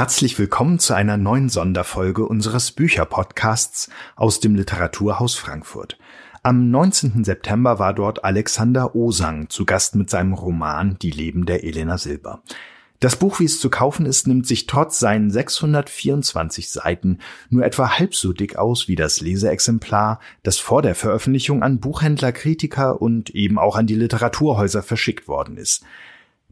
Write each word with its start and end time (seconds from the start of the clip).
Herzlich 0.00 0.38
willkommen 0.38 0.78
zu 0.78 0.94
einer 0.94 1.18
neuen 1.18 1.50
Sonderfolge 1.50 2.24
unseres 2.24 2.72
Bücherpodcasts 2.72 3.90
aus 4.16 4.40
dem 4.40 4.54
Literaturhaus 4.54 5.34
Frankfurt. 5.34 5.98
Am 6.42 6.70
19. 6.70 7.22
September 7.22 7.78
war 7.78 7.92
dort 7.92 8.24
Alexander 8.24 8.96
Osang 8.96 9.50
zu 9.50 9.66
Gast 9.66 9.96
mit 9.96 10.08
seinem 10.08 10.32
Roman 10.32 10.96
Die 11.02 11.10
Leben 11.10 11.44
der 11.44 11.64
Elena 11.64 11.98
Silber. 11.98 12.42
Das 13.00 13.16
Buch, 13.16 13.40
wie 13.40 13.44
es 13.44 13.60
zu 13.60 13.68
kaufen 13.68 14.06
ist, 14.06 14.26
nimmt 14.26 14.46
sich 14.46 14.66
trotz 14.66 14.98
seinen 14.98 15.30
624 15.30 16.70
Seiten 16.70 17.18
nur 17.50 17.66
etwa 17.66 17.98
halb 17.98 18.14
so 18.14 18.32
dick 18.32 18.56
aus 18.56 18.88
wie 18.88 18.96
das 18.96 19.20
Leseexemplar, 19.20 20.18
das 20.42 20.56
vor 20.56 20.80
der 20.80 20.94
Veröffentlichung 20.94 21.62
an 21.62 21.78
Buchhändler, 21.78 22.32
Kritiker 22.32 23.02
und 23.02 23.28
eben 23.34 23.58
auch 23.58 23.76
an 23.76 23.86
die 23.86 23.96
Literaturhäuser 23.96 24.82
verschickt 24.82 25.28
worden 25.28 25.58
ist. 25.58 25.84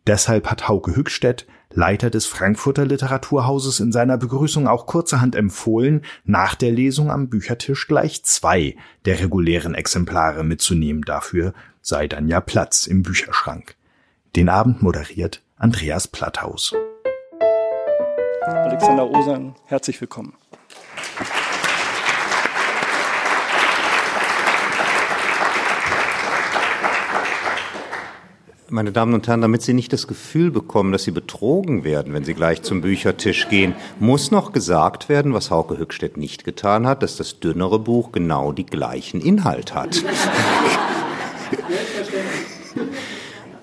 Deshalb 0.09 0.51
hat 0.51 0.69
Hauke 0.69 0.97
Hückstedt 0.97 1.47
Leiter 1.71 2.09
des 2.09 2.25
Frankfurter 2.25 2.87
Literaturhauses, 2.87 3.79
in 3.79 3.93
seiner 3.93 4.17
Begrüßung 4.17 4.67
auch 4.67 4.87
kurzerhand 4.87 5.37
empfohlen, 5.37 6.03
nach 6.25 6.55
der 6.55 6.73
Lesung 6.73 7.11
am 7.11 7.29
Büchertisch 7.29 7.87
gleich 7.87 8.25
zwei 8.25 8.75
der 9.05 9.21
regulären 9.21 9.75
Exemplare 9.75 10.45
mitzunehmen. 10.45 11.03
Dafür 11.03 11.53
sei 11.83 12.09
dann 12.09 12.27
ja 12.27 12.41
Platz 12.41 12.87
im 12.87 13.03
Bücherschrank. 13.03 13.77
Den 14.35 14.49
Abend 14.49 14.83
moderiert 14.83 15.43
Andreas 15.57 16.09
Platthaus. 16.09 16.75
Alexander 18.47 19.11
Osang, 19.11 19.57
herzlich 19.67 20.01
willkommen. 20.01 20.33
Meine 28.71 28.93
Damen 28.93 29.15
und 29.15 29.27
Herren, 29.27 29.41
damit 29.41 29.63
Sie 29.63 29.73
nicht 29.73 29.95
das 29.95 30.07
Gefühl 30.07 30.51
bekommen, 30.51 30.93
dass 30.93 31.05
Sie 31.05 31.11
betrogen 31.11 31.85
werden, 31.85 32.13
wenn 32.13 32.25
Sie 32.25 32.35
gleich 32.35 32.61
zum 32.61 32.83
Büchertisch 32.83 33.49
gehen, 33.49 33.75
muss 33.99 34.31
noch 34.31 34.53
gesagt 34.53 35.09
werden, 35.09 35.33
was 35.33 35.51
Hauke 35.51 35.79
Hückstedt 35.79 36.19
nicht 36.19 36.45
getan 36.45 36.87
hat, 36.87 37.03
dass 37.03 37.17
das 37.17 37.41
dünnere 37.41 37.79
Buch 37.79 38.13
genau 38.13 38.53
die 38.53 38.67
gleichen 38.67 39.23
Inhalt 39.23 39.75
hat. 39.75 40.03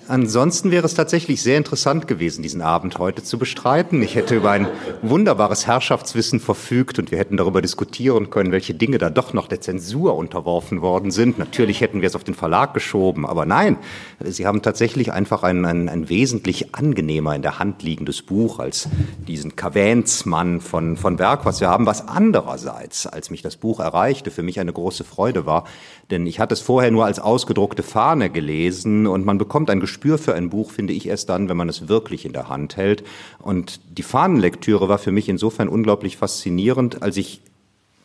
Ansonsten 0.08 0.70
wäre 0.70 0.86
es 0.86 0.94
tatsächlich 0.94 1.42
sehr 1.42 1.58
interessant 1.58 2.06
gewesen, 2.06 2.42
diesen 2.42 2.62
Abend 2.62 2.98
heute 2.98 3.24
zu 3.24 3.38
bestreiten. 3.38 4.02
Ich 4.02 4.14
hätte 4.14 4.36
über 4.36 4.52
ein 4.52 4.68
wunderbares 5.02 5.66
Herrschaftswissen 5.66 6.38
verfügt 6.38 7.00
und 7.00 7.10
wir 7.10 7.18
hätten 7.18 7.36
darüber 7.36 7.60
diskutieren 7.60 8.30
können, 8.30 8.52
welche 8.52 8.72
Dinge 8.72 8.98
da 8.98 9.10
doch 9.10 9.32
noch 9.32 9.48
der 9.48 9.60
Zensur 9.60 10.14
unterworfen 10.14 10.80
worden 10.80 11.10
sind. 11.10 11.38
Natürlich 11.40 11.80
hätten 11.80 12.02
wir 12.02 12.06
es 12.06 12.14
auf 12.14 12.22
den 12.22 12.34
Verlag 12.34 12.72
geschoben, 12.72 13.26
aber 13.26 13.46
nein, 13.46 13.78
Sie 14.20 14.46
haben 14.46 14.62
tatsächlich 14.62 15.12
einfach 15.12 15.42
ein, 15.42 15.64
ein, 15.64 15.88
ein 15.88 16.08
wesentlich 16.08 16.74
angenehmer 16.76 17.34
in 17.34 17.42
der 17.42 17.58
Hand 17.58 17.82
liegendes 17.82 18.22
Buch 18.22 18.60
als 18.60 18.88
diesen 19.26 19.56
Kavänsmann 19.56 20.60
von, 20.60 20.96
von 20.96 21.16
Berg, 21.16 21.44
was 21.44 21.60
wir 21.60 21.68
haben, 21.68 21.86
was 21.86 22.06
andererseits, 22.06 23.08
als 23.08 23.30
mich 23.30 23.42
das 23.42 23.56
Buch 23.56 23.80
erreichte, 23.80 24.30
für 24.30 24.44
mich 24.44 24.60
eine 24.60 24.72
große 24.72 25.02
Freude 25.02 25.46
war, 25.46 25.64
denn 26.10 26.26
ich 26.26 26.38
hatte 26.38 26.54
es 26.54 26.60
vorher 26.60 26.90
nur 26.90 27.04
als 27.04 27.18
ausgedruckte 27.18 27.82
Fahne 27.82 28.30
gelesen 28.30 29.06
und 29.06 29.24
man 29.24 29.38
bekommt 29.38 29.70
ein 29.70 29.80
Gespür 29.80 30.18
für 30.18 30.34
ein 30.34 30.50
Buch, 30.50 30.70
finde 30.70 30.92
ich, 30.92 31.08
erst 31.08 31.28
dann, 31.28 31.48
wenn 31.48 31.56
man 31.56 31.68
es 31.68 31.88
wirklich 31.88 32.24
in 32.24 32.32
der 32.32 32.48
Hand 32.48 32.76
hält. 32.76 33.02
Und 33.38 33.80
die 33.98 34.02
Fahnenlektüre 34.02 34.88
war 34.88 34.98
für 34.98 35.12
mich 35.12 35.28
insofern 35.28 35.68
unglaublich 35.68 36.16
faszinierend, 36.16 37.02
als 37.02 37.16
ich 37.16 37.40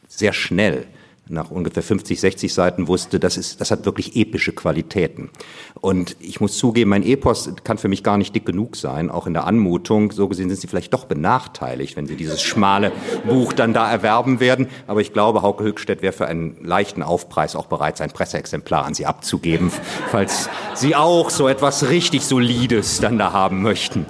sehr 0.08 0.34
schnell 0.34 0.88
nach 1.32 1.52
ungefähr 1.52 1.84
50, 1.84 2.20
60 2.20 2.54
Seiten 2.54 2.88
wusste, 2.88 3.20
das, 3.20 3.38
ist, 3.38 3.62
das 3.62 3.72
hat 3.72 3.86
wirklich 3.86 4.16
epische 4.16 4.52
Qualitäten. 4.52 5.30
Und 5.80 6.16
ich 6.20 6.42
muss 6.42 6.58
zugeben, 6.58 6.90
mein 6.90 7.04
Epos 7.04 7.50
kann 7.64 7.78
für 7.78 7.88
mich 7.88 8.04
gar 8.04 8.18
nicht 8.18 8.36
dick 8.36 8.46
genug 8.46 8.76
sein, 8.76 9.10
auch 9.10 9.28
in 9.28 9.34
der 9.34 9.46
Anmutung. 9.46 10.12
So 10.12 10.28
gesehen 10.28 10.50
sind 10.50 10.60
Sie 10.60 10.68
vielleicht 10.68 10.94
doch 10.94 11.06
benachteiligt, 11.06 11.96
wenn 11.96 12.06
Sie 12.06 12.16
dieses 12.16 12.42
schmale 12.42 12.92
Buch 13.28 13.54
dann 13.54 13.74
da 13.74 13.90
erwerben 13.90 14.40
werden. 14.40 14.68
Aber 14.88 15.02
ich 15.02 15.14
glaube, 15.14 15.42
Hauke 15.42 15.64
Höchstedt 15.64 16.02
wäre 16.02 16.14
für 16.14 16.28
einen 16.28 16.64
leichten 16.64 17.04
Aufpreis 17.04 17.56
auch 17.56 17.68
bereit, 17.68 17.98
sein 17.98 18.12
Presseexemplar 18.12 18.86
an 18.86 18.94
Sie 18.94 19.06
abzugeben, 19.06 19.72
falls 20.10 20.50
Sie 20.76 20.96
auch 20.96 21.30
so 21.30 21.48
etwas 21.48 21.90
richtig 21.90 22.26
Solides 22.26 23.00
dann 23.00 23.18
da 23.18 23.34
haben 23.34 23.62
möchten. 23.62 24.06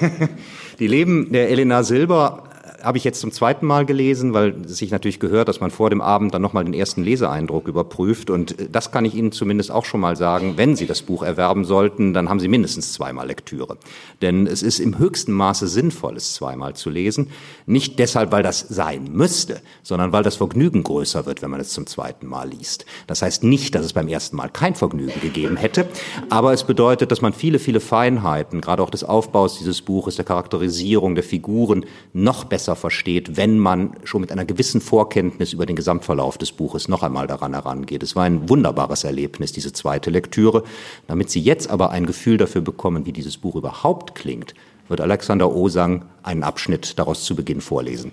Die 0.78 0.86
Leben 0.86 1.32
der 1.32 1.50
Elena 1.50 1.82
Silber 1.82 2.47
habe 2.82 2.98
ich 2.98 3.04
jetzt 3.04 3.20
zum 3.20 3.32
zweiten 3.32 3.66
Mal 3.66 3.86
gelesen, 3.86 4.34
weil 4.34 4.68
sich 4.68 4.90
natürlich 4.90 5.20
gehört, 5.20 5.48
dass 5.48 5.60
man 5.60 5.70
vor 5.70 5.90
dem 5.90 6.00
Abend 6.00 6.34
dann 6.34 6.42
nochmal 6.42 6.64
den 6.64 6.74
ersten 6.74 7.02
Leseeindruck 7.02 7.68
überprüft. 7.68 8.30
Und 8.30 8.58
äh, 8.60 8.68
das 8.70 8.92
kann 8.92 9.04
ich 9.04 9.14
Ihnen 9.14 9.32
zumindest 9.32 9.70
auch 9.70 9.84
schon 9.84 10.00
mal 10.00 10.16
sagen. 10.16 10.54
Wenn 10.56 10.76
Sie 10.76 10.86
das 10.86 11.02
Buch 11.02 11.22
erwerben 11.22 11.64
sollten, 11.64 12.14
dann 12.14 12.28
haben 12.28 12.40
Sie 12.40 12.48
mindestens 12.48 12.92
zweimal 12.92 13.26
Lektüre. 13.26 13.78
Denn 14.22 14.46
es 14.46 14.62
ist 14.62 14.78
im 14.78 14.98
höchsten 14.98 15.32
Maße 15.32 15.68
sinnvoll, 15.68 16.16
es 16.16 16.34
zweimal 16.34 16.74
zu 16.74 16.90
lesen. 16.90 17.30
Nicht 17.66 17.98
deshalb, 17.98 18.32
weil 18.32 18.42
das 18.42 18.60
sein 18.60 19.10
müsste, 19.12 19.60
sondern 19.82 20.12
weil 20.12 20.22
das 20.22 20.36
Vergnügen 20.36 20.82
größer 20.82 21.26
wird, 21.26 21.42
wenn 21.42 21.50
man 21.50 21.60
es 21.60 21.70
zum 21.70 21.86
zweiten 21.86 22.26
Mal 22.26 22.48
liest. 22.48 22.86
Das 23.06 23.22
heißt 23.22 23.42
nicht, 23.42 23.74
dass 23.74 23.84
es 23.84 23.92
beim 23.92 24.08
ersten 24.08 24.36
Mal 24.36 24.48
kein 24.48 24.74
Vergnügen 24.74 25.20
gegeben 25.20 25.56
hätte, 25.56 25.88
aber 26.30 26.52
es 26.52 26.64
bedeutet, 26.64 27.10
dass 27.10 27.22
man 27.22 27.32
viele, 27.32 27.58
viele 27.58 27.80
Feinheiten, 27.80 28.60
gerade 28.60 28.82
auch 28.82 28.90
des 28.90 29.04
Aufbaus 29.04 29.58
dieses 29.58 29.82
Buches, 29.82 30.16
der 30.16 30.24
Charakterisierung 30.24 31.14
der 31.14 31.24
Figuren, 31.24 31.84
noch 32.12 32.44
besser 32.44 32.67
besser 32.68 32.76
versteht, 32.76 33.38
wenn 33.38 33.58
man 33.58 33.92
schon 34.04 34.20
mit 34.20 34.30
einer 34.30 34.44
gewissen 34.44 34.82
Vorkenntnis 34.82 35.54
über 35.54 35.64
den 35.64 35.74
Gesamtverlauf 35.74 36.36
des 36.36 36.52
Buches 36.52 36.86
noch 36.86 37.02
einmal 37.02 37.26
daran 37.26 37.54
herangeht. 37.54 38.02
Es 38.02 38.14
war 38.14 38.24
ein 38.24 38.50
wunderbares 38.50 39.04
Erlebnis, 39.04 39.52
diese 39.52 39.72
zweite 39.72 40.10
Lektüre. 40.10 40.64
Damit 41.06 41.30
Sie 41.30 41.40
jetzt 41.40 41.70
aber 41.70 41.92
ein 41.92 42.04
Gefühl 42.04 42.36
dafür 42.36 42.60
bekommen, 42.60 43.06
wie 43.06 43.12
dieses 43.12 43.38
Buch 43.38 43.56
überhaupt 43.56 44.14
klingt, 44.14 44.52
wird 44.88 45.00
Alexander 45.00 45.50
Osang 45.50 46.04
einen 46.22 46.42
Abschnitt 46.42 46.98
daraus 46.98 47.24
zu 47.24 47.34
Beginn 47.34 47.62
vorlesen. 47.62 48.12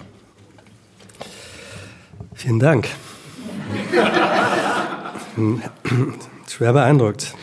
Vielen 2.33 2.59
Dank. 2.59 2.87
Schwer 6.47 6.71
beeindruckt. 6.71 7.33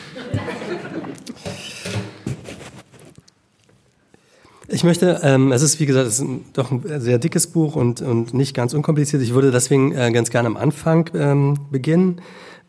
Ich 4.73 4.83
möchte, 4.83 5.19
ähm, 5.21 5.51
es 5.51 5.61
ist 5.61 5.79
wie 5.79 5.85
gesagt, 5.85 6.07
es 6.07 6.19
ist 6.19 6.27
doch 6.53 6.71
ein 6.71 6.99
sehr 6.99 7.19
dickes 7.19 7.45
Buch 7.45 7.75
und, 7.75 8.01
und 8.01 8.33
nicht 8.33 8.55
ganz 8.55 8.73
unkompliziert. 8.73 9.21
Ich 9.21 9.35
würde 9.35 9.51
deswegen 9.51 9.91
äh, 9.91 10.11
ganz 10.11 10.31
gerne 10.31 10.47
am 10.47 10.57
Anfang 10.57 11.11
ähm, 11.13 11.59
beginnen 11.69 12.21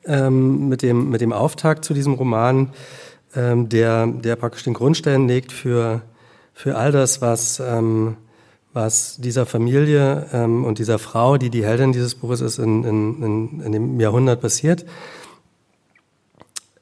ähm, 0.04 0.68
mit, 0.68 0.82
dem, 0.82 1.08
mit 1.08 1.22
dem 1.22 1.32
Auftakt 1.32 1.82
zu 1.82 1.94
diesem 1.94 2.12
Roman, 2.12 2.74
ähm, 3.34 3.70
der, 3.70 4.06
der 4.06 4.36
praktisch 4.36 4.64
den 4.64 4.74
Grundstein 4.74 5.26
legt 5.28 5.50
für, 5.50 6.02
für 6.52 6.76
all 6.76 6.92
das, 6.92 7.22
was, 7.22 7.58
ähm, 7.60 8.18
was 8.74 9.16
dieser 9.16 9.46
Familie 9.46 10.26
ähm, 10.34 10.66
und 10.66 10.78
dieser 10.78 10.98
Frau, 10.98 11.38
die 11.38 11.48
die 11.48 11.64
Heldin 11.64 11.92
dieses 11.92 12.14
Buches 12.14 12.42
ist, 12.42 12.58
in, 12.58 12.84
in, 12.84 13.22
in, 13.22 13.60
in 13.60 13.72
dem 13.72 13.98
Jahrhundert 13.98 14.42
passiert. 14.42 14.84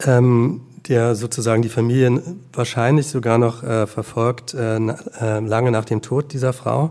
Ähm, 0.05 0.63
der 0.89 1.15
sozusagen 1.15 1.63
die 1.63 1.69
Familien 1.69 2.41
wahrscheinlich 2.53 3.07
sogar 3.07 3.39
noch 3.39 3.63
äh, 3.63 3.87
verfolgt, 3.87 4.55
äh, 4.55 4.77
äh, 4.77 5.41
lange 5.41 5.71
nach 5.71 5.85
dem 5.85 6.03
Tod 6.03 6.33
dieser 6.33 6.53
Frau. 6.53 6.91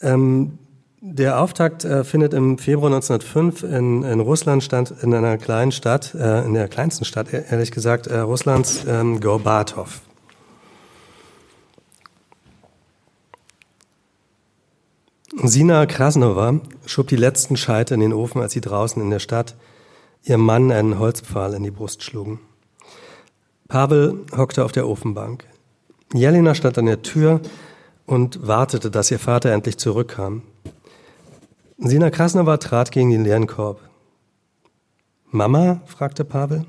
Ähm, 0.00 0.58
der 1.04 1.40
Auftakt 1.40 1.84
äh, 1.84 2.04
findet 2.04 2.32
im 2.32 2.58
Februar 2.58 2.86
1905 2.92 3.64
in, 3.64 4.04
in 4.04 4.20
Russland 4.20 4.62
statt, 4.62 4.94
in 5.02 5.12
einer 5.12 5.36
kleinen 5.36 5.72
Stadt, 5.72 6.14
äh, 6.14 6.44
in 6.44 6.54
der 6.54 6.68
kleinsten 6.68 7.04
Stadt, 7.04 7.32
e-, 7.32 7.42
ehrlich 7.50 7.72
gesagt, 7.72 8.06
äh, 8.06 8.18
Russlands, 8.18 8.84
ähm, 8.86 9.20
Gorbatov. 9.20 10.02
Sina 15.42 15.86
Krasnova 15.86 16.60
schob 16.86 17.08
die 17.08 17.16
letzten 17.16 17.56
Scheite 17.56 17.94
in 17.94 18.00
den 18.00 18.12
Ofen, 18.12 18.40
als 18.40 18.52
sie 18.52 18.60
draußen 18.60 19.02
in 19.02 19.10
der 19.10 19.18
Stadt 19.18 19.56
ihrem 20.22 20.42
Mann 20.42 20.70
einen 20.70 21.00
Holzpfahl 21.00 21.54
in 21.54 21.64
die 21.64 21.72
Brust 21.72 22.04
schlugen. 22.04 22.38
Pavel 23.72 24.26
hockte 24.36 24.66
auf 24.66 24.72
der 24.72 24.86
Ofenbank. 24.86 25.46
Jelena 26.12 26.54
stand 26.54 26.76
an 26.76 26.84
der 26.84 27.00
Tür 27.00 27.40
und 28.04 28.46
wartete, 28.46 28.90
dass 28.90 29.10
ihr 29.10 29.18
Vater 29.18 29.50
endlich 29.50 29.78
zurückkam. 29.78 30.42
Sina 31.78 32.10
Krasnova 32.10 32.58
trat 32.58 32.92
gegen 32.92 33.08
den 33.08 33.24
leeren 33.24 33.46
Korb. 33.46 33.80
Mama? 35.30 35.80
fragte 35.86 36.22
Pavel. 36.22 36.66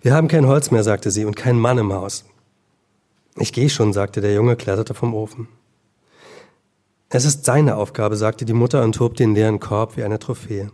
Wir 0.00 0.14
haben 0.14 0.28
kein 0.28 0.46
Holz 0.46 0.70
mehr, 0.70 0.82
sagte 0.82 1.10
sie, 1.10 1.26
und 1.26 1.36
keinen 1.36 1.60
Mann 1.60 1.76
im 1.76 1.92
Haus. 1.92 2.24
Ich 3.36 3.52
gehe 3.52 3.68
schon, 3.68 3.92
sagte 3.92 4.22
der 4.22 4.32
Junge, 4.32 4.56
kletterte 4.56 4.94
vom 4.94 5.12
Ofen. 5.12 5.46
Es 7.10 7.26
ist 7.26 7.44
seine 7.44 7.76
Aufgabe, 7.76 8.16
sagte 8.16 8.46
die 8.46 8.54
Mutter 8.54 8.82
und 8.82 8.98
hob 8.98 9.14
den 9.14 9.34
leeren 9.34 9.60
Korb 9.60 9.98
wie 9.98 10.04
eine 10.04 10.18
Trophäe. 10.18 10.70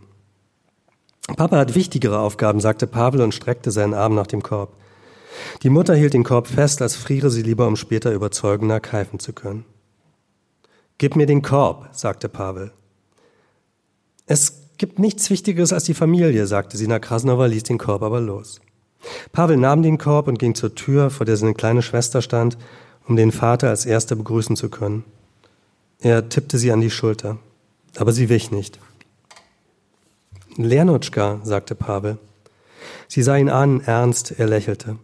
Papa 1.27 1.57
hat 1.57 1.75
wichtigere 1.75 2.19
Aufgaben, 2.19 2.59
sagte 2.59 2.85
Pavel 2.85 3.21
und 3.21 3.33
streckte 3.33 3.71
seinen 3.71 3.93
Arm 3.93 4.13
nach 4.13 4.27
dem 4.27 4.43
Korb. 4.43 4.75
Die 5.63 5.69
Mutter 5.69 5.95
hielt 5.95 6.13
den 6.13 6.23
Korb 6.23 6.47
fest, 6.47 6.81
als 6.81 6.95
friere 6.95 7.29
sie 7.29 7.41
lieber, 7.41 7.67
um 7.67 7.75
später 7.75 8.11
überzeugender 8.11 8.79
keifen 8.79 9.19
zu 9.19 9.33
können. 9.33 9.65
Gib 10.97 11.15
mir 11.15 11.25
den 11.25 11.41
Korb, 11.41 11.89
sagte 11.91 12.29
Pavel. 12.29 12.71
Es 14.25 14.61
gibt 14.77 14.99
nichts 14.99 15.29
Wichtigeres 15.29 15.73
als 15.73 15.85
die 15.85 15.93
Familie, 15.93 16.45
sagte 16.45 16.77
Sina 16.77 16.99
Krasnova, 16.99 17.45
ließ 17.45 17.63
den 17.63 17.77
Korb 17.77 18.03
aber 18.03 18.19
los. 18.19 18.59
Pavel 19.31 19.57
nahm 19.57 19.81
den 19.81 19.97
Korb 19.97 20.27
und 20.27 20.39
ging 20.39 20.55
zur 20.55 20.75
Tür, 20.75 21.09
vor 21.09 21.25
der 21.25 21.37
seine 21.37 21.53
kleine 21.53 21.81
Schwester 21.81 22.21
stand, 22.21 22.57
um 23.07 23.15
den 23.15 23.31
Vater 23.31 23.69
als 23.69 23.85
Erster 23.85 24.15
begrüßen 24.15 24.55
zu 24.55 24.69
können. 24.69 25.03
Er 25.99 26.29
tippte 26.29 26.57
sie 26.57 26.71
an 26.71 26.81
die 26.81 26.89
Schulter, 26.89 27.37
aber 27.97 28.11
sie 28.11 28.29
wich 28.29 28.51
nicht. 28.51 28.79
Lernutschka, 30.57 31.39
sagte 31.43 31.75
Pavel. 31.75 32.17
Sie 33.07 33.23
sah 33.23 33.37
ihn 33.37 33.49
an, 33.49 33.81
ernst, 33.81 34.31
er 34.37 34.47
lächelte. 34.47 34.97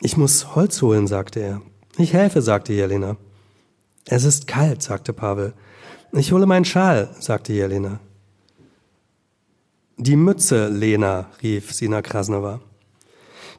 Ich 0.00 0.16
muss 0.16 0.54
Holz 0.54 0.82
holen, 0.82 1.06
sagte 1.06 1.40
er. 1.40 1.62
Ich 1.98 2.12
helfe, 2.12 2.42
sagte 2.42 2.72
Jelena. 2.72 3.16
Es 4.06 4.24
ist 4.24 4.46
kalt, 4.46 4.82
sagte 4.82 5.12
Pavel. 5.12 5.54
Ich 6.12 6.32
hole 6.32 6.46
meinen 6.46 6.64
Schal, 6.64 7.08
sagte 7.18 7.52
Jelena. 7.52 8.00
Die 9.96 10.16
Mütze, 10.16 10.68
Lena, 10.68 11.30
rief 11.42 11.72
Sina 11.72 12.02
Krasnova. 12.02 12.60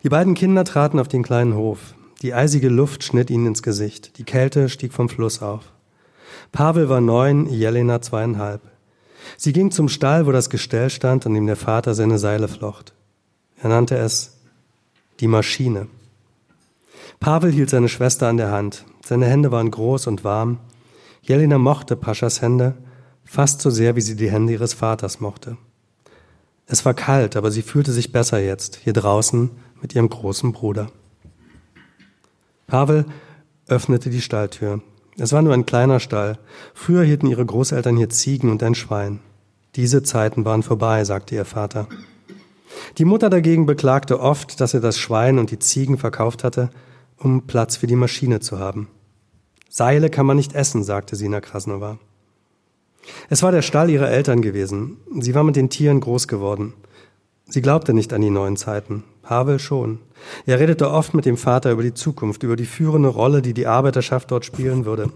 Die 0.03 0.09
beiden 0.09 0.35
Kinder 0.35 0.63
traten 0.63 0.99
auf 0.99 1.07
den 1.07 1.23
kleinen 1.23 1.55
Hof. 1.55 1.95
Die 2.21 2.33
eisige 2.33 2.69
Luft 2.69 3.03
schnitt 3.03 3.31
ihnen 3.31 3.47
ins 3.47 3.63
Gesicht. 3.63 4.17
Die 4.19 4.23
Kälte 4.23 4.69
stieg 4.69 4.93
vom 4.93 5.09
Fluss 5.09 5.41
auf. 5.41 5.73
Pavel 6.51 6.89
war 6.89 7.01
neun, 7.01 7.47
Jelena 7.47 8.01
zweieinhalb. 8.01 8.61
Sie 9.37 9.53
ging 9.53 9.71
zum 9.71 9.89
Stall, 9.89 10.25
wo 10.25 10.31
das 10.31 10.49
Gestell 10.49 10.89
stand, 10.89 11.25
an 11.25 11.33
dem 11.33 11.47
der 11.47 11.55
Vater 11.55 11.93
seine 11.95 12.19
Seile 12.19 12.47
flocht. 12.47 12.93
Er 13.61 13.69
nannte 13.69 13.97
es 13.97 14.37
die 15.19 15.27
Maschine. 15.27 15.87
Pavel 17.19 17.51
hielt 17.51 17.69
seine 17.69 17.89
Schwester 17.89 18.27
an 18.27 18.37
der 18.37 18.51
Hand. 18.51 18.85
Seine 19.03 19.25
Hände 19.25 19.51
waren 19.51 19.71
groß 19.71 20.07
und 20.07 20.23
warm. 20.23 20.59
Jelena 21.21 21.57
mochte 21.57 21.95
Paschas 21.95 22.41
Hände 22.41 22.75
fast 23.27 23.61
so 23.61 23.69
sehr, 23.69 23.95
wie 23.95 24.01
sie 24.01 24.15
die 24.15 24.31
Hände 24.31 24.53
ihres 24.53 24.73
Vaters 24.73 25.19
mochte. 25.19 25.57
Es 26.65 26.85
war 26.85 26.93
kalt, 26.93 27.35
aber 27.35 27.51
sie 27.51 27.61
fühlte 27.61 27.91
sich 27.91 28.11
besser 28.11 28.39
jetzt, 28.39 28.77
hier 28.83 28.93
draußen 28.93 29.51
mit 29.81 29.95
ihrem 29.95 30.09
großen 30.09 30.51
Bruder. 30.53 30.91
Pavel 32.67 33.05
öffnete 33.67 34.09
die 34.09 34.21
Stalltür. 34.21 34.81
Es 35.19 35.33
war 35.33 35.41
nur 35.41 35.53
ein 35.53 35.65
kleiner 35.65 35.99
Stall. 35.99 36.37
Früher 36.73 37.03
hielten 37.03 37.27
ihre 37.27 37.45
Großeltern 37.45 37.97
hier 37.97 38.09
Ziegen 38.09 38.51
und 38.51 38.61
ein 38.61 38.75
Schwein. 38.75 39.19
Diese 39.75 40.03
Zeiten 40.03 40.45
waren 40.45 40.63
vorbei, 40.63 41.03
sagte 41.03 41.35
ihr 41.35 41.45
Vater. 41.45 41.87
Die 42.97 43.05
Mutter 43.05 43.29
dagegen 43.29 43.65
beklagte 43.65 44.19
oft, 44.19 44.61
dass 44.61 44.73
er 44.73 44.79
das 44.79 44.97
Schwein 44.99 45.39
und 45.39 45.51
die 45.51 45.59
Ziegen 45.59 45.97
verkauft 45.97 46.43
hatte, 46.43 46.69
um 47.17 47.47
Platz 47.47 47.75
für 47.77 47.87
die 47.87 47.95
Maschine 47.95 48.39
zu 48.39 48.59
haben. 48.59 48.87
Seile 49.69 50.09
kann 50.09 50.25
man 50.25 50.37
nicht 50.37 50.53
essen, 50.53 50.83
sagte 50.83 51.15
Sina 51.15 51.41
Krasnova. 51.41 51.97
Es 53.29 53.41
war 53.41 53.51
der 53.51 53.61
Stall 53.61 53.89
ihrer 53.89 54.09
Eltern 54.09 54.41
gewesen. 54.41 54.97
Sie 55.19 55.33
war 55.33 55.43
mit 55.43 55.55
den 55.55 55.69
Tieren 55.69 55.99
groß 55.99 56.27
geworden. 56.27 56.73
Sie 57.45 57.61
glaubte 57.61 57.93
nicht 57.93 58.13
an 58.13 58.21
die 58.21 58.29
neuen 58.29 58.57
Zeiten. 58.57 59.03
Pavel 59.21 59.59
schon. 59.59 59.99
Er 60.45 60.59
redete 60.59 60.89
oft 60.89 61.13
mit 61.13 61.25
dem 61.25 61.37
Vater 61.37 61.71
über 61.71 61.83
die 61.83 61.93
Zukunft, 61.93 62.43
über 62.43 62.55
die 62.55 62.65
führende 62.65 63.09
Rolle, 63.09 63.41
die 63.41 63.53
die 63.53 63.67
Arbeiterschaft 63.67 64.31
dort 64.31 64.45
spielen 64.45 64.85
würde. 64.85 65.11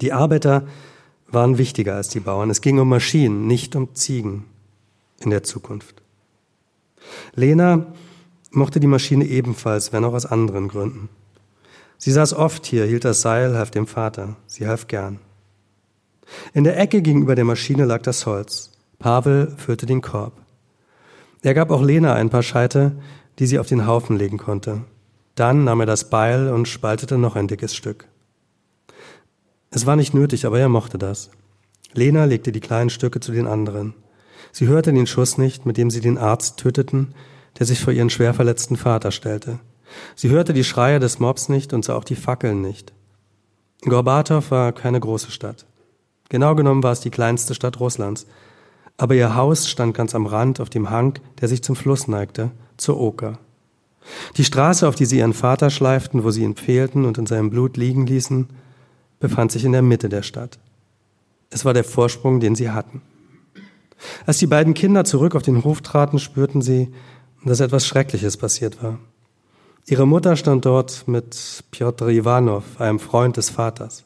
Die 0.00 0.12
Arbeiter 0.12 0.66
waren 1.28 1.58
wichtiger 1.58 1.94
als 1.94 2.08
die 2.08 2.20
Bauern. 2.20 2.50
Es 2.50 2.60
ging 2.60 2.78
um 2.78 2.88
Maschinen, 2.88 3.46
nicht 3.46 3.76
um 3.76 3.94
Ziegen 3.94 4.44
in 5.20 5.30
der 5.30 5.42
Zukunft. 5.42 6.02
Lena 7.34 7.86
mochte 8.50 8.80
die 8.80 8.86
Maschine 8.86 9.24
ebenfalls, 9.24 9.92
wenn 9.92 10.04
auch 10.04 10.14
aus 10.14 10.26
anderen 10.26 10.68
Gründen. 10.68 11.08
Sie 11.98 12.12
saß 12.12 12.34
oft 12.34 12.66
hier, 12.66 12.84
hielt 12.84 13.04
das 13.04 13.22
Seil, 13.22 13.56
half 13.56 13.70
dem 13.70 13.86
Vater. 13.86 14.36
Sie 14.46 14.66
half 14.66 14.88
gern. 14.88 15.18
In 16.52 16.64
der 16.64 16.78
Ecke 16.78 17.02
gegenüber 17.02 17.34
der 17.34 17.44
Maschine 17.44 17.84
lag 17.84 18.02
das 18.02 18.26
Holz. 18.26 18.72
Pavel 18.98 19.52
führte 19.56 19.86
den 19.86 20.00
Korb. 20.00 20.32
Er 21.42 21.54
gab 21.54 21.70
auch 21.70 21.82
Lena 21.82 22.14
ein 22.14 22.30
paar 22.30 22.42
Scheite, 22.42 22.92
die 23.38 23.46
sie 23.46 23.58
auf 23.58 23.66
den 23.66 23.86
Haufen 23.86 24.16
legen 24.16 24.38
konnte. 24.38 24.82
Dann 25.34 25.64
nahm 25.64 25.80
er 25.80 25.86
das 25.86 26.10
Beil 26.10 26.48
und 26.48 26.68
spaltete 26.68 27.18
noch 27.18 27.36
ein 27.36 27.48
dickes 27.48 27.74
Stück. 27.74 28.06
Es 29.70 29.86
war 29.86 29.96
nicht 29.96 30.14
nötig, 30.14 30.46
aber 30.46 30.60
er 30.60 30.68
mochte 30.68 30.98
das. 30.98 31.30
Lena 31.92 32.24
legte 32.24 32.52
die 32.52 32.60
kleinen 32.60 32.90
Stücke 32.90 33.20
zu 33.20 33.32
den 33.32 33.46
anderen. 33.46 33.94
Sie 34.52 34.68
hörte 34.68 34.92
den 34.92 35.06
Schuss 35.06 35.38
nicht, 35.38 35.66
mit 35.66 35.76
dem 35.76 35.90
sie 35.90 36.00
den 36.00 36.18
Arzt 36.18 36.58
töteten, 36.58 37.14
der 37.58 37.66
sich 37.66 37.80
vor 37.80 37.92
ihren 37.92 38.10
schwer 38.10 38.34
verletzten 38.34 38.76
Vater 38.76 39.10
stellte. 39.10 39.58
Sie 40.14 40.30
hörte 40.30 40.52
die 40.52 40.64
Schreie 40.64 41.00
des 41.00 41.18
Mobs 41.18 41.48
nicht 41.48 41.72
und 41.72 41.84
sah 41.84 41.94
auch 41.94 42.04
die 42.04 42.16
Fackeln 42.16 42.62
nicht. 42.62 42.92
Gorbatow 43.82 44.50
war 44.50 44.72
keine 44.72 45.00
große 45.00 45.30
Stadt. 45.30 45.66
Genau 46.28 46.54
genommen 46.54 46.82
war 46.82 46.92
es 46.92 47.00
die 47.00 47.10
kleinste 47.10 47.54
Stadt 47.54 47.80
Russlands. 47.80 48.26
Aber 48.96 49.14
ihr 49.14 49.34
Haus 49.34 49.68
stand 49.68 49.94
ganz 49.94 50.14
am 50.14 50.26
Rand 50.26 50.60
auf 50.60 50.70
dem 50.70 50.90
Hang, 50.90 51.18
der 51.40 51.48
sich 51.48 51.62
zum 51.62 51.76
Fluss 51.76 52.06
neigte, 52.06 52.52
zur 52.76 53.00
Oker. 53.00 53.38
Die 54.36 54.44
Straße, 54.44 54.86
auf 54.86 54.94
die 54.94 55.06
sie 55.06 55.18
ihren 55.18 55.32
Vater 55.32 55.70
schleiften, 55.70 56.24
wo 56.24 56.30
sie 56.30 56.42
ihn 56.42 56.56
pfählten 56.56 57.04
und 57.04 57.18
in 57.18 57.26
seinem 57.26 57.50
Blut 57.50 57.76
liegen 57.76 58.06
ließen, 58.06 58.48
befand 59.18 59.52
sich 59.52 59.64
in 59.64 59.72
der 59.72 59.82
Mitte 59.82 60.08
der 60.08 60.22
Stadt. 60.22 60.58
Es 61.50 61.64
war 61.64 61.72
der 61.72 61.84
Vorsprung, 61.84 62.40
den 62.40 62.54
sie 62.54 62.70
hatten. 62.70 63.00
Als 64.26 64.38
die 64.38 64.46
beiden 64.46 64.74
Kinder 64.74 65.04
zurück 65.04 65.34
auf 65.34 65.42
den 65.42 65.64
Hof 65.64 65.80
traten, 65.80 66.18
spürten 66.18 66.62
sie, 66.62 66.92
dass 67.44 67.60
etwas 67.60 67.86
Schreckliches 67.86 68.36
passiert 68.36 68.82
war. 68.82 68.98
Ihre 69.86 70.06
Mutter 70.06 70.36
stand 70.36 70.64
dort 70.64 71.06
mit 71.06 71.64
Piotr 71.70 72.08
Ivanov, 72.08 72.80
einem 72.80 72.98
Freund 72.98 73.36
des 73.36 73.50
Vaters. 73.50 74.04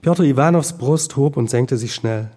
Piotr 0.00 0.24
Ivanows 0.24 0.78
Brust 0.78 1.16
hob 1.16 1.36
und 1.36 1.50
senkte 1.50 1.76
sich 1.76 1.94
schnell. 1.94 2.30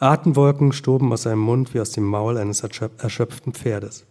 Atemwolken 0.00 0.72
stoben 0.72 1.12
aus 1.12 1.22
seinem 1.22 1.38
Mund 1.38 1.74
wie 1.74 1.80
aus 1.80 1.92
dem 1.92 2.04
Maul 2.04 2.36
eines 2.36 2.62
erschöpften 2.62 3.52
Pferdes. 3.52 4.04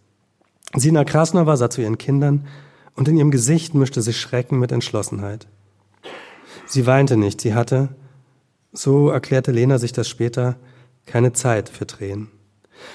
Sina 0.76 1.04
Krasnova 1.04 1.56
sah 1.56 1.70
zu 1.70 1.80
ihren 1.80 1.98
Kindern 1.98 2.46
und 2.94 3.08
in 3.08 3.16
ihrem 3.16 3.30
Gesicht 3.30 3.74
mischte 3.74 4.02
sich 4.02 4.20
Schrecken 4.20 4.58
mit 4.58 4.72
Entschlossenheit. 4.72 5.46
Sie 6.66 6.86
weinte 6.86 7.16
nicht, 7.16 7.40
sie 7.40 7.54
hatte, 7.54 7.88
so 8.72 9.08
erklärte 9.08 9.50
Lena 9.50 9.78
sich 9.78 9.92
das 9.92 10.08
später, 10.08 10.56
keine 11.06 11.32
Zeit 11.32 11.70
für 11.70 11.86
Tränen. 11.86 12.28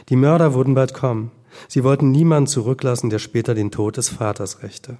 Die 0.09 0.15
Mörder 0.15 0.53
würden 0.53 0.75
bald 0.75 0.93
kommen. 0.93 1.31
Sie 1.67 1.83
wollten 1.83 2.11
niemanden 2.11 2.47
zurücklassen, 2.47 3.09
der 3.09 3.19
später 3.19 3.55
den 3.55 3.71
Tod 3.71 3.97
des 3.97 4.09
Vaters 4.09 4.61
rächte. 4.61 4.97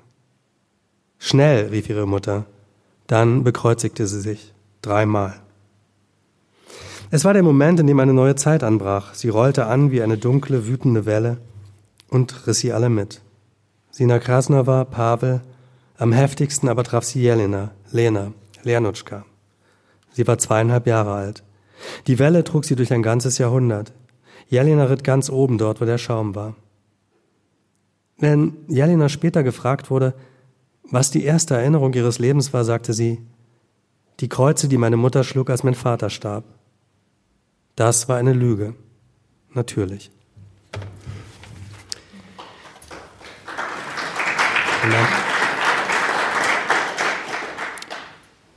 Schnell, 1.20 1.68
rief 1.68 1.90
ihre 1.90 2.08
Mutter. 2.08 2.46
Dann 3.08 3.44
bekreuzigte 3.44 4.08
sie 4.08 4.20
sich. 4.20 4.54
Dreimal. 4.82 5.36
Es 7.12 7.24
war 7.24 7.34
der 7.34 7.44
Moment, 7.44 7.80
in 7.80 7.88
dem 7.88 8.00
eine 8.00 8.14
neue 8.14 8.36
Zeit 8.36 8.64
anbrach. 8.64 9.14
Sie 9.14 9.30
rollte 9.30 9.68
an 9.68 9.92
wie 9.92 10.02
eine 10.02 10.18
dunkle, 10.18 10.68
wütende 10.68 11.06
Welle 11.06 11.38
und 12.14 12.46
riss 12.48 12.60
sie 12.60 12.72
alle 12.72 12.90
mit. 12.90 13.22
Sina 13.90 14.20
Krasnova, 14.20 14.86
Pavel, 14.86 15.42
am 15.98 16.14
heftigsten 16.14 16.70
aber 16.70 16.84
traf 16.84 17.04
sie 17.04 17.22
Jelena, 17.22 17.72
Lena, 17.92 18.34
Lernutschka. 18.62 19.26
Sie 20.12 20.28
war 20.28 20.38
zweieinhalb 20.38 20.86
Jahre 20.86 21.14
alt. 21.14 21.44
Die 22.06 22.20
Welle 22.20 22.44
trug 22.44 22.66
sie 22.66 22.76
durch 22.76 22.94
ein 22.94 23.02
ganzes 23.02 23.40
Jahrhundert. 23.40 23.94
Jelena 24.48 24.86
ritt 24.86 25.04
ganz 25.04 25.30
oben 25.30 25.58
dort, 25.58 25.82
wo 25.82 25.86
der 25.86 25.98
Schaum 25.98 26.36
war. 26.36 26.56
Wenn 28.20 28.58
Jelena 28.68 29.10
später 29.10 29.42
gefragt 29.42 29.90
wurde, 29.90 30.14
was 30.84 31.10
die 31.10 31.24
erste 31.24 31.56
Erinnerung 31.56 31.94
ihres 31.94 32.20
Lebens 32.20 32.54
war, 32.54 32.64
sagte 32.64 32.94
sie, 32.94 33.22
die 34.20 34.30
Kreuze, 34.30 34.68
die 34.68 34.78
meine 34.78 34.98
Mutter 34.98 35.24
schlug, 35.24 35.50
als 35.50 35.64
mein 35.64 35.74
Vater 35.74 36.12
starb. 36.12 36.44
Das 37.76 38.08
war 38.08 38.18
eine 38.18 38.34
Lüge. 38.34 38.76
Natürlich. 39.54 40.12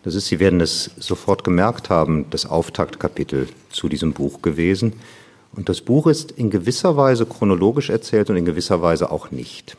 Das 0.02 0.14
ist, 0.14 0.26
Sie 0.26 0.40
werden 0.40 0.60
es 0.60 0.90
sofort 0.98 1.44
gemerkt 1.44 1.90
haben, 1.90 2.30
das 2.30 2.46
Auftaktkapitel 2.46 3.48
zu 3.70 3.88
diesem 3.88 4.12
Buch 4.12 4.42
gewesen. 4.42 4.94
Und 5.52 5.68
das 5.68 5.80
Buch 5.80 6.06
ist 6.06 6.32
in 6.32 6.50
gewisser 6.50 6.96
Weise 6.96 7.26
chronologisch 7.26 7.90
erzählt 7.90 8.30
und 8.30 8.36
in 8.36 8.44
gewisser 8.44 8.82
Weise 8.82 9.10
auch 9.10 9.30
nicht. 9.30 9.76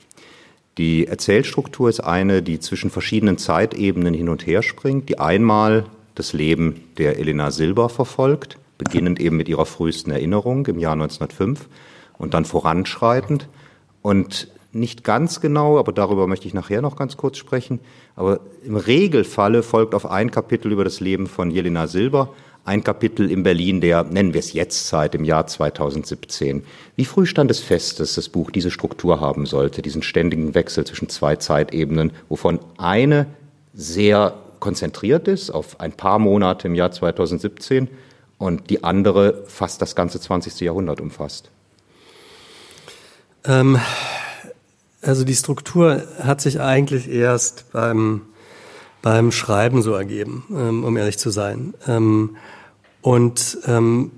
Die 0.77 1.07
Erzählstruktur 1.07 1.89
ist 1.89 2.01
eine, 2.01 2.41
die 2.41 2.59
zwischen 2.59 2.91
verschiedenen 2.91 3.37
Zeitebenen 3.37 4.13
hin 4.13 4.29
und 4.29 4.45
her 4.45 4.61
springt, 4.63 5.09
die 5.09 5.19
einmal 5.19 5.85
das 6.15 6.33
Leben 6.33 6.83
der 6.97 7.19
Elena 7.19 7.51
Silber 7.51 7.89
verfolgt, 7.89 8.57
beginnend 8.77 9.19
eben 9.19 9.37
mit 9.37 9.49
ihrer 9.49 9.65
frühesten 9.65 10.11
Erinnerung 10.11 10.65
im 10.67 10.79
Jahr 10.79 10.93
1905 10.93 11.67
und 12.17 12.33
dann 12.33 12.45
voranschreitend 12.45 13.47
und 14.01 14.49
nicht 14.71 15.03
ganz 15.03 15.41
genau, 15.41 15.77
aber 15.77 15.91
darüber 15.91 16.27
möchte 16.27 16.47
ich 16.47 16.53
nachher 16.53 16.81
noch 16.81 16.95
ganz 16.95 17.17
kurz 17.17 17.37
sprechen. 17.37 17.79
Aber 18.15 18.39
im 18.63 18.75
Regelfalle 18.75 19.63
folgt 19.63 19.95
auf 19.95 20.09
ein 20.09 20.31
Kapitel 20.31 20.71
über 20.71 20.83
das 20.83 20.99
Leben 20.99 21.27
von 21.27 21.51
Jelena 21.51 21.87
Silber 21.87 22.33
ein 22.67 22.83
Kapitel 22.83 23.31
in 23.31 23.43
Berlin 23.43 23.79
der, 23.79 24.03
nennen 24.03 24.33
wir 24.33 24.39
es 24.39 24.51
jetzt 24.51 24.87
Zeit, 24.87 25.15
im 25.15 25.23
Jahr 25.23 25.47
2017. 25.47 26.65
Wie 26.97 27.05
früh 27.05 27.25
stand 27.25 27.49
es 27.49 27.61
fest, 27.61 28.01
dass 28.01 28.15
das 28.15 28.27
Buch 28.27 28.51
diese 28.51 28.71
Struktur 28.71 29.21
haben 29.21 29.45
sollte, 29.45 29.81
diesen 29.81 30.03
ständigen 30.03 30.53
Wechsel 30.53 30.85
zwischen 30.85 31.07
zwei 31.07 31.37
Zeitebenen, 31.37 32.11
wovon 32.27 32.59
eine 32.77 33.27
sehr 33.73 34.33
konzentriert 34.59 35.29
ist 35.29 35.49
auf 35.49 35.79
ein 35.79 35.93
paar 35.93 36.19
Monate 36.19 36.67
im 36.67 36.75
Jahr 36.75 36.91
2017 36.91 37.87
und 38.37 38.69
die 38.69 38.83
andere 38.83 39.45
fast 39.47 39.81
das 39.81 39.95
ganze 39.95 40.19
20. 40.19 40.59
Jahrhundert 40.59 40.99
umfasst? 40.99 41.49
Ähm, 43.45 43.79
also 45.07 45.23
die 45.23 45.35
Struktur 45.35 46.03
hat 46.21 46.41
sich 46.41 46.59
eigentlich 46.59 47.09
erst 47.09 47.71
beim 47.71 48.21
beim 49.01 49.31
Schreiben 49.31 49.81
so 49.81 49.93
ergeben, 49.93 50.43
ähm, 50.51 50.83
um 50.83 50.97
ehrlich 50.97 51.17
zu 51.17 51.29
sein. 51.29 51.73
Ähm, 51.87 52.35
und 53.01 53.57
ähm, 53.65 54.11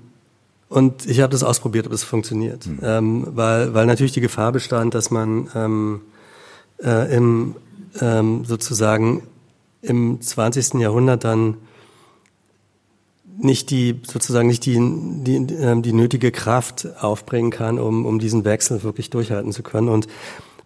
und 0.68 1.06
ich 1.06 1.20
habe 1.20 1.32
das 1.32 1.42
ausprobiert, 1.42 1.86
ob 1.86 1.92
es 1.92 2.04
funktioniert, 2.04 2.66
mhm. 2.66 3.26
weil 3.36 3.74
weil 3.74 3.86
natürlich 3.86 4.12
die 4.12 4.20
Gefahr 4.20 4.52
bestand, 4.52 4.94
dass 4.94 5.10
man 5.10 5.48
ähm, 5.54 6.00
äh, 6.82 7.14
im 7.14 7.56
ähm, 8.00 8.44
sozusagen 8.44 9.24
im 9.82 10.20
20. 10.20 10.74
Jahrhundert 10.74 11.24
dann 11.24 11.56
nicht 13.36 13.70
die 13.70 14.00
sozusagen 14.06 14.46
nicht 14.46 14.64
die 14.66 14.76
die, 14.76 15.82
die 15.82 15.92
nötige 15.92 16.30
Kraft 16.30 16.88
aufbringen 17.00 17.50
kann, 17.50 17.78
um 17.78 18.06
um 18.06 18.18
diesen 18.18 18.44
Wechsel 18.44 18.82
wirklich 18.82 19.10
durchhalten 19.10 19.52
zu 19.52 19.62
können 19.62 19.88
und 19.88 20.06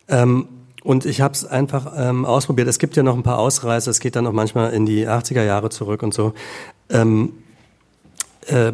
ähm, 0.09 0.49
und 0.83 1.07
ich 1.07 1.23
habe 1.23 1.33
es 1.33 1.47
einfach 1.47 1.93
ähm, 1.97 2.27
ausprobiert. 2.27 2.69
Es 2.69 2.79
gibt 2.79 2.95
ja 2.97 3.03
noch 3.03 3.17
ein 3.17 3.23
paar 3.23 3.39
Ausreißer. 3.39 3.91
Es 3.91 4.01
geht 4.01 4.17
dann 4.17 4.27
auch 4.27 4.33
manchmal 4.33 4.73
in 4.75 4.85
die 4.85 5.09
80er 5.09 5.43
Jahre 5.43 5.71
zurück 5.71 6.03
und 6.03 6.13
so. 6.13 6.35
Ähm, 6.91 7.33
äh, 8.47 8.73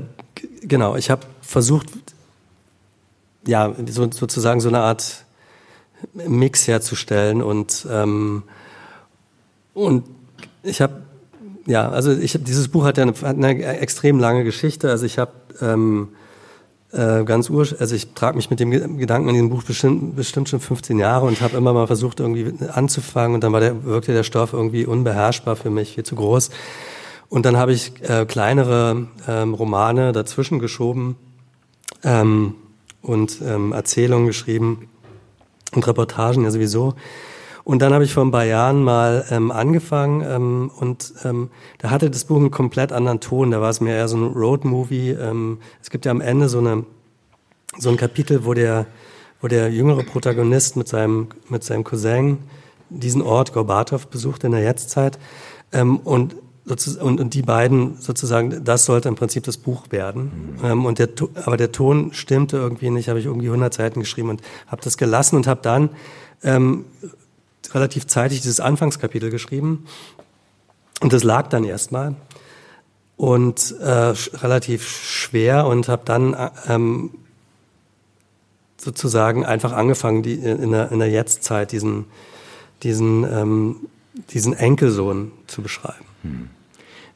genau, 0.62 0.96
ich 0.96 1.08
habe 1.08 1.22
versucht, 1.40 1.86
ja, 3.46 3.72
so, 3.86 4.10
sozusagen 4.10 4.60
so 4.60 4.68
eine 4.68 4.80
Art 4.80 5.24
Mix 6.14 6.66
herzustellen 6.66 7.42
und 7.42 7.86
ähm, 7.90 8.42
und 9.74 10.04
ich 10.62 10.80
habe 10.80 11.02
ja, 11.66 11.88
also 11.88 12.12
ich 12.12 12.34
habe 12.34 12.44
dieses 12.44 12.68
Buch 12.68 12.84
hat 12.84 12.96
ja 12.96 13.04
eine, 13.04 13.12
hat 13.12 13.36
eine 13.36 13.64
extrem 13.78 14.18
lange 14.18 14.44
Geschichte. 14.44 14.90
Also 14.90 15.06
ich 15.06 15.18
habe 15.18 15.32
ähm, 15.60 16.08
äh, 16.92 17.24
ganz 17.24 17.48
ur, 17.50 17.66
also 17.78 17.94
ich 17.94 18.14
trage 18.14 18.36
mich 18.36 18.50
mit 18.50 18.58
dem 18.58 18.98
Gedanken 18.98 19.28
an 19.28 19.34
diesem 19.34 19.50
Buch 19.50 19.62
bestimmt, 19.62 20.16
bestimmt 20.16 20.48
schon 20.48 20.60
15 20.60 20.98
Jahre 20.98 21.26
und 21.26 21.40
habe 21.40 21.56
immer 21.56 21.72
mal 21.72 21.86
versucht 21.86 22.20
irgendwie 22.20 22.52
anzufangen 22.68 23.34
und 23.34 23.44
dann 23.44 23.52
war 23.52 23.60
der 23.60 23.84
wirkte 23.84 24.12
der 24.12 24.24
Stoff 24.24 24.52
irgendwie 24.52 24.86
unbeherrschbar 24.86 25.56
für 25.56 25.70
mich, 25.70 25.94
viel 25.94 26.04
zu 26.04 26.16
groß. 26.16 26.50
Und 27.28 27.46
dann 27.46 27.56
habe 27.56 27.72
ich 27.72 27.92
äh, 28.02 28.26
kleinere 28.26 29.06
ähm, 29.28 29.54
Romane 29.54 30.10
dazwischen 30.10 30.58
geschoben 30.58 31.16
ähm, 32.02 32.56
und 33.02 33.40
ähm, 33.46 33.72
Erzählungen 33.72 34.26
geschrieben 34.26 34.88
und 35.72 35.86
Reportagen 35.86 36.42
ja 36.42 36.50
sowieso. 36.50 36.94
Und 37.64 37.82
dann 37.82 37.92
habe 37.92 38.04
ich 38.04 38.14
vor 38.14 38.24
ein 38.24 38.30
paar 38.30 38.44
Jahren 38.44 38.82
mal 38.82 39.24
ähm, 39.30 39.50
angefangen 39.50 40.22
ähm, 40.26 40.70
und 40.76 41.12
ähm, 41.24 41.50
da 41.78 41.90
hatte 41.90 42.10
das 42.10 42.24
Buch 42.24 42.36
einen 42.36 42.50
komplett 42.50 42.92
anderen 42.92 43.20
Ton. 43.20 43.50
Da 43.50 43.60
war 43.60 43.70
es 43.70 43.80
mir 43.80 43.94
eher 43.94 44.08
so 44.08 44.16
ein 44.16 44.32
Road-Movie. 44.32 45.10
Ähm, 45.10 45.58
es 45.82 45.90
gibt 45.90 46.06
ja 46.06 46.10
am 46.10 46.20
Ende 46.20 46.48
so, 46.48 46.58
eine, 46.58 46.84
so 47.78 47.90
ein 47.90 47.96
Kapitel, 47.96 48.44
wo 48.44 48.54
der, 48.54 48.86
wo 49.40 49.48
der 49.48 49.70
jüngere 49.70 50.02
Protagonist 50.02 50.76
mit 50.76 50.88
seinem, 50.88 51.28
mit 51.48 51.64
seinem 51.64 51.84
Cousin 51.84 52.38
diesen 52.88 53.22
Ort 53.22 53.52
Gorbatov 53.52 54.08
besucht 54.08 54.44
in 54.44 54.52
der 54.52 54.62
Jetztzeit. 54.62 55.18
Ähm, 55.72 55.98
und 55.98 56.36
und, 56.66 57.20
und 57.20 57.34
die 57.34 57.42
beiden 57.42 57.96
sozusagen, 57.98 58.62
das 58.64 58.84
sollte 58.84 59.08
im 59.08 59.16
Prinzip 59.16 59.44
das 59.44 59.56
Buch 59.56 59.86
werden. 59.90 60.56
Mhm. 60.60 60.64
Ähm, 60.64 60.84
und 60.84 60.98
der, 60.98 61.08
aber 61.44 61.56
der 61.56 61.72
Ton 61.72 62.12
stimmte 62.12 62.58
irgendwie 62.58 62.90
nicht, 62.90 63.08
habe 63.08 63.18
ich 63.18 63.26
irgendwie 63.26 63.46
100 63.46 63.74
Seiten 63.74 64.00
geschrieben 64.00 64.28
und 64.28 64.42
habe 64.68 64.80
das 64.82 64.96
gelassen 64.96 65.36
und 65.36 65.46
habe 65.46 65.60
dann 65.62 65.90
ähm, 66.42 66.84
relativ 67.74 68.06
zeitig 68.06 68.40
dieses 68.40 68.60
Anfangskapitel 68.60 69.30
geschrieben. 69.30 69.86
Und 71.00 71.12
das 71.12 71.24
lag 71.24 71.48
dann 71.48 71.64
erstmal 71.64 72.14
und 73.16 73.74
äh, 73.80 73.90
relativ 74.38 74.88
schwer 74.88 75.66
und 75.66 75.88
habe 75.88 76.02
dann 76.04 76.34
ähm, 76.68 77.10
sozusagen 78.78 79.44
einfach 79.44 79.72
angefangen, 79.72 80.22
die, 80.22 80.34
in, 80.34 80.70
der, 80.70 80.90
in 80.90 80.98
der 80.98 81.10
Jetztzeit 81.10 81.72
diesen, 81.72 82.06
diesen, 82.82 83.24
ähm, 83.24 83.76
diesen 84.30 84.54
Enkelsohn 84.54 85.32
zu 85.46 85.60
beschreiben. 85.60 86.06
Hm. 86.22 86.50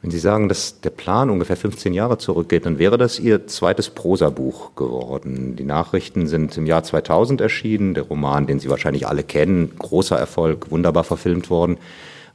Wenn 0.05 0.11
Sie 0.11 0.19
sagen, 0.19 0.49
dass 0.49 0.81
der 0.81 0.91
Plan 0.91 1.31
ungefähr 1.31 1.57
15 1.57 1.91
Jahre 1.91 2.19
zurückgeht, 2.19 2.67
dann 2.67 2.77
wäre 2.77 2.99
das 2.99 3.19
Ihr 3.19 3.47
zweites 3.47 3.89
Prosabuch 3.89 4.75
geworden. 4.75 5.55
Die 5.55 5.63
Nachrichten 5.63 6.27
sind 6.27 6.55
im 6.57 6.67
Jahr 6.67 6.83
2000 6.83 7.41
erschienen, 7.41 7.95
der 7.95 8.03
Roman, 8.03 8.45
den 8.45 8.59
Sie 8.59 8.69
wahrscheinlich 8.69 9.07
alle 9.07 9.23
kennen, 9.23 9.71
großer 9.79 10.15
Erfolg, 10.15 10.69
wunderbar 10.69 11.05
verfilmt 11.05 11.49
worden. 11.49 11.77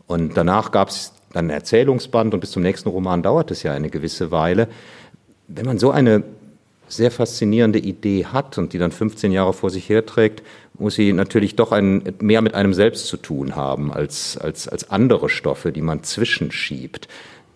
Und 0.09 0.37
danach 0.37 0.73
gab 0.73 0.89
es 0.89 1.13
dann 1.33 1.47
ein 1.47 1.51
Erzählungsband 1.51 2.35
und 2.35 2.41
bis 2.41 2.51
zum 2.51 2.65
nächsten 2.65 2.89
Roman 2.89 3.23
dauert 3.23 3.53
es 3.53 3.63
ja 3.63 3.73
eine 3.73 3.89
gewisse 3.89 4.33
Weile. 4.33 4.67
Wenn 5.47 5.67
man 5.67 5.79
so 5.79 5.93
eine 5.93 6.25
sehr 6.89 7.13
faszinierende 7.13 7.79
Idee 7.79 8.27
hat 8.27 8.59
und 8.59 8.73
die 8.73 8.79
dann 8.79 8.91
15 8.91 9.31
Jahre 9.31 9.53
vor 9.53 9.71
sich 9.71 9.89
herträgt, 9.89 10.43
muss 10.77 10.97
sie 10.97 11.13
natürlich 11.13 11.55
doch 11.55 11.71
ein, 11.71 12.03
mehr 12.21 12.43
mit 12.43 12.55
einem 12.55 12.75
selbst 12.75 13.07
zu 13.07 13.17
tun 13.17 13.55
haben 13.55 13.93
als, 13.93 14.37
als, 14.37 14.67
als 14.67 14.91
andere 14.91 15.29
Stoffe, 15.29 15.71
die 15.71 15.83
man 15.83 16.03
zwischenschiebt. 16.03 17.07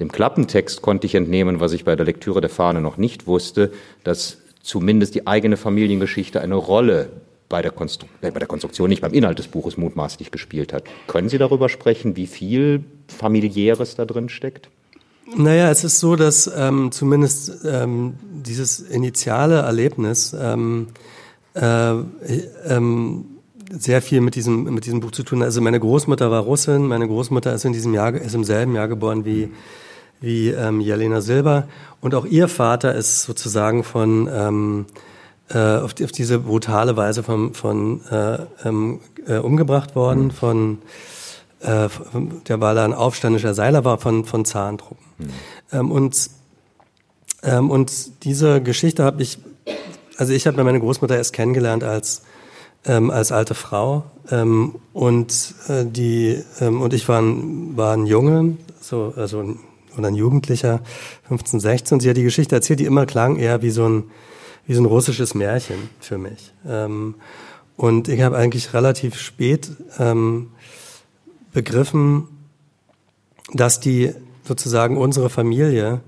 Dem 0.00 0.10
Klappentext 0.10 0.82
konnte 0.82 1.06
ich 1.06 1.14
entnehmen, 1.14 1.60
was 1.60 1.72
ich 1.72 1.84
bei 1.84 1.96
der 1.96 2.04
Lektüre 2.04 2.40
der 2.40 2.50
Fahne 2.50 2.80
noch 2.80 2.96
nicht 2.96 3.26
wusste, 3.26 3.72
dass 4.02 4.38
zumindest 4.62 5.14
die 5.14 5.26
eigene 5.26 5.56
Familiengeschichte 5.56 6.40
eine 6.40 6.56
Rolle 6.56 7.10
bei 7.48 7.62
der, 7.62 7.72
äh, 7.72 8.30
bei 8.30 8.38
der 8.38 8.48
Konstruktion, 8.48 8.88
nicht 8.88 9.02
beim 9.02 9.12
Inhalt 9.12 9.38
des 9.38 9.48
Buches 9.48 9.76
mutmaßlich 9.76 10.30
gespielt 10.30 10.72
hat. 10.72 10.84
Können 11.06 11.28
Sie 11.28 11.38
darüber 11.38 11.68
sprechen, 11.68 12.16
wie 12.16 12.26
viel 12.26 12.84
familiäres 13.06 13.94
da 13.94 14.04
drin 14.04 14.28
steckt? 14.28 14.68
Naja, 15.36 15.70
es 15.70 15.84
ist 15.84 16.00
so, 16.00 16.16
dass 16.16 16.50
ähm, 16.54 16.90
zumindest 16.92 17.64
ähm, 17.64 18.14
dieses 18.20 18.80
initiale 18.80 19.56
Erlebnis 19.56 20.34
ähm, 20.38 20.88
äh, 21.54 21.92
ähm, 22.66 23.24
sehr 23.70 24.02
viel 24.02 24.20
mit 24.20 24.34
diesem, 24.34 24.64
mit 24.64 24.86
diesem 24.86 25.00
Buch 25.00 25.12
zu 25.12 25.22
tun. 25.22 25.42
Also 25.42 25.60
meine 25.60 25.80
Großmutter 25.80 26.30
war 26.30 26.42
Russin, 26.42 26.86
meine 26.86 27.06
Großmutter 27.06 27.52
ist 27.52 27.64
in 27.64 27.72
diesem 27.72 27.94
Jahr, 27.94 28.14
ist 28.14 28.34
im 28.34 28.44
selben 28.44 28.74
Jahr 28.74 28.88
geboren 28.88 29.24
wie 29.24 29.50
wie 30.24 30.48
ähm, 30.50 30.80
Jelena 30.80 31.20
Silber. 31.20 31.68
Und 32.00 32.14
auch 32.14 32.24
ihr 32.24 32.48
Vater 32.48 32.94
ist 32.94 33.22
sozusagen 33.22 33.84
von 33.84 34.28
ähm, 34.32 34.86
äh, 35.50 35.58
auf, 35.58 35.94
die, 35.94 36.04
auf 36.04 36.12
diese 36.12 36.38
brutale 36.38 36.96
Weise 36.96 37.22
von, 37.22 37.54
von 37.54 38.00
äh, 38.10 38.38
ähm, 38.64 39.00
äh, 39.26 39.36
umgebracht 39.36 39.94
worden, 39.94 40.30
von 40.30 40.78
äh, 41.60 41.88
der 42.48 42.60
weil 42.60 42.78
er 42.78 42.84
ein 42.84 42.94
aufständischer 42.94 43.54
Seiler 43.54 43.84
war 43.84 43.98
von, 43.98 44.24
von 44.24 44.44
Zahntruppen. 44.44 45.04
Mhm. 45.18 45.28
Ähm, 45.72 45.90
und, 45.90 46.30
ähm, 47.42 47.70
und 47.70 48.24
diese 48.24 48.62
Geschichte 48.62 49.04
habe 49.04 49.22
ich, 49.22 49.38
also 50.16 50.32
ich 50.32 50.46
habe 50.46 50.62
meine 50.64 50.80
Großmutter 50.80 51.16
erst 51.16 51.34
kennengelernt 51.34 51.84
als 51.84 52.22
ähm, 52.86 53.10
als 53.10 53.32
alte 53.32 53.54
Frau 53.54 54.04
ähm, 54.30 54.76
und 54.92 55.54
äh, 55.68 55.84
die 55.84 56.42
ähm, 56.60 56.80
und 56.80 56.92
ich 56.92 57.08
war 57.08 57.20
ein, 57.20 57.76
war 57.76 57.94
ein 57.94 58.06
Junge, 58.06 58.56
so 58.80 59.12
also 59.16 59.40
ein 59.40 59.58
oder 59.98 60.08
ein 60.08 60.14
Jugendlicher, 60.14 60.80
15, 61.28 61.60
16. 61.60 62.00
Sie 62.00 62.10
hat 62.10 62.16
die 62.16 62.22
Geschichte 62.22 62.54
erzählt, 62.54 62.80
die 62.80 62.84
immer 62.84 63.06
klang 63.06 63.36
eher 63.36 63.62
wie 63.62 63.70
so 63.70 63.88
ein, 63.88 64.04
wie 64.66 64.74
so 64.74 64.82
ein 64.82 64.86
russisches 64.86 65.34
Märchen 65.34 65.88
für 66.00 66.18
mich. 66.18 66.52
Ähm, 66.66 67.14
und 67.76 68.08
ich 68.08 68.20
habe 68.22 68.36
eigentlich 68.36 68.72
relativ 68.72 69.16
spät 69.18 69.70
ähm, 69.98 70.50
begriffen, 71.52 72.28
dass 73.52 73.80
die 73.80 74.12
sozusagen 74.44 74.96
unsere 74.96 75.30
Familie 75.30 76.00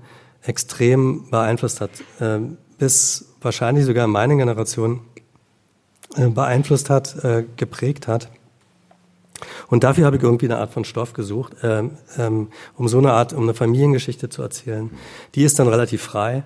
extrem 0.43 1.29
beeinflusst 1.29 1.81
hat, 1.81 1.91
äh, 2.19 2.39
bis 2.77 3.33
wahrscheinlich 3.41 3.85
sogar 3.85 4.07
meine 4.07 4.37
Generation 4.37 5.01
beeinflusst 6.15 6.89
hat, 6.89 7.23
äh, 7.23 7.43
geprägt 7.55 8.07
hat. 8.07 8.29
Und 9.67 9.83
dafür 9.83 10.05
habe 10.05 10.17
ich 10.17 10.23
irgendwie 10.23 10.47
eine 10.47 10.57
Art 10.57 10.71
von 10.71 10.83
Stoff 10.83 11.13
gesucht, 11.13 11.53
ähm, 11.61 11.91
ähm, 12.17 12.47
um 12.75 12.87
so 12.87 12.97
eine 12.97 13.13
Art, 13.13 13.33
um 13.33 13.43
eine 13.43 13.53
Familiengeschichte 13.53 14.29
zu 14.29 14.41
erzählen. 14.41 14.89
Die 15.35 15.43
ist 15.43 15.59
dann 15.59 15.67
relativ 15.67 16.01
frei. 16.01 16.43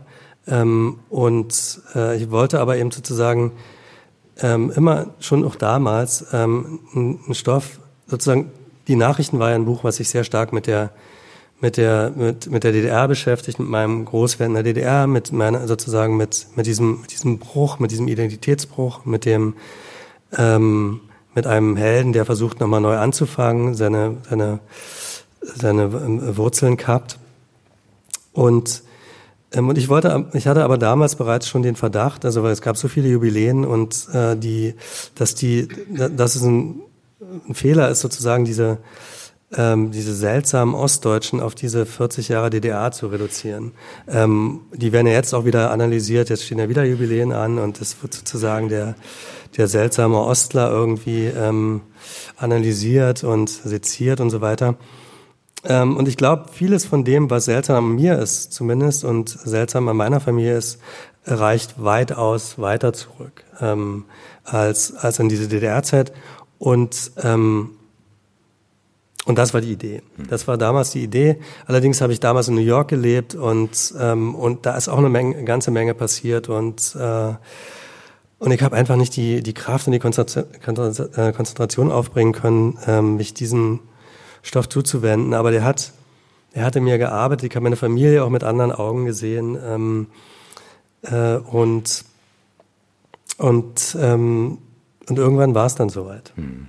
Ähm, 0.47 0.99
und 1.09 1.81
äh, 1.95 2.17
ich 2.17 2.31
wollte 2.31 2.59
aber 2.59 2.77
eben 2.77 2.91
sozusagen 2.91 3.53
immer 4.43 5.13
schon 5.19 5.45
auch 5.45 5.55
damals 5.55 6.33
einen 6.33 7.19
Stoff, 7.33 7.79
sozusagen, 8.07 8.49
die 8.87 8.95
Nachrichten 8.95 9.37
war 9.37 9.49
ja 9.49 9.55
ein 9.55 9.65
Buch, 9.65 9.83
was 9.83 9.97
sich 9.97 10.09
sehr 10.09 10.23
stark 10.23 10.51
mit 10.51 10.65
der 10.65 10.91
mit 11.61 11.77
der 11.77 12.11
mit, 12.15 12.49
mit 12.51 12.63
der 12.63 12.71
DDR 12.71 13.07
beschäftigt, 13.07 13.59
mit 13.59 13.69
meinem 13.69 14.05
Großwerden 14.05 14.55
der 14.55 14.63
DDR, 14.63 15.07
mit 15.07 15.31
meiner 15.31 15.67
sozusagen 15.67 16.17
mit 16.17 16.47
mit 16.55 16.65
diesem 16.65 17.01
mit 17.01 17.11
diesem 17.11 17.39
Bruch, 17.39 17.79
mit 17.79 17.91
diesem 17.91 18.07
Identitätsbruch, 18.07 19.05
mit 19.05 19.25
dem 19.25 19.55
ähm, 20.37 21.01
mit 21.33 21.47
einem 21.47 21.77
Helden, 21.77 22.13
der 22.13 22.25
versucht 22.25 22.59
nochmal 22.59 22.81
neu 22.81 22.97
anzufangen, 22.97 23.73
seine, 23.75 24.17
seine, 24.29 24.59
seine 25.41 25.83
ähm, 25.83 26.37
Wurzeln 26.37 26.77
kappt. 26.77 27.17
Und, 28.33 28.83
ähm, 29.53 29.69
und 29.69 29.77
ich 29.77 29.89
wollte, 29.89 30.27
ich 30.33 30.47
hatte 30.47 30.63
aber 30.63 30.77
damals 30.77 31.15
bereits 31.15 31.47
schon 31.47 31.63
den 31.63 31.75
Verdacht, 31.75 32.25
also 32.25 32.43
weil 32.43 32.51
es 32.51 32.61
gab 32.61 32.77
so 32.77 32.87
viele 32.87 33.07
Jubiläen 33.07 33.65
und 33.65 34.07
äh, 34.13 34.35
die, 34.35 34.75
dass 35.15 35.35
die, 35.35 35.67
dass 35.89 36.35
es 36.35 36.43
ein, 36.43 36.81
ein 37.47 37.55
Fehler 37.55 37.89
ist, 37.89 38.01
sozusagen 38.01 38.43
diese, 38.45 38.79
ähm, 39.55 39.91
diese 39.91 40.13
seltsamen 40.13 40.75
Ostdeutschen 40.75 41.39
auf 41.39 41.55
diese 41.55 41.85
40 41.85 42.29
Jahre 42.29 42.49
DDR 42.49 42.91
zu 42.91 43.07
reduzieren. 43.07 43.73
Ähm, 44.07 44.61
die 44.73 44.91
werden 44.91 45.07
ja 45.07 45.13
jetzt 45.13 45.33
auch 45.33 45.45
wieder 45.45 45.71
analysiert, 45.71 46.29
jetzt 46.29 46.45
stehen 46.45 46.59
ja 46.59 46.69
wieder 46.69 46.83
Jubiläen 46.83 47.33
an 47.33 47.59
und 47.59 47.81
es 47.81 48.01
wird 48.01 48.13
sozusagen 48.13 48.69
der 48.69 48.95
der 49.57 49.67
seltsame 49.67 50.17
Ostler 50.17 50.69
irgendwie 50.69 51.25
ähm, 51.25 51.81
analysiert 52.37 53.23
und 53.23 53.49
seziert 53.49 54.19
und 54.21 54.29
so 54.29 54.41
weiter. 54.41 54.75
Ähm, 55.63 55.97
und 55.97 56.07
ich 56.07 56.17
glaube, 56.17 56.45
vieles 56.51 56.85
von 56.85 57.03
dem, 57.03 57.29
was 57.29 57.45
seltsam 57.45 57.85
an 57.85 57.95
mir 57.95 58.17
ist, 58.17 58.53
zumindest, 58.53 59.03
und 59.03 59.29
seltsam 59.29 59.87
an 59.89 59.97
meiner 59.97 60.19
Familie 60.19 60.57
ist, 60.57 60.79
reicht 61.25 61.83
weitaus 61.83 62.57
weiter 62.57 62.93
zurück 62.93 63.43
ähm, 63.59 64.05
als, 64.43 64.95
als 64.95 65.19
in 65.19 65.29
diese 65.29 65.47
DDR-Zeit. 65.47 66.13
Und, 66.57 67.11
ähm, 67.21 67.71
und 69.25 69.37
das 69.37 69.53
war 69.53 69.61
die 69.61 69.71
Idee. 69.71 70.01
Das 70.29 70.47
war 70.47 70.57
damals 70.57 70.91
die 70.91 71.03
Idee. 71.03 71.37
Allerdings 71.67 72.01
habe 72.01 72.11
ich 72.11 72.19
damals 72.19 72.47
in 72.47 72.55
New 72.55 72.61
York 72.61 72.87
gelebt 72.87 73.35
und, 73.35 73.93
ähm, 73.99 74.33
und 74.33 74.65
da 74.65 74.75
ist 74.75 74.87
auch 74.87 74.97
eine, 74.97 75.09
Menge, 75.09 75.35
eine 75.35 75.45
ganze 75.45 75.69
Menge 75.69 75.93
passiert. 75.93 76.49
Und, 76.49 76.95
äh, 76.99 77.33
und 78.39 78.51
ich 78.51 78.63
habe 78.63 78.75
einfach 78.75 78.95
nicht 78.95 79.15
die, 79.15 79.43
die 79.43 79.53
Kraft 79.53 79.87
und 79.87 79.93
die 79.93 79.99
äh, 79.99 81.31
Konzentration 81.33 81.91
aufbringen 81.91 82.33
können, 82.33 82.79
ähm, 82.87 83.17
mich 83.17 83.35
diesem 83.35 83.81
Stoff 84.41 84.67
zuzuwenden. 84.69 85.35
Aber 85.35 85.51
der 85.51 85.63
hat, 85.63 85.93
er 86.53 86.65
hatte 86.65 86.81
mir 86.81 86.97
gearbeitet. 86.97 87.51
Ich 87.51 87.55
habe 87.55 87.63
meine 87.63 87.75
Familie 87.75 88.23
auch 88.23 88.29
mit 88.29 88.43
anderen 88.43 88.71
Augen 88.71 89.05
gesehen. 89.05 89.55
Ähm, 89.63 90.07
äh, 91.03 91.35
und 91.35 92.05
und, 93.37 93.97
ähm, 93.99 94.59
und 95.09 95.17
irgendwann 95.17 95.55
war 95.55 95.65
es 95.65 95.75
dann 95.75 95.89
soweit. 95.89 96.31
Hm. 96.35 96.67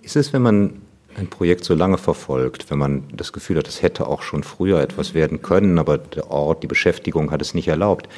Ist 0.00 0.16
es, 0.16 0.32
wenn 0.32 0.42
man 0.42 0.81
ein 1.16 1.28
Projekt 1.28 1.64
so 1.64 1.74
lange 1.74 1.98
verfolgt, 1.98 2.70
wenn 2.70 2.78
man 2.78 3.04
das 3.14 3.32
Gefühl 3.32 3.58
hat, 3.58 3.68
es 3.68 3.82
hätte 3.82 4.06
auch 4.06 4.22
schon 4.22 4.42
früher 4.42 4.80
etwas 4.80 5.14
werden 5.14 5.42
können, 5.42 5.78
aber 5.78 5.98
der 5.98 6.30
Ort, 6.30 6.62
die 6.62 6.66
Beschäftigung 6.68 7.30
hat 7.30 7.42
es 7.42 7.54
nicht 7.54 7.68
erlaubt, 7.68 8.08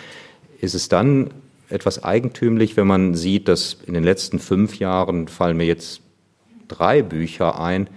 ist 0.61 0.75
es 0.75 0.89
dann 0.89 1.31
etwas 1.69 2.05
eigentümlich, 2.05 2.77
wenn 2.77 2.87
man 2.87 3.15
sieht, 3.15 3.49
dass 3.49 3.79
in 3.87 3.95
den 3.95 4.05
letzten 4.05 4.39
fünf 4.39 4.79
Jahren 4.79 5.29
fallen 5.29 5.57
mir 5.57 5.67
jetzt 5.67 6.01
drei 6.69 7.03
Bücher 7.03 7.61
ein, 7.61 7.89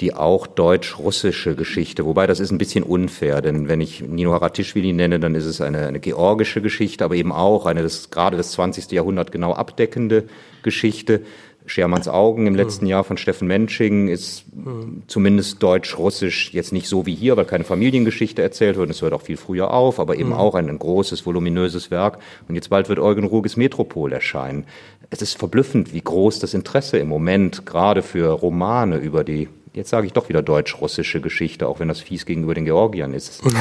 die 0.00 0.14
auch 0.14 0.46
deutsch-russische 0.46 1.56
Geschichte, 1.56 2.04
wobei 2.04 2.26
das 2.28 2.38
ist 2.38 2.52
ein 2.52 2.58
bisschen 2.58 2.84
unfair, 2.84 3.42
denn 3.42 3.66
wenn 3.66 3.80
ich 3.80 4.00
Nino 4.00 4.32
Haratischvili 4.32 4.92
nenne, 4.92 5.18
dann 5.18 5.34
ist 5.34 5.44
es 5.44 5.60
eine, 5.60 5.86
eine 5.86 5.98
georgische 5.98 6.62
Geschichte, 6.62 7.04
aber 7.04 7.16
eben 7.16 7.32
auch 7.32 7.66
eine 7.66 7.82
das, 7.82 8.10
gerade 8.10 8.36
das 8.36 8.52
20. 8.52 8.92
Jahrhundert 8.92 9.32
genau 9.32 9.54
abdeckende 9.54 10.24
Geschichte. 10.62 11.22
Schermanns 11.68 12.08
Augen 12.08 12.46
im 12.46 12.54
letzten 12.54 12.84
mhm. 12.84 12.90
Jahr 12.90 13.04
von 13.04 13.16
Steffen 13.16 13.48
Mensching 13.48 14.08
ist 14.08 14.44
mhm. 14.54 15.02
zumindest 15.06 15.62
deutsch-russisch 15.62 16.52
jetzt 16.52 16.72
nicht 16.72 16.88
so 16.88 17.06
wie 17.06 17.14
hier, 17.14 17.36
weil 17.36 17.44
keine 17.44 17.64
Familiengeschichte 17.64 18.42
erzählt 18.42 18.76
wird. 18.76 18.90
Es 18.90 19.02
hört 19.02 19.12
auch 19.12 19.22
viel 19.22 19.36
früher 19.36 19.72
auf, 19.72 20.00
aber 20.00 20.16
eben 20.16 20.30
mhm. 20.30 20.34
auch 20.36 20.54
ein, 20.54 20.68
ein, 20.68 20.78
großes, 20.78 21.26
voluminöses 21.26 21.90
Werk. 21.90 22.18
Und 22.48 22.54
jetzt 22.54 22.70
bald 22.70 22.88
wird 22.88 22.98
Eugen 22.98 23.24
Ruges 23.24 23.56
Metropol 23.56 24.12
erscheinen. 24.12 24.64
Es 25.10 25.22
ist 25.22 25.38
verblüffend, 25.38 25.92
wie 25.92 26.00
groß 26.00 26.38
das 26.38 26.54
Interesse 26.54 26.98
im 26.98 27.08
Moment 27.08 27.66
gerade 27.66 28.02
für 28.02 28.30
Romane 28.30 28.96
über 28.98 29.24
die 29.24 29.48
jetzt 29.74 29.90
sage 29.90 30.06
ich 30.06 30.12
doch 30.12 30.28
wieder 30.28 30.42
deutsch-russische 30.42 31.20
Geschichte, 31.20 31.68
auch 31.68 31.78
wenn 31.78 31.88
das 31.88 32.00
fies 32.00 32.26
gegenüber 32.26 32.54
den 32.54 32.64
Georgiern 32.64 33.14
ist. 33.14 33.42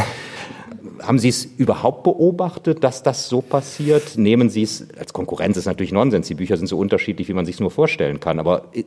Haben 1.01 1.19
Sie 1.19 1.29
es 1.29 1.45
überhaupt 1.45 2.03
beobachtet, 2.03 2.83
dass 2.83 3.03
das 3.03 3.29
so 3.29 3.41
passiert? 3.41 4.17
Nehmen 4.17 4.49
Sie 4.49 4.63
es, 4.63 4.87
als 4.97 5.13
Konkurrenz 5.13 5.57
ist 5.57 5.65
natürlich 5.65 5.91
Nonsens, 5.91 6.27
die 6.27 6.35
Bücher 6.35 6.57
sind 6.57 6.67
so 6.67 6.77
unterschiedlich, 6.77 7.27
wie 7.27 7.33
man 7.33 7.45
sich 7.45 7.59
nur 7.59 7.71
vorstellen 7.71 8.19
kann, 8.19 8.39
aber 8.39 8.65
äh, 8.73 8.83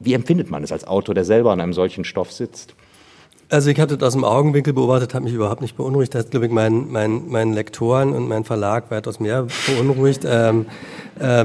wie 0.00 0.14
empfindet 0.14 0.50
man 0.50 0.62
es 0.64 0.72
als 0.72 0.86
Autor, 0.86 1.14
der 1.14 1.24
selber 1.24 1.52
an 1.52 1.60
einem 1.60 1.72
solchen 1.72 2.04
Stoff 2.04 2.32
sitzt? 2.32 2.74
Also 3.50 3.70
ich 3.70 3.78
hatte 3.78 3.96
das 3.96 4.08
aus 4.08 4.12
dem 4.14 4.24
Augenwinkel 4.24 4.72
beobachtet, 4.72 5.14
hat 5.14 5.22
mich 5.22 5.32
überhaupt 5.32 5.60
nicht 5.60 5.76
beunruhigt. 5.76 6.14
Da 6.14 6.20
hat, 6.20 6.30
glaube 6.30 6.46
ich, 6.46 6.52
mein, 6.52 6.90
mein, 6.90 7.28
mein 7.28 7.52
Lektoren 7.52 8.12
und 8.12 8.26
mein 8.26 8.44
Verlag 8.44 8.90
weitaus 8.90 9.20
mehr 9.20 9.46
beunruhigt. 9.66 10.26
Ähm, 10.34 10.66
äh, 11.20 11.44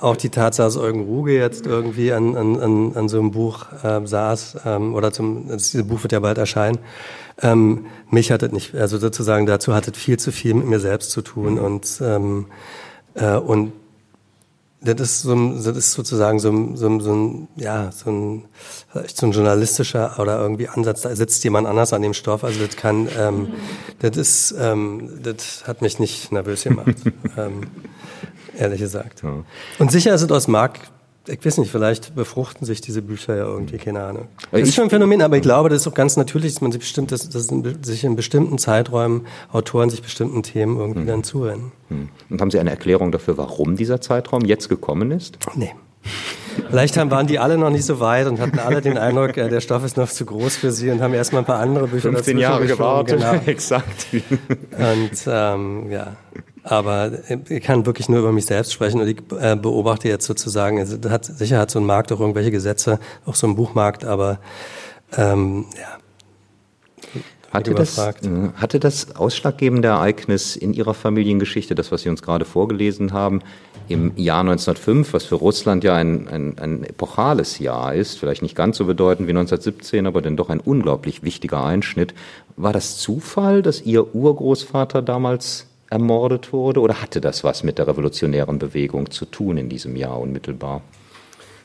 auch 0.00 0.14
die 0.14 0.28
Tatsache, 0.28 0.66
dass 0.66 0.76
Eugen 0.76 1.02
Ruge 1.02 1.34
jetzt 1.34 1.66
irgendwie 1.66 2.12
an, 2.12 2.36
an, 2.36 2.92
an, 2.94 3.08
so 3.08 3.18
einem 3.18 3.32
Buch 3.32 3.66
äh, 3.82 4.06
saß, 4.06 4.58
ähm, 4.64 4.94
oder 4.94 5.10
zum, 5.10 5.48
dieses 5.48 5.84
Buch 5.84 6.04
wird 6.04 6.12
ja 6.12 6.20
bald 6.20 6.38
erscheinen. 6.38 6.78
Ähm, 7.42 7.86
mich 8.10 8.30
hat 8.32 8.42
es 8.42 8.52
nicht, 8.52 8.74
also 8.74 8.98
sozusagen 8.98 9.46
dazu 9.46 9.74
hat 9.74 9.88
es 9.88 9.96
viel 9.96 10.18
zu 10.18 10.32
viel 10.32 10.54
mit 10.54 10.66
mir 10.66 10.80
selbst 10.80 11.10
zu 11.10 11.22
tun 11.22 11.58
und, 11.58 12.00
ähm, 12.02 12.46
äh, 13.14 13.36
und 13.36 13.72
das 14.82 15.00
ist, 15.00 15.22
so, 15.22 15.52
das 15.52 15.76
ist 15.76 15.92
sozusagen 15.92 16.38
so, 16.38 16.74
so, 16.74 17.00
so 17.00 17.14
ein, 17.14 17.48
ja, 17.56 17.92
so 17.92 18.10
ein, 18.10 18.44
so 19.14 19.26
ein 19.26 19.32
journalistischer 19.32 20.18
oder 20.18 20.40
irgendwie 20.40 20.68
Ansatz. 20.68 21.02
Da 21.02 21.14
sitzt 21.14 21.44
jemand 21.44 21.66
anders 21.66 21.92
an 21.92 22.00
dem 22.00 22.14
Stoff. 22.14 22.44
Also 22.44 22.64
das 22.64 22.76
kann, 22.76 23.06
ähm, 23.18 23.48
das 23.98 24.16
ist, 24.16 24.54
ähm, 24.58 25.20
das 25.22 25.66
hat 25.66 25.82
mich 25.82 25.98
nicht 25.98 26.32
nervös 26.32 26.64
gemacht, 26.64 26.94
ähm, 27.36 27.66
ehrlich 28.56 28.80
gesagt. 28.80 29.22
Ja. 29.22 29.44
Und 29.78 29.92
sicher 29.92 30.14
ist 30.14 30.22
es 30.22 30.30
aus 30.30 30.48
Markt 30.48 30.90
ich 31.30 31.44
weiß 31.44 31.58
nicht, 31.58 31.70
vielleicht 31.70 32.14
befruchten 32.14 32.66
sich 32.66 32.80
diese 32.80 33.02
Bücher 33.02 33.36
ja 33.36 33.44
irgendwie, 33.44 33.78
keine 33.78 34.02
Ahnung. 34.02 34.28
Das 34.50 34.62
ist 34.62 34.74
schon 34.74 34.84
ein 34.84 34.90
Phänomen, 34.90 35.22
aber 35.22 35.36
ich 35.36 35.42
glaube, 35.42 35.68
das 35.68 35.82
ist 35.82 35.88
auch 35.88 35.94
ganz 35.94 36.16
natürlich, 36.16 36.54
dass 36.54 36.60
man 36.60 36.72
sich 36.72 36.80
bestimmt, 36.80 37.12
dass, 37.12 37.28
dass 37.28 37.48
sich 37.82 38.04
in 38.04 38.16
bestimmten 38.16 38.58
Zeiträumen 38.58 39.26
Autoren 39.52 39.90
sich 39.90 40.02
bestimmten 40.02 40.42
Themen 40.42 40.78
irgendwie 40.78 41.00
hm. 41.00 41.06
dann 41.06 41.24
zuwenden. 41.24 41.72
Hm. 41.88 42.08
Und 42.28 42.40
haben 42.40 42.50
Sie 42.50 42.58
eine 42.58 42.70
Erklärung 42.70 43.12
dafür, 43.12 43.38
warum 43.38 43.76
dieser 43.76 44.00
Zeitraum 44.00 44.44
jetzt 44.44 44.68
gekommen 44.68 45.10
ist? 45.10 45.38
Nee. 45.54 45.72
Vielleicht 46.68 46.96
haben, 46.96 47.10
waren 47.10 47.26
die 47.26 47.38
alle 47.38 47.58
noch 47.58 47.70
nicht 47.70 47.84
so 47.84 48.00
weit 48.00 48.26
und 48.26 48.40
hatten 48.40 48.58
alle 48.58 48.80
den 48.80 48.98
Eindruck, 48.98 49.36
äh, 49.36 49.48
der 49.48 49.60
Stoff 49.60 49.84
ist 49.84 49.96
noch 49.96 50.08
zu 50.08 50.24
groß 50.24 50.56
für 50.56 50.72
sie 50.72 50.90
und 50.90 51.00
haben 51.00 51.14
erstmal 51.14 51.42
ein 51.42 51.46
paar 51.46 51.60
andere 51.60 51.86
Bücher 51.86 52.10
15 52.10 52.38
Jahre 52.38 52.66
gewartet, 52.66 53.20
genau. 53.20 53.34
exakt. 53.46 54.06
Und 54.12 55.10
ähm, 55.26 55.90
ja, 55.90 56.16
aber 56.62 57.12
ich 57.48 57.62
kann 57.62 57.86
wirklich 57.86 58.08
nur 58.08 58.20
über 58.20 58.32
mich 58.32 58.46
selbst 58.46 58.72
sprechen 58.72 59.00
und 59.00 59.08
ich 59.08 59.18
äh, 59.40 59.56
beobachte 59.56 60.08
jetzt 60.08 60.26
sozusagen, 60.26 60.78
also 60.78 60.98
hat, 61.08 61.24
sicher 61.24 61.58
hat 61.58 61.70
so 61.70 61.78
ein 61.78 61.86
Markt 61.86 62.12
auch 62.12 62.20
irgendwelche 62.20 62.50
Gesetze, 62.50 62.98
auch 63.24 63.34
so 63.34 63.46
ein 63.46 63.56
Buchmarkt, 63.56 64.04
aber 64.04 64.40
ähm, 65.16 65.66
ja. 65.76 65.98
Hatte 67.52 67.74
das, 67.74 67.98
äh, 67.98 68.12
hatte 68.54 68.78
das 68.78 69.16
ausschlaggebende 69.16 69.88
Ereignis 69.88 70.54
in 70.54 70.72
Ihrer 70.72 70.94
Familiengeschichte, 70.94 71.74
das, 71.74 71.90
was 71.90 72.02
Sie 72.02 72.08
uns 72.08 72.22
gerade 72.22 72.44
vorgelesen 72.44 73.12
haben, 73.12 73.40
im 73.88 74.12
Jahr 74.16 74.42
1905, 74.42 75.12
was 75.12 75.24
für 75.24 75.34
Russland 75.34 75.82
ja 75.82 75.94
ein, 75.96 76.28
ein, 76.28 76.58
ein 76.60 76.84
epochales 76.84 77.58
Jahr 77.58 77.92
ist, 77.92 78.20
vielleicht 78.20 78.42
nicht 78.42 78.54
ganz 78.54 78.76
so 78.76 78.84
bedeutend 78.84 79.26
wie 79.26 79.32
1917, 79.32 80.06
aber 80.06 80.22
denn 80.22 80.36
doch 80.36 80.48
ein 80.48 80.60
unglaublich 80.60 81.24
wichtiger 81.24 81.64
Einschnitt, 81.64 82.14
war 82.56 82.72
das 82.72 82.98
Zufall, 82.98 83.62
dass 83.62 83.82
Ihr 83.82 84.14
Urgroßvater 84.14 85.02
damals 85.02 85.66
ermordet 85.90 86.52
wurde? 86.52 86.80
Oder 86.80 87.02
hatte 87.02 87.20
das 87.20 87.44
was 87.44 87.62
mit 87.62 87.78
der 87.78 87.88
revolutionären 87.88 88.58
Bewegung 88.58 89.10
zu 89.10 89.26
tun 89.26 89.58
in 89.58 89.68
diesem 89.68 89.96
Jahr 89.96 90.18
unmittelbar? 90.18 90.82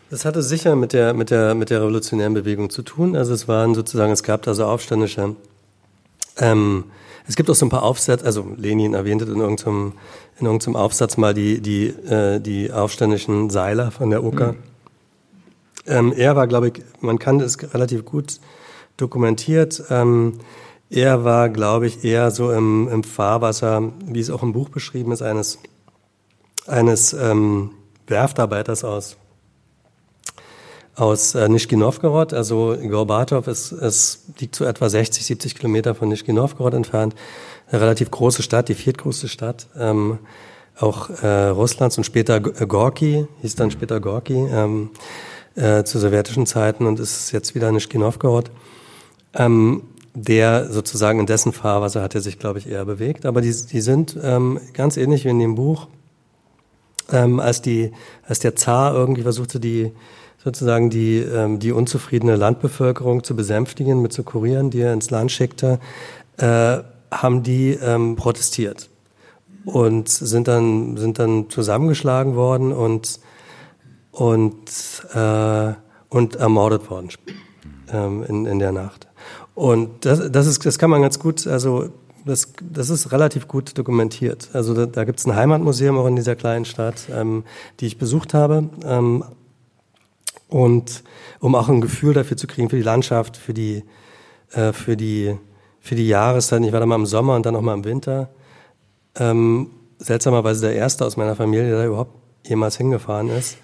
Das 0.10 0.26
hatte 0.26 0.44
sicher 0.44 0.76
mit 0.76 0.94
der, 0.94 1.14
mit 1.14 1.30
der, 1.30 1.56
mit 1.56 1.70
der 1.70 1.82
revolutionären 1.82 2.34
Bewegung 2.34 2.70
zu 2.70 2.82
tun. 2.82 3.16
Also 3.16 3.34
es 3.34 3.48
waren 3.48 3.74
sozusagen, 3.74 4.12
es 4.12 4.24
gab 4.24 4.44
da 4.44 4.54
so 4.54 4.66
Aufständische. 4.66 5.36
Ähm, 6.38 6.86
es 7.28 7.36
gibt 7.36 7.50
auch 7.50 7.56
so 7.56 7.66
ein 7.66 7.70
paar 7.70 7.84
Aufsätze, 7.84 8.26
also 8.26 8.46
Lenin 8.56 8.94
erwähnte 8.94 9.26
in 9.26 9.40
irgendeinem, 9.40 9.94
in 10.40 10.46
irgendeinem 10.46 10.76
Aufsatz 10.76 11.18
mal 11.18 11.34
die, 11.34 11.60
die, 11.60 11.88
äh, 11.88 12.40
die 12.40 12.72
aufständischen 12.72 13.50
Seiler 13.50 13.90
von 13.90 14.10
der 14.12 14.24
Ucker. 14.24 14.54
Mhm. 14.54 14.58
Ähm, 15.88 16.14
er 16.16 16.36
war, 16.36 16.48
glaube 16.48 16.68
ich, 16.68 16.84
man 17.02 17.20
kann 17.20 17.40
es 17.40 17.58
relativ 17.74 18.06
gut 18.06 18.40
dokumentiert. 18.98 19.84
Ähm, 19.90 20.34
er 20.90 21.24
war, 21.24 21.50
glaube 21.50 21.88
ich, 21.88 22.04
eher 22.04 22.32
so 22.32 22.52
im, 22.52 22.88
im 22.90 23.04
Fahrwasser, 23.04 23.92
wie 24.06 24.20
es 24.20 24.30
auch 24.30 24.44
im 24.44 24.54
Buch 24.54 24.70
beschrieben 24.70 25.12
ist, 25.12 25.22
eines, 25.22 25.60
eines 26.68 27.14
ähm, 27.14 27.72
Werftarbeiters 28.08 28.84
aus, 28.84 29.18
aus 30.96 31.34
äh, 31.36 31.50
Nischki 31.50 31.76
Novgorod. 31.76 32.34
Also 32.34 32.78
Gorbatov 32.88 33.48
ist, 33.48 33.72
ist, 33.72 34.26
liegt 34.40 34.56
so 34.56 34.64
etwa 34.66 34.90
60, 34.90 35.26
70 35.26 35.56
Kilometer 35.56 35.96
von 35.96 36.10
Nischki 36.10 36.34
Novgorod 36.34 36.76
entfernt. 36.76 37.16
Eine 37.72 37.82
relativ 37.82 38.12
große 38.12 38.44
Stadt, 38.44 38.70
die 38.70 38.76
viertgrößte 38.76 39.28
Stadt. 39.28 39.68
Ähm, 39.78 40.20
auch 40.78 41.10
äh, 41.10 41.48
Russlands 41.48 41.98
und 41.98 42.04
später 42.04 42.40
Gorki, 42.40 43.28
hieß 43.42 43.56
dann 43.56 43.72
später 43.72 44.00
Gorki, 44.00 44.34
ähm, 44.34 44.92
äh, 45.56 45.84
zu 45.84 46.00
sowjetischen 46.00 46.46
Zeiten 46.46 46.86
und 46.86 47.00
ist 47.00 47.32
jetzt 47.32 47.56
wieder 47.56 47.72
Nischki 47.72 47.98
Novgorod. 47.98 48.52
Ähm, 49.34 49.84
der 50.16 50.72
sozusagen 50.72 51.20
in 51.20 51.26
dessen 51.26 51.52
Fahrwasser 51.52 52.02
hat 52.02 52.16
er 52.16 52.22
sich, 52.22 52.40
glaube 52.40 52.60
ich, 52.60 52.68
eher 52.68 52.86
bewegt. 52.86 53.26
Aber 53.26 53.42
die, 53.42 53.52
die 53.52 53.82
sind 53.82 54.18
ähm, 54.22 54.60
ganz 54.74 54.98
ähnlich 54.98 55.26
wie 55.26 55.30
in 55.30 55.40
dem 55.40 55.56
Buch, 55.56 55.88
ähm, 57.12 57.40
als, 57.40 57.62
die, 57.62 57.92
als 58.28 58.40
der 58.40 58.56
Zar 58.56 58.96
irgendwie 58.96 59.22
versuchte, 59.22 59.60
die 59.60 59.92
sozusagen 60.44 60.90
die, 60.90 61.18
ähm, 61.18 61.60
die 61.60 61.72
unzufriedene 61.72 62.36
Landbevölkerung 62.36 63.24
zu 63.24 63.36
besänftigen 63.36 64.02
mit 64.02 64.14
so 64.14 64.24
Kurieren, 64.24 64.70
die 64.70 64.82
er 64.82 64.94
ins 64.94 65.10
Land 65.10 65.32
schickte, 65.32 65.80
äh, 66.38 66.78
haben 67.12 67.44
die 67.44 67.72
ähm, 67.72 68.16
protestiert 68.16 68.90
und 69.66 70.10
sind 70.10 70.48
dann, 70.48 70.98
sind 70.98 71.20
dann 71.20 71.50
zusammengeschlagen 71.50 72.36
worden 72.36 72.72
und, 72.72 73.20
und, 74.12 75.06
äh, 75.14 75.74
und 76.10 76.36
ermordet 76.36 76.90
worden 76.90 77.10
ähm, 77.92 78.24
in, 78.24 78.46
in 78.46 78.60
der 78.60 78.72
Nacht. 78.72 79.05
Und 79.56 80.06
das, 80.06 80.32
das, 80.32 80.48
ist, 80.48 80.66
das 80.66 80.78
kann 80.78 80.90
man 80.90 81.02
ganz 81.02 81.18
gut, 81.18 81.48
also 81.48 81.90
das, 82.26 82.54
das 82.62 82.90
ist 82.90 83.12
relativ 83.12 83.48
gut 83.48 83.78
dokumentiert. 83.78 84.50
Also 84.54 84.74
da, 84.74 84.86
da 84.86 85.04
gibt 85.04 85.20
es 85.20 85.26
ein 85.26 85.36
Heimatmuseum 85.36 85.98
auch 85.98 86.08
in 86.08 86.16
dieser 86.16 86.36
kleinen 86.36 86.66
Stadt, 86.66 87.08
ähm, 87.12 87.44
die 87.80 87.88
ich 87.88 87.98
besucht 87.98 88.34
habe. 88.34 88.70
Ähm, 88.84 89.24
und 90.50 91.04
um 91.40 91.56
auch 91.56 91.70
ein 91.70 91.82
Gefühl 91.82 92.14
dafür 92.14 92.38
zu 92.38 92.48
kriegen, 92.48 92.70
für 92.70 92.76
die 92.76 92.84
Landschaft, 92.84 93.38
für 93.38 93.54
die, 93.54 93.84
äh, 94.52 94.74
für 94.74 94.96
die 94.96 95.36
für 95.86 95.94
die 95.94 96.08
Jahreszeit. 96.08 96.64
Ich 96.64 96.72
war 96.72 96.80
da 96.80 96.88
mal 96.88 96.96
im 96.96 97.06
Sommer 97.06 97.36
und 97.36 97.46
dann 97.46 97.54
noch 97.54 97.62
mal 97.62 97.76
im 97.76 97.84
Winter. 97.84 98.30
Ähm, 99.20 99.70
seltsamerweise 100.00 100.66
der 100.66 100.76
erste 100.76 101.06
aus 101.06 101.16
meiner 101.16 101.36
Familie, 101.36 101.70
der 101.70 101.78
da 101.78 101.86
überhaupt 101.86 102.16
jemals 102.44 102.76
hingefahren 102.78 103.30
ist. 103.30 103.58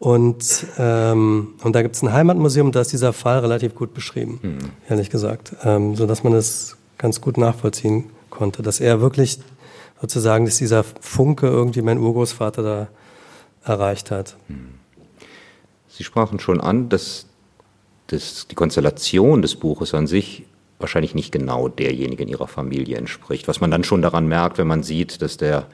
Und, 0.00 0.66
ähm, 0.78 1.48
und 1.62 1.76
da 1.76 1.82
gibt 1.82 1.94
es 1.94 2.02
ein 2.02 2.10
Heimatmuseum, 2.10 2.72
da 2.72 2.80
ist 2.80 2.90
dieser 2.90 3.12
Fall 3.12 3.40
relativ 3.40 3.74
gut 3.74 3.92
beschrieben, 3.92 4.40
mhm. 4.42 4.58
ehrlich 4.88 5.10
gesagt, 5.10 5.54
ähm, 5.62 5.94
so 5.94 6.06
dass 6.06 6.24
man 6.24 6.32
das 6.32 6.78
ganz 6.96 7.20
gut 7.20 7.36
nachvollziehen 7.36 8.04
konnte, 8.30 8.62
dass 8.62 8.80
er 8.80 9.02
wirklich 9.02 9.40
sozusagen, 10.00 10.46
dass 10.46 10.56
dieser 10.56 10.84
Funke 10.84 11.48
irgendwie 11.48 11.82
mein 11.82 11.98
Urgroßvater 11.98 12.62
da 12.62 12.88
erreicht 13.62 14.10
hat. 14.10 14.36
Hm. 14.46 14.70
Sie 15.88 16.02
sprachen 16.02 16.40
schon 16.40 16.62
an, 16.62 16.88
dass, 16.88 17.26
dass 18.06 18.48
die 18.48 18.54
Konstellation 18.54 19.42
des 19.42 19.56
Buches 19.56 19.92
an 19.92 20.06
sich 20.06 20.46
wahrscheinlich 20.78 21.14
nicht 21.14 21.30
genau 21.30 21.68
derjenige 21.68 22.22
in 22.22 22.30
ihrer 22.30 22.48
Familie 22.48 22.96
entspricht. 22.96 23.48
Was 23.48 23.60
man 23.60 23.70
dann 23.70 23.84
schon 23.84 24.00
daran 24.00 24.26
merkt, 24.26 24.56
wenn 24.56 24.66
man 24.66 24.82
sieht, 24.82 25.20
dass 25.20 25.36
der 25.36 25.66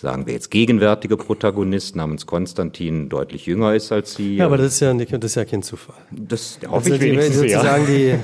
sagen 0.00 0.26
wir 0.26 0.32
jetzt, 0.32 0.50
gegenwärtige 0.50 1.16
Protagonist 1.16 1.96
namens 1.96 2.26
Konstantin 2.26 3.08
deutlich 3.08 3.46
jünger 3.46 3.74
ist 3.74 3.92
als 3.92 4.14
sie. 4.14 4.36
Ja, 4.36 4.46
aber 4.46 4.56
das 4.56 4.74
ist 4.74 4.80
ja, 4.80 4.94
nicht, 4.94 5.12
das 5.12 5.24
ist 5.24 5.34
ja 5.34 5.44
kein 5.44 5.62
Zufall. 5.62 5.96
Das 6.10 6.58
hoffe 6.66 6.92
also 6.92 6.94
ich 6.94 7.00
wenigstens, 7.00 7.42
die, 7.42 7.48
sozusagen 7.50 7.86
ja. 8.08 8.14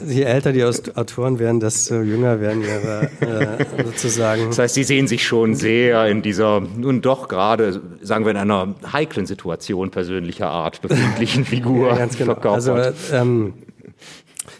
die, 0.00 0.06
die 0.06 0.22
älter 0.22 0.52
die 0.52 0.64
Autoren 0.64 1.38
werden, 1.38 1.60
desto 1.60 2.02
jünger 2.02 2.40
werden 2.40 2.62
ihre 2.62 3.10
äh, 3.20 3.84
sozusagen. 3.84 4.46
Das 4.48 4.58
heißt, 4.58 4.74
sie 4.74 4.84
sehen 4.84 5.08
sich 5.08 5.26
schon 5.26 5.54
sehr 5.54 6.06
in 6.06 6.22
dieser 6.22 6.60
nun 6.60 7.00
doch 7.00 7.28
gerade, 7.28 7.80
sagen 8.02 8.24
wir 8.24 8.30
in 8.30 8.36
einer 8.36 8.74
heiklen 8.92 9.26
Situation 9.26 9.90
persönlicher 9.90 10.48
Art 10.48 10.82
befindlichen 10.82 11.44
Figur. 11.46 11.88
ja, 11.88 11.96
ganz 11.96 12.16
genau. 12.16 12.34
Also, 12.34 12.76
ähm, 13.12 13.54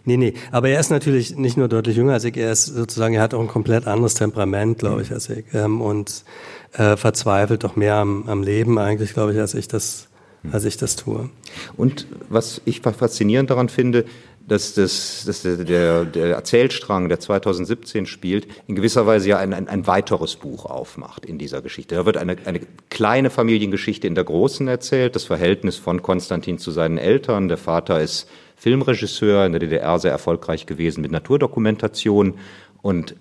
Nee, 0.05 0.17
nee, 0.17 0.35
aber 0.51 0.69
er 0.69 0.81
ist 0.81 0.91
natürlich 0.91 1.37
nicht 1.37 1.57
nur 1.57 1.69
deutlich 1.69 1.97
jünger 1.97 2.15
als 2.15 2.25
ich, 2.25 2.37
er 2.37 2.53
ist 2.53 2.67
sozusagen, 2.67 3.15
er 3.15 3.23
hat 3.23 3.35
auch 3.35 3.41
ein 3.41 3.49
komplett 3.49 3.87
anderes 3.87 4.15
Temperament, 4.15 4.79
glaube 4.79 5.03
ich, 5.03 5.13
als 5.13 5.29
ich. 5.29 5.45
Ähm, 5.53 5.81
und 5.81 6.25
äh, 6.73 6.97
verzweifelt 6.97 7.65
doch 7.65 7.77
mehr 7.77 7.95
am, 7.95 8.29
am 8.29 8.43
Leben 8.43 8.79
eigentlich, 8.79 9.15
glaube 9.15 9.33
ich, 9.33 9.39
als 9.39 9.55
ich 9.55 9.69
das, 9.69 10.09
als 10.53 10.65
ich 10.65 10.77
das 10.77 10.97
tue. 10.97 11.31
Und 11.77 12.07
was 12.29 12.61
ich 12.65 12.81
faszinierend 12.81 13.51
daran 13.51 13.69
finde, 13.69 14.05
dass, 14.49 14.73
das, 14.75 15.25
dass 15.27 15.43
der, 15.43 16.05
der 16.05 16.27
Erzählstrang, 16.35 17.09
der 17.09 17.21
2017 17.21 18.07
spielt, 18.07 18.49
in 18.67 18.77
gewisser 18.77 19.07
Weise 19.07 19.29
ja 19.29 19.39
ein, 19.39 19.53
ein, 19.53 19.69
ein 19.69 19.87
weiteres 19.87 20.37
Buch 20.37 20.65
aufmacht 20.65 21.27
in 21.27 21.39
dieser 21.39 21.61
Geschichte. 21.61 21.95
Da 21.95 22.07
wird 22.07 22.17
eine, 22.17 22.37
eine 22.47 22.61
kleine 22.89 23.29
Familiengeschichte 23.29 24.07
in 24.07 24.15
der 24.15 24.25
großen 24.25 24.67
erzählt, 24.67 25.15
das 25.15 25.25
Verhältnis 25.25 25.77
von 25.77 26.03
Konstantin 26.03 26.59
zu 26.59 26.71
seinen 26.71 26.97
Eltern. 26.97 27.49
Der 27.49 27.59
Vater 27.59 28.01
ist 28.01 28.27
Filmregisseur 28.59 29.47
in 29.47 29.53
der 29.53 29.61
DDR 29.61 29.99
sehr 29.99 30.11
erfolgreich 30.11 30.67
gewesen 30.67 31.01
mit 31.01 31.13
Naturdokumentation 31.13 32.35
und 32.83 33.15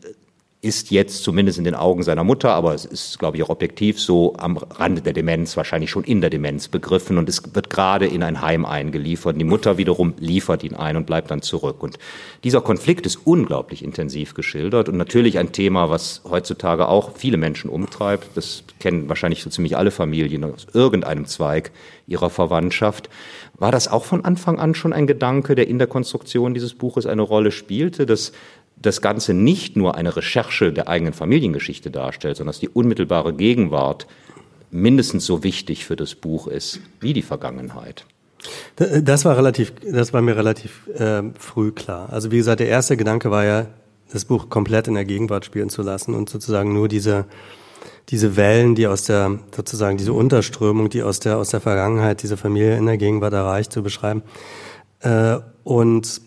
ist 0.60 0.89
jetzt 0.89 1.23
zumindest 1.23 1.60
in 1.60 1.65
den 1.65 1.76
Augen 1.76 2.02
seiner 2.02 2.23
Mutter, 2.23 2.52
aber 2.54 2.73
es 2.73 2.84
ist, 2.84 3.19
glaube 3.19 3.38
ich, 3.38 3.43
auch 3.43 3.50
objektiv 3.50 4.02
so 4.02 4.34
am 4.38 4.58
Rande 4.58 5.04
der 5.04 5.13
Demenz, 5.13 5.56
wahrscheinlich 5.56 5.91
schon 5.91 6.04
in 6.04 6.19
der 6.19 6.32
Demenz 6.32 6.67
begriffen 6.67 7.19
und 7.19 7.30
es 7.30 7.54
wird 7.54 7.69
gerade 7.69 8.08
in 8.08 8.23
ein 8.23 8.41
Heim 8.41 8.65
eingeliefert. 8.65 9.39
Die 9.39 9.45
Mutter 9.45 9.78
wiederum 9.78 10.15
liefert 10.17 10.63
ihn 10.63 10.73
ein 10.73 10.97
und 10.97 11.06
bleibt 11.06 11.30
dann 11.30 11.43
zurück. 11.43 11.84
Und 11.84 12.00
dieser 12.43 12.62
Konflikt 12.62 13.06
ist 13.06 13.19
unglaublich 13.23 13.84
intensiv 13.84 14.34
geschildert 14.34 14.89
und 14.89 14.97
natürlich 14.97 15.38
ein 15.38 15.52
Thema, 15.52 15.91
was 15.91 16.21
heutzutage 16.28 16.88
auch 16.88 17.15
viele 17.15 17.38
Menschen 17.38 17.69
umtreibt. 17.69 18.36
Das 18.36 18.63
kennen 18.80 19.10
wahrscheinlich 19.10 19.43
so 19.43 19.52
ziemlich 19.52 19.78
alle 19.78 19.91
Familien 19.91 20.43
aus 20.43 20.65
irgendeinem 20.73 21.28
Zweig 21.28 21.71
ihrer 22.08 22.32
Verwandtschaft. 22.32 23.10
War 23.60 23.72
das 23.72 23.88
auch 23.88 24.06
von 24.06 24.24
Anfang 24.24 24.60
an 24.60 24.76
schon 24.76 24.93
ein 24.93 25.08
Gedanke, 25.08 25.56
der 25.56 25.67
in 25.67 25.80
der 25.80 25.88
Konstruktion 25.88 26.54
dieses 26.54 26.74
Buches 26.74 27.06
eine 27.06 27.24
Rolle 27.24 27.52
spielte, 27.52 28.06
dass 28.06 28.32
das 28.80 29.02
Ganze 29.02 29.34
nicht 29.34 29.76
nur 29.76 29.96
eine 29.96 30.15
Recherche 30.15 30.72
der 30.72 30.88
eigenen 30.88 31.13
Familiengeschichte 31.13 31.89
darstellt, 31.89 32.38
sondern 32.38 32.52
dass 32.52 32.60
die 32.60 32.70
unmittelbare 32.70 33.34
Gegenwart 33.34 34.06
mindestens 34.70 35.26
so 35.26 35.43
wichtig 35.43 35.86
für 35.86 35.96
das 35.96 36.13
Buch 36.13 36.48
ist 36.48 36.82
wie 37.00 37.13
die 37.13 37.22
Vergangenheit? 37.22 38.06
Das 38.76 39.26
war 39.26 39.36
relativ, 39.36 39.74
das 39.91 40.13
war 40.13 40.22
mir 40.22 40.38
relativ 40.38 40.88
äh, 40.89 41.24
früh 41.39 41.72
klar. 41.72 42.10
Also 42.12 42.32
wie 42.32 42.38
gesagt, 42.38 42.60
der 42.60 42.67
erste 42.67 42.96
Gedanke 42.96 43.32
war 43.32 43.46
ja, 43.46 43.67
das 44.12 44.24
Buch 44.24 44.50
komplett 44.50 44.88
in 44.88 44.93
der 44.93 45.04
Gegenwart 45.04 45.43
spielen 45.43 45.70
zu 45.70 45.82
lassen 45.82 46.13
und 46.13 46.30
sozusagen 46.30 46.74
nur 46.74 46.88
diese 46.88 47.26
diese 48.10 48.38
Wellen, 48.38 48.76
die 48.76 48.88
aus 48.88 49.04
der, 49.04 49.39
sozusagen 49.56 49.98
diese 49.98 50.13
Unterströmung, 50.13 50.89
die 50.89 51.04
aus 51.04 51.20
der, 51.20 51.38
aus 51.38 51.50
der 51.50 51.60
Vergangenheit 51.60 52.24
diese 52.24 52.38
Familie 52.38 52.78
in 52.78 52.86
der 52.86 52.98
Gegenwart 52.98 53.34
erreicht, 53.34 53.72
zu 53.72 53.84
beschreiben. 53.84 54.24
Äh, 55.02 55.39
und 55.63 56.22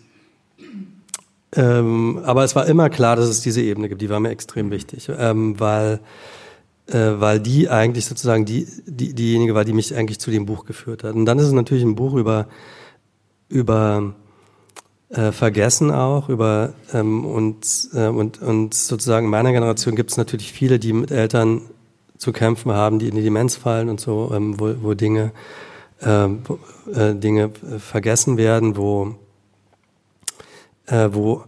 ähm, 1.53 2.21
aber 2.23 2.43
es 2.43 2.55
war 2.55 2.65
immer 2.67 2.89
klar, 2.89 3.15
dass 3.15 3.27
es 3.27 3.41
diese 3.41 3.61
Ebene 3.61 3.89
gibt. 3.89 4.01
Die 4.01 4.09
war 4.09 4.19
mir 4.19 4.29
extrem 4.29 4.71
wichtig, 4.71 5.09
ähm, 5.17 5.59
weil 5.59 5.99
äh, 6.87 7.19
weil 7.19 7.39
die 7.39 7.69
eigentlich 7.69 8.05
sozusagen 8.05 8.45
die, 8.45 8.67
die 8.85 9.13
diejenige 9.13 9.53
war, 9.53 9.65
die 9.65 9.73
mich 9.73 9.93
eigentlich 9.95 10.19
zu 10.19 10.31
dem 10.31 10.45
Buch 10.45 10.65
geführt 10.65 11.03
hat. 11.03 11.15
Und 11.15 11.25
dann 11.25 11.39
ist 11.39 11.45
es 11.45 11.51
natürlich 11.51 11.83
ein 11.83 11.95
Buch 11.95 12.13
über 12.13 12.47
über 13.49 14.13
äh, 15.11 15.31
Vergessen 15.31 15.91
auch 15.91 16.29
über 16.29 16.73
ähm, 16.93 17.25
und, 17.25 17.89
äh, 17.93 18.07
und, 18.07 18.41
und 18.41 18.73
sozusagen 18.73 19.25
in 19.25 19.31
meiner 19.31 19.51
Generation 19.51 19.95
gibt 19.95 20.11
es 20.11 20.17
natürlich 20.17 20.51
viele, 20.51 20.79
die 20.79 20.93
mit 20.93 21.11
Eltern 21.11 21.61
zu 22.17 22.31
kämpfen 22.31 22.71
haben, 22.71 22.99
die 22.99 23.09
in 23.09 23.15
die 23.15 23.23
Demenz 23.23 23.55
fallen 23.55 23.89
und 23.89 23.99
so, 23.99 24.31
ähm, 24.33 24.59
wo, 24.59 24.73
wo 24.81 24.93
Dinge, 24.93 25.31
äh, 26.01 26.27
wo, 26.45 26.59
äh, 26.93 27.15
Dinge 27.15 27.51
vergessen 27.79 28.37
werden, 28.37 28.77
wo, 28.77 29.15
äh, 30.85 31.09
wo, 31.11 31.43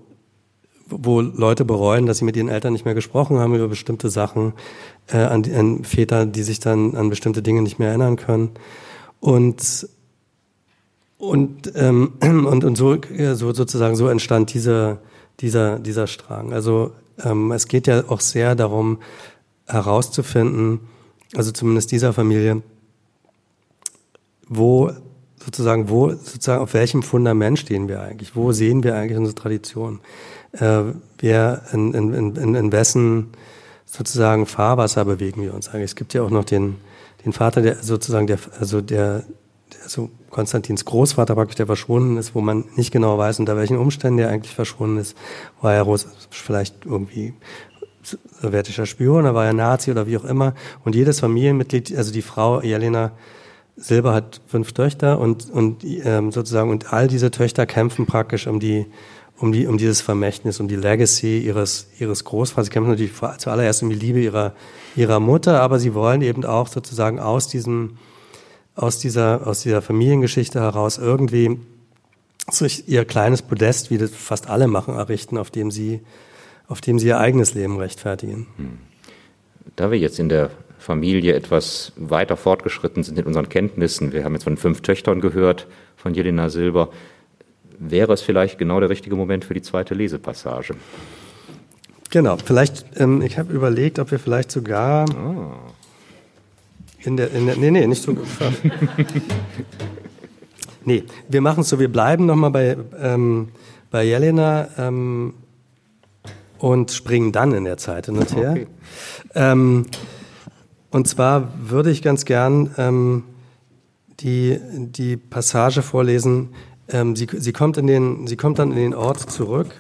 wo 0.87 1.21
Leute 1.21 1.63
bereuen, 1.63 2.05
dass 2.05 2.17
sie 2.17 2.25
mit 2.25 2.35
ihren 2.35 2.49
Eltern 2.49 2.73
nicht 2.73 2.85
mehr 2.85 2.95
gesprochen 2.95 3.39
haben 3.39 3.55
über 3.55 3.67
bestimmte 3.67 4.09
Sachen, 4.09 4.53
äh, 5.07 5.17
an, 5.17 5.43
an 5.53 5.83
Väter, 5.83 6.25
die 6.25 6.43
sich 6.43 6.59
dann 6.59 6.95
an 6.95 7.09
bestimmte 7.09 7.41
Dinge 7.41 7.61
nicht 7.61 7.79
mehr 7.79 7.89
erinnern 7.89 8.15
können. 8.15 8.51
Und 9.19 9.87
und, 11.23 11.71
ähm, 11.75 12.13
und, 12.21 12.63
und 12.63 12.75
so, 12.75 12.97
so 13.33 13.53
sozusagen 13.53 13.95
so 13.95 14.07
entstand 14.07 14.53
dieser, 14.53 14.99
dieser, 15.39 15.79
dieser 15.79 16.07
Strang. 16.07 16.53
Also 16.53 16.91
ähm, 17.23 17.51
es 17.51 17.67
geht 17.67 17.87
ja 17.87 18.03
auch 18.09 18.19
sehr 18.19 18.55
darum, 18.55 18.99
herauszufinden, 19.65 20.81
also 21.35 21.51
zumindest 21.51 21.91
dieser 21.91 22.11
Familie, 22.11 22.61
wo 24.47 24.91
sozusagen, 25.43 25.89
wo 25.89 26.09
sozusagen 26.09 26.61
auf 26.61 26.73
welchem 26.73 27.01
Fundament 27.01 27.59
stehen 27.59 27.87
wir 27.87 28.01
eigentlich? 28.01 28.35
Wo 28.35 28.51
sehen 28.51 28.83
wir 28.83 28.95
eigentlich 28.95 29.17
unsere 29.17 29.35
Tradition? 29.35 30.01
Äh, 30.51 30.83
wer 31.19 31.63
in, 31.71 31.93
in, 31.93 32.35
in, 32.35 32.55
in 32.55 32.71
wessen 32.71 33.29
sozusagen 33.85 34.45
Fahrwasser 34.45 35.05
bewegen 35.05 35.41
wir 35.41 35.53
uns 35.53 35.69
eigentlich? 35.69 35.91
Es 35.91 35.95
gibt 35.95 36.13
ja 36.13 36.23
auch 36.23 36.29
noch 36.29 36.45
den, 36.45 36.75
den 37.25 37.31
Vater, 37.31 37.61
der 37.61 37.81
sozusagen 37.81 38.27
der, 38.27 38.39
also 38.59 38.81
der, 38.81 39.23
also 39.83 40.09
Konstantins 40.29 40.85
Großvater 40.85 41.35
praktisch, 41.35 41.55
der 41.55 41.67
verschwunden 41.67 42.17
ist, 42.17 42.35
wo 42.35 42.41
man 42.41 42.65
nicht 42.75 42.91
genau 42.91 43.17
weiß, 43.17 43.39
unter 43.39 43.55
welchen 43.57 43.77
Umständen 43.77 44.19
er 44.19 44.29
eigentlich 44.29 44.55
verschwunden 44.55 44.97
ist. 44.97 45.15
War 45.61 45.73
er 45.73 45.85
vielleicht 46.29 46.85
irgendwie 46.85 47.33
sowjetischer 48.41 48.85
Spion, 48.85 49.21
oder 49.21 49.35
war 49.35 49.45
er 49.45 49.53
Nazi 49.53 49.91
oder 49.91 50.07
wie 50.07 50.17
auch 50.17 50.25
immer. 50.25 50.53
Und 50.83 50.95
jedes 50.95 51.19
Familienmitglied, 51.19 51.95
also 51.95 52.11
die 52.11 52.21
Frau 52.21 52.61
Jelena 52.61 53.11
Silber 53.75 54.13
hat 54.13 54.41
fünf 54.45 54.73
Töchter 54.73 55.19
und, 55.19 55.49
und 55.49 55.83
ähm, 55.83 56.31
sozusagen, 56.31 56.69
und 56.69 56.93
all 56.93 57.07
diese 57.07 57.31
Töchter 57.31 57.65
kämpfen 57.65 58.05
praktisch 58.05 58.45
um 58.45 58.59
die, 58.59 58.85
um 59.39 59.51
die, 59.51 59.65
um 59.65 59.77
dieses 59.77 60.01
Vermächtnis, 60.01 60.59
um 60.59 60.67
die 60.67 60.75
Legacy 60.75 61.39
ihres, 61.39 61.87
ihres 61.99 62.23
Großvaters. 62.23 62.67
Sie 62.67 62.71
kämpfen 62.71 62.91
natürlich 62.91 63.13
zuallererst 63.39 63.81
um 63.81 63.89
die 63.89 63.95
Liebe 63.95 64.19
ihrer, 64.19 64.53
ihrer 64.95 65.19
Mutter, 65.19 65.59
aber 65.61 65.79
sie 65.79 65.95
wollen 65.95 66.21
eben 66.21 66.45
auch 66.45 66.67
sozusagen 66.67 67.19
aus 67.19 67.47
diesem, 67.47 67.97
aus 68.75 68.99
dieser, 68.99 69.45
aus 69.47 69.61
dieser 69.61 69.81
Familiengeschichte 69.81 70.59
heraus 70.59 70.97
irgendwie 70.97 71.59
sich 72.49 72.87
ihr 72.89 73.05
kleines 73.05 73.41
Podest, 73.41 73.89
wie 73.89 73.97
das 73.97 74.11
fast 74.11 74.49
alle 74.49 74.67
machen, 74.67 74.95
errichten, 74.95 75.37
auf 75.37 75.51
dem 75.51 75.71
sie, 75.71 76.01
auf 76.67 76.81
dem 76.81 76.99
sie 76.99 77.07
ihr 77.07 77.19
eigenes 77.19 77.53
Leben 77.53 77.77
rechtfertigen. 77.77 78.47
Hm. 78.57 78.77
Da 79.75 79.91
wir 79.91 79.97
jetzt 79.97 80.19
in 80.19 80.29
der 80.29 80.49
Familie 80.77 81.33
etwas 81.33 81.93
weiter 81.95 82.35
fortgeschritten 82.35 83.03
sind 83.03 83.17
in 83.17 83.25
unseren 83.25 83.47
Kenntnissen, 83.47 84.11
wir 84.11 84.25
haben 84.25 84.33
jetzt 84.33 84.43
von 84.43 84.57
fünf 84.57 84.81
Töchtern 84.81 85.21
gehört, 85.21 85.67
von 85.95 86.13
Jelena 86.13 86.49
Silber, 86.49 86.89
wäre 87.79 88.13
es 88.13 88.21
vielleicht 88.21 88.57
genau 88.57 88.79
der 88.79 88.89
richtige 88.89 89.15
Moment 89.15 89.45
für 89.45 89.53
die 89.53 89.61
zweite 89.61 89.93
Lesepassage. 89.93 90.75
Genau, 92.09 92.37
vielleicht, 92.37 92.85
ähm, 92.97 93.21
ich 93.21 93.39
habe 93.39 93.53
überlegt, 93.53 93.97
ob 93.97 94.11
wir 94.11 94.19
vielleicht 94.19 94.51
sogar 94.51 95.05
oh. 95.09 95.53
In 97.05 97.17
der, 97.17 97.31
in 97.31 97.45
der, 97.45 97.57
nee, 97.57 97.71
nee, 97.71 97.85
nicht 97.85 98.01
so. 98.01 98.13
nee, 100.85 101.03
wir 101.27 101.41
machen 101.41 101.61
es 101.61 101.69
so, 101.69 101.79
wir 101.79 101.91
bleiben 101.91 102.25
nochmal 102.25 102.51
bei, 102.51 102.77
ähm, 102.99 103.49
bei 103.91 104.05
Jelena 104.05 104.69
ähm, 104.77 105.33
und 106.59 106.91
springen 106.91 107.31
dann 107.31 107.53
in 107.53 107.65
der 107.65 107.77
Zeit 107.77 108.05
hin 108.05 108.17
und 108.17 108.35
her. 108.35 108.51
Okay. 108.51 108.67
Ähm, 109.35 109.85
und 110.91 111.07
zwar 111.07 111.51
würde 111.59 111.91
ich 111.91 112.01
ganz 112.01 112.23
gern 112.23 112.73
ähm, 112.77 113.23
die, 114.19 114.59
die 114.77 115.17
Passage 115.17 115.81
vorlesen, 115.81 116.49
ähm, 116.87 117.15
sie, 117.15 117.27
sie, 117.31 117.51
kommt 117.51 117.77
in 117.77 117.87
den, 117.87 118.27
sie 118.27 118.37
kommt 118.37 118.59
dann 118.59 118.71
in 118.71 118.77
den 118.77 118.93
Ort 118.93 119.31
zurück. 119.31 119.71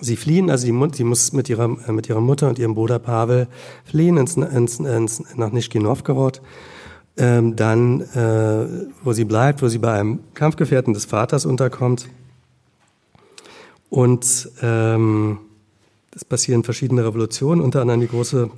Sie 0.00 0.16
fliehen, 0.16 0.50
also 0.50 0.66
die, 0.66 0.96
sie 0.96 1.04
muss 1.04 1.32
mit 1.32 1.48
ihrer, 1.48 1.76
äh, 1.86 1.92
mit 1.92 2.08
ihrer 2.08 2.20
Mutter 2.20 2.48
und 2.48 2.58
ihrem 2.58 2.74
Bruder 2.74 2.98
Pavel 2.98 3.48
fliehen 3.84 4.16
ins, 4.16 4.36
ins, 4.36 4.80
ins, 4.80 5.22
nach 5.36 5.52
Nischki 5.52 5.78
Novgorod. 5.78 6.40
Ähm, 7.16 7.56
dann, 7.56 8.00
äh, 8.00 8.86
wo 9.02 9.12
sie 9.12 9.24
bleibt, 9.24 9.62
wo 9.62 9.68
sie 9.68 9.78
bei 9.78 9.92
einem 9.92 10.20
Kampfgefährten 10.34 10.94
des 10.94 11.04
Vaters 11.04 11.44
unterkommt. 11.44 12.08
Und 13.90 14.50
ähm, 14.62 15.38
es 16.14 16.24
passieren 16.24 16.64
verschiedene 16.64 17.04
Revolutionen, 17.04 17.60
unter 17.60 17.82
anderem 17.82 18.00
die 18.00 18.08
große 18.08 18.50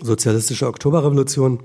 sozialistische 0.00 0.66
Oktoberrevolution. 0.66 1.60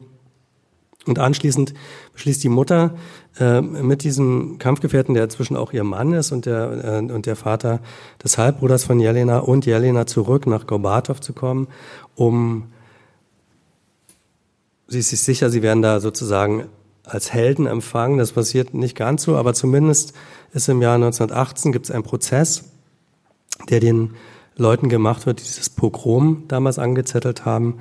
Und 1.07 1.17
anschließend 1.17 1.73
beschließt 2.13 2.43
die 2.43 2.49
Mutter 2.49 2.95
äh, 3.39 3.61
mit 3.61 4.03
diesem 4.03 4.59
Kampfgefährten, 4.59 5.15
der 5.15 5.23
inzwischen 5.23 5.55
auch 5.55 5.73
ihr 5.73 5.83
Mann 5.83 6.13
ist 6.13 6.31
und 6.31 6.45
der, 6.45 7.01
äh, 7.01 7.11
und 7.11 7.25
der 7.25 7.35
Vater 7.35 7.79
des 8.23 8.37
Halbbruders 8.37 8.83
von 8.83 8.99
Jelena 8.99 9.39
und 9.39 9.65
Jelena 9.65 10.05
zurück 10.05 10.45
nach 10.45 10.67
Gorbatschow 10.67 11.19
zu 11.19 11.33
kommen, 11.33 11.67
um, 12.15 12.67
sie 14.87 14.99
ist 14.99 15.09
sich 15.09 15.21
sicher, 15.21 15.49
sie 15.49 15.63
werden 15.63 15.81
da 15.81 15.99
sozusagen 15.99 16.65
als 17.03 17.33
Helden 17.33 17.65
empfangen. 17.65 18.19
Das 18.19 18.33
passiert 18.33 18.75
nicht 18.75 18.95
ganz 18.95 19.23
so, 19.23 19.35
aber 19.37 19.55
zumindest 19.55 20.13
ist 20.53 20.69
im 20.69 20.81
Jahr 20.81 20.95
1918 20.95 21.71
gibt 21.71 21.85
es 21.85 21.91
einen 21.91 22.03
Prozess, 22.03 22.65
der 23.69 23.79
den 23.79 24.11
Leuten 24.55 24.89
gemacht 24.89 25.25
wird, 25.25 25.39
die 25.39 25.43
dieses 25.45 25.69
Pogrom 25.69 26.43
damals 26.47 26.77
angezettelt 26.77 27.45
haben. 27.45 27.79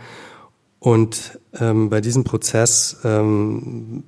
Und 0.81 1.39
ähm, 1.61 1.91
bei 1.91 2.01
diesem 2.01 2.25
Prozess 2.25 2.97
ähm, 3.05 4.05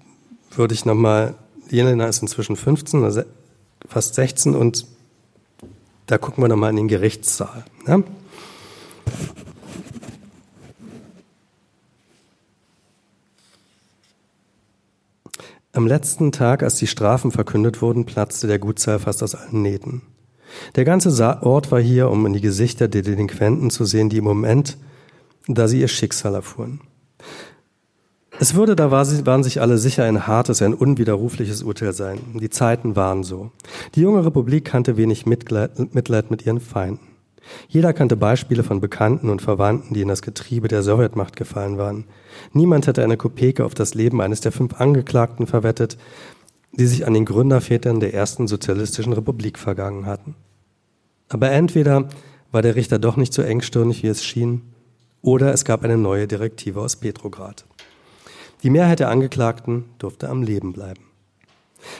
würde 0.50 0.74
ich 0.74 0.86
nochmal, 0.86 1.34
Jelena 1.68 2.06
ist 2.06 2.22
inzwischen 2.22 2.56
15, 2.56 3.04
also 3.04 3.22
fast 3.86 4.14
16 4.14 4.54
und 4.54 4.86
da 6.06 6.18
gucken 6.18 6.42
wir 6.42 6.48
nochmal 6.48 6.70
in 6.70 6.76
den 6.76 6.88
Gerichtssaal. 6.88 7.64
Ne? 7.86 8.02
Am 15.74 15.86
letzten 15.86 16.32
Tag, 16.32 16.62
als 16.62 16.76
die 16.76 16.86
Strafen 16.86 17.32
verkündet 17.32 17.80
wurden, 17.80 18.04
platzte 18.04 18.46
der 18.46 18.58
Gutssaal 18.58 18.98
fast 18.98 19.22
aus 19.22 19.34
allen 19.34 19.62
Nähten. 19.62 20.02
Der 20.76 20.84
ganze 20.84 21.10
Ort 21.42 21.70
war 21.70 21.80
hier, 21.80 22.10
um 22.10 22.26
in 22.26 22.34
die 22.34 22.42
Gesichter 22.42 22.88
der 22.88 23.02
Delinquenten 23.02 23.70
zu 23.70 23.84
sehen, 23.86 24.10
die 24.10 24.18
im 24.18 24.24
Moment, 24.24 24.76
da 25.48 25.68
sie 25.68 25.80
ihr 25.80 25.88
Schicksal 25.88 26.34
erfuhren. 26.34 26.80
Es 28.38 28.54
würde, 28.54 28.74
da 28.74 28.90
waren 28.90 29.44
sich 29.44 29.60
alle 29.60 29.78
sicher, 29.78 30.04
ein 30.04 30.26
hartes, 30.26 30.62
ein 30.62 30.74
unwiderrufliches 30.74 31.62
Urteil 31.62 31.92
sein. 31.92 32.18
Die 32.34 32.50
Zeiten 32.50 32.96
waren 32.96 33.22
so. 33.22 33.52
Die 33.94 34.00
junge 34.00 34.24
Republik 34.24 34.64
kannte 34.64 34.96
wenig 34.96 35.26
Mitleid, 35.26 36.30
mit 36.30 36.46
ihren 36.46 36.60
Feinden. 36.60 37.06
Jeder 37.68 37.92
kannte 37.92 38.16
Beispiele 38.16 38.62
von 38.62 38.80
Bekannten 38.80 39.28
und 39.28 39.42
Verwandten, 39.42 39.94
die 39.94 40.00
in 40.00 40.08
das 40.08 40.22
Getriebe 40.22 40.68
der 40.68 40.82
Sowjetmacht 40.82 41.36
gefallen 41.36 41.76
waren. 41.76 42.04
Niemand 42.52 42.86
hätte 42.86 43.02
eine 43.02 43.16
Kopeke 43.16 43.64
auf 43.64 43.74
das 43.74 43.94
Leben 43.94 44.20
eines 44.20 44.40
der 44.40 44.52
fünf 44.52 44.80
Angeklagten 44.80 45.46
verwettet, 45.46 45.98
die 46.72 46.86
sich 46.86 47.06
an 47.06 47.14
den 47.14 47.24
Gründervätern 47.24 48.00
der 48.00 48.14
ersten 48.14 48.46
sozialistischen 48.48 49.12
Republik 49.12 49.58
vergangen 49.58 50.06
hatten. 50.06 50.34
Aber 51.28 51.50
entweder 51.50 52.08
war 52.50 52.62
der 52.62 52.76
Richter 52.76 52.98
doch 52.98 53.16
nicht 53.16 53.34
so 53.34 53.42
engstirnig, 53.42 54.02
wie 54.02 54.08
es 54.08 54.24
schien, 54.24 54.62
oder 55.22 55.52
es 55.52 55.64
gab 55.64 55.84
eine 55.84 55.96
neue 55.96 56.26
Direktive 56.26 56.80
aus 56.80 56.96
Petrograd. 56.96 57.64
Die 58.62 58.70
Mehrheit 58.70 59.00
der 59.00 59.08
Angeklagten 59.08 59.84
durfte 59.98 60.28
am 60.28 60.42
Leben 60.42 60.72
bleiben. 60.72 61.04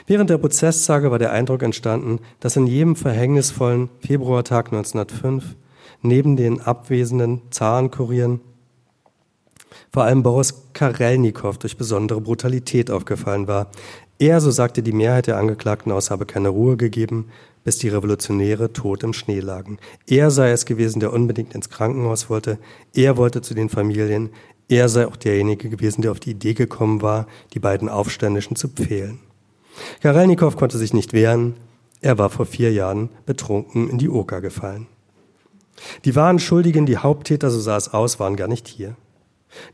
Während 0.07 0.31
der 0.31 0.39
Prozesstage 0.39 1.11
war 1.11 1.19
der 1.19 1.33
Eindruck 1.33 1.63
entstanden, 1.63 2.21
dass 2.41 2.57
in 2.57 2.67
jedem 2.67 2.95
verhängnisvollen 2.95 3.89
Februartag 4.01 4.67
1905 4.67 5.57
neben 6.03 6.37
den 6.37 6.61
abwesenden 6.61 7.43
Zarenkurieren 7.51 8.41
vor 9.91 10.05
allem 10.05 10.23
Boris 10.23 10.55
Karelnikow 10.73 11.59
durch 11.59 11.77
besondere 11.77 12.21
Brutalität 12.21 12.91
aufgefallen 12.91 13.47
war. 13.47 13.71
Er, 14.19 14.41
so 14.41 14.51
sagte 14.51 14.83
die 14.83 14.93
Mehrheit 14.93 15.27
der 15.27 15.37
Angeklagten 15.37 15.91
aus, 15.93 16.11
habe 16.11 16.27
keine 16.27 16.49
Ruhe 16.49 16.77
gegeben, 16.77 17.29
bis 17.65 17.79
die 17.79 17.89
Revolutionäre 17.89 18.73
tot 18.73 19.03
im 19.03 19.13
Schnee 19.13 19.41
lagen. 19.41 19.79
Er 20.07 20.31
sei 20.31 20.51
es 20.51 20.65
gewesen, 20.65 21.01
der 21.01 21.13
unbedingt 21.13 21.55
ins 21.55 21.71
Krankenhaus 21.71 22.29
wollte. 22.29 22.59
Er 22.95 23.17
wollte 23.17 23.43
zu 23.43 23.55
den 23.55 23.69
Familien. 23.69 24.31
Er 24.69 24.89
sei 24.89 25.07
auch 25.07 25.17
derjenige 25.17 25.69
gewesen, 25.69 26.03
der 26.03 26.13
auf 26.13 26.21
die 26.21 26.31
Idee 26.31 26.55
gekommen 26.55 27.03
war, 27.03 27.27
die 27.53 27.59
beiden 27.59 27.89
Aufständischen 27.89 28.57
zu 28.57 28.69
pfählen. 28.69 29.19
Karelnikow 30.01 30.57
konnte 30.57 30.79
sich 30.79 30.93
nicht 30.93 31.13
wehren. 31.13 31.55
Er 32.01 32.19
war 32.19 32.31
vor 32.31 32.47
vier 32.47 32.73
Jahren 32.73 33.11
betrunken 33.27 33.89
in 33.89 33.99
die 33.99 34.09
Oker 34.09 34.41
gefallen. 34.41 34.87
Die 36.05 36.15
wahren 36.15 36.39
Schuldigen, 36.39 36.87
die 36.87 36.99
Haupttäter, 36.99 37.51
so 37.51 37.61
sah 37.61 37.77
es 37.77 37.93
aus, 37.93 38.21
waren 38.21 38.37
gar 38.37 38.49
nicht 38.49 38.69
hier. 38.69 38.97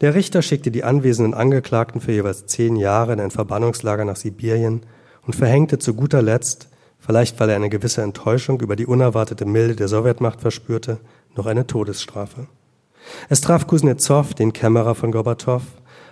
Der 0.01 0.15
Richter 0.15 0.43
schickte 0.43 0.71
die 0.71 0.85
anwesenden 0.85 1.35
Angeklagten 1.35 2.01
für 2.01 2.13
jeweils 2.13 2.47
zehn 2.47 2.77
Jahre 2.77 3.13
in 3.13 3.21
ein 3.21 3.31
Verbannungslager 3.31 4.05
nach 4.05 4.17
Sibirien 4.17 4.83
und 5.27 5.37
verhängte 5.37 5.79
zu 5.79 5.95
guter 5.95 6.23
Letzt, 6.23 6.69
vielleicht 6.99 7.39
weil 7.39 7.51
er 7.51 7.57
eine 7.57 7.71
gewisse 7.71 8.03
Enttäuschung 8.03 8.61
über 8.61 8.77
die 8.77 8.87
unerwartete 8.87 9.45
Milde 9.45 9.77
der 9.77 9.89
Sowjetmacht 9.89 10.41
verspürte, 10.41 10.99
noch 11.37 11.47
eine 11.47 11.67
Todesstrafe. 11.67 12.49
Es 13.29 13.41
traf 13.41 13.67
Kuznetsov, 13.67 14.35
den 14.35 14.53
Kämmerer 14.53 14.95
von 14.95 15.13
Gorbatschow, 15.13 15.63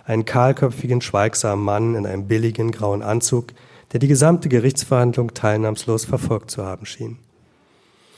einen 0.05 0.25
kahlköpfigen, 0.25 1.01
schweigsamen 1.01 1.63
Mann 1.63 1.95
in 1.95 2.05
einem 2.05 2.27
billigen 2.27 2.71
grauen 2.71 3.01
Anzug, 3.01 3.47
der 3.91 3.99
die 3.99 4.07
gesamte 4.07 4.49
Gerichtsverhandlung 4.49 5.33
teilnahmslos 5.33 6.05
verfolgt 6.05 6.51
zu 6.51 6.65
haben 6.65 6.85
schien. 6.85 7.19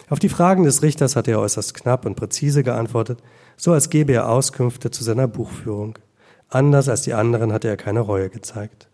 Auf 0.10 0.20
die 0.20 0.30
Fragen 0.30 0.64
des 0.64 0.82
Richters 0.82 1.16
hatte 1.16 1.32
er 1.32 1.40
äußerst 1.40 1.74
knapp 1.74 2.06
und 2.06 2.16
präzise 2.16 2.64
geantwortet, 2.64 3.20
so 3.60 3.74
als 3.74 3.90
gebe 3.90 4.14
er 4.14 4.30
Auskünfte 4.30 4.90
zu 4.90 5.04
seiner 5.04 5.28
Buchführung. 5.28 6.00
Anders 6.48 6.88
als 6.88 7.02
die 7.02 7.14
anderen 7.14 7.52
hatte 7.52 7.68
er 7.68 7.78
keine 7.78 8.00
Reue 8.00 8.30
gezeigt. 8.30 8.88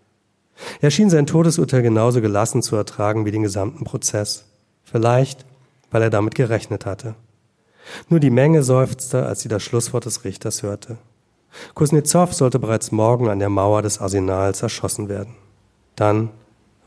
Er 0.82 0.89
schien 0.89 1.10
sein 1.10 1.28
Todesurteil 1.28 1.84
genauso 1.84 2.19
gelassen 2.19 2.62
zu 2.62 2.75
ertragen 2.75 3.25
wie 3.25 3.32
den 3.32 3.43
gesamten 3.43 3.84
Prozess. 3.84 4.45
Vielleicht, 4.84 5.45
weil 5.91 6.01
er 6.01 6.10
damit 6.10 6.36
gerechnet 6.36 6.86
hatte. 6.86 7.15
Nur 8.10 8.19
die 8.19 8.32
Menge 8.32 8.63
seufzte, 8.63 9.25
als 9.25 9.41
sie 9.41 9.49
das 9.49 9.63
Schlusswort 9.63 10.06
des 10.06 10.23
Richters 10.23 10.63
hörte. 10.63 10.97
Kuznetsov 11.75 12.34
sollte 12.34 12.58
bereits 12.58 12.91
morgen 12.91 13.30
an 13.30 13.39
der 13.39 13.49
Mauer 13.49 13.84
des 13.84 13.99
Arsenals 13.99 14.63
erschossen 14.63 15.10
werden. 15.10 15.36
Dann 15.95 16.30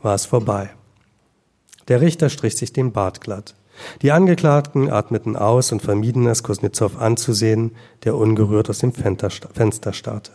war 0.01 0.15
es 0.15 0.25
vorbei. 0.25 0.69
Der 1.87 2.01
Richter 2.01 2.29
strich 2.29 2.57
sich 2.57 2.73
den 2.73 2.91
Bart 2.91 3.21
glatt. 3.21 3.55
Die 4.01 4.11
Angeklagten 4.11 4.89
atmeten 4.89 5.35
aus 5.35 5.71
und 5.71 5.81
vermieden 5.81 6.27
es, 6.27 6.43
Kuznetsov 6.43 6.99
anzusehen, 6.99 7.71
der 8.03 8.15
ungerührt 8.15 8.69
aus 8.69 8.79
dem 8.79 8.93
Fenster 8.93 9.93
starrte. 9.93 10.31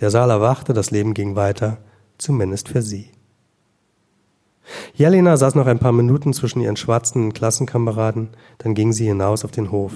Der 0.00 0.10
Saal 0.10 0.30
erwachte, 0.30 0.72
das 0.72 0.90
Leben 0.90 1.14
ging 1.14 1.36
weiter, 1.36 1.78
zumindest 2.18 2.68
für 2.68 2.82
sie. 2.82 3.10
Jelena 4.94 5.36
saß 5.36 5.54
noch 5.54 5.66
ein 5.66 5.78
paar 5.78 5.92
Minuten 5.92 6.32
zwischen 6.32 6.60
ihren 6.60 6.76
schwarzenden 6.76 7.32
Klassenkameraden, 7.32 8.30
dann 8.58 8.74
ging 8.74 8.92
sie 8.92 9.06
hinaus 9.06 9.44
auf 9.44 9.50
den 9.50 9.70
Hof. 9.70 9.92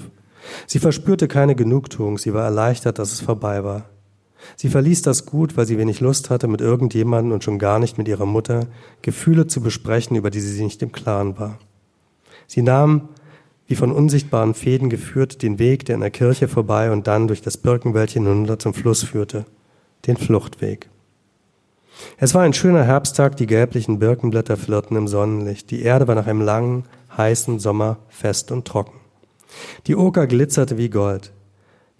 Sie 0.65 0.79
verspürte 0.79 1.27
keine 1.27 1.55
Genugtuung, 1.55 2.17
sie 2.17 2.33
war 2.33 2.43
erleichtert, 2.43 2.99
dass 2.99 3.11
es 3.11 3.21
vorbei 3.21 3.63
war. 3.63 3.85
Sie 4.55 4.69
verließ 4.69 5.01
das 5.01 5.25
Gut, 5.25 5.57
weil 5.57 5.65
sie 5.65 5.77
wenig 5.77 5.99
Lust 5.99 6.29
hatte, 6.29 6.47
mit 6.47 6.61
irgendjemandem 6.61 7.33
und 7.33 7.43
schon 7.43 7.59
gar 7.59 7.79
nicht 7.79 7.97
mit 7.97 8.07
ihrer 8.07 8.25
Mutter 8.25 8.67
Gefühle 9.01 9.47
zu 9.47 9.61
besprechen, 9.61 10.15
über 10.15 10.29
die 10.29 10.39
sie 10.39 10.51
sich 10.51 10.63
nicht 10.63 10.81
im 10.83 10.91
Klaren 10.91 11.37
war. 11.39 11.59
Sie 12.47 12.61
nahm, 12.61 13.09
wie 13.67 13.75
von 13.75 13.91
unsichtbaren 13.91 14.53
Fäden 14.53 14.89
geführt, 14.89 15.41
den 15.43 15.59
Weg, 15.59 15.85
der 15.85 15.95
in 15.95 16.01
der 16.01 16.09
Kirche 16.09 16.47
vorbei 16.47 16.91
und 16.91 17.05
dann 17.07 17.27
durch 17.27 17.41
das 17.41 17.57
Birkenwäldchen 17.57 18.25
hinunter 18.25 18.57
zum 18.57 18.73
Fluss 18.73 19.03
führte, 19.03 19.45
den 20.07 20.17
Fluchtweg. 20.17 20.89
Es 22.17 22.33
war 22.33 22.43
ein 22.43 22.53
schöner 22.53 22.83
Herbsttag, 22.83 23.35
die 23.37 23.47
gelblichen 23.47 23.99
Birkenblätter 23.99 24.55
flirrten 24.55 24.95
im 24.95 25.07
Sonnenlicht, 25.07 25.69
die 25.71 25.81
Erde 25.81 26.07
war 26.07 26.15
nach 26.15 26.27
einem 26.27 26.41
langen, 26.41 26.85
heißen 27.17 27.59
Sommer 27.59 27.97
fest 28.07 28.51
und 28.51 28.65
trocken. 28.65 28.99
Die 29.87 29.95
Oker 29.95 30.27
glitzerte 30.27 30.77
wie 30.77 30.89
Gold. 30.89 31.33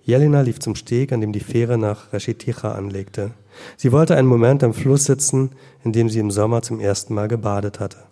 Jelena 0.04 0.42
lief 0.42 0.60
zum 0.60 0.76
Steg, 0.76 1.12
an 1.12 1.20
dem 1.20 1.34
die 1.34 1.42
Fähre 1.42 1.78
nach 1.78 2.14
Reshiticha 2.14 2.72
anlegte. 2.72 3.32
Sie 3.76 3.92
wollte 3.92 4.16
einen 4.16 4.28
Moment 4.28 4.64
am 4.64 4.74
Fluss 4.74 5.06
sitzen, 5.06 5.52
in 5.84 5.92
dem 5.92 6.10
sie 6.10 6.20
im 6.20 6.32
Sommer 6.32 6.62
zum 6.62 6.80
ersten 6.80 7.14
Mal 7.14 7.28
gebadet 7.28 7.80
hatte. 7.80 8.07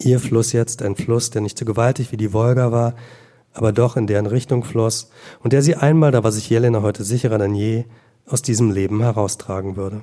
Ihr 0.00 0.20
Fluss 0.20 0.52
jetzt, 0.52 0.82
ein 0.82 0.96
Fluss, 0.96 1.30
der 1.30 1.42
nicht 1.42 1.58
so 1.58 1.64
gewaltig 1.64 2.12
wie 2.12 2.16
die 2.16 2.32
Wolga 2.32 2.70
war, 2.70 2.94
aber 3.52 3.72
doch 3.72 3.96
in 3.96 4.06
deren 4.06 4.26
Richtung 4.26 4.62
floss 4.62 5.10
und 5.42 5.52
der 5.52 5.62
sie 5.62 5.74
einmal, 5.74 6.12
da 6.12 6.22
war 6.22 6.32
sich 6.32 6.48
Jelena 6.48 6.82
heute 6.82 7.02
sicherer 7.02 7.38
denn 7.38 7.54
je, 7.54 7.84
aus 8.26 8.42
diesem 8.42 8.70
Leben 8.70 9.00
heraustragen 9.00 9.76
würde. 9.76 10.02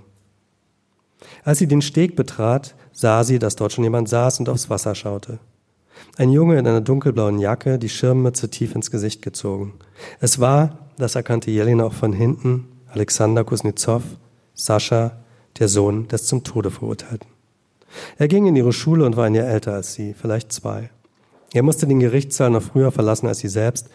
Als 1.43 1.60
sie 1.60 1.67
den 1.67 1.81
Steg 1.81 2.15
betrat, 2.15 2.75
sah 2.91 3.23
sie, 3.23 3.39
dass 3.39 3.55
dort 3.55 3.71
schon 3.71 3.84
jemand 3.84 4.10
saß 4.10 4.39
und 4.39 4.49
aufs 4.49 4.69
Wasser 4.69 4.95
schaute. 4.95 5.39
Ein 6.17 6.31
Junge 6.31 6.60
in 6.60 6.67
einer 6.67 6.81
dunkelblauen 6.81 7.39
Jacke, 7.39 7.79
die 7.79 7.89
Schirmmütze 7.89 8.49
tief 8.49 8.75
ins 8.75 8.91
Gesicht 8.91 9.21
gezogen. 9.21 9.73
Es 10.19 10.39
war, 10.39 10.89
das 10.97 11.15
erkannte 11.15 11.51
Jelena 11.51 11.86
auch 11.86 11.93
von 11.93 12.13
hinten, 12.13 12.67
Alexander 12.88 13.43
Kuznetsov, 13.43 14.03
Sascha, 14.53 15.23
der 15.60 15.67
Sohn 15.67 16.08
des 16.08 16.25
zum 16.25 16.43
Tode 16.43 16.71
Verurteilten. 16.71 17.35
Er 18.17 18.27
ging 18.27 18.45
in 18.45 18.55
ihre 18.55 18.73
Schule 18.73 19.05
und 19.05 19.15
war 19.15 19.25
ein 19.25 19.36
Jahr 19.36 19.47
älter 19.47 19.73
als 19.73 19.93
sie, 19.93 20.13
vielleicht 20.13 20.51
zwei. 20.51 20.89
Er 21.53 21.63
musste 21.63 21.88
den 21.88 21.99
Gerichtssaal 21.99 22.49
noch 22.49 22.63
früher 22.63 22.91
verlassen 22.91 23.27
als 23.27 23.39
sie 23.39 23.47
selbst. 23.47 23.89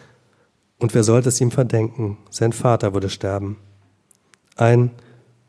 Und 0.79 0.93
wer 0.93 1.03
sollte 1.03 1.29
es 1.29 1.39
ihm 1.41 1.51
verdenken? 1.51 2.17
Sein 2.29 2.53
Vater 2.53 2.93
würde 2.93 3.09
sterben. 3.09 3.57
Ein, 4.55 4.91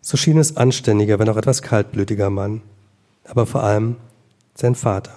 so 0.01 0.17
schien 0.17 0.37
es, 0.37 0.57
anständiger, 0.57 1.19
wenn 1.19 1.29
auch 1.29 1.37
etwas 1.37 1.62
kaltblütiger 1.62 2.29
Mann. 2.29 2.62
Aber 3.25 3.47
vor 3.47 3.62
allem 3.62 3.97
sein 4.55 4.75
Vater. 4.75 5.12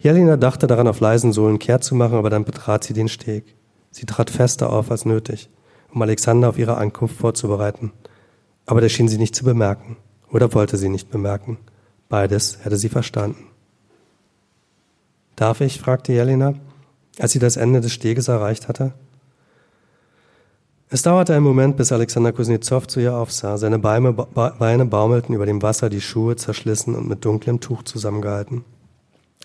Jelena 0.00 0.36
dachte 0.36 0.66
daran, 0.66 0.88
auf 0.88 1.00
leisen 1.00 1.32
Sohlen 1.32 1.58
kehrt 1.58 1.84
zu 1.84 1.94
machen, 1.94 2.18
aber 2.18 2.30
dann 2.30 2.44
betrat 2.44 2.84
sie 2.84 2.92
den 2.92 3.08
Steg. 3.08 3.54
Sie 3.90 4.06
trat 4.06 4.30
fester 4.30 4.70
auf 4.70 4.90
als 4.90 5.04
nötig, 5.04 5.48
um 5.92 6.02
Alexander 6.02 6.48
auf 6.50 6.58
ihre 6.58 6.76
Ankunft 6.76 7.16
vorzubereiten. 7.16 7.92
Aber 8.66 8.80
der 8.80 8.88
schien 8.88 9.08
sie 9.08 9.18
nicht 9.18 9.34
zu 9.34 9.44
bemerken 9.44 9.96
oder 10.30 10.52
wollte 10.52 10.76
sie 10.76 10.88
nicht 10.88 11.10
bemerken. 11.10 11.58
Beides 12.08 12.58
hätte 12.62 12.76
sie 12.76 12.88
verstanden. 12.88 13.46
Darf 15.36 15.60
ich? 15.60 15.80
fragte 15.80 16.12
Jelena, 16.12 16.54
als 17.18 17.32
sie 17.32 17.38
das 17.38 17.56
Ende 17.56 17.80
des 17.80 17.92
Steges 17.92 18.28
erreicht 18.28 18.68
hatte. 18.68 18.92
Es 20.90 21.02
dauerte 21.02 21.34
einen 21.34 21.44
Moment, 21.44 21.76
bis 21.76 21.92
Alexander 21.92 22.32
Kuznetsov 22.32 22.86
zu 22.86 23.00
ihr 23.00 23.14
aufsah. 23.14 23.58
Seine 23.58 23.78
Beine, 23.78 24.12
Beine 24.12 24.86
baumelten 24.86 25.34
über 25.34 25.44
dem 25.44 25.60
Wasser, 25.60 25.90
die 25.90 26.00
Schuhe 26.00 26.36
zerschlissen 26.36 26.94
und 26.94 27.08
mit 27.08 27.24
dunklem 27.26 27.60
Tuch 27.60 27.82
zusammengehalten. 27.82 28.64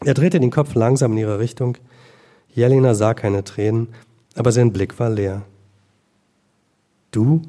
Er 0.05 0.13
drehte 0.13 0.39
den 0.39 0.51
Kopf 0.51 0.73
langsam 0.73 1.11
in 1.11 1.17
ihre 1.19 1.39
Richtung. 1.39 1.77
Jelena 2.53 2.93
sah 2.93 3.13
keine 3.13 3.43
Tränen, 3.43 3.89
aber 4.35 4.51
sein 4.51 4.71
Blick 4.71 4.99
war 4.99 5.09
leer. 5.09 5.41
Du? 7.11 7.41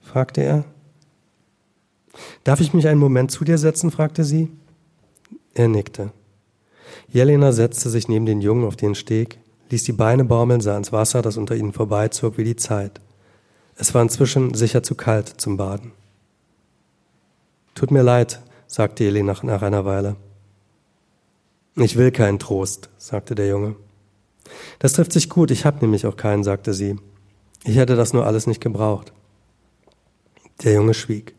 fragte 0.00 0.42
er. 0.42 0.64
Darf 2.44 2.60
ich 2.60 2.74
mich 2.74 2.86
einen 2.86 3.00
Moment 3.00 3.30
zu 3.30 3.44
dir 3.44 3.58
setzen? 3.58 3.90
fragte 3.90 4.24
sie. 4.24 4.50
Er 5.54 5.68
nickte. 5.68 6.12
Jelena 7.08 7.52
setzte 7.52 7.90
sich 7.90 8.08
neben 8.08 8.26
den 8.26 8.40
Jungen 8.40 8.64
auf 8.64 8.76
den 8.76 8.94
Steg, 8.94 9.38
ließ 9.70 9.84
die 9.84 9.92
Beine 9.92 10.24
baumeln, 10.24 10.60
sah 10.60 10.76
ins 10.76 10.92
Wasser, 10.92 11.22
das 11.22 11.36
unter 11.36 11.54
ihnen 11.54 11.72
vorbeizog 11.72 12.38
wie 12.38 12.44
die 12.44 12.56
Zeit. 12.56 13.00
Es 13.76 13.94
war 13.94 14.02
inzwischen 14.02 14.54
sicher 14.54 14.82
zu 14.82 14.94
kalt 14.94 15.28
zum 15.28 15.56
Baden. 15.56 15.92
Tut 17.74 17.90
mir 17.90 18.02
leid, 18.02 18.40
sagte 18.66 19.04
Jelena 19.04 19.36
nach 19.42 19.62
einer 19.62 19.84
Weile. 19.84 20.16
Ich 21.76 21.96
will 21.96 22.12
keinen 22.12 22.38
Trost, 22.38 22.88
sagte 22.98 23.34
der 23.34 23.48
Junge. 23.48 23.74
Das 24.78 24.92
trifft 24.92 25.12
sich 25.12 25.28
gut, 25.28 25.50
ich 25.50 25.64
habe 25.64 25.78
nämlich 25.80 26.06
auch 26.06 26.16
keinen, 26.16 26.44
sagte 26.44 26.72
sie. 26.72 26.96
Ich 27.64 27.76
hätte 27.76 27.96
das 27.96 28.12
nur 28.12 28.26
alles 28.26 28.46
nicht 28.46 28.60
gebraucht. 28.60 29.12
Der 30.62 30.74
Junge 30.74 30.94
schwieg. 30.94 31.34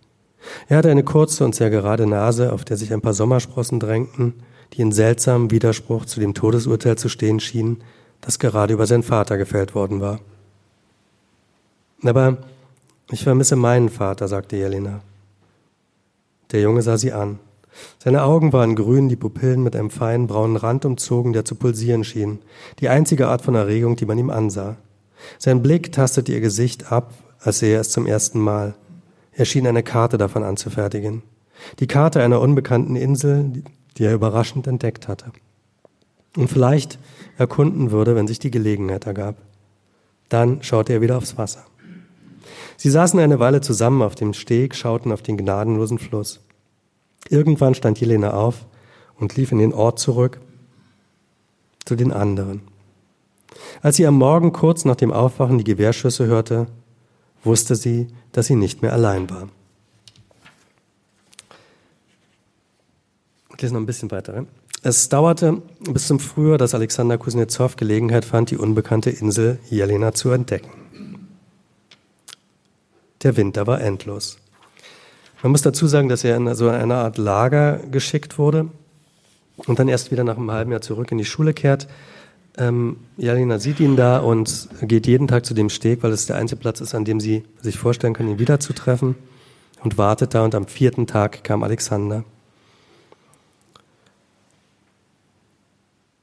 Er 0.68 0.78
hatte 0.78 0.92
eine 0.92 1.04
kurze 1.04 1.44
und 1.46 1.56
sehr 1.56 1.70
gerade 1.70 2.06
Nase, 2.08 2.54
auf 2.54 2.66
der 2.66 2.78
sich 2.78 2.94
ein 2.94 3.02
paar 3.02 3.14
Sommersprossen 3.14 3.80
drängten, 3.80 4.34
die 4.74 4.82
in 4.82 4.92
seltsamem 4.92 5.52
Widerspruch 5.52 6.06
zu 6.06 6.20
dem 6.20 6.34
Todesurteil 6.34 6.98
zu 6.98 7.10
stehen 7.10 7.40
schienen, 7.40 7.82
das 8.22 8.40
gerade 8.40 8.74
über 8.74 8.88
seinen 8.88 9.04
Vater 9.04 9.38
gefällt 9.38 9.76
worden 9.76 10.02
war. 10.02 10.20
Aber 12.04 12.38
ich 13.12 13.24
vermisse 13.24 13.56
meinen 13.56 13.90
Vater, 13.90 14.28
sagte 14.28 14.58
Jelena. 14.58 15.02
Der 16.52 16.62
Junge 16.62 16.82
sah 16.82 16.98
sie 16.98 17.14
an. 17.14 17.40
Seine 18.00 18.24
Augen 18.24 18.54
waren 18.54 18.76
grün, 18.76 19.10
die 19.10 19.16
Pupillen 19.16 19.62
mit 19.62 19.76
einem 19.76 19.90
feinen 19.90 20.28
braunen 20.28 20.56
Rand 20.56 20.86
umzogen, 20.86 21.34
der 21.34 21.46
zu 21.46 21.56
pulsieren 21.56 22.04
schien, 22.04 22.40
die 22.80 22.90
einzige 22.90 23.28
Art 23.28 23.42
von 23.42 23.56
Erregung, 23.56 23.96
die 23.96 24.06
man 24.06 24.18
ihm 24.18 24.30
ansah. 24.30 24.78
Sein 25.40 25.62
Blick 25.62 25.92
tastete 25.92 26.32
ihr 26.32 26.42
Gesicht 26.42 26.92
ab, 26.92 27.14
als 27.40 27.60
sähe 27.60 27.76
er 27.76 27.82
es 27.82 27.90
zum 27.90 28.06
ersten 28.06 28.40
Mal. 28.40 28.76
Er 29.36 29.46
schien 29.46 29.68
eine 29.68 29.84
Karte 29.84 30.18
davon 30.18 30.44
anzufertigen. 30.44 31.22
Die 31.80 31.88
Karte 31.88 32.22
einer 32.22 32.42
unbekannten 32.42 32.96
Insel, 32.96 33.64
die 33.98 34.04
er 34.04 34.14
überraschend 34.14 34.68
entdeckt 34.68 35.08
hatte. 35.08 35.32
Und 36.38 36.50
vielleicht 36.50 37.00
erkunden 37.38 37.92
würde, 37.92 38.16
wenn 38.16 38.28
sich 38.28 38.40
die 38.40 38.52
Gelegenheit 38.52 39.06
ergab. 39.06 39.36
Dann 40.30 40.64
schaute 40.64 40.94
er 40.94 41.02
wieder 41.02 41.18
aufs 41.18 41.38
Wasser. 41.38 41.66
Sie 42.78 42.90
saßen 42.90 43.20
eine 43.20 43.40
Weile 43.40 43.62
zusammen 43.62 44.02
auf 44.02 44.16
dem 44.16 44.34
Steg, 44.34 44.76
schauten 44.76 45.12
auf 45.12 45.22
den 45.22 45.38
gnadenlosen 45.38 46.00
Fluss. 46.00 46.42
Irgendwann 47.30 47.76
stand 47.76 48.00
Jelena 48.00 48.32
auf 48.32 48.66
und 49.18 49.36
lief 49.36 49.52
in 49.52 49.60
den 49.60 49.74
Ort 49.74 50.00
zurück 50.00 50.40
zu 51.86 51.96
den 51.96 52.12
anderen. 52.12 52.62
Als 53.82 53.96
sie 53.96 54.06
am 54.06 54.16
Morgen 54.16 54.52
kurz 54.52 54.86
nach 54.86 54.96
dem 54.96 55.14
Aufwachen 55.14 55.58
die 55.58 55.64
Gewehrschüsse 55.64 56.26
hörte, 56.26 56.68
wusste 57.46 57.76
sie, 57.76 58.08
dass 58.32 58.48
sie 58.48 58.56
nicht 58.56 58.82
mehr 58.82 58.94
allein 58.94 59.30
war. 59.30 59.50
Ich 63.56 63.62
lese 63.62 63.74
noch 63.74 63.82
ein 63.82 63.86
bisschen 63.86 64.12
weiter. 64.12 64.46
Es 64.84 65.10
dauerte 65.10 65.62
bis 65.80 66.08
zum 66.08 66.20
Frühjahr, 66.20 66.58
dass 66.58 66.76
Alexander 66.76 67.18
Kuznetsov 67.18 67.76
Gelegenheit 67.76 68.26
fand, 68.26 68.52
die 68.52 68.58
unbekannte 68.58 69.10
Insel 69.10 69.60
Jelena 69.70 70.14
zu 70.14 70.30
entdecken. 70.32 70.70
Der 73.24 73.38
Winter 73.38 73.66
war 73.66 73.82
endlos. 73.82 74.38
Man 75.42 75.52
muss 75.52 75.62
dazu 75.62 75.88
sagen, 75.88 76.10
dass 76.10 76.24
er 76.24 76.36
in 76.38 76.54
so 76.54 76.70
einer 76.70 76.98
Art 76.98 77.18
Lager 77.18 77.78
geschickt 77.90 78.38
wurde 78.38 78.70
und 79.58 79.80
dann 79.80 79.88
erst 79.88 80.12
wieder 80.12 80.24
nach 80.24 80.38
einem 80.38 80.52
halben 80.52 80.72
Jahr 80.72 80.82
zurück 80.82 81.12
in 81.12 81.18
die 81.18 81.26
Schule 81.26 81.54
kehrt. 81.54 81.88
Ähm, 82.58 82.98
Jelena 83.18 83.60
sieht 83.60 83.80
ihn 83.80 83.96
da 83.96 84.20
und 84.20 84.70
geht 84.82 85.08
jeden 85.08 85.28
Tag 85.28 85.46
zu 85.46 85.54
dem 85.54 85.70
Steg, 85.70 86.04
weil 86.04 86.12
es 86.12 86.26
der 86.26 86.38
einzige 86.38 86.62
Platz 86.62 86.80
ist, 86.80 86.96
an 86.96 87.06
dem 87.06 87.20
sie 87.20 87.44
sich 87.62 87.78
vorstellen 87.78 88.14
kann, 88.14 88.30
ihn 88.30 88.40
wiederzutreffen 88.40 89.16
und 89.84 89.98
wartet 89.98 90.34
da. 90.34 90.44
Und 90.44 90.56
am 90.56 90.68
vierten 90.68 91.08
Tag 91.08 91.44
kam 91.44 91.64
Alexander. 91.64 92.24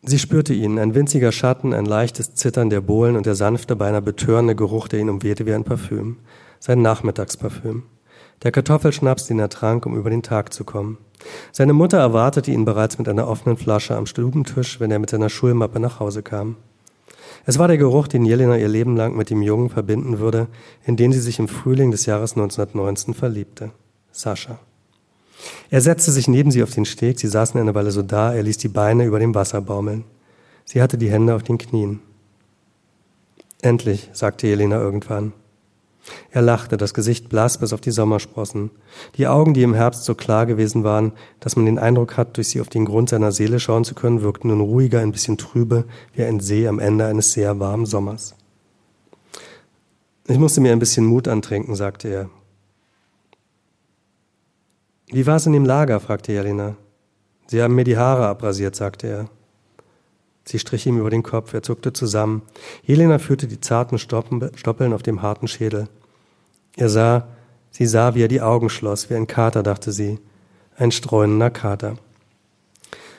Sie 0.05 0.19
spürte 0.19 0.53
ihn, 0.53 0.79
ein 0.81 0.97
winziger 0.97 1.31
Schatten, 1.31 1.73
ein 1.73 1.85
leichtes 1.85 2.35
Zittern 2.35 2.71
der 2.71 2.81
Bohlen 2.81 3.15
und 3.15 3.25
der 3.25 3.37
sanfte, 3.37 3.77
beinahe 3.77 4.03
betörende 4.03 4.57
Geruch, 4.57 4.89
der 4.89 4.99
ihn 4.99 5.11
umwehte 5.11 5.47
wie 5.47 5.55
ein 5.55 5.63
Parfüm. 5.63 6.17
Sein 6.59 6.83
Nachmittagsparfüm. 6.83 7.85
Der 8.43 8.51
Kartoffelschnaps, 8.51 9.27
den 9.27 9.39
er 9.39 9.49
trank, 9.49 9.87
um 9.87 9.97
über 9.97 10.11
den 10.11 10.25
Tag 10.25 10.53
zu 10.53 10.65
kommen. 10.65 10.99
Seine 11.53 11.73
Mutter 11.73 11.99
erwartete 11.99 12.51
ihn 12.51 12.65
bereits 12.65 12.99
mit 12.99 13.09
einer 13.09 13.29
offenen 13.29 13.57
Flasche 13.57 13.97
am 13.97 14.07
Stubentisch, 14.07 14.81
wenn 14.81 14.91
er 14.91 14.99
mit 14.99 15.11
seiner 15.11 15.29
Schulmappe 15.29 15.81
nach 15.81 16.01
Hause 16.01 16.23
kam. 16.23 16.57
Es 17.45 17.59
war 17.59 17.69
der 17.69 17.79
Geruch, 17.79 18.09
den 18.09 18.25
Jelena 18.25 18.57
ihr 18.57 18.69
Leben 18.69 18.97
lang 18.97 19.17
mit 19.17 19.31
dem 19.31 19.43
Jungen 19.43 19.69
verbinden 19.69 20.19
würde, 20.19 20.47
in 20.85 20.97
den 20.97 21.13
sie 21.13 21.21
sich 21.21 21.39
im 21.39 21.49
Frühling 21.49 21.91
des 21.91 22.07
Jahres 22.07 22.33
1919 22.33 23.15
verliebte. 23.15 23.71
Sascha. 24.13 24.59
Er 25.71 25.81
setzte 25.81 26.13
sich 26.13 26.29
neben 26.29 26.51
sie 26.51 26.63
auf 26.63 26.71
den 26.71 26.85
Steg, 26.85 27.19
sie 27.19 27.27
saßen 27.27 27.61
eine 27.61 27.75
Weile 27.75 27.91
so 27.91 28.03
da, 28.03 28.33
er 28.33 28.43
ließ 28.45 28.59
die 28.59 28.69
Beine 28.69 29.05
über 29.05 29.19
dem 29.19 29.35
Wasser 29.35 29.61
baumeln. 29.61 30.05
Sie 30.65 30.81
hatte 30.81 30.99
die 30.99 31.11
Hände 31.11 31.35
auf 31.35 31.43
den 31.43 31.59
Knien. 31.59 32.01
Endlich, 33.61 34.11
sagte 34.13 34.47
Jelena 34.47 34.81
irgendwann. 34.81 35.33
Er 36.31 36.43
lachte, 36.43 36.77
das 36.77 36.95
Gesicht 36.95 37.29
blass 37.29 37.59
bis 37.59 37.73
auf 37.73 37.81
die 37.81 37.91
Sommersprossen. 37.91 38.71
Die 39.17 39.27
Augen, 39.27 39.55
die 39.55 39.63
im 39.63 39.75
Herbst 39.75 40.05
so 40.05 40.15
klar 40.15 40.47
gewesen 40.47 40.83
waren, 40.85 41.13
dass 41.41 41.57
man 41.57 41.67
den 41.67 41.79
Eindruck 41.79 42.17
hat, 42.17 42.37
durch 42.37 42.49
sie 42.49 42.61
auf 42.61 42.69
den 42.69 42.85
Grund 42.85 43.09
seiner 43.09 43.33
Seele 43.33 43.61
schauen 43.61 43.85
zu 43.85 43.95
können, 43.95 44.23
wirkten 44.23 44.49
nun 44.49 44.61
ruhiger, 44.61 45.01
ein 45.01 45.13
bisschen 45.13 45.39
trübe, 45.39 45.85
wie 46.15 46.25
ein 46.25 46.41
See 46.41 46.67
am 46.67 46.79
Ende 46.79 47.07
eines 47.07 47.33
sehr 47.33 47.61
warmen 47.61 47.87
Sommers. 47.87 48.35
Ich 50.27 50.39
musste 50.39 50.61
mir 50.61 50.73
ein 50.73 50.79
bisschen 50.79 51.05
Mut 51.05 51.29
antrinken, 51.29 51.75
sagte 51.75 52.09
er. 52.09 52.31
Wie 55.09 55.27
war 55.27 55.37
es 55.37 55.47
in 55.47 55.53
dem 55.53 55.67
Lager? 55.67 56.01
fragte 56.01 56.33
Jelena. 56.33 56.77
Sie 57.47 57.63
haben 57.63 57.75
mir 57.75 57.85
die 57.85 57.99
Haare 57.99 58.27
abrasiert, 58.27 58.75
sagte 58.75 59.07
er. 59.07 59.29
Sie 60.45 60.59
strich 60.59 60.87
ihm 60.87 60.99
über 60.99 61.11
den 61.11 61.23
Kopf, 61.23 61.55
er 61.55 61.63
zuckte 61.63 61.93
zusammen. 61.93 62.43
Jelena 62.85 63.19
führte 63.19 63.47
die 63.47 63.61
zarten 63.61 63.99
Stoppeln 63.99 64.93
auf 64.93 65.03
dem 65.03 65.23
harten 65.23 65.49
Schädel. 65.49 65.89
Er 66.77 66.89
sah, 66.89 67.29
sie 67.71 67.87
sah, 67.87 68.15
wie 68.15 68.23
er 68.23 68.29
die 68.29 68.41
Augen 68.41 68.71
schloss, 68.71 69.11
wie 69.11 69.15
ein 69.15 69.27
Kater, 69.27 69.63
dachte 69.63 69.93
sie. 69.93 70.19
Ein 70.77 70.91
streunender 70.91 71.51
Kater. 71.51 71.97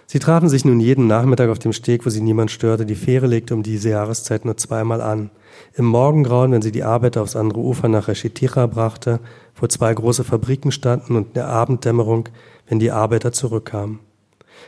Sie 0.06 0.20
trafen 0.20 0.50
sich 0.50 0.66
nun 0.66 0.80
jeden 0.80 1.08
Nachmittag 1.08 1.50
auf 1.50 1.60
dem 1.60 1.74
Steg, 1.74 2.06
wo 2.06 2.10
sie 2.10 2.22
niemand 2.22 2.52
störte. 2.52 2.86
Die 2.86 2.96
Fähre 2.96 3.26
legte 3.26 3.56
um 3.56 3.64
diese 3.64 3.90
Jahreszeit 3.90 4.46
nur 4.46 4.58
zweimal 4.58 5.02
an. 5.02 5.32
Im 5.76 5.86
Morgengrauen, 5.86 6.52
wenn 6.52 6.62
sie 6.62 6.72
die 6.72 6.84
Arbeiter 6.84 7.22
aufs 7.22 7.36
andere 7.36 7.62
Ufer 7.62 7.88
nach 7.88 8.08
Reshitira 8.08 8.68
brachte, 8.68 9.20
wo 9.56 9.66
zwei 9.68 9.94
große 9.94 10.24
Fabriken 10.24 10.72
standen 10.72 11.16
und 11.16 11.30
in 11.30 11.34
der 11.34 11.48
Abenddämmerung, 11.48 12.30
wenn 12.68 12.80
die 12.80 12.92
Arbeiter 12.92 13.32
zurückkamen. 13.32 14.00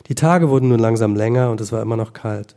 Die 0.07 0.15
Tage 0.15 0.49
wurden 0.49 0.69
nun 0.69 0.79
langsam 0.79 1.15
länger 1.15 1.51
und 1.51 1.61
es 1.61 1.71
war 1.71 1.81
immer 1.81 1.97
noch 1.97 2.13
kalt. 2.13 2.55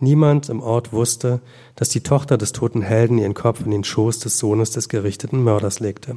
Niemand 0.00 0.48
im 0.48 0.60
Ort 0.60 0.92
wusste, 0.92 1.40
dass 1.76 1.88
die 1.88 2.02
Tochter 2.02 2.36
des 2.36 2.52
toten 2.52 2.82
Helden 2.82 3.18
ihren 3.18 3.34
Kopf 3.34 3.64
in 3.64 3.70
den 3.70 3.84
Schoß 3.84 4.18
des 4.18 4.38
Sohnes 4.38 4.70
des 4.70 4.88
gerichteten 4.88 5.44
Mörders 5.44 5.80
legte. 5.80 6.16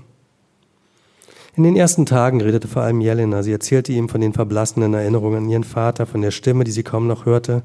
In 1.55 1.63
den 1.63 1.75
ersten 1.75 2.05
Tagen 2.05 2.41
redete 2.41 2.67
vor 2.67 2.81
allem 2.81 2.99
Jelena. 2.99 3.43
Sie 3.43 3.51
erzählte 3.51 3.93
ihm 3.93 4.09
von 4.09 4.21
den 4.21 4.33
verblassenen 4.33 4.93
Erinnerungen 4.93 5.45
an 5.45 5.49
ihren 5.49 5.63
Vater, 5.63 6.05
von 6.05 6.21
der 6.21 6.31
Stimme, 6.31 6.63
die 6.63 6.71
sie 6.71 6.83
kaum 6.83 7.07
noch 7.07 7.25
hörte, 7.25 7.63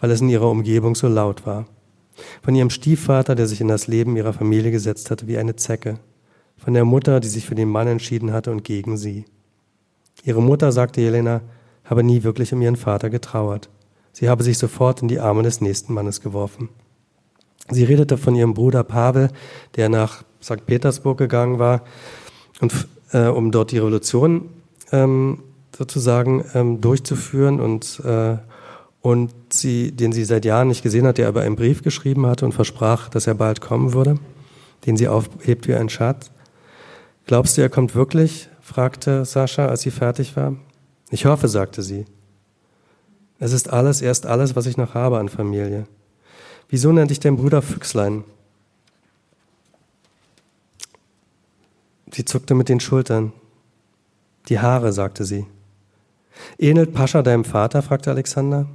weil 0.00 0.10
es 0.10 0.20
in 0.20 0.28
ihrer 0.28 0.50
Umgebung 0.50 0.94
so 0.94 1.08
laut 1.08 1.46
war. 1.46 1.66
Von 2.42 2.54
ihrem 2.54 2.68
Stiefvater, 2.68 3.34
der 3.34 3.46
sich 3.46 3.60
in 3.60 3.68
das 3.68 3.86
Leben 3.86 4.16
ihrer 4.16 4.32
Familie 4.32 4.70
gesetzt 4.70 5.10
hatte 5.10 5.28
wie 5.28 5.38
eine 5.38 5.56
Zecke 5.56 5.98
von 6.62 6.74
der 6.74 6.84
Mutter, 6.84 7.18
die 7.18 7.28
sich 7.28 7.44
für 7.44 7.56
den 7.56 7.68
Mann 7.68 7.88
entschieden 7.88 8.32
hatte 8.32 8.52
und 8.52 8.62
gegen 8.62 8.96
sie. 8.96 9.24
Ihre 10.24 10.40
Mutter, 10.40 10.70
sagte 10.70 11.00
Jelena, 11.00 11.40
habe 11.92 12.02
nie 12.02 12.22
wirklich 12.22 12.54
um 12.54 12.62
ihren 12.62 12.76
Vater 12.76 13.10
getrauert. 13.10 13.68
Sie 14.12 14.30
habe 14.30 14.42
sich 14.42 14.56
sofort 14.56 15.02
in 15.02 15.08
die 15.08 15.20
Arme 15.20 15.42
des 15.42 15.60
nächsten 15.60 15.92
Mannes 15.92 16.22
geworfen. 16.22 16.70
Sie 17.70 17.84
redete 17.84 18.16
von 18.16 18.34
ihrem 18.34 18.54
Bruder 18.54 18.82
Pavel, 18.82 19.28
der 19.76 19.90
nach 19.90 20.24
St. 20.42 20.64
Petersburg 20.64 21.18
gegangen 21.18 21.58
war, 21.58 21.82
und, 22.62 22.88
äh, 23.12 23.26
um 23.26 23.50
dort 23.50 23.72
die 23.72 23.78
Revolution 23.78 24.48
ähm, 24.90 25.42
sozusagen 25.76 26.42
ähm, 26.54 26.80
durchzuführen 26.80 27.60
und, 27.60 28.00
äh, 28.06 28.38
und 29.02 29.34
sie, 29.50 29.92
den 29.92 30.12
sie 30.12 30.24
seit 30.24 30.46
Jahren 30.46 30.68
nicht 30.68 30.82
gesehen 30.82 31.06
hat, 31.06 31.18
der 31.18 31.28
aber 31.28 31.42
einen 31.42 31.56
Brief 31.56 31.82
geschrieben 31.82 32.24
hatte 32.24 32.46
und 32.46 32.52
versprach, 32.52 33.10
dass 33.10 33.26
er 33.26 33.34
bald 33.34 33.60
kommen 33.60 33.92
würde, 33.92 34.18
den 34.86 34.96
sie 34.96 35.08
aufhebt 35.08 35.68
wie 35.68 35.74
ein 35.74 35.90
Schatz. 35.90 36.30
Glaubst 37.26 37.58
du, 37.58 37.60
er 37.60 37.68
kommt 37.68 37.94
wirklich? 37.94 38.48
fragte 38.62 39.26
Sascha, 39.26 39.66
als 39.66 39.82
sie 39.82 39.90
fertig 39.90 40.34
war. 40.36 40.54
Ich 41.12 41.26
hoffe, 41.26 41.46
sagte 41.46 41.82
sie. 41.82 42.06
Es 43.38 43.52
ist 43.52 43.70
alles, 43.70 44.00
erst 44.00 44.24
alles, 44.24 44.56
was 44.56 44.64
ich 44.64 44.78
noch 44.78 44.94
habe 44.94 45.18
an 45.18 45.28
Familie. 45.28 45.86
Wieso 46.70 46.90
nennt 46.90 47.10
dich 47.10 47.20
dein 47.20 47.36
Bruder 47.36 47.60
Füchslein? 47.60 48.24
Sie 52.10 52.24
zuckte 52.24 52.54
mit 52.54 52.70
den 52.70 52.80
Schultern. 52.80 53.32
Die 54.48 54.58
Haare, 54.58 54.92
sagte 54.94 55.26
sie. 55.26 55.46
Ähnelt 56.58 56.94
Pascha 56.94 57.22
deinem 57.22 57.44
Vater? 57.44 57.82
fragte 57.82 58.10
Alexander. 58.10 58.66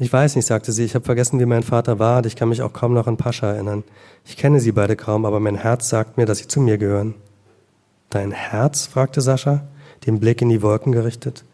Ich 0.00 0.12
weiß 0.12 0.34
nicht, 0.34 0.46
sagte 0.46 0.72
sie. 0.72 0.84
Ich 0.84 0.96
habe 0.96 1.04
vergessen, 1.04 1.38
wie 1.38 1.46
mein 1.46 1.62
Vater 1.62 2.00
war 2.00 2.18
und 2.18 2.26
ich 2.26 2.34
kann 2.34 2.48
mich 2.48 2.62
auch 2.62 2.72
kaum 2.72 2.92
noch 2.92 3.06
an 3.06 3.18
Pascha 3.18 3.52
erinnern. 3.52 3.84
Ich 4.24 4.36
kenne 4.36 4.58
sie 4.58 4.72
beide 4.72 4.96
kaum, 4.96 5.24
aber 5.24 5.38
mein 5.38 5.56
Herz 5.56 5.88
sagt 5.88 6.16
mir, 6.16 6.26
dass 6.26 6.38
sie 6.38 6.48
zu 6.48 6.60
mir 6.60 6.76
gehören. 6.76 7.14
Dein 8.08 8.32
Herz? 8.32 8.86
fragte 8.86 9.20
Sascha, 9.20 9.68
den 10.06 10.20
Blick 10.20 10.42
in 10.42 10.48
die 10.48 10.62
Wolken 10.62 10.92
gerichtet. 10.92 11.44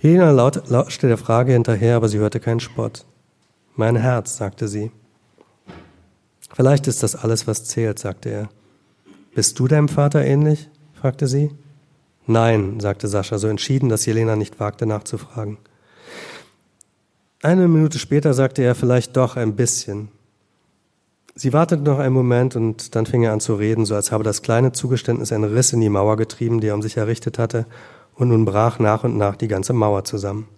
Helena 0.00 0.30
laut, 0.30 0.68
lauschte 0.68 1.08
der 1.08 1.18
Frage 1.18 1.52
hinterher, 1.52 1.96
aber 1.96 2.08
sie 2.08 2.18
hörte 2.18 2.40
keinen 2.40 2.60
Spott. 2.60 3.04
Mein 3.76 3.96
Herz, 3.96 4.36
sagte 4.36 4.68
sie. 4.68 4.90
Vielleicht 6.54 6.86
ist 6.86 7.02
das 7.02 7.16
alles, 7.16 7.46
was 7.46 7.64
zählt, 7.64 7.98
sagte 7.98 8.28
er. 8.28 8.48
Bist 9.34 9.58
du 9.58 9.68
deinem 9.68 9.88
Vater 9.88 10.24
ähnlich? 10.24 10.68
fragte 10.94 11.26
sie. 11.26 11.50
Nein, 12.26 12.80
sagte 12.80 13.08
Sascha, 13.08 13.38
so 13.38 13.48
entschieden, 13.48 13.88
dass 13.88 14.06
Jelena 14.06 14.36
nicht 14.36 14.60
wagte 14.60 14.86
nachzufragen. 14.86 15.58
Eine 17.42 17.68
Minute 17.68 17.98
später 17.98 18.34
sagte 18.34 18.62
er 18.62 18.74
vielleicht 18.74 19.16
doch 19.16 19.36
ein 19.36 19.56
bisschen. 19.56 20.08
Sie 21.34 21.52
wartete 21.52 21.82
noch 21.82 21.98
einen 21.98 22.14
Moment 22.14 22.56
und 22.56 22.94
dann 22.94 23.06
fing 23.06 23.22
er 23.22 23.32
an 23.32 23.40
zu 23.40 23.54
reden, 23.54 23.86
so 23.86 23.94
als 23.94 24.12
habe 24.12 24.24
das 24.24 24.42
kleine 24.42 24.72
Zugeständnis 24.72 25.32
einen 25.32 25.44
Riss 25.44 25.72
in 25.72 25.80
die 25.80 25.88
Mauer 25.88 26.16
getrieben, 26.16 26.60
die 26.60 26.68
er 26.68 26.74
um 26.74 26.82
sich 26.82 26.96
errichtet 26.96 27.38
hatte, 27.38 27.66
und 28.14 28.28
nun 28.28 28.44
brach 28.44 28.78
nach 28.78 29.04
und 29.04 29.16
nach 29.16 29.36
die 29.36 29.48
ganze 29.48 29.72
Mauer 29.72 30.04
zusammen. 30.04 30.48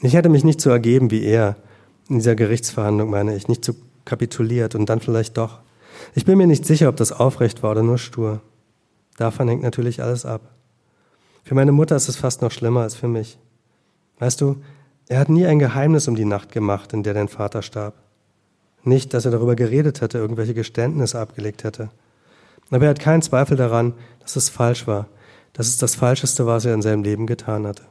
Ich 0.00 0.14
hätte 0.14 0.28
mich 0.28 0.44
nicht 0.44 0.60
so 0.60 0.70
ergeben 0.70 1.10
wie 1.10 1.24
er, 1.24 1.56
in 2.08 2.16
dieser 2.16 2.34
Gerichtsverhandlung 2.34 3.10
meine 3.10 3.34
ich, 3.34 3.48
nicht 3.48 3.64
so 3.64 3.74
kapituliert 4.04 4.74
und 4.74 4.86
dann 4.88 5.00
vielleicht 5.00 5.36
doch. 5.36 5.60
Ich 6.14 6.24
bin 6.24 6.38
mir 6.38 6.46
nicht 6.46 6.66
sicher, 6.66 6.88
ob 6.88 6.96
das 6.96 7.12
aufrecht 7.12 7.62
war 7.62 7.72
oder 7.72 7.82
nur 7.82 7.98
stur. 7.98 8.40
Davon 9.16 9.48
hängt 9.48 9.62
natürlich 9.62 10.02
alles 10.02 10.26
ab. 10.26 10.40
Für 11.44 11.54
meine 11.54 11.72
Mutter 11.72 11.96
ist 11.96 12.08
es 12.08 12.16
fast 12.16 12.42
noch 12.42 12.50
schlimmer 12.50 12.80
als 12.80 12.94
für 12.94 13.08
mich. 13.08 13.38
Weißt 14.18 14.40
du, 14.40 14.56
er 15.08 15.18
hat 15.18 15.28
nie 15.28 15.46
ein 15.46 15.58
Geheimnis 15.58 16.08
um 16.08 16.14
die 16.14 16.24
Nacht 16.24 16.52
gemacht, 16.52 16.92
in 16.92 17.02
der 17.02 17.14
dein 17.14 17.28
Vater 17.28 17.62
starb. 17.62 17.94
Nicht, 18.84 19.14
dass 19.14 19.24
er 19.24 19.30
darüber 19.30 19.54
geredet 19.56 20.00
hätte, 20.00 20.18
irgendwelche 20.18 20.54
Geständnisse 20.54 21.18
abgelegt 21.18 21.64
hätte. 21.64 21.90
Aber 22.70 22.84
er 22.84 22.90
hat 22.90 23.00
keinen 23.00 23.22
Zweifel 23.22 23.56
daran, 23.56 23.94
dass 24.20 24.36
es 24.36 24.48
falsch 24.48 24.86
war, 24.86 25.06
dass 25.52 25.68
es 25.68 25.78
das 25.78 25.94
Falscheste 25.94 26.46
war, 26.46 26.56
was 26.56 26.64
er 26.64 26.74
in 26.74 26.82
seinem 26.82 27.02
Leben 27.02 27.26
getan 27.26 27.66
hatte. 27.66 27.82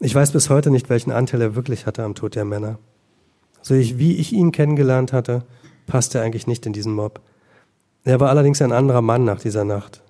Ich 0.00 0.14
weiß 0.14 0.32
bis 0.32 0.50
heute 0.50 0.70
nicht, 0.70 0.88
welchen 0.88 1.12
Anteil 1.12 1.40
er 1.40 1.54
wirklich 1.54 1.86
hatte 1.86 2.02
am 2.02 2.14
Tod 2.14 2.34
der 2.34 2.44
Männer. 2.44 2.78
So 3.62 3.74
ich, 3.74 3.98
wie 3.98 4.16
ich 4.16 4.32
ihn 4.32 4.52
kennengelernt 4.52 5.12
hatte, 5.12 5.44
passte 5.86 6.18
er 6.18 6.24
eigentlich 6.24 6.46
nicht 6.46 6.66
in 6.66 6.72
diesen 6.72 6.92
Mob. 6.92 7.20
Er 8.04 8.20
war 8.20 8.30
allerdings 8.30 8.62
ein 8.62 8.72
anderer 8.72 9.02
Mann 9.02 9.24
nach 9.24 9.40
dieser 9.40 9.64
Nacht 9.64 10.02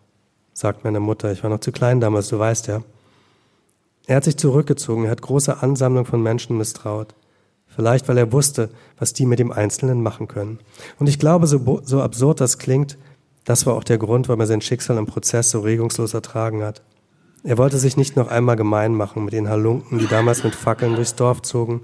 sagt 0.56 0.84
meine 0.84 1.00
Mutter. 1.00 1.30
Ich 1.32 1.42
war 1.42 1.50
noch 1.50 1.60
zu 1.60 1.70
klein 1.70 2.00
damals, 2.00 2.28
du 2.28 2.38
weißt 2.38 2.66
ja. 2.68 2.82
Er 4.06 4.16
hat 4.16 4.24
sich 4.24 4.38
zurückgezogen, 4.38 5.04
er 5.04 5.10
hat 5.10 5.20
große 5.20 5.62
Ansammlung 5.62 6.06
von 6.06 6.22
Menschen 6.22 6.56
misstraut. 6.56 7.14
Vielleicht, 7.76 8.08
weil 8.08 8.16
er 8.16 8.32
wusste, 8.32 8.70
was 8.98 9.12
die 9.12 9.26
mit 9.26 9.38
dem 9.38 9.52
Einzelnen 9.52 10.02
machen 10.02 10.28
können. 10.28 10.58
Und 10.98 11.08
ich 11.08 11.18
glaube, 11.18 11.46
so, 11.46 11.82
so 11.84 12.00
absurd 12.00 12.40
das 12.40 12.56
klingt, 12.56 12.96
das 13.44 13.66
war 13.66 13.74
auch 13.74 13.84
der 13.84 13.98
Grund, 13.98 14.28
warum 14.28 14.40
er 14.40 14.46
sein 14.46 14.62
Schicksal 14.62 14.96
im 14.96 15.04
Prozess 15.04 15.50
so 15.50 15.60
regungslos 15.60 16.14
ertragen 16.14 16.64
hat. 16.64 16.80
Er 17.44 17.58
wollte 17.58 17.76
sich 17.76 17.98
nicht 17.98 18.16
noch 18.16 18.28
einmal 18.28 18.56
gemein 18.56 18.94
machen 18.94 19.26
mit 19.26 19.34
den 19.34 19.50
Halunken, 19.50 19.98
die 19.98 20.08
damals 20.08 20.42
mit 20.42 20.54
Fackeln 20.54 20.94
durchs 20.96 21.16
Dorf 21.16 21.42
zogen 21.42 21.82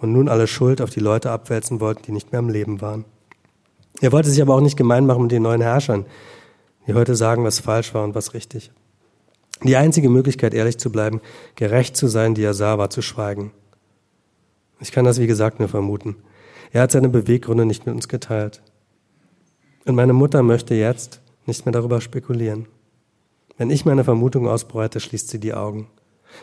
und 0.00 0.10
nun 0.10 0.30
alle 0.30 0.46
Schuld 0.46 0.80
auf 0.80 0.88
die 0.88 1.00
Leute 1.00 1.30
abwälzen 1.30 1.80
wollten, 1.80 2.02
die 2.02 2.12
nicht 2.12 2.32
mehr 2.32 2.38
am 2.38 2.48
Leben 2.48 2.80
waren. 2.80 3.04
Er 4.00 4.12
wollte 4.12 4.30
sich 4.30 4.40
aber 4.40 4.54
auch 4.54 4.62
nicht 4.62 4.78
gemein 4.78 5.04
machen 5.04 5.22
mit 5.22 5.32
den 5.32 5.42
neuen 5.42 5.60
Herrschern, 5.60 6.06
die 6.86 6.94
heute 6.94 7.14
sagen, 7.14 7.44
was 7.44 7.60
falsch 7.60 7.92
war 7.92 8.04
und 8.04 8.14
was 8.14 8.32
richtig. 8.32 8.72
Die 9.62 9.76
einzige 9.76 10.08
Möglichkeit, 10.08 10.54
ehrlich 10.54 10.78
zu 10.78 10.90
bleiben, 10.90 11.20
gerecht 11.56 11.96
zu 11.96 12.08
sein, 12.08 12.34
die 12.34 12.42
er 12.42 12.54
sah, 12.54 12.78
war 12.78 12.88
zu 12.88 13.02
schweigen. 13.02 13.52
Ich 14.80 14.92
kann 14.92 15.04
das, 15.04 15.20
wie 15.20 15.26
gesagt, 15.26 15.58
nur 15.58 15.68
vermuten. 15.68 16.16
Er 16.72 16.82
hat 16.82 16.92
seine 16.92 17.08
Beweggründe 17.08 17.64
nicht 17.64 17.86
mit 17.86 17.94
uns 17.94 18.08
geteilt. 18.08 18.62
Und 19.86 19.94
meine 19.94 20.12
Mutter 20.12 20.42
möchte 20.42 20.74
jetzt 20.74 21.20
nicht 21.46 21.64
mehr 21.64 21.72
darüber 21.72 22.00
spekulieren. 22.00 22.66
Wenn 23.56 23.70
ich 23.70 23.84
meine 23.84 24.04
Vermutung 24.04 24.48
ausbreite, 24.48 25.00
schließt 25.00 25.28
sie 25.28 25.40
die 25.40 25.54
Augen. 25.54 25.88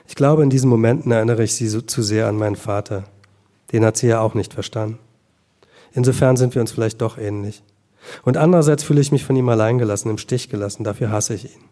Ich 0.08 0.16
glaube, 0.16 0.44
in 0.44 0.50
diesen 0.50 0.70
Momenten 0.70 1.12
erinnere 1.12 1.44
ich 1.44 1.54
sie 1.54 1.68
so 1.68 1.82
zu 1.82 2.02
sehr 2.02 2.28
an 2.28 2.38
meinen 2.38 2.56
Vater. 2.56 3.04
Den 3.72 3.86
hat 3.86 3.98
sie 3.98 4.08
ja 4.08 4.22
auch 4.22 4.34
nicht 4.34 4.54
verstanden. 4.54 4.98
Insofern 5.92 6.38
sind 6.38 6.56
wir 6.56 6.62
uns 6.62 6.72
vielleicht 6.72 7.02
doch 7.02 7.18
ähnlich. 7.18 7.64
Und 8.24 8.38
andererseits 8.38 8.84
fühle 8.84 9.02
ich 9.02 9.12
mich 9.12 9.24
von 9.24 9.36
ihm 9.36 9.48
allein 9.50 9.78
gelassen, 9.78 10.10
im 10.10 10.18
Stich 10.18 10.50
gelassen, 10.50 10.84
dafür 10.84 11.12
hasse 11.12 11.36
ich 11.36 11.46
ihn. 11.46 11.64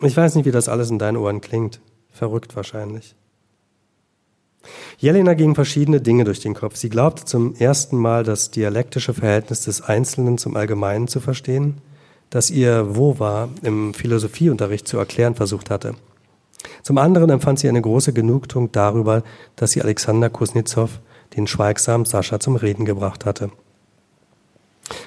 Ich 0.00 0.16
weiß 0.16 0.34
nicht, 0.34 0.46
wie 0.46 0.50
das 0.50 0.68
alles 0.68 0.90
in 0.90 0.98
deinen 0.98 1.16
Ohren 1.16 1.40
klingt. 1.40 1.80
Verrückt 2.10 2.56
wahrscheinlich. 2.56 3.14
Jelena 4.98 5.34
ging 5.34 5.54
verschiedene 5.54 6.00
Dinge 6.00 6.24
durch 6.24 6.40
den 6.40 6.54
Kopf. 6.54 6.76
Sie 6.76 6.88
glaubte 6.88 7.24
zum 7.24 7.54
ersten 7.56 7.96
Mal 7.96 8.24
das 8.24 8.50
dialektische 8.50 9.14
Verhältnis 9.14 9.62
des 9.62 9.82
Einzelnen 9.82 10.38
zum 10.38 10.56
Allgemeinen 10.56 11.08
zu 11.08 11.20
verstehen, 11.20 11.78
das 12.30 12.50
ihr 12.50 12.96
Wo 12.96 13.18
war 13.18 13.48
im 13.62 13.94
Philosophieunterricht 13.94 14.88
zu 14.88 14.98
erklären 14.98 15.34
versucht 15.34 15.70
hatte. 15.70 15.94
Zum 16.82 16.98
anderen 16.98 17.30
empfand 17.30 17.58
sie 17.58 17.68
eine 17.68 17.82
große 17.82 18.12
Genugtuung 18.12 18.72
darüber, 18.72 19.22
dass 19.56 19.72
sie 19.72 19.82
Alexander 19.82 20.30
Kuznetsov, 20.30 21.00
den 21.36 21.46
schweigsamen 21.46 22.06
Sascha, 22.06 22.40
zum 22.40 22.56
Reden 22.56 22.84
gebracht 22.84 23.24
hatte. 23.24 23.50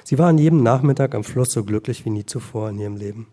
Sie 0.04 0.18
war 0.18 0.28
an 0.28 0.38
jedem 0.38 0.62
Nachmittag 0.62 1.14
am 1.14 1.24
Fluss 1.24 1.52
so 1.52 1.64
glücklich 1.64 2.04
wie 2.04 2.10
nie 2.10 2.26
zuvor 2.26 2.70
in 2.70 2.78
ihrem 2.78 2.96
Leben. 2.96 3.28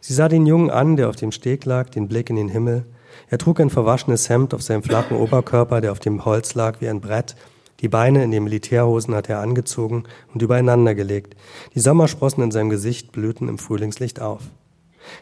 Sie 0.00 0.14
sah 0.14 0.28
den 0.28 0.46
Jungen 0.46 0.70
an, 0.70 0.96
der 0.96 1.08
auf 1.08 1.16
dem 1.16 1.32
Steg 1.32 1.64
lag, 1.64 1.88
den 1.90 2.08
Blick 2.08 2.30
in 2.30 2.36
den 2.36 2.48
Himmel. 2.48 2.84
Er 3.28 3.38
trug 3.38 3.60
ein 3.60 3.70
verwaschenes 3.70 4.28
Hemd 4.28 4.54
auf 4.54 4.62
seinem 4.62 4.82
flachen 4.82 5.16
Oberkörper, 5.16 5.80
der 5.80 5.92
auf 5.92 5.98
dem 5.98 6.24
Holz 6.24 6.54
lag 6.54 6.80
wie 6.80 6.88
ein 6.88 7.00
Brett. 7.00 7.36
Die 7.80 7.88
Beine 7.88 8.24
in 8.24 8.30
den 8.30 8.44
Militärhosen 8.44 9.14
hatte 9.14 9.34
er 9.34 9.40
angezogen 9.40 10.04
und 10.32 10.42
übereinander 10.42 10.94
gelegt. 10.94 11.36
Die 11.74 11.80
Sommersprossen 11.80 12.42
in 12.42 12.50
seinem 12.50 12.70
Gesicht 12.70 13.12
blühten 13.12 13.48
im 13.48 13.58
Frühlingslicht 13.58 14.20
auf. 14.20 14.42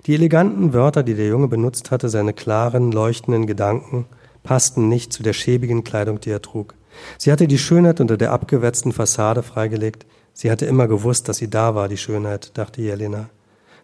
Die 0.07 0.15
eleganten 0.15 0.73
Wörter, 0.73 1.03
die 1.03 1.15
der 1.15 1.29
Junge 1.29 1.49
benutzt 1.49 1.91
hatte, 1.91 2.09
seine 2.09 2.33
klaren, 2.33 2.93
leuchtenden 2.93 3.47
Gedanken, 3.47 4.07
passten 4.43 4.89
nicht 4.89 5.13
zu 5.13 5.23
der 5.23 5.33
schäbigen 5.33 5.85
Kleidung, 5.85 6.21
die 6.21 6.31
er 6.31 6.43
trug. 6.43 6.75
Sie 7.19 7.31
hatte 7.31 7.47
die 7.47 7.59
Schönheit 7.59 8.01
unter 8.01 8.17
der 8.17 8.33
abgewetzten 8.33 8.93
Fassade 8.93 9.43
freigelegt, 9.43 10.07
Sie 10.39 10.51
hatte 10.51 10.67
immer 10.67 10.87
gewusst, 10.87 11.31
dass 11.31 11.39
sie 11.39 11.49
da 11.49 11.75
war, 11.75 11.89
die 11.89 11.97
Schönheit, 11.97 12.59
dachte 12.59 12.83
Jelena. 12.83 13.31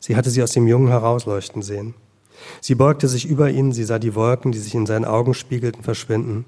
Sie 0.01 0.17
hatte 0.17 0.29
sie 0.29 0.43
aus 0.43 0.53
dem 0.53 0.67
Jungen 0.67 0.89
herausleuchten 0.89 1.63
sehen. 1.63 1.95
Sie 2.61 2.75
beugte 2.75 3.09
sich 3.09 3.29
über 3.29 3.51
ihn, 3.51 3.73
sie 3.73 3.85
sah 3.85 3.99
die 3.99 4.15
Wolken, 4.15 4.53
die 4.53 4.59
sich 4.59 4.75
in 4.75 4.87
seinen 4.87 5.05
Augen 5.05 5.35
spiegelten, 5.35 5.83
verschwinden. 5.83 6.45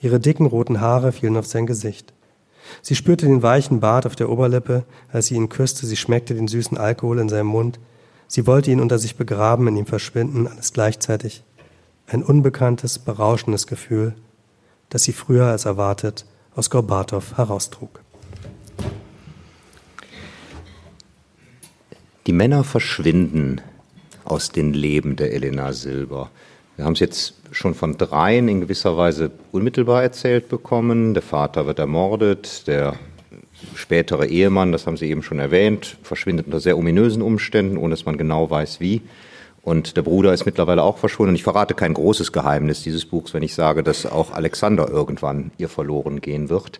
Ihre 0.00 0.20
dicken 0.20 0.46
roten 0.46 0.80
Haare 0.80 1.12
fielen 1.12 1.36
auf 1.36 1.46
sein 1.46 1.66
Gesicht. 1.66 2.12
Sie 2.82 2.94
spürte 2.94 3.26
den 3.26 3.42
weichen 3.42 3.80
Bart 3.80 4.06
auf 4.06 4.16
der 4.16 4.28
Oberlippe, 4.28 4.84
als 5.12 5.26
sie 5.26 5.36
ihn 5.36 5.48
küsste, 5.48 5.86
sie 5.86 5.96
schmeckte 5.96 6.34
den 6.34 6.48
süßen 6.48 6.78
Alkohol 6.78 7.18
in 7.20 7.28
seinem 7.28 7.46
Mund. 7.46 7.78
Sie 8.28 8.46
wollte 8.46 8.70
ihn 8.70 8.80
unter 8.80 8.98
sich 8.98 9.16
begraben, 9.16 9.68
in 9.68 9.76
ihm 9.76 9.86
verschwinden, 9.86 10.48
alles 10.48 10.72
gleichzeitig. 10.72 11.44
Ein 12.08 12.22
unbekanntes, 12.22 12.98
berauschendes 12.98 13.66
Gefühl, 13.66 14.14
das 14.88 15.04
sie 15.04 15.12
früher 15.12 15.46
als 15.46 15.64
erwartet 15.64 16.26
aus 16.54 16.70
Gorbatow 16.70 17.36
heraustrug. 17.36 18.00
Die 22.26 22.32
Männer 22.32 22.64
verschwinden 22.64 23.60
aus 24.26 24.50
den 24.50 24.72
Leben 24.72 25.16
der 25.16 25.32
Elena 25.32 25.72
Silber. 25.72 26.30
Wir 26.76 26.84
haben 26.84 26.92
es 26.92 27.00
jetzt 27.00 27.34
schon 27.52 27.74
von 27.74 27.96
dreien 27.96 28.48
in 28.48 28.60
gewisser 28.60 28.96
Weise 28.96 29.30
unmittelbar 29.52 30.02
erzählt 30.02 30.48
bekommen. 30.48 31.14
Der 31.14 31.22
Vater 31.22 31.66
wird 31.66 31.78
ermordet, 31.78 32.66
der 32.66 32.96
spätere 33.74 34.26
Ehemann, 34.26 34.72
das 34.72 34.86
haben 34.86 34.96
Sie 34.96 35.08
eben 35.08 35.22
schon 35.22 35.38
erwähnt, 35.38 35.96
verschwindet 36.02 36.46
unter 36.46 36.60
sehr 36.60 36.76
ominösen 36.76 37.22
Umständen, 37.22 37.78
ohne 37.78 37.94
dass 37.94 38.04
man 38.04 38.18
genau 38.18 38.50
weiß 38.50 38.80
wie. 38.80 39.00
Und 39.62 39.96
der 39.96 40.02
Bruder 40.02 40.32
ist 40.32 40.44
mittlerweile 40.46 40.82
auch 40.82 40.98
verschwunden. 40.98 41.34
Ich 41.34 41.42
verrate 41.42 41.74
kein 41.74 41.94
großes 41.94 42.30
Geheimnis 42.30 42.82
dieses 42.82 43.04
Buchs, 43.06 43.34
wenn 43.34 43.42
ich 43.42 43.54
sage, 43.54 43.82
dass 43.82 44.06
auch 44.06 44.32
Alexander 44.32 44.88
irgendwann 44.88 45.50
ihr 45.58 45.68
verloren 45.68 46.20
gehen 46.20 46.50
wird. 46.50 46.78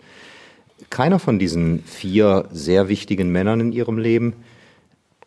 Keiner 0.90 1.18
von 1.18 1.38
diesen 1.38 1.82
vier 1.84 2.44
sehr 2.52 2.88
wichtigen 2.88 3.32
Männern 3.32 3.60
in 3.60 3.72
ihrem 3.72 3.98
Leben 3.98 4.34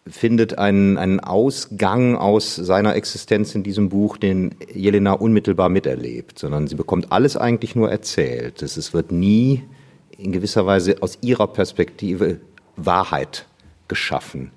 findet 0.10 0.58
einen, 0.58 0.98
einen 0.98 1.20
Ausgang 1.20 2.16
aus 2.16 2.56
seiner 2.56 2.96
Existenz 2.96 3.56
in 3.56 3.64
diesem 3.64 3.90
Buch, 3.90 4.18
den 4.18 4.56
Jelena 4.74 5.14
unmittelbar 5.14 5.70
miterlebt, 5.70 6.40
sondern 6.40 6.68
sie 6.68 6.76
bekommt 6.76 7.12
alles 7.12 7.38
eigentlich 7.38 7.76
nur 7.76 7.90
erzählt. 7.90 8.62
Es 8.62 8.94
wird 8.94 9.12
nie 9.12 9.64
in 10.18 10.32
gewisser 10.32 10.66
Weise 10.66 10.98
aus 11.02 11.18
ihrer 11.22 11.48
Perspektive 11.48 12.40
Wahrheit 12.76 13.46
geschaffen. 13.88 14.52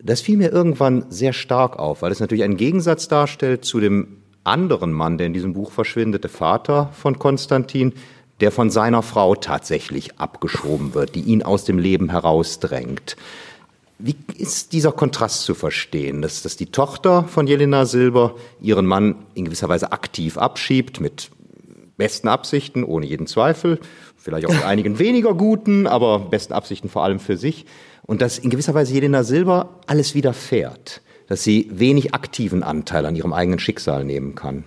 Das 0.00 0.20
fiel 0.20 0.36
mir 0.36 0.52
irgendwann 0.52 1.06
sehr 1.10 1.32
stark 1.32 1.78
auf, 1.78 2.02
weil 2.02 2.12
es 2.12 2.20
natürlich 2.20 2.44
einen 2.44 2.56
Gegensatz 2.56 3.08
darstellt 3.08 3.64
zu 3.64 3.80
dem 3.80 4.18
anderen 4.44 4.92
Mann, 4.92 5.18
der 5.18 5.26
in 5.26 5.32
diesem 5.32 5.52
Buch 5.52 5.72
verschwindet, 5.72 6.24
der 6.24 6.30
Vater 6.30 6.90
von 6.92 7.18
Konstantin, 7.18 7.92
der 8.40 8.52
von 8.52 8.70
seiner 8.70 9.02
Frau 9.02 9.34
tatsächlich 9.34 10.18
abgeschoben 10.20 10.94
wird, 10.94 11.16
die 11.16 11.22
ihn 11.22 11.42
aus 11.42 11.64
dem 11.64 11.78
Leben 11.78 12.10
herausdrängt. 12.10 13.16
Wie 13.98 14.14
ist 14.36 14.72
dieser 14.72 14.92
Kontrast 14.92 15.42
zu 15.42 15.54
verstehen, 15.54 16.22
dass, 16.22 16.42
dass 16.42 16.56
die 16.56 16.66
Tochter 16.66 17.24
von 17.24 17.48
Jelena 17.48 17.84
Silber 17.84 18.36
ihren 18.60 18.86
Mann 18.86 19.16
in 19.34 19.44
gewisser 19.44 19.68
Weise 19.68 19.90
aktiv 19.90 20.38
abschiebt, 20.38 21.00
mit 21.00 21.30
besten 21.96 22.28
Absichten, 22.28 22.84
ohne 22.84 23.06
jeden 23.06 23.26
Zweifel, 23.26 23.80
vielleicht 24.16 24.46
auch 24.46 24.52
mit 24.52 24.64
einigen 24.64 25.00
weniger 25.00 25.34
guten, 25.34 25.88
aber 25.88 26.20
besten 26.20 26.52
Absichten 26.52 26.88
vor 26.88 27.02
allem 27.02 27.18
für 27.18 27.36
sich, 27.36 27.66
und 28.02 28.22
dass 28.22 28.38
in 28.38 28.50
gewisser 28.50 28.72
Weise 28.72 28.94
Jelena 28.94 29.24
Silber 29.24 29.80
alles 29.86 30.14
widerfährt, 30.14 31.02
dass 31.26 31.42
sie 31.42 31.68
wenig 31.72 32.14
aktiven 32.14 32.62
Anteil 32.62 33.04
an 33.04 33.16
ihrem 33.16 33.32
eigenen 33.32 33.58
Schicksal 33.58 34.04
nehmen 34.04 34.36
kann? 34.36 34.62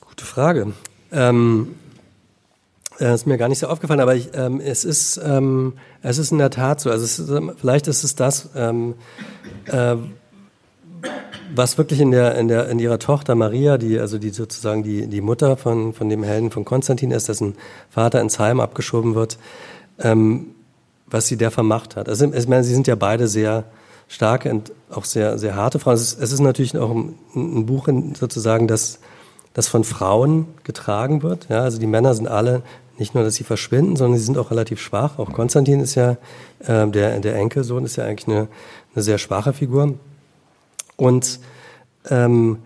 Gute 0.00 0.24
Frage. 0.24 0.72
Ähm, 1.12 1.74
das 2.98 3.08
äh, 3.08 3.14
ist 3.14 3.26
mir 3.26 3.38
gar 3.38 3.48
nicht 3.48 3.60
so 3.60 3.68
aufgefallen, 3.68 4.00
aber 4.00 4.14
ich, 4.14 4.30
ähm, 4.34 4.60
es, 4.60 4.84
ist, 4.84 5.20
ähm, 5.24 5.74
es 6.02 6.18
ist 6.18 6.32
in 6.32 6.38
der 6.38 6.50
Tat 6.50 6.80
so. 6.80 6.90
Also 6.90 7.04
ist, 7.04 7.30
ähm, 7.30 7.52
vielleicht 7.56 7.86
ist 7.86 8.04
es 8.04 8.14
das, 8.16 8.50
ähm, 8.56 8.94
äh, 9.66 9.96
was 11.54 11.78
wirklich 11.78 12.00
in, 12.00 12.10
der, 12.10 12.34
in, 12.34 12.48
der, 12.48 12.68
in 12.68 12.78
ihrer 12.78 12.98
Tochter 12.98 13.34
Maria, 13.34 13.78
die 13.78 13.98
also 13.98 14.18
die 14.18 14.30
sozusagen 14.30 14.82
die, 14.82 15.06
die 15.06 15.20
Mutter 15.20 15.56
von, 15.56 15.94
von 15.94 16.08
dem 16.08 16.22
Helden 16.22 16.50
von 16.50 16.64
Konstantin 16.64 17.10
ist, 17.10 17.28
dessen 17.28 17.54
Vater 17.88 18.20
ins 18.20 18.38
Heim 18.38 18.60
abgeschoben 18.60 19.14
wird, 19.14 19.38
ähm, 20.00 20.46
was 21.06 21.28
sie 21.28 21.36
der 21.36 21.50
vermacht 21.50 21.96
hat. 21.96 22.08
Also 22.08 22.30
ich 22.32 22.48
meine, 22.48 22.64
sie 22.64 22.74
sind 22.74 22.86
ja 22.86 22.96
beide 22.96 23.28
sehr 23.28 23.64
starke 24.08 24.50
und 24.50 24.72
auch 24.90 25.04
sehr, 25.04 25.38
sehr 25.38 25.54
harte 25.54 25.78
Frauen. 25.78 25.94
Es 25.94 26.02
ist, 26.02 26.20
es 26.20 26.32
ist 26.32 26.40
natürlich 26.40 26.76
auch 26.76 26.90
ein, 26.90 27.14
ein 27.34 27.66
Buch 27.66 27.88
in, 27.88 28.14
sozusagen, 28.14 28.66
das, 28.66 28.98
das 29.54 29.68
von 29.68 29.84
Frauen 29.84 30.46
getragen 30.64 31.22
wird. 31.22 31.48
Ja, 31.48 31.60
also 31.60 31.78
die 31.78 31.86
Männer 31.86 32.14
sind 32.14 32.28
alle 32.28 32.62
nicht 32.98 33.14
nur, 33.14 33.24
dass 33.24 33.36
sie 33.36 33.44
verschwinden, 33.44 33.96
sondern 33.96 34.18
sie 34.18 34.24
sind 34.24 34.38
auch 34.38 34.50
relativ 34.50 34.80
schwach. 34.80 35.18
Auch 35.18 35.32
Konstantin 35.32 35.80
ist 35.80 35.94
ja, 35.94 36.16
äh, 36.60 36.86
der, 36.88 37.20
der 37.20 37.36
Enkelsohn 37.36 37.84
ist 37.84 37.96
ja 37.96 38.04
eigentlich 38.04 38.28
eine, 38.28 38.48
eine 38.94 39.02
sehr 39.02 39.18
schwache 39.18 39.52
Figur. 39.52 39.94
Und 40.96 41.38
ähm, 42.10 42.58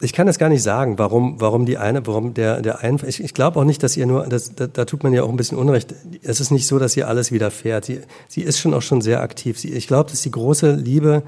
ich 0.00 0.12
kann 0.12 0.28
es 0.28 0.38
gar 0.38 0.50
nicht 0.50 0.62
sagen, 0.62 0.98
warum, 0.98 1.40
warum 1.40 1.64
die 1.64 1.78
eine, 1.78 2.06
warum 2.06 2.34
der, 2.34 2.60
der 2.60 2.80
ein, 2.80 3.00
ich, 3.06 3.22
ich 3.22 3.32
glaube 3.32 3.58
auch 3.58 3.64
nicht, 3.64 3.82
dass 3.82 3.96
ihr 3.96 4.06
nur, 4.06 4.26
das, 4.26 4.54
da, 4.54 4.66
da 4.66 4.84
tut 4.84 5.02
man 5.02 5.12
ja 5.12 5.22
auch 5.22 5.30
ein 5.30 5.36
bisschen 5.36 5.56
Unrecht. 5.56 5.94
Es 6.22 6.38
ist 6.38 6.50
nicht 6.50 6.66
so, 6.66 6.78
dass 6.78 6.96
ihr 6.96 7.08
alles 7.08 7.32
widerfährt. 7.32 7.86
Sie, 7.86 8.02
sie 8.28 8.42
ist 8.42 8.58
schon 8.58 8.74
auch 8.74 8.82
schon 8.82 9.00
sehr 9.00 9.22
aktiv. 9.22 9.58
Sie, 9.58 9.72
ich 9.72 9.86
glaube, 9.86 10.10
dass 10.10 10.20
die 10.20 10.30
große 10.30 10.72
Liebe 10.72 11.22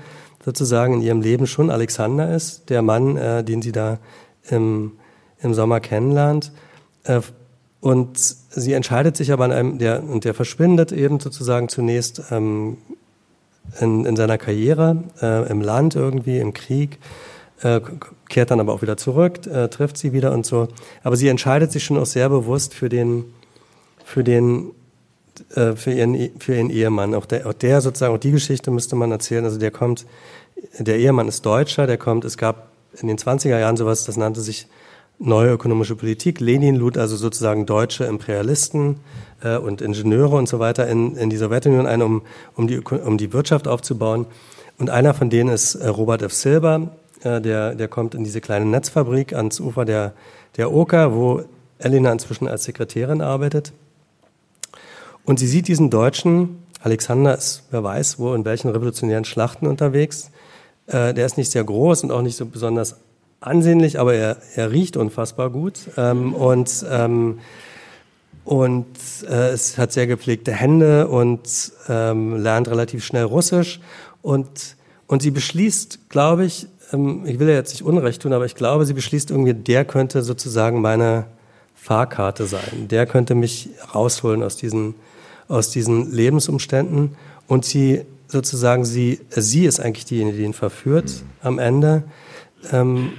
sozusagen 0.49 0.95
in 0.95 1.03
ihrem 1.03 1.21
Leben 1.21 1.47
schon 1.47 1.69
Alexander 1.69 2.35
ist, 2.35 2.71
der 2.71 2.81
Mann, 2.81 3.19
äh, 3.19 3.45
den 3.45 3.61
sie 3.61 3.71
da 3.71 3.99
im, 4.49 4.93
im 5.43 5.53
Sommer 5.53 5.79
kennenlernt. 5.81 6.53
Äh, 7.05 7.21
und 7.81 8.17
sie 8.17 8.73
entscheidet 8.73 9.15
sich 9.15 9.31
aber 9.31 9.45
an 9.45 9.53
einem, 9.53 9.79
der, 9.79 10.03
und 10.03 10.25
der 10.25 10.33
verschwindet 10.33 10.91
eben 10.91 11.21
sozusagen 11.21 11.69
zunächst 11.69 12.23
ähm, 12.31 12.79
in, 13.79 14.07
in 14.07 14.17
seiner 14.17 14.39
Karriere, 14.39 15.05
äh, 15.21 15.51
im 15.51 15.61
Land 15.61 15.95
irgendwie, 15.95 16.39
im 16.39 16.55
Krieg 16.55 16.99
äh, 17.63 17.83
kehrt 18.31 18.51
dann 18.51 18.61
aber 18.61 18.73
auch 18.73 18.81
wieder 18.81 18.97
zurück, 18.97 19.47
äh, 19.47 19.69
trifft 19.69 19.99
sie 19.99 20.15
wieder 20.15 20.33
und 20.33 20.47
so. 20.47 20.69
Aber 21.03 21.17
sie 21.17 21.29
entscheidet 21.29 21.73
sich 21.73 21.85
schon 21.85 21.99
auch 21.99 22.07
sehr 22.07 22.31
bewusst 22.31 22.73
für 22.73 22.89
den, 22.89 23.27
für 24.03 24.25
den, 24.25 24.71
äh, 25.55 25.73
für 25.73 25.93
ihren, 25.93 26.31
für 26.39 26.55
ihren 26.55 26.71
Ehemann. 26.71 27.15
Auch 27.15 27.27
der, 27.27 27.47
auch 27.47 27.53
der 27.53 27.83
sozusagen, 27.83 28.15
auch 28.15 28.21
die 28.21 28.33
Geschichte 28.33 28.71
müsste 28.71 28.97
man 28.97 29.11
erzählen. 29.11 29.45
Also 29.45 29.59
der 29.59 29.71
kommt, 29.71 30.07
der 30.79 30.99
Ehemann 30.99 31.29
ist 31.29 31.45
Deutscher, 31.45 31.87
der 31.87 31.99
kommt, 31.99 32.25
es 32.25 32.37
gab 32.37 32.69
in 33.01 33.09
den 33.09 33.19
20er 33.19 33.59
Jahren 33.59 33.77
sowas, 33.77 34.05
das 34.05 34.17
nannte 34.17 34.41
sich 34.41 34.67
neue 35.19 35.53
ökonomische 35.53 35.97
Politik. 35.97 36.41
Lenin 36.41 36.77
lud 36.77 36.97
also 36.97 37.17
sozusagen 37.17 37.67
deutsche 37.67 38.05
Imperialisten 38.05 39.01
äh, 39.43 39.57
und 39.57 39.81
Ingenieure 39.81 40.37
und 40.37 40.49
so 40.49 40.59
weiter 40.59 40.87
in, 40.87 41.17
in 41.17 41.31
die 41.31 41.37
Sowjetunion 41.37 41.87
ein, 41.87 42.03
um, 42.03 42.23
um, 42.55 42.69
die, 42.69 42.79
um 42.79 43.19
die 43.19 43.33
Wirtschaft 43.33 43.67
aufzubauen. 43.67 44.27
Und 44.79 44.91
einer 44.91 45.15
von 45.15 45.29
denen 45.29 45.51
ist 45.51 45.75
äh, 45.75 45.89
Robert 45.89 46.23
F. 46.23 46.33
Silber, 46.33 46.91
äh, 47.23 47.41
der, 47.41 47.75
der 47.75 47.89
kommt 47.89 48.15
in 48.15 48.25
diese 48.25 48.41
kleine 48.41 48.67
Netzfabrik 48.67 49.33
ans 49.33 49.61
Ufer 49.61 49.85
der, 49.85 50.13
der 50.57 50.73
Oker, 50.73 51.15
wo 51.15 51.43
Elena 51.79 52.13
inzwischen 52.13 52.49
als 52.49 52.65
Sekretärin 52.65 53.21
arbeitet. 53.21 53.73
Und 55.25 55.39
sie 55.39 55.47
sieht 55.47 55.69
diesen 55.69 55.91
Deutschen, 55.91 56.63
Alexander 56.81 57.37
ist, 57.37 57.65
wer 57.71 57.83
weiß, 57.83 58.19
wo, 58.19 58.35
in 58.35 58.45
welchen 58.45 58.71
revolutionären 58.71 59.25
Schlachten 59.25 59.67
unterwegs. 59.67 60.31
Äh, 60.89 61.15
der 61.15 61.27
ist 61.27 61.37
nicht 61.37 61.51
sehr 61.51 61.65
groß 61.65 62.05
und 62.05 62.11
auch 62.11 62.23
nicht 62.23 62.37
so 62.37 62.47
besonders 62.47 62.97
ansehnlich, 63.41 64.01
aber 64.01 64.15
er, 64.15 64.37
er 64.57 64.73
riecht 64.73 64.97
unfassbar 64.97 65.51
gut. 65.51 65.79
Ähm, 65.97 66.35
und 66.35 66.85
ähm, 66.91 67.39
und 68.49 68.87
äh, 69.29 69.51
es 69.51 69.77
hat 69.77 69.93
sehr 69.93 70.07
gepflegte 70.07 70.53
Hände 70.53 71.09
und 71.09 71.71
ähm, 71.87 72.35
lernt 72.43 72.67
relativ 72.69 73.05
schnell 73.05 73.25
Russisch. 73.25 73.79
Und, 74.23 74.49
und 75.07 75.21
sie 75.21 75.31
beschließt, 75.31 76.09
glaube 76.09 76.47
ich, 76.47 76.67
ähm, 76.95 77.27
ich 77.27 77.39
will 77.39 77.49
ja 77.49 77.57
jetzt 77.57 77.73
nicht 77.73 77.83
Unrecht 77.83 78.23
tun, 78.23 78.33
aber 78.33 78.47
ich 78.47 78.55
glaube, 78.55 78.87
sie 78.87 78.95
beschließt 78.95 79.31
irgendwie, 79.31 79.53
der 79.53 79.85
könnte 79.85 80.23
sozusagen 80.23 80.81
meine 80.81 81.27
Fahrkarte 81.75 82.47
sein. 82.47 82.89
Der 82.89 83.05
könnte 83.05 83.35
mich 83.35 83.69
rausholen 83.95 84.43
aus 84.43 84.57
diesen, 84.57 84.95
aus 85.49 85.69
diesen 85.69 86.11
Lebensumständen. 86.11 87.17
Und 87.49 87.67
sie 87.67 88.07
sozusagen, 88.29 88.85
sie, 88.85 89.21
sie 89.31 89.67
ist 89.67 89.81
eigentlich 89.81 90.05
diejenige, 90.05 90.37
die 90.37 90.45
ihn 90.45 90.53
verführt 90.53 91.07
mhm. 91.07 91.47
am 91.47 91.59
Ende. 91.59 92.05
Ähm, 92.71 93.13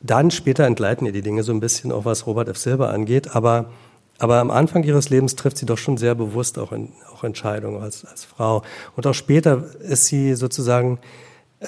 dann 0.00 0.30
später 0.30 0.64
entgleiten 0.64 1.06
ihr 1.06 1.12
die 1.12 1.22
Dinge 1.22 1.42
so 1.42 1.52
ein 1.52 1.60
bisschen, 1.60 1.92
auch 1.92 2.04
was 2.04 2.26
Robert 2.26 2.48
F. 2.48 2.58
Silber 2.58 2.90
angeht. 2.90 3.36
Aber, 3.36 3.70
aber 4.18 4.38
am 4.38 4.50
Anfang 4.50 4.82
ihres 4.82 5.08
Lebens 5.08 5.36
trifft 5.36 5.58
sie 5.58 5.66
doch 5.66 5.78
schon 5.78 5.96
sehr 5.96 6.14
bewusst 6.14 6.58
auch, 6.58 6.72
in, 6.72 6.92
auch 7.12 7.24
Entscheidungen 7.24 7.80
als, 7.80 8.04
als 8.04 8.24
Frau. 8.24 8.62
Und 8.96 9.06
auch 9.06 9.14
später 9.14 9.64
ist 9.80 10.06
sie 10.06 10.34
sozusagen 10.34 10.98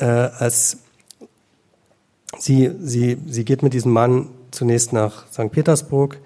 äh, 0.01 0.05
als 0.05 0.79
sie, 2.39 2.71
sie, 2.81 3.19
sie 3.27 3.45
geht 3.45 3.63
mit 3.63 3.73
diesem 3.73 3.93
Mann 3.93 4.29
zunächst 4.51 4.93
nach 4.93 5.27
St. 5.29 5.51
Petersburg, 5.51 6.19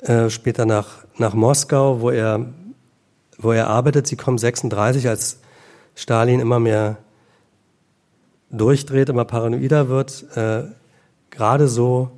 äh, 0.00 0.30
später 0.30 0.66
nach, 0.66 1.04
nach 1.18 1.34
Moskau, 1.34 2.00
wo 2.00 2.10
er, 2.10 2.46
wo 3.38 3.52
er 3.52 3.68
arbeitet. 3.68 4.06
Sie 4.06 4.16
kommen 4.16 4.38
36, 4.38 5.08
als 5.08 5.38
Stalin 5.94 6.40
immer 6.40 6.58
mehr 6.58 6.98
durchdreht, 8.50 9.08
immer 9.08 9.24
paranoider 9.24 9.88
wird, 9.88 10.24
äh, 10.36 10.64
gerade 11.30 11.68
so 11.68 12.10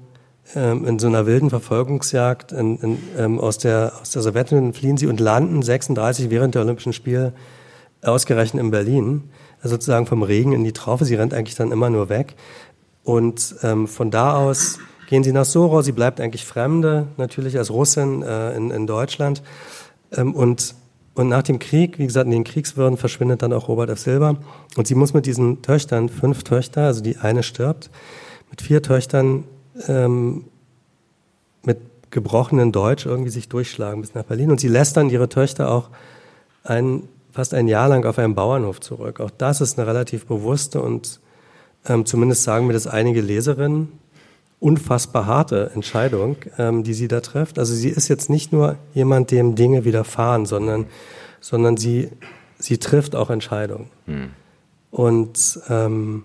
ähm, 0.55 0.87
in 0.87 0.99
so 0.99 1.07
einer 1.07 1.27
wilden 1.27 1.51
Verfolgungsjagd 1.51 2.53
in, 2.53 2.79
in, 2.79 2.99
ähm, 3.16 3.39
aus, 3.39 3.59
der, 3.59 3.93
aus 4.01 4.11
der 4.11 4.23
Sowjetunion 4.23 4.73
fliehen 4.73 4.97
sie 4.97 5.07
und 5.07 5.21
landen 5.21 5.62
36 5.62 6.31
während 6.31 6.55
der 6.55 6.62
Olympischen 6.62 6.93
Spiele 6.93 7.33
ausgerechnet 8.03 8.62
in 8.62 8.71
Berlin 8.71 9.31
sozusagen 9.62 10.07
vom 10.07 10.23
Regen 10.23 10.53
in 10.53 10.64
die 10.64 10.73
Traufe. 10.73 11.05
Sie 11.05 11.14
rennt 11.14 11.35
eigentlich 11.35 11.57
dann 11.57 11.73
immer 11.73 11.91
nur 11.91 12.09
weg. 12.09 12.35
Und 13.05 13.57
ähm, 13.62 13.89
von 13.89 14.11
da 14.11 14.37
aus 14.37 14.79
gehen 15.09 15.23
sie 15.25 15.33
nach 15.33 15.45
Soro. 15.45 15.83
Sie 15.83 15.93
bleibt 15.93 16.21
eigentlich 16.21 16.47
Fremde, 16.47 17.09
natürlich 17.16 17.59
als 17.59 17.71
Russin 17.71 18.23
äh, 18.23 18.55
in, 18.57 18.71
in 18.71 18.87
Deutschland. 18.87 19.43
Ähm, 20.12 20.35
und, 20.35 20.75
und 21.21 21.29
nach 21.29 21.43
dem 21.43 21.59
Krieg, 21.59 21.99
wie 21.99 22.07
gesagt, 22.07 22.25
in 22.25 22.33
den 22.33 22.45
Kriegswirren 22.45 22.97
verschwindet 22.97 23.43
dann 23.43 23.53
auch 23.53 23.68
Robert 23.68 23.91
F. 23.91 23.99
Silber. 23.99 24.39
Und 24.79 24.87
sie 24.87 24.95
muss 24.95 25.12
mit 25.12 25.27
diesen 25.27 25.61
Töchtern, 25.61 26.09
fünf 26.09 26.45
Töchter, 26.45 26.85
also 26.85 27.03
die 27.03 27.18
eine 27.18 27.43
stirbt, 27.43 27.91
mit 28.49 28.62
vier 28.62 28.81
Töchtern 28.81 29.45
ähm, 29.87 30.47
mit 31.62 31.79
gebrochenen 32.11 32.73
Deutsch 32.73 33.05
irgendwie 33.05 33.29
sich 33.29 33.51
durchschlagen 33.51 34.01
bis 34.01 34.14
nach 34.14 34.23
Berlin. 34.23 34.51
Und 34.51 34.61
sie 34.61 34.68
lässt 34.68 34.97
dann 34.97 35.11
ihre 35.11 35.29
Töchter 35.29 35.71
auch 35.71 35.91
einen 36.64 37.07
fast 37.33 37.53
ein 37.53 37.68
Jahr 37.68 37.91
lang 37.91 38.07
auf 38.07 38.18
einem 38.18 38.35
Bauernhof 38.35 38.81
zurück. 38.81 39.21
Auch 39.21 39.31
das 39.31 39.61
ist 39.61 39.79
eine 39.79 39.87
relativ 39.87 40.25
bewusste 40.25 40.81
und 40.81 41.21
ähm, 41.87 42.07
zumindest 42.07 42.45
sagen 42.45 42.66
mir 42.66 42.73
das 42.73 42.87
einige 42.87 43.21
Leserinnen, 43.21 43.93
unfassbar 44.61 45.26
harte 45.26 45.70
Entscheidung, 45.74 46.36
ähm, 46.58 46.84
die 46.84 46.94
sie 46.94 47.08
da 47.08 47.20
trifft. 47.20 47.58
Also 47.58 47.74
sie 47.74 47.88
ist 47.88 48.08
jetzt 48.08 48.28
nicht 48.28 48.52
nur 48.52 48.76
jemand, 48.94 49.30
dem 49.30 49.54
Dinge 49.54 49.84
widerfahren, 49.84 50.44
sondern, 50.44 50.86
sondern 51.40 51.78
sie, 51.78 52.11
sie 52.58 52.78
trifft 52.78 53.16
auch 53.16 53.30
Entscheidungen. 53.30 53.88
Hm. 54.06 54.30
Und, 54.90 55.61
ähm, 55.70 56.24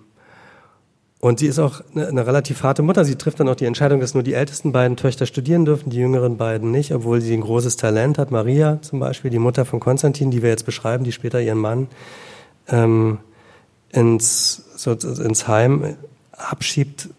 und 1.21 1.39
sie 1.39 1.47
ist 1.47 1.59
auch 1.59 1.81
eine, 1.95 2.07
eine, 2.07 2.27
relativ 2.27 2.61
harte 2.61 2.81
Mutter. 2.81 3.05
Sie 3.05 3.15
trifft 3.15 3.39
dann 3.39 3.47
auch 3.47 3.55
die 3.55 3.65
Entscheidung, 3.65 4.01
dass 4.01 4.13
nur 4.13 4.23
die 4.23 4.33
ältesten 4.33 4.73
beiden 4.73 4.97
Töchter 4.97 5.25
studieren 5.25 5.63
dürfen, 5.63 5.89
die 5.89 5.97
jüngeren 5.97 6.36
beiden 6.36 6.71
nicht, 6.71 6.93
obwohl 6.93 7.21
sie 7.21 7.33
ein 7.33 7.41
großes 7.41 7.77
Talent 7.77 8.17
hat. 8.17 8.31
Maria 8.31 8.81
zum 8.81 8.99
Beispiel, 8.99 9.31
die 9.31 9.39
Mutter 9.39 9.63
von 9.63 9.79
Konstantin, 9.79 10.29
die 10.29 10.41
wir 10.41 10.49
jetzt 10.49 10.65
beschreiben, 10.65 11.05
die 11.05 11.13
später 11.13 11.41
ihren 11.41 11.59
Mann 11.59 11.88
ähm, 12.67 13.19
ins, 13.91 14.65
so, 14.75 14.91
ins 14.91 15.47
Heim 15.47 15.95
abschiebt, 16.33 17.09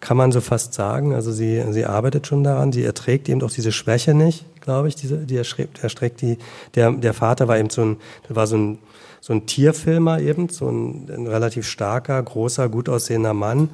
kann 0.00 0.16
man 0.16 0.32
so 0.32 0.40
fast 0.40 0.74
sagen. 0.74 1.14
Also 1.14 1.30
sie, 1.30 1.62
sie 1.70 1.84
arbeitet 1.84 2.26
schon 2.26 2.42
daran, 2.42 2.72
sie 2.72 2.84
erträgt 2.84 3.28
eben 3.28 3.42
auch 3.42 3.50
diese 3.50 3.72
Schwäche 3.72 4.14
nicht, 4.14 4.44
glaube 4.60 4.88
ich, 4.88 4.96
diese, 4.96 5.18
die 5.18 5.36
erstreckt, 5.36 5.82
erstreckt 5.82 6.20
die, 6.22 6.38
der, 6.74 6.92
der 6.92 7.14
Vater 7.14 7.48
war 7.48 7.58
eben 7.58 7.70
so 7.70 7.82
ein, 7.82 7.96
war 8.28 8.46
so 8.46 8.56
ein, 8.56 8.78
so 9.20 9.32
ein 9.34 9.46
Tierfilmer 9.46 10.20
eben, 10.20 10.48
so 10.48 10.68
ein, 10.68 11.08
ein 11.14 11.26
relativ 11.26 11.66
starker, 11.68 12.22
großer, 12.22 12.68
gut 12.68 12.88
aussehender 12.88 13.34
Mann. 13.34 13.70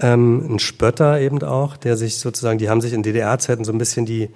Ähm, 0.00 0.54
ein 0.54 0.58
Spötter 0.58 1.20
eben 1.20 1.42
auch, 1.42 1.76
der 1.76 1.96
sich 1.96 2.18
sozusagen, 2.18 2.58
die 2.58 2.68
haben 2.68 2.80
sich 2.80 2.92
in 2.92 3.02
DDR-Zeiten 3.02 3.64
so 3.64 3.72
ein 3.72 3.78
bisschen 3.78 4.06
die, 4.06 4.30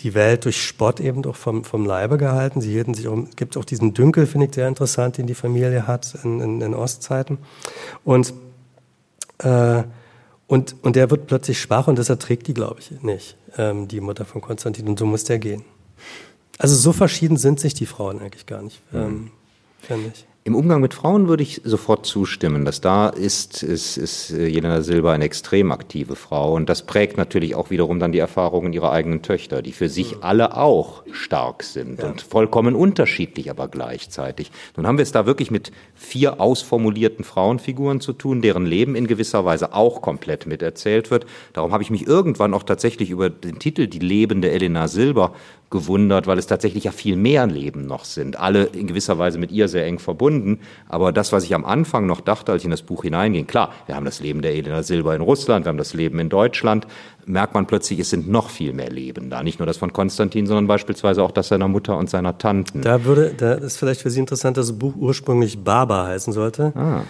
die 0.00 0.14
Welt 0.14 0.44
durch 0.44 0.62
Spott 0.62 1.00
eben 1.00 1.22
doch 1.22 1.34
vom, 1.34 1.64
vom 1.64 1.86
Leibe 1.86 2.18
gehalten. 2.18 2.60
Sie 2.60 2.70
hielten 2.70 2.94
sich 2.94 3.08
auch, 3.08 3.16
gibt 3.36 3.56
auch 3.56 3.64
diesen 3.64 3.94
Dünkel, 3.94 4.26
finde 4.26 4.46
ich 4.46 4.54
sehr 4.54 4.68
interessant, 4.68 5.16
den 5.16 5.26
die 5.26 5.34
Familie 5.34 5.86
hat 5.86 6.14
in, 6.22 6.40
in, 6.40 6.60
in 6.60 6.74
Ostzeiten. 6.74 7.38
Und 8.04 8.34
äh, 9.38 9.82
und, 10.48 10.76
und 10.82 10.96
der 10.96 11.10
wird 11.10 11.26
plötzlich 11.26 11.60
schwach 11.60 11.86
und 11.86 11.98
das 11.98 12.08
erträgt 12.08 12.48
die, 12.48 12.54
glaube 12.54 12.80
ich, 12.80 13.02
nicht, 13.02 13.36
ähm, 13.58 13.86
die 13.86 14.00
Mutter 14.00 14.24
von 14.24 14.40
Konstantin. 14.40 14.88
Und 14.88 14.98
so 14.98 15.04
muss 15.06 15.24
der 15.24 15.38
gehen. 15.38 15.62
Also 16.56 16.74
so 16.74 16.92
verschieden 16.92 17.36
sind 17.36 17.60
sich 17.60 17.74
die 17.74 17.86
Frauen 17.86 18.18
eigentlich 18.18 18.46
gar 18.46 18.62
nicht, 18.62 18.80
ähm, 18.92 19.10
mhm. 19.10 19.30
finde 19.80 20.12
ich. 20.12 20.26
Im 20.48 20.54
Umgang 20.54 20.80
mit 20.80 20.94
Frauen 20.94 21.28
würde 21.28 21.42
ich 21.42 21.60
sofort 21.62 22.06
zustimmen, 22.06 22.64
dass 22.64 22.80
da 22.80 23.10
ist, 23.10 23.62
ist, 23.62 23.98
ist 23.98 24.30
äh, 24.30 24.46
Jelena 24.46 24.80
Silber 24.80 25.12
eine 25.12 25.24
extrem 25.24 25.70
aktive 25.70 26.16
Frau 26.16 26.54
und 26.54 26.70
das 26.70 26.86
prägt 26.86 27.18
natürlich 27.18 27.54
auch 27.54 27.68
wiederum 27.68 27.98
dann 27.98 28.12
die 28.12 28.18
Erfahrungen 28.18 28.72
ihrer 28.72 28.90
eigenen 28.90 29.20
Töchter, 29.20 29.60
die 29.60 29.72
für 29.72 29.90
sich 29.90 30.22
alle 30.22 30.56
auch 30.56 31.02
stark 31.12 31.62
sind 31.62 31.98
ja. 31.98 32.08
und 32.08 32.22
vollkommen 32.22 32.76
unterschiedlich, 32.76 33.50
aber 33.50 33.68
gleichzeitig. 33.68 34.50
Nun 34.74 34.86
haben 34.86 34.96
wir 34.96 35.02
es 35.02 35.12
da 35.12 35.26
wirklich 35.26 35.50
mit 35.50 35.70
vier 35.94 36.40
ausformulierten 36.40 37.26
Frauenfiguren 37.26 38.00
zu 38.00 38.14
tun, 38.14 38.40
deren 38.40 38.64
Leben 38.64 38.96
in 38.96 39.06
gewisser 39.06 39.44
Weise 39.44 39.74
auch 39.74 40.00
komplett 40.00 40.46
miterzählt 40.46 41.10
wird. 41.10 41.26
Darum 41.52 41.72
habe 41.72 41.82
ich 41.82 41.90
mich 41.90 42.06
irgendwann 42.06 42.54
auch 42.54 42.62
tatsächlich 42.62 43.10
über 43.10 43.28
den 43.28 43.58
Titel 43.58 43.86
Die 43.86 43.98
lebende 43.98 44.50
Elena 44.50 44.88
Silber 44.88 45.34
gewundert, 45.70 46.26
weil 46.26 46.38
es 46.38 46.46
tatsächlich 46.46 46.84
ja 46.84 46.92
viel 46.92 47.16
mehr 47.16 47.46
Leben 47.46 47.86
noch 47.86 48.04
sind. 48.04 48.38
Alle 48.38 48.64
in 48.64 48.86
gewisser 48.86 49.18
Weise 49.18 49.38
mit 49.38 49.52
ihr 49.52 49.68
sehr 49.68 49.84
eng 49.86 49.98
verbunden. 49.98 50.60
Aber 50.88 51.12
das, 51.12 51.32
was 51.32 51.44
ich 51.44 51.54
am 51.54 51.64
Anfang 51.64 52.06
noch 52.06 52.20
dachte, 52.20 52.52
als 52.52 52.62
ich 52.62 52.64
in 52.64 52.70
das 52.70 52.82
Buch 52.82 53.02
hineinging, 53.02 53.46
klar, 53.46 53.72
wir 53.86 53.94
haben 53.94 54.04
das 54.04 54.20
Leben 54.20 54.40
der 54.40 54.54
Elena 54.54 54.82
Silber 54.82 55.14
in 55.14 55.20
Russland, 55.20 55.66
wir 55.66 55.70
haben 55.70 55.78
das 55.78 55.94
Leben 55.94 56.18
in 56.18 56.28
Deutschland, 56.30 56.86
merkt 57.26 57.54
man 57.54 57.66
plötzlich, 57.66 57.98
es 57.98 58.10
sind 58.10 58.28
noch 58.28 58.48
viel 58.48 58.72
mehr 58.72 58.90
Leben 58.90 59.28
da. 59.28 59.42
Nicht 59.42 59.58
nur 59.58 59.66
das 59.66 59.76
von 59.76 59.92
Konstantin, 59.92 60.46
sondern 60.46 60.66
beispielsweise 60.66 61.22
auch 61.22 61.32
das 61.32 61.48
seiner 61.48 61.68
Mutter 61.68 61.98
und 61.98 62.08
seiner 62.08 62.38
Tanten. 62.38 62.80
Da 62.80 63.04
würde, 63.04 63.34
da 63.36 63.54
ist 63.54 63.76
vielleicht 63.76 64.00
für 64.00 64.10
Sie 64.10 64.20
interessant, 64.20 64.56
dass 64.56 64.68
das 64.68 64.78
Buch 64.78 64.94
ursprünglich 64.96 65.62
Baba 65.62 66.06
heißen 66.06 66.32
sollte. 66.32 66.72
Ah. 66.74 67.02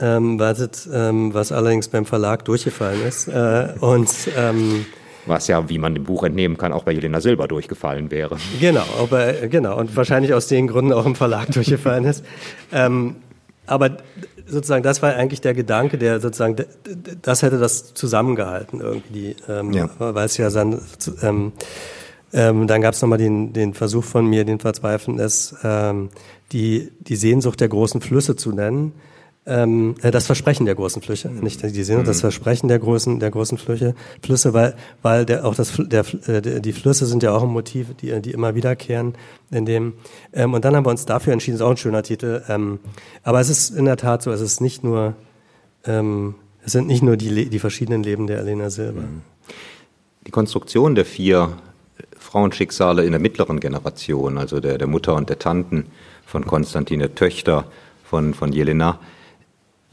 Ähm, 0.00 0.38
was, 0.38 0.88
ähm, 0.92 1.34
was 1.34 1.50
allerdings 1.50 1.88
beim 1.88 2.06
Verlag 2.06 2.44
durchgefallen 2.44 3.04
ist. 3.04 3.26
Äh, 3.26 3.74
und 3.80 4.08
ähm, 4.36 4.86
was 5.28 5.46
ja, 5.48 5.68
wie 5.68 5.78
man 5.78 5.94
dem 5.94 6.04
Buch 6.04 6.24
entnehmen 6.24 6.56
kann, 6.56 6.72
auch 6.72 6.84
bei 6.84 6.92
Jelena 6.92 7.20
Silber 7.20 7.48
durchgefallen 7.48 8.10
wäre. 8.10 8.36
Genau, 8.60 8.84
aber, 8.98 9.32
genau, 9.32 9.78
und 9.78 9.94
wahrscheinlich 9.96 10.34
aus 10.34 10.48
den 10.48 10.66
Gründen 10.66 10.92
auch 10.92 11.06
im 11.06 11.14
Verlag 11.14 11.50
durchgefallen 11.52 12.04
ist. 12.04 12.24
Ähm, 12.72 13.16
aber 13.66 13.98
sozusagen, 14.46 14.82
das 14.82 15.02
war 15.02 15.14
eigentlich 15.14 15.40
der 15.40 15.54
Gedanke, 15.54 15.98
der 15.98 16.20
sozusagen, 16.20 16.56
das 17.22 17.42
hätte 17.42 17.58
das 17.58 17.94
zusammengehalten 17.94 18.80
irgendwie, 18.80 19.36
ähm, 19.48 19.72
ja. 19.72 19.90
weil 19.98 20.26
es 20.26 20.36
ja 20.38 20.50
dann, 20.50 20.80
ähm, 21.22 21.52
ähm, 22.32 22.66
dann 22.66 22.80
gab 22.80 22.94
es 22.94 23.02
nochmal 23.02 23.18
den, 23.18 23.52
den 23.52 23.74
Versuch 23.74 24.04
von 24.04 24.26
mir, 24.26 24.44
den 24.44 24.58
Verzweifeln 24.58 25.18
ist, 25.18 25.54
ähm, 25.64 26.08
die, 26.52 26.90
die 27.00 27.16
Sehnsucht 27.16 27.60
der 27.60 27.68
großen 27.68 28.00
Flüsse 28.00 28.36
zu 28.36 28.52
nennen 28.52 28.92
ähm, 29.48 29.94
äh, 30.02 30.10
das 30.10 30.26
Versprechen 30.26 30.66
der 30.66 30.74
großen 30.74 31.00
Flüsse, 31.02 31.30
mhm. 31.30 31.40
nicht 31.40 31.62
die 31.62 31.82
Sehnsucht, 31.82 32.06
das 32.06 32.18
mhm. 32.18 32.20
Versprechen 32.20 32.68
der 32.68 32.78
großen, 32.78 33.18
der 33.18 33.30
großen 33.30 33.58
Flüsse, 33.58 33.94
Flüsse, 34.22 34.52
weil, 34.52 34.74
weil 35.02 35.24
der, 35.24 35.44
auch 35.44 35.54
das, 35.54 35.72
der, 35.78 36.04
äh, 36.26 36.60
die 36.60 36.72
Flüsse 36.72 37.06
sind 37.06 37.22
ja 37.22 37.34
auch 37.34 37.42
ein 37.42 37.48
Motiv, 37.48 37.94
die, 37.96 38.20
die 38.20 38.30
immer 38.30 38.54
wiederkehren 38.54 39.14
in 39.50 39.64
dem, 39.64 39.94
ähm, 40.32 40.54
und 40.54 40.64
dann 40.64 40.76
haben 40.76 40.84
wir 40.84 40.90
uns 40.90 41.06
dafür 41.06 41.32
entschieden, 41.32 41.56
ist 41.56 41.62
auch 41.62 41.70
ein 41.70 41.76
schöner 41.78 42.02
Titel, 42.02 42.42
ähm, 42.48 42.78
aber 43.22 43.40
es 43.40 43.48
ist 43.48 43.70
in 43.70 43.86
der 43.86 43.96
Tat 43.96 44.22
so, 44.22 44.30
es 44.30 44.42
ist 44.42 44.60
nicht 44.60 44.84
nur, 44.84 45.14
ähm, 45.84 46.34
es 46.64 46.72
sind 46.72 46.86
nicht 46.86 47.02
nur 47.02 47.16
die, 47.16 47.48
die 47.48 47.58
verschiedenen 47.58 48.02
Leben 48.02 48.26
der 48.26 48.38
Elena 48.40 48.68
Silber. 48.68 49.00
Mhm. 49.00 49.22
Die 50.26 50.30
Konstruktion 50.30 50.94
der 50.94 51.06
vier 51.06 51.56
Frauenschicksale 52.18 53.04
in 53.04 53.12
der 53.12 53.20
mittleren 53.20 53.60
Generation, 53.60 54.36
also 54.36 54.60
der, 54.60 54.76
der 54.76 54.86
Mutter 54.86 55.14
und 55.14 55.30
der 55.30 55.38
Tanten 55.38 55.86
von 56.26 56.44
Konstantin, 56.44 56.98
der 56.98 57.14
Töchter 57.14 57.64
von, 58.04 58.34
von 58.34 58.52
Jelena, 58.52 58.98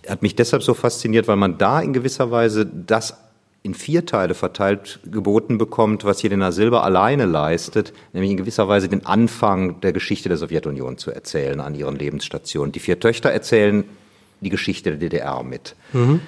hat 0.09 0.21
mich 0.21 0.35
deshalb 0.35 0.63
so 0.63 0.73
fasziniert, 0.73 1.27
weil 1.27 1.35
man 1.35 1.57
da 1.57 1.79
in 1.81 1.93
gewisser 1.93 2.31
Weise 2.31 2.65
das 2.65 3.17
in 3.65 3.73
vier 3.73 4.05
Teile 4.05 4.35
verteilt 4.35 4.99
geboten 5.05 5.57
bekommt, 5.57 6.05
was 6.05 6.21
Jelena 6.21 6.51
Silber 6.51 6.83
alleine 6.83 7.25
leistet, 7.25 7.93
nämlich 8.13 8.29
in 8.29 8.37
gewisser 8.37 8.67
Weise 8.67 8.89
den 8.89 9.07
Anfang 9.07 9.81
der 9.81 9.91
Geschichte 9.91 10.29
der 10.29 10.37
Sowjetunion 10.37 10.99
zu 10.99 11.09
erzählen 11.09 11.59
an 11.59 11.73
ihren 11.73 11.95
Lebensstationen. 11.95 12.71
Die 12.71 12.79
vier 12.79 12.99
Töchter 12.99 13.31
erzählen 13.31 13.83
die 14.41 14.51
Geschichte 14.51 14.91
der 14.91 14.99
DDR 14.99 15.41
mit. 15.41 15.75
Mhm. 15.93 16.21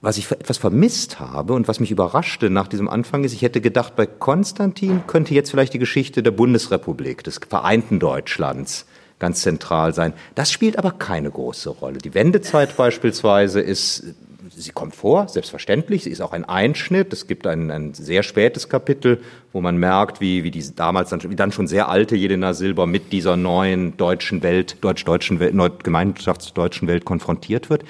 Was 0.00 0.18
ich 0.18 0.30
etwas 0.32 0.58
vermisst 0.58 1.20
habe 1.20 1.52
und 1.52 1.68
was 1.68 1.78
mich 1.78 1.92
überraschte 1.92 2.50
nach 2.50 2.66
diesem 2.66 2.88
Anfang 2.88 3.22
ist, 3.22 3.32
ich 3.32 3.42
hätte 3.42 3.60
gedacht, 3.60 3.94
bei 3.94 4.06
Konstantin 4.06 5.02
könnte 5.06 5.34
jetzt 5.34 5.50
vielleicht 5.50 5.74
die 5.74 5.78
Geschichte 5.78 6.24
der 6.24 6.32
Bundesrepublik, 6.32 7.22
des 7.22 7.38
vereinten 7.48 8.00
Deutschlands 8.00 8.86
ganz 9.18 9.42
zentral 9.42 9.94
sein. 9.94 10.12
Das 10.34 10.50
spielt 10.52 10.78
aber 10.78 10.92
keine 10.92 11.30
große 11.30 11.70
Rolle. 11.70 11.98
Die 11.98 12.14
Wendezeit 12.14 12.76
beispielsweise 12.76 13.60
ist, 13.60 14.14
sie 14.54 14.70
kommt 14.70 14.94
vor, 14.94 15.28
selbstverständlich, 15.28 16.04
sie 16.04 16.10
ist 16.10 16.20
auch 16.20 16.32
ein 16.32 16.44
Einschnitt. 16.44 17.12
Es 17.12 17.26
gibt 17.26 17.46
ein, 17.46 17.70
ein 17.70 17.94
sehr 17.94 18.22
spätes 18.22 18.68
Kapitel, 18.68 19.20
wo 19.52 19.60
man 19.60 19.76
merkt, 19.76 20.20
wie, 20.20 20.44
wie 20.44 20.50
diese 20.50 20.72
damals 20.72 21.10
dann, 21.10 21.22
wie 21.28 21.36
dann 21.36 21.52
schon 21.52 21.66
sehr 21.66 21.88
alte 21.88 22.16
Jelena 22.16 22.54
Silber 22.54 22.86
mit 22.86 23.12
dieser 23.12 23.36
neuen 23.36 23.96
deutschen 23.96 24.42
Welt, 24.42 24.76
deutsch-deutschen 24.80 25.40
Welt, 25.40 25.84
gemeinschaftsdeutschen 25.84 26.88
Welt 26.88 27.04
konfrontiert 27.04 27.70
wird. 27.70 27.84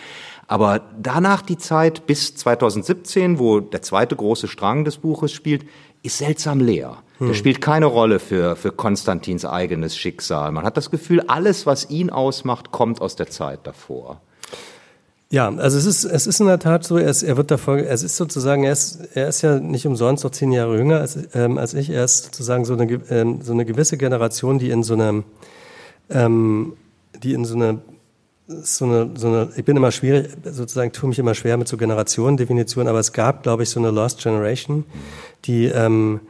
Aber 0.47 0.81
danach 1.01 1.43
die 1.43 1.59
Zeit 1.59 2.07
bis 2.07 2.35
2017, 2.35 3.39
wo 3.39 3.61
der 3.61 3.83
zweite 3.83 4.17
große 4.17 4.49
Strang 4.49 4.85
des 4.85 4.97
Buches 4.97 5.31
spielt, 5.33 5.67
ist 6.03 6.19
seltsam 6.19 6.61
leer. 6.61 7.03
Der 7.21 7.29
hm. 7.29 7.35
spielt 7.35 7.61
keine 7.61 7.87
Rolle 7.87 8.21
für, 8.21 8.55
für 8.55 8.71
Konstantins 8.71 9.45
eigenes 9.45 9.97
Schicksal. 9.97 10.53
Man 10.53 10.65
hat 10.65 10.77
das 10.77 10.91
Gefühl, 10.91 11.21
alles, 11.23 11.67
was 11.67 11.91
ihn 11.91 12.11
ausmacht, 12.11 12.71
kommt 12.71 13.01
aus 13.01 13.17
der 13.17 13.29
Zeit 13.29 13.61
davor. 13.65 14.21
Ja, 15.31 15.49
also 15.49 15.77
es 15.77 15.85
ist, 15.85 16.05
es 16.05 16.27
ist 16.27 16.41
in 16.41 16.47
der 16.47 16.59
Tat 16.59 16.85
so, 16.85 16.97
er, 16.97 17.11
ist, 17.11 17.23
er 17.23 17.37
wird 17.37 17.51
davor, 17.51 17.77
es 17.77 18.03
ist 18.03 18.17
sozusagen, 18.17 18.65
er 18.65 18.73
ist, 18.73 19.01
er 19.15 19.29
ist 19.29 19.43
ja 19.43 19.59
nicht 19.59 19.87
umsonst 19.87 20.25
noch 20.25 20.31
zehn 20.31 20.53
Jahre 20.53 20.79
jünger 20.79 21.01
als, 21.01 21.19
ähm, 21.35 21.59
als 21.59 21.75
ich. 21.75 21.91
Er 21.91 22.05
ist 22.05 22.25
sozusagen 22.25 22.65
so 22.65 22.73
eine, 22.73 22.91
ähm, 23.11 23.43
so 23.43 23.53
eine 23.53 23.67
gewisse 23.67 23.99
Generation, 23.99 24.59
die 24.59 24.71
in 24.71 24.83
so 24.83 24.95
einem, 24.95 25.25
ähm, 26.09 26.75
die 27.23 27.35
in 27.35 27.45
so 27.45 27.57
einer 27.57 27.79
so 28.47 28.87
eine, 28.87 29.11
so 29.15 29.29
eine, 29.29 29.51
ich 29.57 29.65
bin 29.67 29.77
immer 29.77 29.93
schwierig, 29.93 30.31
sozusagen 30.45 30.91
tue 30.93 31.11
mich 31.11 31.19
immer 31.19 31.35
schwer 31.35 31.59
mit 31.59 31.69
so 31.69 31.77
Generationendefinitionen, 31.77 32.89
aber 32.89 33.01
es 33.01 33.13
gab, 33.13 33.43
glaube 33.43 33.65
ich, 33.65 33.69
so 33.69 33.79
eine 33.79 33.91
Lost 33.91 34.23
Generation, 34.23 34.87
die, 35.45 35.67
ähm, 35.67 36.21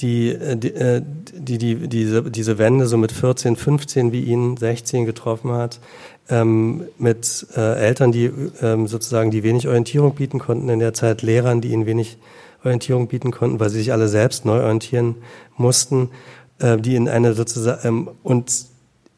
die, 0.00 0.30
äh, 0.30 0.56
die, 0.56 0.74
äh, 0.74 1.02
die, 1.32 1.58
die, 1.58 1.88
diese, 1.88 2.30
diese 2.30 2.58
Wende 2.58 2.86
so 2.86 2.96
mit 2.96 3.12
14, 3.12 3.56
15 3.56 4.12
wie 4.12 4.22
ihn 4.22 4.56
16 4.56 5.06
getroffen 5.06 5.52
hat, 5.52 5.80
ähm, 6.28 6.84
mit 6.98 7.46
äh, 7.56 7.78
Eltern, 7.78 8.12
die 8.12 8.30
ähm, 8.60 8.86
sozusagen 8.86 9.30
die 9.30 9.42
wenig 9.42 9.66
Orientierung 9.66 10.14
bieten 10.14 10.38
konnten 10.38 10.68
in 10.68 10.78
der 10.78 10.94
Zeit, 10.94 11.22
Lehrern, 11.22 11.60
die 11.60 11.72
ihnen 11.72 11.86
wenig 11.86 12.18
Orientierung 12.64 13.08
bieten 13.08 13.30
konnten, 13.30 13.60
weil 13.60 13.70
sie 13.70 13.78
sich 13.78 13.92
alle 13.92 14.08
selbst 14.08 14.44
neu 14.44 14.60
orientieren 14.62 15.16
mussten, 15.56 16.10
äh, 16.58 16.76
die 16.76 16.96
in 16.96 17.08
eine 17.08 17.34
sozusagen 17.34 17.86
ähm, 17.86 18.10
und 18.22 18.66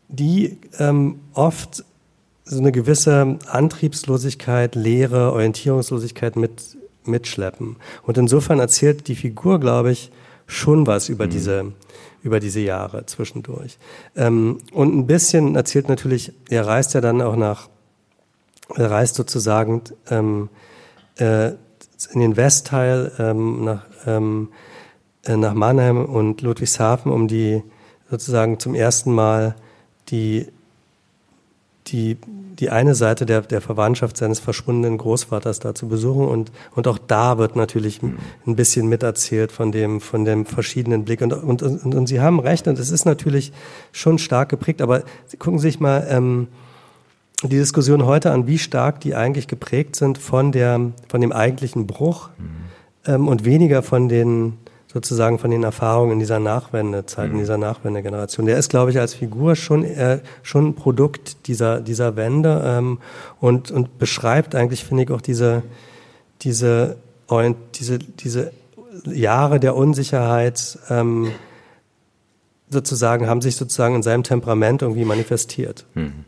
die 0.08 0.58
ähm, 0.78 1.20
oft 1.34 1.84
so 2.44 2.58
eine 2.58 2.72
gewisse 2.72 3.38
Antriebslosigkeit, 3.46 4.74
Leere, 4.74 5.32
Orientierungslosigkeit 5.32 6.36
mit 6.36 6.76
mitschleppen. 7.04 7.76
Und 8.02 8.18
insofern 8.18 8.58
erzählt 8.58 9.08
die 9.08 9.14
Figur, 9.14 9.60
glaube 9.60 9.92
ich, 9.92 10.10
schon 10.51 10.86
was 10.86 11.09
über 11.09 11.26
mhm. 11.26 11.30
diese 11.30 11.72
über 12.22 12.40
diese 12.40 12.61
Jahre 12.61 13.07
zwischendurch. 13.07 13.78
Ähm, 14.16 14.59
und 14.72 14.94
ein 14.94 15.07
bisschen 15.07 15.57
erzählt 15.57 15.88
natürlich, 15.88 16.32
er 16.51 16.66
reist 16.66 16.94
ja 16.94 17.01
dann 17.01 17.22
auch 17.22 17.36
nach, 17.36 17.68
er 18.74 18.90
reist 18.90 19.14
sozusagen 19.14 19.82
ähm, 20.11 20.48
äh, 21.16 21.48
in 22.12 22.20
den 22.20 22.36
Westteil 22.36 23.12
ähm, 23.18 23.64
nach, 23.64 23.86
ähm, 24.07 24.48
äh, 25.24 25.36
nach 25.36 25.55
Mannheim 25.55 26.05
und 26.05 26.42
Ludwigshafen, 26.42 27.11
um 27.11 27.28
die 27.28 27.62
sozusagen 28.11 28.59
zum 28.59 28.74
ersten 28.74 29.12
Mal 29.12 29.55
die, 30.09 30.48
die, 31.93 32.16
die 32.59 32.70
eine 32.70 32.95
Seite 32.95 33.26
der, 33.26 33.43
der 33.43 33.61
Verwandtschaft 33.61 34.16
seines 34.16 34.41
verschwundenen 34.41 34.99
Großvaters 34.99 35.61
da 35.61 35.74
zu 35.74 35.88
besuchen. 35.88 36.26
Und, 36.28 36.53
und 36.74 36.86
auch 36.88 36.99
da 36.99 37.38
wird 37.38 37.57
natürlich 37.57 38.01
ein 38.03 38.57
bisschen 38.57 38.88
miterzählt 38.88 39.53
von 39.53 39.72
dem, 39.72 40.01
von 40.01 40.24
dem 40.24 40.47
verschiedenen 40.47 41.05
Blick. 41.05 41.22
Und, 41.22 41.32
und, 41.32 41.62
und, 41.62 41.95
und 41.95 42.07
Sie 42.07 42.20
haben 42.20 42.41
recht 42.41 42.68
und 42.68 42.78
es 42.78 42.91
ist 42.91 43.05
natürlich 43.05 43.53
schon 43.93 44.18
stark 44.18 44.49
geprägt, 44.49 44.82
aber 44.82 45.03
Sie 45.26 45.36
gucken 45.36 45.59
sich 45.59 45.80
mal 45.80 46.07
ähm, 46.09 46.49
die 47.43 47.57
Diskussion 47.57 48.05
heute 48.05 48.30
an, 48.32 48.47
wie 48.47 48.59
stark 48.59 49.01
die 49.01 49.14
eigentlich 49.14 49.49
geprägt 49.49 49.97
sind 49.97 50.18
von 50.18 50.53
der, 50.53 50.93
von 51.09 51.20
dem 51.20 51.32
eigentlichen 51.32 51.86
Bruch 51.86 52.28
mhm. 52.36 52.45
ähm, 53.07 53.28
und 53.28 53.45
weniger 53.45 53.82
von 53.82 54.09
den, 54.09 54.59
sozusagen 54.93 55.38
von 55.38 55.51
den 55.51 55.62
Erfahrungen 55.62 56.12
in 56.12 56.18
dieser 56.18 56.41
Nachwendezeit, 56.41 57.28
mhm. 57.28 57.34
in 57.34 57.38
dieser 57.41 57.59
Nachwendegeneration. 57.59 58.47
Der 58.47 58.59
ist, 58.59 58.70
glaube 58.70 58.91
ich, 58.91 58.99
als 58.99 59.14
Figur 59.14 59.55
schon 59.55 59.84
äh, 59.84 60.20
schon 60.43 60.68
ein 60.68 60.74
Produkt 60.74 61.47
dieser 61.47 61.80
dieser 61.80 62.16
Wende 62.16 62.62
ähm, 62.64 62.99
und 63.41 63.70
und 63.70 63.99
beschreibt 63.99 64.55
eigentlich, 64.55 64.84
finde 64.84 65.05
ich, 65.05 65.11
auch 65.11 65.20
diese 65.20 65.62
diese 66.43 66.97
diese 67.74 67.99
diese 67.99 68.53
Jahre 69.05 69.61
der 69.61 69.76
Unsicherheit 69.76 70.78
ähm, 70.88 71.30
sozusagen 72.68 73.28
haben 73.28 73.41
sich 73.41 73.57
sozusagen 73.57 73.97
in 73.97 74.03
seinem 74.03 74.24
Temperament 74.24 74.82
irgendwie 74.82 75.05
manifestiert. 75.05 75.86
Mhm. 75.95 76.24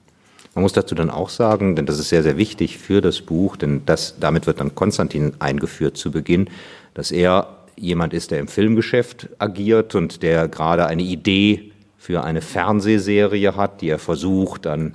Man 0.54 0.62
muss 0.62 0.72
dazu 0.72 0.94
dann 0.94 1.10
auch 1.10 1.30
sagen, 1.30 1.76
denn 1.76 1.86
das 1.86 1.98
ist 1.98 2.10
sehr, 2.10 2.22
sehr 2.22 2.36
wichtig 2.36 2.76
für 2.76 3.00
das 3.00 3.22
Buch, 3.22 3.56
denn 3.56 3.82
das, 3.86 4.16
damit 4.20 4.46
wird 4.46 4.60
dann 4.60 4.74
Konstantin 4.74 5.32
eingeführt 5.38 5.96
zu 5.96 6.10
Beginn, 6.10 6.50
dass 6.94 7.10
er 7.10 7.61
jemand 7.76 8.14
ist, 8.14 8.30
der 8.30 8.40
im 8.40 8.48
Filmgeschäft 8.48 9.28
agiert 9.38 9.94
und 9.94 10.22
der 10.22 10.48
gerade 10.48 10.86
eine 10.86 11.02
Idee 11.02 11.72
für 11.98 12.24
eine 12.24 12.40
Fernsehserie 12.40 13.54
hat, 13.56 13.80
die 13.80 13.88
er 13.88 13.98
versucht 13.98 14.66
dann 14.66 14.94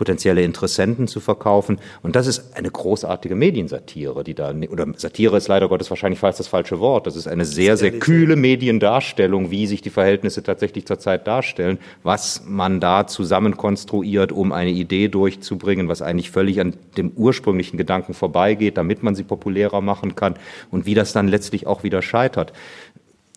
potenzielle 0.00 0.42
Interessenten 0.42 1.08
zu 1.08 1.20
verkaufen. 1.20 1.78
Und 2.02 2.16
das 2.16 2.26
ist 2.26 2.56
eine 2.56 2.70
großartige 2.70 3.34
Mediensatire, 3.34 4.24
die 4.24 4.32
da, 4.32 4.54
oder 4.70 4.86
Satire 4.96 5.36
ist 5.36 5.48
leider 5.48 5.68
Gottes 5.68 5.90
wahrscheinlich 5.90 6.20
fast 6.20 6.40
das 6.40 6.48
falsche 6.48 6.80
Wort. 6.80 7.06
Das 7.06 7.16
ist 7.16 7.28
eine 7.28 7.44
sehr, 7.44 7.76
sehr 7.76 7.90
kühle 7.98 8.34
Mediendarstellung, 8.34 9.50
wie 9.50 9.66
sich 9.66 9.82
die 9.82 9.90
Verhältnisse 9.90 10.42
tatsächlich 10.42 10.86
zurzeit 10.86 11.26
darstellen, 11.26 11.78
was 12.02 12.44
man 12.46 12.80
da 12.80 13.06
zusammen 13.06 13.58
konstruiert, 13.58 14.32
um 14.32 14.52
eine 14.52 14.70
Idee 14.70 15.08
durchzubringen, 15.08 15.88
was 15.88 16.00
eigentlich 16.00 16.30
völlig 16.30 16.62
an 16.62 16.72
dem 16.96 17.10
ursprünglichen 17.10 17.76
Gedanken 17.76 18.14
vorbeigeht, 18.14 18.78
damit 18.78 19.02
man 19.02 19.14
sie 19.14 19.24
populärer 19.24 19.82
machen 19.82 20.14
kann 20.14 20.32
und 20.70 20.86
wie 20.86 20.94
das 20.94 21.12
dann 21.12 21.28
letztlich 21.28 21.66
auch 21.66 21.82
wieder 21.82 22.00
scheitert. 22.00 22.54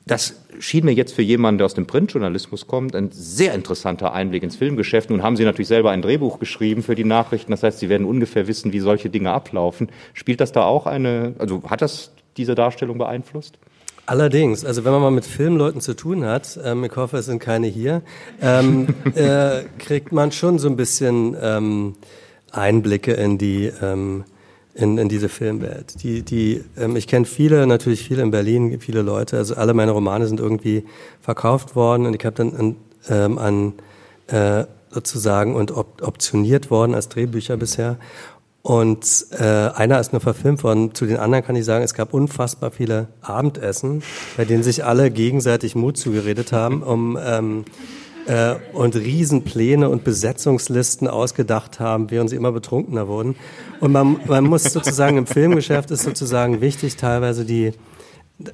Das 0.05 0.35
schien 0.59 0.85
mir 0.85 0.93
jetzt 0.93 1.13
für 1.13 1.21
jemanden, 1.21 1.59
der 1.59 1.65
aus 1.65 1.73
dem 1.73 1.87
Printjournalismus 1.87 2.67
kommt, 2.67 2.95
ein 2.95 3.09
sehr 3.11 3.53
interessanter 3.53 4.13
Einblick 4.13 4.43
ins 4.43 4.57
Filmgeschäft. 4.57 5.09
Nun 5.09 5.23
haben 5.23 5.37
Sie 5.37 5.45
natürlich 5.45 5.69
selber 5.69 5.91
ein 5.91 6.01
Drehbuch 6.01 6.39
geschrieben 6.39 6.83
für 6.83 6.95
die 6.95 7.05
Nachrichten. 7.05 7.51
Das 7.51 7.63
heißt, 7.63 7.79
Sie 7.79 7.89
werden 7.89 8.05
ungefähr 8.05 8.47
wissen, 8.47 8.73
wie 8.73 8.79
solche 8.79 9.09
Dinge 9.09 9.31
ablaufen. 9.31 9.89
Spielt 10.13 10.41
das 10.41 10.51
da 10.51 10.65
auch 10.65 10.87
eine, 10.87 11.35
also 11.39 11.63
hat 11.69 11.81
das 11.81 12.11
diese 12.35 12.55
Darstellung 12.55 12.97
beeinflusst? 12.97 13.57
Allerdings, 14.05 14.65
also 14.65 14.83
wenn 14.83 14.91
man 14.91 15.01
mal 15.01 15.11
mit 15.11 15.23
Filmleuten 15.23 15.79
zu 15.79 15.93
tun 15.93 16.25
hat, 16.25 16.59
ähm, 16.61 16.83
ich 16.83 16.95
hoffe, 16.97 17.17
es 17.17 17.25
sind 17.27 17.39
keine 17.39 17.67
hier, 17.67 18.01
ähm, 18.41 18.87
äh, 19.15 19.63
kriegt 19.79 20.11
man 20.11 20.33
schon 20.33 20.59
so 20.59 20.67
ein 20.67 20.75
bisschen 20.75 21.37
ähm, 21.41 21.95
Einblicke 22.51 23.13
in 23.13 23.37
die 23.37 23.71
ähm, 23.81 24.25
in, 24.75 24.97
in 24.97 25.09
diese 25.09 25.29
Filmwelt. 25.29 26.03
Die, 26.03 26.23
die, 26.23 26.63
ähm, 26.77 26.95
ich 26.95 27.07
kenne 27.07 27.25
viele, 27.25 27.67
natürlich 27.67 28.03
viele 28.03 28.23
in 28.23 28.31
Berlin, 28.31 28.79
viele 28.79 29.01
Leute. 29.01 29.37
Also 29.37 29.55
alle 29.55 29.73
meine 29.73 29.91
Romane 29.91 30.27
sind 30.27 30.39
irgendwie 30.39 30.85
verkauft 31.21 31.75
worden 31.75 32.05
und 32.05 32.15
ich 32.15 32.25
habe 32.25 32.35
dann 32.35 32.55
an, 32.55 32.75
ähm, 33.09 33.37
an 33.37 33.73
äh, 34.27 34.65
sozusagen 34.89 35.55
und 35.55 35.71
op 35.71 36.01
optioniert 36.01 36.71
worden 36.71 36.95
als 36.95 37.09
Drehbücher 37.09 37.57
bisher. 37.57 37.97
Und 38.61 39.25
äh, 39.31 39.43
einer 39.43 39.99
ist 39.99 40.13
nur 40.13 40.21
verfilmt 40.21 40.63
worden. 40.63 40.95
Zu 40.95 41.05
den 41.05 41.17
anderen 41.17 41.43
kann 41.43 41.57
ich 41.57 41.65
sagen, 41.65 41.83
es 41.83 41.93
gab 41.93 42.13
unfassbar 42.13 42.71
viele 42.71 43.07
Abendessen, 43.21 44.03
bei 44.37 44.45
denen 44.45 44.63
sich 44.63 44.85
alle 44.85 45.11
gegenseitig 45.11 45.75
Mut 45.75 45.97
zugeredet 45.97 46.53
haben, 46.53 46.81
um 46.81 47.17
ähm, 47.21 47.65
äh, 48.25 48.55
und 48.73 48.95
Riesenpläne 48.95 49.89
und 49.89 50.03
Besetzungslisten 50.03 51.07
ausgedacht 51.07 51.79
haben, 51.79 52.11
während 52.11 52.29
sie 52.29 52.35
immer 52.35 52.51
betrunkener 52.51 53.07
wurden. 53.07 53.35
Und 53.79 53.91
man, 53.91 54.19
man 54.27 54.43
muss 54.45 54.63
sozusagen 54.63 55.17
im 55.17 55.27
Filmgeschäft 55.27 55.91
ist 55.91 56.03
sozusagen 56.03 56.61
wichtig, 56.61 56.95
teilweise 56.95 57.45
die, 57.45 57.73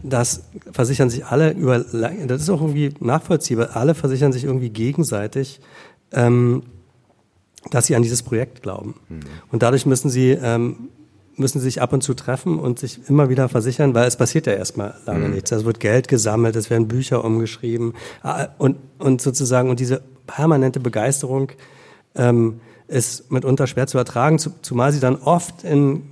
das 0.04 0.44
versichern 0.72 1.10
sich 1.10 1.26
alle 1.26 1.52
über, 1.52 1.80
das 1.80 2.42
ist 2.42 2.50
auch 2.50 2.62
irgendwie 2.62 2.94
nachvollziehbar, 3.00 3.76
alle 3.76 3.96
versichern 3.96 4.32
sich 4.32 4.44
irgendwie 4.44 4.70
gegenseitig, 4.70 5.60
ähm, 6.12 6.64
dass 7.72 7.88
sie 7.88 7.96
an 7.96 8.04
dieses 8.04 8.24
Projekt 8.24 8.62
glauben. 8.62 8.96
Mhm. 9.10 9.20
Und 9.52 9.64
dadurch 9.64 9.86
müssen 9.86 10.10
sie 10.10 10.32
ähm, 10.32 10.90
müssen 11.40 11.60
sich 11.60 11.82
ab 11.82 11.94
und 11.94 12.02
zu 12.02 12.14
treffen 12.14 12.60
und 12.60 12.80
sich 12.80 13.10
immer 13.10 13.30
wieder 13.30 13.50
versichern, 13.50 13.94
weil 13.94 14.08
es 14.08 14.18
passiert 14.18 14.46
ja 14.46 14.54
erstmal 14.54 14.96
lange 15.06 15.28
mhm. 15.28 15.34
nichts. 15.34 15.52
Es 15.52 15.66
wird 15.66 15.80
Geld 15.80 16.08
gesammelt, 16.08 16.56
es 16.56 16.70
werden 16.70 16.88
Bücher 16.88 17.24
umgeschrieben 17.24 17.94
ah, 18.22 18.48
und, 18.58 18.78
und 19.00 19.22
sozusagen, 19.22 19.70
und 19.70 19.80
diese 19.80 20.02
permanente 20.28 20.80
Begeisterung 20.80 21.52
ähm, 22.16 22.60
ist 22.88 23.32
mitunter 23.32 23.68
schwer 23.68 23.88
zu 23.88 23.98
ertragen, 23.98 24.40
zumal 24.40 24.92
sie 24.92 25.00
dann 25.00 25.16
oft 25.16 25.64
in 25.64 26.04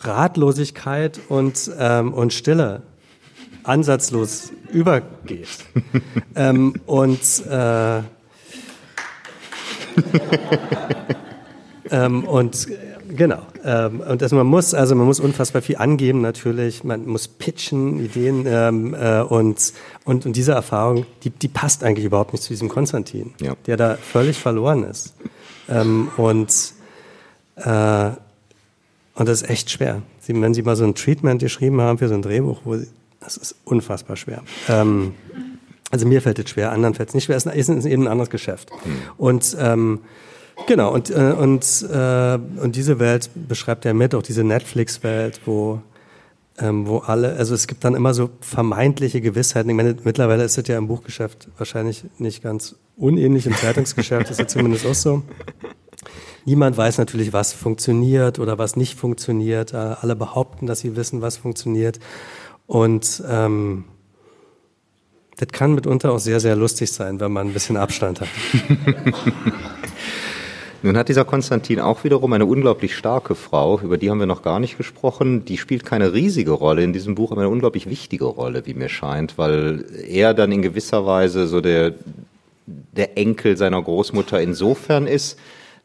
Ratlosigkeit 0.00 1.20
und, 1.28 1.70
ähm, 1.78 2.12
und 2.12 2.32
Stille 2.32 2.82
ansatzlos 3.64 4.52
übergeht. 4.72 5.48
ähm, 6.34 6.74
und 6.86 7.46
äh, 7.46 7.98
ähm, 11.90 12.24
und 12.24 12.68
Genau. 13.14 13.42
Ähm, 13.62 14.00
und 14.00 14.22
das, 14.22 14.32
man 14.32 14.46
muss, 14.46 14.72
also 14.72 14.94
man 14.94 15.06
muss 15.06 15.20
unfassbar 15.20 15.60
viel 15.60 15.76
angeben 15.76 16.22
natürlich. 16.22 16.82
Man 16.82 17.06
muss 17.06 17.28
pitchen, 17.28 18.00
Ideen 18.00 18.44
ähm, 18.46 18.94
äh, 18.94 19.20
und, 19.20 19.72
und 20.04 20.24
und 20.24 20.34
diese 20.34 20.52
Erfahrung, 20.52 21.04
die, 21.22 21.30
die 21.30 21.48
passt 21.48 21.84
eigentlich 21.84 22.06
überhaupt 22.06 22.32
nicht 22.32 22.42
zu 22.42 22.48
diesem 22.52 22.70
Konstantin, 22.70 23.34
ja. 23.40 23.54
der 23.66 23.76
da 23.76 23.96
völlig 23.96 24.38
verloren 24.38 24.84
ist. 24.84 25.14
Ähm, 25.68 26.08
und 26.16 26.72
äh, 27.56 28.10
und 29.14 29.28
das 29.28 29.42
ist 29.42 29.50
echt 29.50 29.70
schwer. 29.70 30.00
Sie, 30.20 30.40
wenn 30.40 30.54
Sie 30.54 30.62
mal 30.62 30.76
so 30.76 30.84
ein 30.84 30.94
Treatment 30.94 31.42
geschrieben 31.42 31.82
haben 31.82 31.98
für 31.98 32.08
so 32.08 32.14
ein 32.14 32.22
Drehbuch, 32.22 32.60
wo 32.64 32.76
Sie, 32.76 32.88
das 33.20 33.36
ist 33.36 33.56
unfassbar 33.64 34.16
schwer. 34.16 34.42
Ähm, 34.68 35.14
also 35.90 36.06
mir 36.06 36.22
fällt 36.22 36.38
es 36.38 36.48
schwer, 36.48 36.72
anderen 36.72 36.94
fällt 36.94 37.10
es 37.10 37.14
nicht 37.14 37.24
schwer. 37.24 37.36
Es 37.36 37.44
ist, 37.44 37.68
ist 37.68 37.84
eben 37.84 38.04
ein 38.04 38.08
anderes 38.08 38.30
Geschäft. 38.30 38.70
Hm. 38.70 38.96
Und 39.18 39.54
ähm, 39.60 40.00
Genau, 40.66 40.92
und, 40.92 41.10
äh, 41.10 41.32
und, 41.32 41.86
äh, 41.90 42.38
und 42.60 42.76
diese 42.76 42.98
Welt 42.98 43.30
beschreibt 43.34 43.84
er 43.84 43.94
mit, 43.94 44.14
auch 44.14 44.22
diese 44.22 44.44
Netflix-Welt, 44.44 45.40
wo, 45.44 45.80
ähm, 46.58 46.86
wo 46.86 46.98
alle, 46.98 47.34
also 47.36 47.54
es 47.54 47.66
gibt 47.66 47.84
dann 47.84 47.94
immer 47.94 48.14
so 48.14 48.30
vermeintliche 48.40 49.20
Gewissheiten. 49.20 49.70
Ich 49.70 49.76
meine, 49.76 49.96
mittlerweile 50.04 50.44
ist 50.44 50.58
es 50.58 50.68
ja 50.68 50.78
im 50.78 50.88
Buchgeschäft 50.88 51.48
wahrscheinlich 51.58 52.04
nicht 52.18 52.42
ganz 52.42 52.76
unähnlich, 52.96 53.46
im 53.46 53.54
Zeitungsgeschäft 53.54 54.30
ist 54.30 54.40
es 54.40 54.46
zumindest 54.48 54.86
auch 54.86 54.94
so. 54.94 55.22
Niemand 56.44 56.76
weiß 56.76 56.98
natürlich, 56.98 57.32
was 57.32 57.52
funktioniert 57.52 58.38
oder 58.38 58.58
was 58.58 58.76
nicht 58.76 58.98
funktioniert. 58.98 59.72
Äh, 59.72 59.76
alle 59.76 60.16
behaupten, 60.16 60.66
dass 60.66 60.80
sie 60.80 60.96
wissen, 60.96 61.22
was 61.22 61.36
funktioniert. 61.36 62.00
Und 62.66 63.22
ähm, 63.28 63.84
das 65.36 65.48
kann 65.48 65.74
mitunter 65.74 66.12
auch 66.12 66.18
sehr, 66.18 66.40
sehr 66.40 66.56
lustig 66.56 66.92
sein, 66.92 67.20
wenn 67.20 67.32
man 67.32 67.48
ein 67.48 67.52
bisschen 67.52 67.76
Abstand 67.76 68.20
hat. 68.20 68.28
Nun 70.84 70.96
hat 70.96 71.08
dieser 71.08 71.24
Konstantin 71.24 71.78
auch 71.78 72.02
wiederum 72.02 72.32
eine 72.32 72.44
unglaublich 72.44 72.96
starke 72.96 73.36
Frau, 73.36 73.78
über 73.80 73.98
die 73.98 74.10
haben 74.10 74.18
wir 74.18 74.26
noch 74.26 74.42
gar 74.42 74.58
nicht 74.58 74.76
gesprochen. 74.76 75.44
Die 75.44 75.56
spielt 75.56 75.84
keine 75.84 76.12
riesige 76.12 76.50
Rolle 76.50 76.82
in 76.82 76.92
diesem 76.92 77.14
Buch, 77.14 77.30
aber 77.30 77.42
eine 77.42 77.50
unglaublich 77.50 77.88
wichtige 77.88 78.24
Rolle, 78.24 78.66
wie 78.66 78.74
mir 78.74 78.88
scheint, 78.88 79.38
weil 79.38 79.84
er 80.08 80.34
dann 80.34 80.50
in 80.50 80.60
gewisser 80.60 81.06
Weise 81.06 81.46
so 81.46 81.60
der, 81.60 81.94
der 82.66 83.16
Enkel 83.16 83.56
seiner 83.56 83.80
Großmutter 83.80 84.40
insofern 84.40 85.06
ist, 85.06 85.38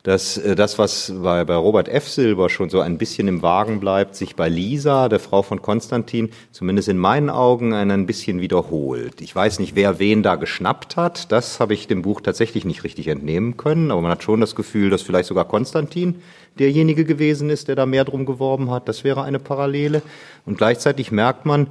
dass 0.04 0.38
äh, 0.38 0.56
das, 0.56 0.80
was 0.80 1.14
bei, 1.22 1.44
bei 1.44 1.56
Robert 1.56 1.90
F. 1.90 2.08
Silber 2.08 2.50
schon 2.50 2.70
so 2.70 2.80
ein 2.80 2.98
bisschen 2.98 3.28
im 3.28 3.42
Wagen 3.42 3.80
bleibt, 3.80 4.16
sich 4.16 4.36
bei 4.36 4.48
Lisa, 4.48 5.10
der 5.10 5.20
Frau 5.20 5.42
von 5.42 5.62
Konstantin, 5.62 6.30
zumindest 6.52 6.88
in 6.88 6.98
meinen 6.98 7.30
Augen 7.30 7.74
ein 7.74 8.06
bisschen 8.06 8.40
wiederholt. 8.40 9.22
Ich 9.22 9.36
weiß 9.36 9.60
nicht, 9.60 9.76
wer 9.76 10.00
wen 10.00 10.24
da 10.24 10.36
geschnappt 10.36 10.96
hat. 10.96 11.32
Das 11.32 11.60
habe 11.60 11.74
ich 11.74 11.88
dem 11.88 12.02
Buch 12.02 12.22
tatsächlich 12.22 12.64
nicht 12.64 12.84
richtig 12.84 13.08
entnehmen 13.08 13.58
können. 13.58 13.92
Aber 13.92 14.02
man 14.02 14.12
hat 14.12 14.24
schon 14.24 14.40
das 14.40 14.56
Gefühl, 14.56 14.90
dass 14.90 15.02
vielleicht 15.02 15.28
sogar 15.28 15.46
Konstantin 15.46 16.22
derjenige 16.58 17.06
gewesen 17.06 17.50
ist, 17.50 17.68
der 17.68 17.76
da 17.76 17.86
mehr 17.86 18.06
drum 18.06 18.26
geworben 18.26 18.72
hat. 18.72 18.88
Das 18.88 19.04
wäre 19.04 19.24
eine 19.24 19.40
Parallele. 19.40 20.02
Und 20.46 20.58
gleichzeitig 20.58 21.12
merkt 21.12 21.46
man, 21.46 21.68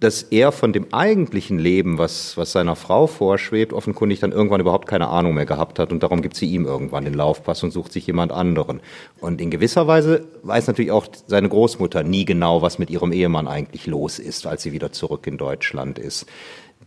dass 0.00 0.22
er 0.22 0.50
von 0.50 0.72
dem 0.72 0.92
eigentlichen 0.92 1.58
Leben, 1.58 1.98
was, 1.98 2.38
was 2.38 2.52
seiner 2.52 2.74
Frau 2.74 3.06
vorschwebt, 3.06 3.74
offenkundig 3.74 4.18
dann 4.20 4.32
irgendwann 4.32 4.60
überhaupt 4.60 4.88
keine 4.88 5.08
Ahnung 5.08 5.34
mehr 5.34 5.44
gehabt 5.44 5.78
hat 5.78 5.92
und 5.92 6.02
darum 6.02 6.22
gibt 6.22 6.36
sie 6.36 6.46
ihm 6.46 6.64
irgendwann 6.64 7.04
den 7.04 7.12
Laufpass 7.12 7.62
und 7.62 7.70
sucht 7.70 7.92
sich 7.92 8.06
jemand 8.06 8.32
anderen. 8.32 8.80
Und 9.20 9.42
in 9.42 9.50
gewisser 9.50 9.86
Weise 9.86 10.26
weiß 10.42 10.66
natürlich 10.68 10.90
auch 10.90 11.06
seine 11.26 11.50
Großmutter 11.50 12.02
nie 12.02 12.24
genau, 12.24 12.62
was 12.62 12.78
mit 12.78 12.88
ihrem 12.88 13.12
Ehemann 13.12 13.46
eigentlich 13.46 13.86
los 13.86 14.18
ist, 14.18 14.46
als 14.46 14.62
sie 14.62 14.72
wieder 14.72 14.90
zurück 14.90 15.26
in 15.26 15.36
Deutschland 15.36 15.98
ist. 15.98 16.26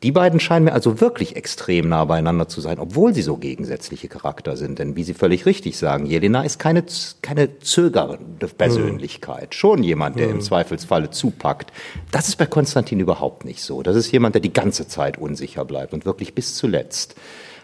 Die 0.03 0.11
beiden 0.11 0.41
scheinen 0.41 0.65
mir 0.65 0.73
also 0.73 0.99
wirklich 0.99 1.37
extrem 1.37 1.87
nah 1.87 2.03
beieinander 2.03 2.49
zu 2.49 2.59
sein, 2.59 2.77
obwohl 2.77 3.13
sie 3.13 3.21
so 3.21 3.37
gegensätzliche 3.37 4.09
Charakter 4.09 4.57
sind. 4.57 4.77
Denn 4.77 4.97
wie 4.97 5.03
Sie 5.03 5.13
völlig 5.13 5.45
richtig 5.45 5.77
sagen, 5.77 6.05
Jelena 6.05 6.43
ist 6.43 6.59
keine, 6.59 6.83
keine 7.21 7.59
zögernde 7.59 8.47
Persönlichkeit. 8.47 9.55
Schon 9.55 9.81
jemand, 9.81 10.19
der 10.19 10.29
im 10.29 10.41
Zweifelsfalle 10.41 11.09
zupackt. 11.09 11.71
Das 12.11 12.27
ist 12.27 12.35
bei 12.35 12.45
Konstantin 12.45 12.99
überhaupt 12.99 13.45
nicht 13.45 13.63
so. 13.63 13.81
Das 13.81 13.95
ist 13.95 14.11
jemand, 14.11 14.35
der 14.35 14.41
die 14.41 14.51
ganze 14.51 14.89
Zeit 14.89 15.17
unsicher 15.17 15.63
bleibt 15.63 15.93
und 15.93 16.05
wirklich 16.05 16.35
bis 16.35 16.55
zuletzt. 16.55 17.15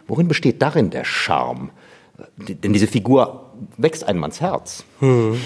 Worin 0.07 0.29
besteht 0.29 0.61
darin 0.61 0.91
der 0.91 1.03
Charme? 1.03 1.71
Denn 2.37 2.71
diese 2.71 2.87
Figur 2.87 3.51
wächst 3.77 4.05
einem 4.05 4.23
ans 4.23 4.39
Herz. 4.39 4.85
Hm. 4.99 5.37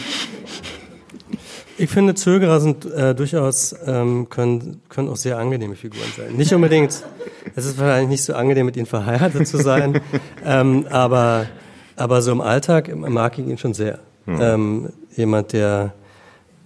Ich 1.77 1.89
finde, 1.89 2.13
Zögerer 2.13 2.59
sind 2.59 2.85
äh, 2.85 3.15
durchaus, 3.15 3.75
ähm, 3.85 4.29
können, 4.29 4.81
können 4.89 5.09
auch 5.09 5.15
sehr 5.15 5.37
angenehme 5.37 5.75
Figuren 5.75 6.07
sein. 6.15 6.35
Nicht 6.35 6.53
unbedingt, 6.53 7.03
es 7.55 7.65
ist 7.65 7.79
wahrscheinlich 7.79 8.09
nicht 8.09 8.23
so 8.23 8.33
angenehm, 8.35 8.65
mit 8.65 8.77
ihnen 8.77 8.85
verheiratet 8.85 9.47
zu 9.47 9.57
sein, 9.57 9.99
ähm, 10.45 10.85
aber, 10.89 11.47
aber 11.95 12.21
so 12.21 12.31
im 12.31 12.41
Alltag 12.41 12.95
mag 12.95 13.39
ich 13.39 13.47
ihn 13.47 13.57
schon 13.57 13.73
sehr. 13.73 13.99
Mhm. 14.25 14.39
Ähm, 14.41 14.89
jemand, 15.15 15.53
der, 15.53 15.93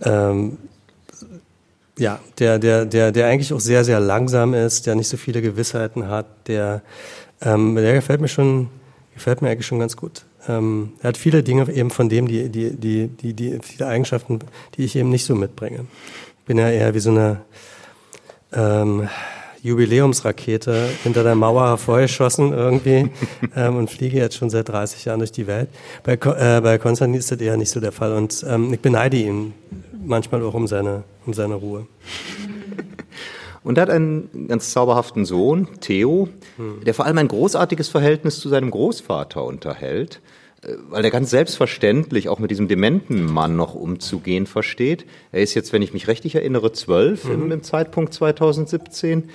ähm, 0.03 0.57
ja, 1.97 2.19
der, 2.37 2.59
der, 2.59 2.85
der, 2.85 3.11
der 3.11 3.27
eigentlich 3.27 3.53
auch 3.53 3.59
sehr, 3.59 3.83
sehr 3.83 3.99
langsam 3.99 4.53
ist, 4.53 4.85
der 4.85 4.95
nicht 4.95 5.07
so 5.07 5.17
viele 5.17 5.41
Gewissheiten 5.41 6.07
hat, 6.07 6.25
der, 6.47 6.81
ähm, 7.41 7.75
der 7.75 7.93
gefällt 7.93 8.21
mir 8.21 8.27
schon, 8.27 8.69
gefällt 9.13 9.41
mir 9.41 9.49
eigentlich 9.49 9.67
schon 9.67 9.79
ganz 9.79 9.95
gut. 9.95 10.25
Ähm, 10.47 10.93
er 11.01 11.09
hat 11.09 11.17
viele 11.17 11.43
Dinge 11.43 11.71
eben 11.71 11.89
von 11.89 12.09
dem, 12.09 12.27
die, 12.27 12.49
die, 12.49 12.75
die, 12.75 13.07
die, 13.07 13.33
die, 13.33 13.59
viele 13.61 13.87
Eigenschaften, 13.87 14.39
die 14.75 14.85
ich 14.85 14.95
eben 14.95 15.09
nicht 15.09 15.25
so 15.25 15.35
mitbringe. 15.35 15.85
Ich 16.39 16.45
bin 16.45 16.57
ja 16.57 16.69
eher 16.69 16.93
wie 16.93 16.99
so 16.99 17.11
eine 17.11 17.41
ähm, 18.53 19.09
Jubiläumsrakete 19.61 20.87
hinter 21.03 21.23
der 21.23 21.35
Mauer 21.35 21.67
hervorgeschossen 21.67 22.53
irgendwie 22.53 23.09
ähm, 23.55 23.75
und 23.75 23.89
fliege 23.89 24.17
jetzt 24.17 24.37
schon 24.37 24.49
seit 24.49 24.69
30 24.69 25.05
Jahren 25.05 25.19
durch 25.19 25.31
die 25.31 25.47
Welt. 25.47 25.69
Bei, 26.03 26.13
äh, 26.13 26.61
bei 26.61 26.77
Konstantin 26.77 27.19
ist 27.19 27.31
das 27.31 27.39
eher 27.39 27.57
nicht 27.57 27.69
so 27.69 27.79
der 27.79 27.91
Fall 27.91 28.13
und 28.13 28.45
ähm, 28.47 28.73
ich 28.73 28.79
beneide 28.79 29.17
ihn 29.17 29.53
manchmal 30.05 30.41
auch 30.43 30.53
um 30.53 30.67
seine, 30.67 31.03
um 31.25 31.33
seine 31.33 31.55
Ruhe. 31.55 31.87
Und 33.63 33.77
er 33.77 33.83
hat 33.83 33.89
einen 33.89 34.47
ganz 34.47 34.71
zauberhaften 34.71 35.25
Sohn, 35.25 35.67
Theo, 35.81 36.29
hm. 36.57 36.83
der 36.85 36.93
vor 36.93 37.05
allem 37.05 37.17
ein 37.17 37.27
großartiges 37.27 37.89
Verhältnis 37.89 38.39
zu 38.39 38.49
seinem 38.49 38.71
Großvater 38.71 39.43
unterhält, 39.43 40.21
äh, 40.63 40.73
weil 40.89 41.03
er 41.03 41.11
ganz 41.11 41.29
selbstverständlich 41.29 42.29
auch 42.29 42.39
mit 42.39 42.51
diesem 42.51 42.67
dementen 42.67 43.25
Mann 43.25 43.55
noch 43.55 43.75
umzugehen 43.75 44.45
versteht. 44.45 45.05
Er 45.31 45.41
ist 45.41 45.53
jetzt, 45.53 45.73
wenn 45.73 45.81
ich 45.81 45.93
mich 45.93 46.07
richtig 46.07 46.35
erinnere, 46.35 46.71
zwölf 46.71 47.25
mhm. 47.25 47.33
im, 47.33 47.51
im 47.51 47.63
Zeitpunkt 47.63 48.13
2017. 48.13 49.29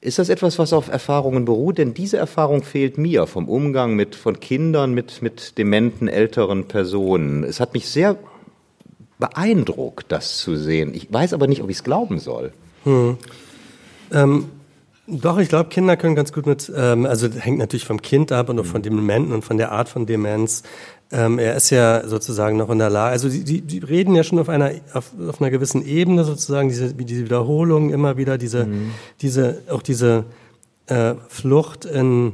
Ist 0.00 0.18
das 0.18 0.28
etwas, 0.28 0.58
was 0.58 0.72
auf 0.72 0.88
Erfahrungen 0.88 1.44
beruht? 1.46 1.78
Denn 1.78 1.94
diese 1.94 2.18
Erfahrung 2.18 2.62
fehlt 2.62 2.98
mir 2.98 3.26
vom 3.26 3.48
Umgang 3.48 3.96
mit, 3.96 4.14
von 4.14 4.40
Kindern 4.40 4.92
mit, 4.92 5.22
mit 5.22 5.58
dementen 5.58 6.06
älteren 6.06 6.68
Personen. 6.68 7.44
Es 7.44 7.60
hat 7.60 7.72
mich 7.72 7.88
sehr 7.88 8.16
beeindruckt, 9.18 10.12
das 10.12 10.38
zu 10.38 10.56
sehen. 10.56 10.92
Ich 10.94 11.12
weiß 11.12 11.32
aber 11.32 11.46
nicht, 11.46 11.62
ob 11.62 11.70
ich 11.70 11.76
es 11.76 11.84
glauben 11.84 12.18
soll. 12.18 12.52
Hm. 12.84 13.16
Ähm, 14.12 14.46
doch, 15.08 15.38
ich 15.38 15.48
glaube, 15.48 15.68
Kinder 15.68 15.96
können 15.96 16.16
ganz 16.16 16.32
gut 16.32 16.46
mit, 16.46 16.72
ähm, 16.74 17.06
also 17.06 17.28
hängt 17.28 17.58
natürlich 17.58 17.84
vom 17.84 18.02
Kind 18.02 18.32
ab 18.32 18.48
und 18.48 18.58
auch 18.58 18.66
von 18.66 18.82
dem 18.82 18.96
Dementen 18.96 19.32
und 19.32 19.44
von 19.44 19.56
der 19.56 19.70
Art 19.70 19.88
von 19.88 20.04
Demenz. 20.04 20.64
Ähm, 21.12 21.38
er 21.38 21.54
ist 21.54 21.70
ja 21.70 22.06
sozusagen 22.08 22.56
noch 22.56 22.68
in 22.70 22.80
der 22.80 22.90
Lage, 22.90 23.12
also 23.12 23.28
die, 23.28 23.44
die, 23.44 23.60
die 23.60 23.78
reden 23.78 24.16
ja 24.16 24.24
schon 24.24 24.40
auf 24.40 24.48
einer, 24.48 24.72
auf, 24.92 25.12
auf 25.28 25.40
einer 25.40 25.50
gewissen 25.50 25.86
Ebene 25.86 26.24
sozusagen, 26.24 26.68
diese, 26.68 26.92
diese 26.94 27.24
Wiederholungen 27.24 27.90
immer 27.90 28.16
wieder, 28.16 28.36
diese, 28.38 28.66
mhm. 28.66 28.90
diese, 29.20 29.62
auch 29.70 29.82
diese 29.82 30.24
äh, 30.86 31.14
Flucht 31.28 31.84
in, 31.84 32.32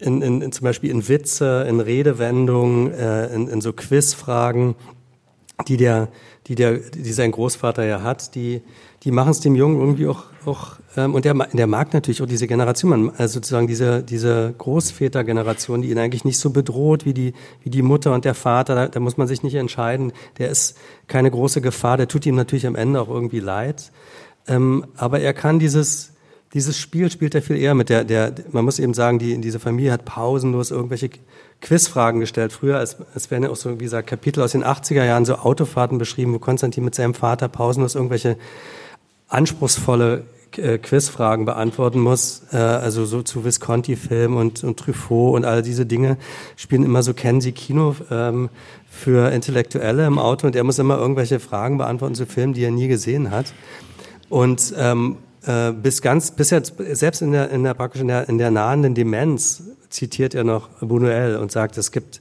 in, 0.00 0.22
in, 0.22 0.42
in, 0.42 0.50
zum 0.50 0.64
Beispiel 0.64 0.90
in 0.90 1.06
Witze, 1.06 1.64
in 1.68 1.78
Redewendungen, 1.78 2.92
äh, 2.92 3.32
in, 3.32 3.46
in 3.46 3.60
so 3.60 3.72
Quizfragen, 3.72 4.74
die 5.68 5.76
der, 5.76 6.08
die 6.48 6.56
der, 6.56 6.78
die 6.78 7.12
sein 7.12 7.30
Großvater 7.30 7.84
ja 7.84 8.02
hat, 8.02 8.34
die, 8.34 8.62
die 9.02 9.10
machen 9.10 9.30
es 9.30 9.40
dem 9.40 9.54
Jungen 9.54 9.80
irgendwie 9.80 10.06
auch, 10.06 10.24
auch 10.44 10.72
ähm, 10.96 11.14
und 11.14 11.24
der, 11.24 11.34
der 11.34 11.66
mag 11.66 11.94
natürlich 11.94 12.22
auch 12.22 12.26
diese 12.26 12.46
Generation, 12.46 13.10
also 13.16 13.34
sozusagen 13.34 13.66
diese, 13.66 14.02
diese 14.02 14.54
Großvätergeneration, 14.58 15.82
die 15.82 15.90
ihn 15.90 15.98
eigentlich 15.98 16.24
nicht 16.24 16.38
so 16.38 16.50
bedroht 16.50 17.06
wie 17.06 17.14
die, 17.14 17.32
wie 17.62 17.70
die 17.70 17.82
Mutter 17.82 18.12
und 18.12 18.24
der 18.24 18.34
Vater, 18.34 18.74
da, 18.74 18.88
da 18.88 19.00
muss 19.00 19.16
man 19.16 19.26
sich 19.26 19.42
nicht 19.42 19.54
entscheiden, 19.54 20.12
der 20.38 20.50
ist 20.50 20.76
keine 21.06 21.30
große 21.30 21.60
Gefahr, 21.60 21.96
der 21.96 22.08
tut 22.08 22.26
ihm 22.26 22.34
natürlich 22.34 22.66
am 22.66 22.76
Ende 22.76 23.00
auch 23.00 23.08
irgendwie 23.08 23.40
leid, 23.40 23.90
ähm, 24.46 24.84
aber 24.96 25.20
er 25.20 25.32
kann 25.32 25.58
dieses, 25.58 26.12
dieses 26.52 26.76
Spiel 26.76 27.10
spielt 27.10 27.34
er 27.34 27.42
viel 27.42 27.56
eher 27.56 27.74
mit. 27.74 27.88
Der, 27.88 28.04
der, 28.04 28.34
man 28.50 28.64
muss 28.64 28.80
eben 28.80 28.92
sagen, 28.92 29.18
die, 29.18 29.40
diese 29.40 29.60
Familie 29.60 29.92
hat 29.92 30.04
pausenlos 30.04 30.72
irgendwelche 30.72 31.10
Quizfragen 31.60 32.20
gestellt. 32.20 32.52
Früher, 32.52 32.78
als, 32.78 32.96
als 33.14 33.30
werden 33.30 33.44
ja 33.44 33.50
auch 33.50 33.56
so, 33.56 33.78
wie 33.78 33.84
gesagt, 33.84 34.08
Kapitel 34.08 34.42
aus 34.42 34.52
den 34.52 34.64
80er 34.64 35.04
Jahren 35.04 35.24
so 35.24 35.36
Autofahrten 35.36 35.98
beschrieben, 35.98 36.34
wo 36.34 36.38
Konstantin 36.40 36.84
mit 36.84 36.94
seinem 36.94 37.14
Vater 37.14 37.48
pausenlos 37.48 37.94
irgendwelche 37.94 38.36
anspruchsvolle 39.30 40.24
äh, 40.56 40.78
Quizfragen 40.78 41.44
beantworten 41.44 42.00
muss, 42.00 42.42
äh, 42.52 42.56
also 42.56 43.04
so 43.04 43.22
zu 43.22 43.44
Visconti-Film 43.44 44.36
und, 44.36 44.64
und 44.64 44.78
Truffaut 44.78 45.36
und 45.36 45.44
all 45.44 45.62
diese 45.62 45.86
Dinge 45.86 46.16
spielen 46.56 46.84
immer 46.84 47.02
so, 47.02 47.14
kennen 47.14 47.40
Sie 47.40 47.52
Kino 47.52 47.94
ähm, 48.10 48.50
für 48.88 49.30
Intellektuelle 49.30 50.06
im 50.06 50.18
Auto 50.18 50.46
und 50.46 50.56
er 50.56 50.64
muss 50.64 50.78
immer 50.78 50.98
irgendwelche 50.98 51.38
Fragen 51.38 51.78
beantworten 51.78 52.16
zu 52.16 52.26
Filmen, 52.26 52.52
die 52.52 52.64
er 52.64 52.72
nie 52.72 52.88
gesehen 52.88 53.30
hat. 53.30 53.54
Und 54.28 54.74
ähm, 54.76 55.16
äh, 55.46 55.70
bis 55.72 56.02
ganz, 56.02 56.32
bis 56.32 56.50
jetzt, 56.50 56.74
selbst 56.92 57.22
in 57.22 57.32
der, 57.32 57.50
in 57.50 57.62
der 57.62 57.74
praktisch 57.74 58.02
in 58.02 58.08
der, 58.08 58.28
in 58.28 58.38
der 58.38 58.50
nahenden 58.50 58.94
Demenz 58.94 59.62
zitiert 59.88 60.34
er 60.34 60.44
noch 60.44 60.68
Buñuel 60.80 61.36
und 61.36 61.52
sagt, 61.52 61.78
es 61.78 61.92
gibt 61.92 62.20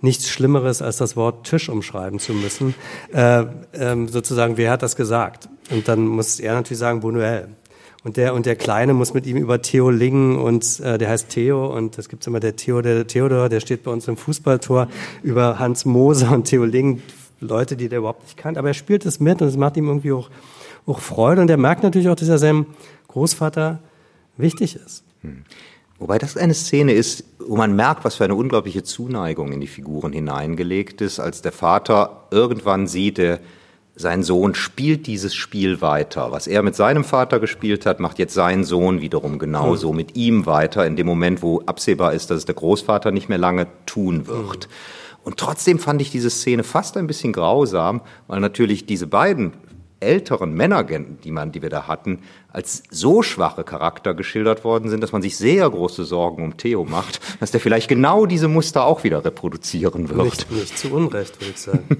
nichts 0.00 0.28
Schlimmeres, 0.28 0.82
als 0.82 0.96
das 0.98 1.16
Wort 1.16 1.46
Tisch 1.46 1.68
umschreiben 1.68 2.18
zu 2.18 2.32
müssen. 2.32 2.74
Äh, 3.12 3.46
ähm, 3.74 4.08
sozusagen, 4.08 4.56
wer 4.56 4.70
hat 4.70 4.82
das 4.82 4.96
gesagt? 4.96 5.48
Und 5.70 5.88
dann 5.88 6.06
muss 6.06 6.40
er 6.40 6.54
natürlich 6.54 6.78
sagen, 6.78 7.00
Buñuel. 7.00 7.48
Und 8.04 8.16
der, 8.16 8.32
und 8.32 8.46
der 8.46 8.54
Kleine 8.54 8.94
muss 8.94 9.12
mit 9.12 9.26
ihm 9.26 9.36
über 9.36 9.60
Theo 9.60 9.90
Lingen 9.90 10.38
und 10.38 10.80
äh, 10.80 10.98
der 10.98 11.10
heißt 11.10 11.30
Theo 11.30 11.66
und 11.66 11.98
das 11.98 12.08
gibt's 12.08 12.28
immer 12.28 12.38
der 12.38 12.54
Theo, 12.54 12.80
der 12.80 13.08
Theodor, 13.08 13.48
der 13.48 13.58
steht 13.58 13.82
bei 13.82 13.90
uns 13.90 14.06
im 14.06 14.16
Fußballtor 14.16 14.86
über 15.24 15.58
Hans 15.58 15.84
Moser 15.84 16.30
und 16.30 16.44
Theo 16.44 16.64
Lingen, 16.64 17.02
Leute, 17.40 17.76
die 17.76 17.88
der 17.88 17.98
überhaupt 17.98 18.22
nicht 18.22 18.36
kannt, 18.36 18.56
aber 18.56 18.68
er 18.68 18.74
spielt 18.74 19.04
es 19.04 19.18
mit 19.18 19.42
und 19.42 19.48
es 19.48 19.56
macht 19.56 19.76
ihm 19.76 19.88
irgendwie 19.88 20.12
auch, 20.12 20.30
auch 20.86 21.00
Freude 21.00 21.40
und 21.40 21.50
er 21.50 21.56
merkt 21.56 21.82
natürlich 21.82 22.08
auch, 22.08 22.14
dass 22.14 22.28
er 22.28 22.38
seinem 22.38 22.66
Großvater 23.08 23.80
wichtig 24.36 24.76
ist. 24.76 25.02
Hm. 25.22 25.44
Wobei 25.98 26.18
das 26.18 26.36
eine 26.36 26.54
Szene 26.54 26.92
ist, 26.92 27.24
wo 27.38 27.56
man 27.56 27.74
merkt, 27.74 28.04
was 28.04 28.16
für 28.16 28.24
eine 28.24 28.36
unglaubliche 28.36 28.84
Zuneigung 28.84 29.52
in 29.52 29.60
die 29.60 29.66
Figuren 29.66 30.12
hineingelegt 30.12 31.00
ist, 31.00 31.18
als 31.18 31.42
der 31.42 31.52
Vater 31.52 32.28
irgendwann 32.30 32.86
sieht, 32.86 33.18
der, 33.18 33.40
sein 33.96 34.22
Sohn 34.22 34.54
spielt 34.54 35.08
dieses 35.08 35.34
Spiel 35.34 35.80
weiter. 35.80 36.30
Was 36.30 36.46
er 36.46 36.62
mit 36.62 36.76
seinem 36.76 37.02
Vater 37.02 37.40
gespielt 37.40 37.84
hat, 37.84 37.98
macht 37.98 38.20
jetzt 38.20 38.34
sein 38.34 38.62
Sohn 38.62 39.00
wiederum 39.00 39.40
genauso 39.40 39.90
mhm. 39.90 39.96
mit 39.96 40.16
ihm 40.16 40.46
weiter, 40.46 40.86
in 40.86 40.94
dem 40.94 41.06
Moment, 41.06 41.42
wo 41.42 41.62
absehbar 41.66 42.12
ist, 42.12 42.30
dass 42.30 42.38
es 42.38 42.44
der 42.44 42.54
Großvater 42.54 43.10
nicht 43.10 43.28
mehr 43.28 43.38
lange 43.38 43.66
tun 43.86 44.28
wird. 44.28 44.68
Mhm. 44.68 44.72
Und 45.24 45.36
trotzdem 45.36 45.80
fand 45.80 46.00
ich 46.00 46.10
diese 46.10 46.30
Szene 46.30 46.62
fast 46.62 46.96
ein 46.96 47.08
bisschen 47.08 47.32
grausam, 47.32 48.00
weil 48.28 48.40
natürlich 48.40 48.86
diese 48.86 49.08
beiden 49.08 49.52
älteren 50.00 50.54
Männer, 50.54 50.84
die 50.84 51.30
man, 51.30 51.52
die 51.52 51.62
wir 51.62 51.70
da 51.70 51.86
hatten, 51.88 52.20
als 52.52 52.82
so 52.90 53.22
schwache 53.22 53.64
Charakter 53.64 54.14
geschildert 54.14 54.64
worden 54.64 54.88
sind, 54.88 55.02
dass 55.02 55.12
man 55.12 55.22
sich 55.22 55.36
sehr 55.36 55.68
große 55.68 56.04
Sorgen 56.04 56.44
um 56.44 56.56
Theo 56.56 56.84
macht, 56.84 57.20
dass 57.40 57.50
der 57.50 57.60
vielleicht 57.60 57.88
genau 57.88 58.26
diese 58.26 58.48
Muster 58.48 58.84
auch 58.84 59.04
wieder 59.04 59.24
reproduzieren 59.24 60.08
wird. 60.08 60.24
Nicht, 60.24 60.50
nicht 60.50 60.78
zu 60.78 60.92
Unrecht, 60.92 61.40
würde 61.40 61.50
ich 61.50 61.60
sagen. 61.60 61.84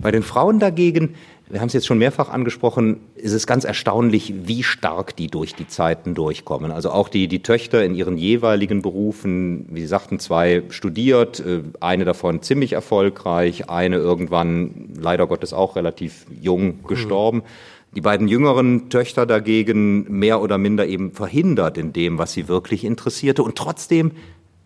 Bei 0.00 0.10
den 0.10 0.22
Frauen 0.24 0.58
dagegen 0.58 1.14
wir 1.52 1.60
haben 1.60 1.66
es 1.66 1.74
jetzt 1.74 1.86
schon 1.86 1.98
mehrfach 1.98 2.30
angesprochen, 2.30 3.00
ist 3.14 3.34
es 3.34 3.46
ganz 3.46 3.64
erstaunlich, 3.64 4.32
wie 4.46 4.62
stark 4.62 5.14
die 5.14 5.26
durch 5.26 5.54
die 5.54 5.68
Zeiten 5.68 6.14
durchkommen. 6.14 6.70
Also 6.70 6.90
auch 6.90 7.10
die, 7.10 7.28
die 7.28 7.42
Töchter 7.42 7.84
in 7.84 7.94
ihren 7.94 8.16
jeweiligen 8.16 8.80
Berufen, 8.80 9.66
wie 9.70 9.82
Sie 9.82 9.86
sagten, 9.86 10.18
zwei 10.18 10.62
studiert, 10.70 11.40
äh, 11.40 11.60
eine 11.78 12.06
davon 12.06 12.40
ziemlich 12.40 12.72
erfolgreich, 12.72 13.68
eine 13.68 13.96
irgendwann 13.96 14.94
leider 14.98 15.26
Gottes 15.26 15.52
auch 15.52 15.76
relativ 15.76 16.24
jung 16.40 16.84
gestorben. 16.84 17.38
Mhm. 17.38 17.96
Die 17.96 18.00
beiden 18.00 18.28
jüngeren 18.28 18.88
Töchter 18.88 19.26
dagegen 19.26 20.10
mehr 20.10 20.40
oder 20.40 20.56
minder 20.56 20.86
eben 20.86 21.12
verhindert 21.12 21.76
in 21.76 21.92
dem, 21.92 22.16
was 22.16 22.32
sie 22.32 22.48
wirklich 22.48 22.82
interessierte 22.82 23.42
und 23.42 23.56
trotzdem 23.56 24.12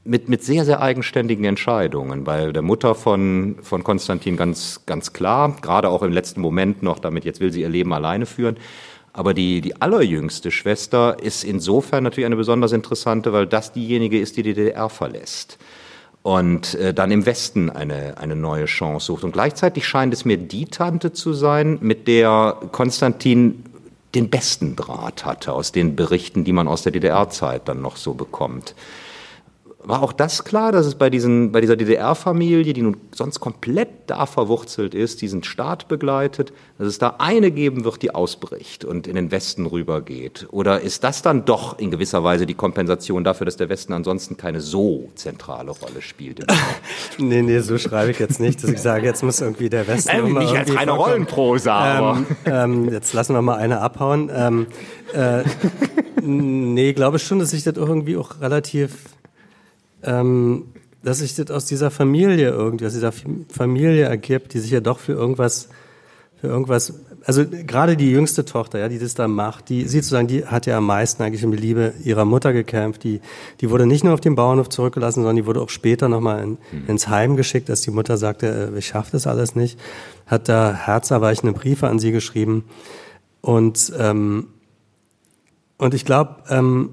mit, 0.07 0.29
mit 0.29 0.45
sehr, 0.45 0.65
sehr 0.65 0.81
eigenständigen 0.81 1.45
Entscheidungen. 1.45 2.25
Bei 2.25 2.53
der 2.53 2.63
Mutter 2.63 2.95
von, 2.95 3.57
von 3.63 3.85
Konstantin 3.85 4.37
ganz, 4.37 4.83
ganz 4.87 5.13
klar, 5.13 5.57
gerade 5.61 5.89
auch 5.89 6.03
im 6.03 6.13
letzten 6.13 6.41
Moment 6.41 6.83
noch, 6.83 6.99
damit 6.99 7.25
jetzt 7.25 7.41
will 7.41 7.53
sie 7.53 7.63
ihr 7.63 7.69
Leben 7.69 7.93
alleine 7.93 8.27
führen. 8.27 8.57
Aber 9.13 9.33
die, 9.33 9.61
die 9.61 9.81
allerjüngste 9.81 10.51
Schwester 10.51 11.17
ist 11.23 11.43
insofern 11.43 12.05
natürlich 12.05 12.27
eine 12.27 12.37
besonders 12.37 12.73
interessante, 12.73 13.33
weil 13.33 13.47
das 13.47 13.73
diejenige 13.73 14.21
ist, 14.21 14.37
die 14.37 14.43
die 14.43 14.55
DDR 14.55 14.89
verlässt 14.89 15.59
und 16.27 16.75
äh, 16.75 16.93
dann 16.93 17.13
im 17.13 17.25
Westen 17.25 17.71
eine, 17.71 18.19
eine 18.19 18.35
neue 18.35 18.65
Chance 18.65 19.07
sucht. 19.07 19.23
Und 19.23 19.31
gleichzeitig 19.31 19.87
scheint 19.87 20.13
es 20.13 20.25
mir 20.25 20.37
die 20.37 20.65
Tante 20.65 21.13
zu 21.13 21.33
sein, 21.33 21.79
mit 21.81 22.09
der 22.09 22.59
Konstantin 22.73 23.65
den 24.17 24.29
besten 24.29 24.75
Draht 24.75 25.25
hatte 25.25 25.53
aus 25.53 25.73
den 25.73 25.95
Berichten, 25.95 26.43
die 26.43 26.53
man 26.53 26.67
aus 26.67 26.83
der 26.83 26.91
DDR-Zeit 26.91 27.69
dann 27.69 27.81
noch 27.81 27.97
so 27.97 28.15
bekommt. 28.15 28.75
War 29.87 30.03
auch 30.03 30.13
das 30.13 30.43
klar, 30.43 30.73
dass 30.73 30.85
es 30.85 30.97
bei, 30.97 31.11
diesen, 31.11 31.53
bei 31.53 31.61
dieser 31.61 31.77
DDR-Familie, 31.77 32.73
die 32.73 32.83
nun 32.83 32.97
sonst 33.15 33.39
komplett 33.39 33.89
da 34.09 34.27
verwurzelt 34.27 34.97
ist, 34.97 35.23
diesen 35.23 35.45
Staat 35.45 35.87
begleitet, 35.87 36.53
dass 36.77 36.89
es 36.89 36.99
da 36.99 37.15
eine 37.19 37.53
geben 37.53 37.85
wird, 37.85 38.03
die 38.03 38.13
ausbricht 38.13 38.85
und 38.85 39.07
in 39.07 39.15
den 39.15 39.31
Westen 39.31 39.65
rübergeht? 39.65 40.49
Oder 40.51 40.81
ist 40.81 41.05
das 41.05 41.23
dann 41.23 41.45
doch 41.45 41.79
in 41.79 41.93
gewisser 41.93 42.25
Weise 42.25 42.47
die 42.47 42.55
Kompensation 42.55 43.23
dafür, 43.23 43.45
dass 43.45 43.57
der 43.57 43.69
Westen 43.69 43.93
ansonsten 43.93 44.37
keine 44.37 44.61
so 44.61 45.09
zentrale 45.15 45.71
Rolle 45.71 46.03
spielt? 46.03 46.45
nee, 47.19 47.43
nee, 47.43 47.61
so 47.61 47.79
schreibe 47.79 48.11
ich 48.11 48.19
jetzt 48.19 48.41
nicht, 48.41 48.65
dass 48.65 48.71
ich 48.71 48.81
sage, 48.81 49.07
jetzt 49.07 49.23
muss 49.23 49.41
irgendwie 49.41 49.71
der 49.71 49.87
Westen. 49.87 50.11
Ähm, 50.13 50.35
nicht 50.35 50.53
als 50.53 50.75
reine 50.75 50.91
Rollenprosa. 50.91 52.17
Ähm, 52.17 52.27
ähm, 52.45 52.93
jetzt 52.93 53.13
lassen 53.13 53.35
wir 53.35 53.43
mal 53.43 53.59
eine 53.59 53.81
abhauen. 53.83 54.33
Ähm, 54.35 54.67
äh, 55.13 55.45
nee, 56.23 56.93
glaube 56.93 57.19
ich 57.19 57.23
schon, 57.23 57.39
dass 57.39 57.51
sich 57.51 57.63
das 57.63 57.77
irgendwie 57.77 58.17
auch 58.17 58.41
relativ 58.41 59.16
ähm, 60.07 60.65
dass 61.03 61.19
sich 61.19 61.37
das 61.37 61.51
aus 61.51 61.67
dieser 61.67 61.93
Familie 61.93 62.51
irgendwie, 62.51 62.87
aus 62.87 62.93
dieser 62.93 63.13
Familie 63.13 64.07
ergibt, 64.07 64.55
die 64.55 64.59
sich 64.59 64.73
ja 64.73 64.81
doch 64.81 64.99
für 64.99 65.13
irgendwas, 65.13 65.69
für 66.41 66.49
irgendwas, 66.49 66.95
also 67.25 67.45
gerade 67.47 67.97
die 67.97 68.11
jüngste 68.11 68.45
Tochter, 68.45 68.81
ja, 68.81 68.89
die 68.89 68.99
das 68.99 69.15
da 69.15 69.29
macht, 69.29 69.69
die, 69.69 69.83
sie 69.83 69.99
sozusagen, 69.99 70.27
die 70.27 70.45
hat 70.45 70.67
ja 70.67 70.79
am 70.79 70.87
meisten 70.87 71.23
eigentlich 71.23 71.45
um 71.45 71.53
die 71.53 71.59
Liebe 71.59 71.95
ihrer 72.03 72.25
Mutter 72.25 72.53
gekämpft. 72.53 73.05
Die, 73.05 73.21
die 73.61 73.71
wurde 73.71 73.87
nicht 73.87 74.03
nur 74.03 74.15
auf 74.15 74.21
dem 74.21 74.35
Bauernhof 74.35 74.69
zurückgelassen, 74.69 75.21
sondern 75.21 75.37
die 75.37 75.47
wurde 75.47 75.61
auch 75.61 75.71
später 75.71 76.09
nochmal 76.09 76.43
in, 76.43 76.51
mhm. 76.51 76.89
ins 76.89 77.07
Heim 77.07 77.37
geschickt, 77.37 77.71
als 77.71 77.83
die 77.83 77.93
Mutter 77.93 78.17
sagte, 78.17 78.73
äh, 78.75 78.79
ich 78.79 78.87
schaffe 78.87 79.13
das 79.13 79.29
alles 79.29 79.55
nicht. 79.55 79.79
Hat 80.27 80.49
da 80.49 80.75
herzerweichende 80.75 81.53
Briefe 81.53 81.87
an 81.87 82.01
sie 82.01 82.11
geschrieben. 82.11 82.65
Und, 83.43 83.93
ähm, 83.97 84.49
und 85.79 85.95
ich 85.95 86.05
glaube, 86.05 86.37
ähm, 86.49 86.91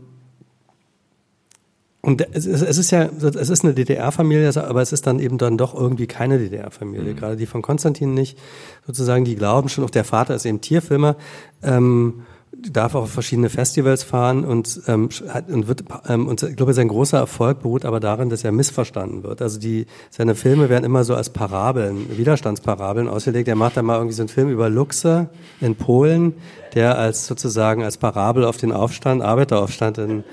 und 2.06 2.22
es 2.34 2.46
ist, 2.46 2.62
es 2.62 2.78
ist 2.78 2.92
ja, 2.92 3.06
es 3.06 3.50
ist 3.50 3.64
eine 3.64 3.74
DDR-Familie, 3.74 4.52
aber 4.62 4.82
es 4.82 4.92
ist 4.92 5.08
dann 5.08 5.20
eben 5.20 5.38
dann 5.38 5.58
doch 5.58 5.74
irgendwie 5.74 6.06
keine 6.06 6.38
DDR-Familie. 6.38 7.14
Mhm. 7.14 7.16
Gerade 7.16 7.38
die 7.38 7.46
von 7.46 7.62
Konstantin 7.62 8.14
nicht, 8.14 8.38
sozusagen, 8.86 9.24
die 9.24 9.38
glauben 9.38 9.70
schon, 9.70 9.86
auch 9.86 9.90
der 9.90 10.04
Vater 10.04 10.36
ist 10.36 10.46
eben 10.46 10.60
Tierfilmer, 10.60 11.16
ähm, 11.64 12.24
darf 12.56 12.96
auch 12.96 13.04
auf 13.04 13.12
verschiedene 13.12 13.50
Festivals 13.50 14.04
fahren 14.04 14.46
und, 14.46 14.82
ähm, 14.88 15.10
und 15.48 15.68
wird, 15.68 15.84
ähm, 16.08 16.28
und 16.28 16.44
ich 16.44 16.56
glaube, 16.56 16.74
sein 16.74 16.88
großer 16.88 17.18
Erfolg 17.18 17.62
beruht 17.62 17.86
aber 17.86 18.00
darin, 18.00 18.30
dass 18.30 18.44
er 18.44 18.52
missverstanden 18.52 19.24
wird. 19.24 19.42
Also 19.42 19.60
die, 19.60 19.86
seine 20.10 20.36
Filme 20.36 20.70
werden 20.70 20.84
immer 20.84 21.04
so 21.04 21.16
als 21.16 21.30
Parabeln, 21.30 22.18
Widerstandsparabeln 22.18 23.08
ausgelegt. 23.08 23.48
Er 23.48 23.56
macht 23.56 23.78
dann 23.78 23.86
mal 23.86 23.96
irgendwie 23.96 24.16
so 24.16 24.22
einen 24.22 24.30
Film 24.30 24.50
über 24.50 24.70
Luxe 24.70 25.30
in 25.62 25.76
Polen, 25.76 26.34
der 26.76 26.98
als 26.98 27.28
sozusagen 27.28 27.84
als 27.84 27.98
Parabel 27.98 28.46
auf 28.46 28.58
den 28.58 28.72
Aufstand, 28.72 29.22
Arbeiteraufstand 29.22 29.98
in 29.98 30.24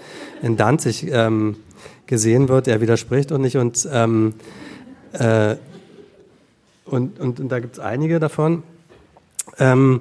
in 0.43 0.57
Danzig 0.57 1.07
ähm, 1.11 1.57
gesehen 2.07 2.49
wird. 2.49 2.69
Er 2.69 2.81
widerspricht 2.81 3.33
und 3.33 3.43
nicht 3.43 3.57
und 3.57 3.89
ähm, 3.93 4.35
äh, 5.13 5.57
und, 6.85 7.21
und, 7.21 7.39
und 7.39 7.49
da 7.51 7.61
gibt 7.61 7.75
es 7.75 7.79
einige 7.79 8.19
davon. 8.19 8.65
Ähm, 9.59 10.01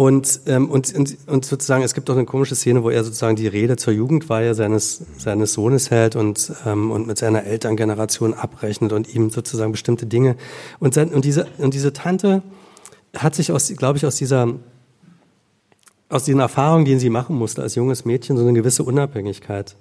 und, 0.00 0.40
ähm, 0.46 0.70
und, 0.70 0.94
und, 0.94 1.18
und 1.26 1.44
sozusagen, 1.44 1.84
es 1.84 1.92
gibt 1.92 2.08
auch 2.08 2.14
eine 2.14 2.24
komische 2.24 2.54
Szene, 2.54 2.82
wo 2.82 2.88
er 2.88 3.04
sozusagen 3.04 3.36
die 3.36 3.46
Rede 3.46 3.76
zur 3.76 3.92
Jugendweihe 3.92 4.54
seines, 4.54 5.04
seines 5.18 5.52
Sohnes 5.52 5.90
hält 5.90 6.16
und, 6.16 6.50
ähm, 6.64 6.90
und 6.90 7.06
mit 7.06 7.18
seiner 7.18 7.44
Elterngeneration 7.44 8.32
abrechnet 8.32 8.94
und 8.94 9.14
ihm 9.14 9.28
sozusagen 9.28 9.72
bestimmte 9.72 10.06
Dinge. 10.06 10.36
Und, 10.78 10.94
sein, 10.94 11.10
und, 11.10 11.26
diese, 11.26 11.48
und 11.58 11.74
diese 11.74 11.92
Tante 11.92 12.40
hat 13.14 13.34
sich, 13.34 13.52
glaube 13.76 13.98
ich, 13.98 14.06
aus 14.06 14.16
dieser 14.16 14.54
aus 16.08 16.24
diesen 16.24 16.40
Erfahrungen, 16.40 16.86
die 16.86 16.98
sie 16.98 17.10
machen 17.10 17.36
musste 17.36 17.60
als 17.60 17.74
junges 17.74 18.06
Mädchen, 18.06 18.38
so 18.38 18.42
eine 18.42 18.54
gewisse 18.54 18.84
Unabhängigkeit 18.84 19.76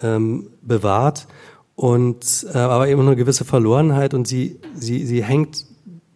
ähm, 0.00 0.46
bewahrt 0.62 1.26
und 1.74 2.46
äh, 2.54 2.56
aber 2.56 2.86
eben 2.86 3.00
eine 3.00 3.16
gewisse 3.16 3.44
Verlorenheit 3.44 4.14
und 4.14 4.28
sie, 4.28 4.60
sie, 4.76 5.04
sie 5.04 5.24
hängt 5.24 5.66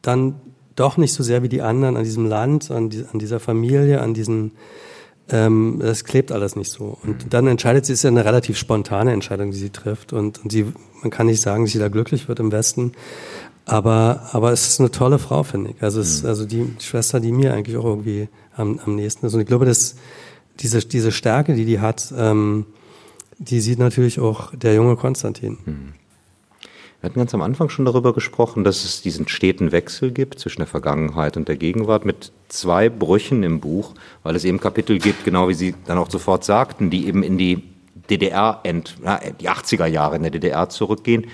dann 0.02 0.36
doch 0.76 0.96
nicht 0.96 1.12
so 1.12 1.22
sehr 1.22 1.42
wie 1.42 1.48
die 1.48 1.62
anderen 1.62 1.96
an 1.96 2.04
diesem 2.04 2.26
Land, 2.26 2.70
an, 2.70 2.90
die, 2.90 3.04
an 3.12 3.18
dieser 3.18 3.40
Familie, 3.40 4.00
an 4.00 4.14
diesen, 4.14 4.52
ähm, 5.28 5.78
das 5.80 6.04
klebt 6.04 6.32
alles 6.32 6.56
nicht 6.56 6.70
so. 6.70 6.98
Und 7.02 7.32
dann 7.32 7.46
entscheidet 7.46 7.86
sie, 7.86 7.92
ist 7.92 8.02
ja 8.02 8.10
eine 8.10 8.24
relativ 8.24 8.58
spontane 8.58 9.12
Entscheidung, 9.12 9.50
die 9.50 9.56
sie 9.56 9.70
trifft 9.70 10.12
und, 10.12 10.42
und 10.42 10.52
sie, 10.52 10.66
man 11.02 11.10
kann 11.10 11.26
nicht 11.26 11.40
sagen, 11.40 11.64
dass 11.64 11.72
sie 11.72 11.78
da 11.78 11.88
glücklich 11.88 12.28
wird 12.28 12.40
im 12.40 12.52
Westen, 12.52 12.92
aber, 13.66 14.28
aber 14.32 14.52
es 14.52 14.68
ist 14.68 14.80
eine 14.80 14.90
tolle 14.90 15.18
Frau, 15.18 15.42
finde 15.42 15.70
ich. 15.70 15.82
Also, 15.82 16.00
es, 16.00 16.22
mhm. 16.22 16.28
also 16.28 16.44
die 16.44 16.74
Schwester, 16.80 17.20
die 17.20 17.32
mir 17.32 17.54
eigentlich 17.54 17.76
auch 17.76 17.84
irgendwie 17.84 18.28
am, 18.56 18.78
am 18.84 18.94
nächsten 18.94 19.26
ist. 19.26 19.34
Und 19.34 19.40
ich 19.40 19.46
glaube, 19.46 19.64
dass 19.64 19.96
diese, 20.60 20.80
diese 20.80 21.12
Stärke, 21.12 21.54
die 21.54 21.64
die 21.64 21.80
hat, 21.80 22.12
ähm, 22.16 22.66
die 23.38 23.60
sieht 23.60 23.78
natürlich 23.78 24.20
auch 24.20 24.54
der 24.54 24.74
junge 24.74 24.96
Konstantin. 24.96 25.58
Mhm. 25.64 25.92
Wir 27.04 27.10
hatten 27.10 27.20
ganz 27.20 27.34
am 27.34 27.42
Anfang 27.42 27.68
schon 27.68 27.84
darüber 27.84 28.14
gesprochen, 28.14 28.64
dass 28.64 28.82
es 28.82 29.02
diesen 29.02 29.28
steten 29.28 29.72
Wechsel 29.72 30.10
gibt 30.10 30.38
zwischen 30.38 30.60
der 30.60 30.66
Vergangenheit 30.66 31.36
und 31.36 31.48
der 31.48 31.58
Gegenwart 31.58 32.06
mit 32.06 32.32
zwei 32.48 32.88
Brüchen 32.88 33.42
im 33.42 33.60
Buch, 33.60 33.92
weil 34.22 34.34
es 34.36 34.44
eben 34.46 34.58
Kapitel 34.58 34.98
gibt, 34.98 35.22
genau 35.22 35.50
wie 35.50 35.54
Sie 35.54 35.74
dann 35.84 35.98
auch 35.98 36.08
sofort 36.08 36.44
sagten, 36.44 36.88
die 36.88 37.06
eben 37.06 37.22
in 37.22 37.36
die 37.36 37.62
DDR, 38.08 38.62
die 38.64 39.50
80er 39.50 39.84
Jahre 39.84 40.16
in 40.16 40.22
der 40.22 40.30
DDR 40.30 40.70
zurückgehen 40.70 41.26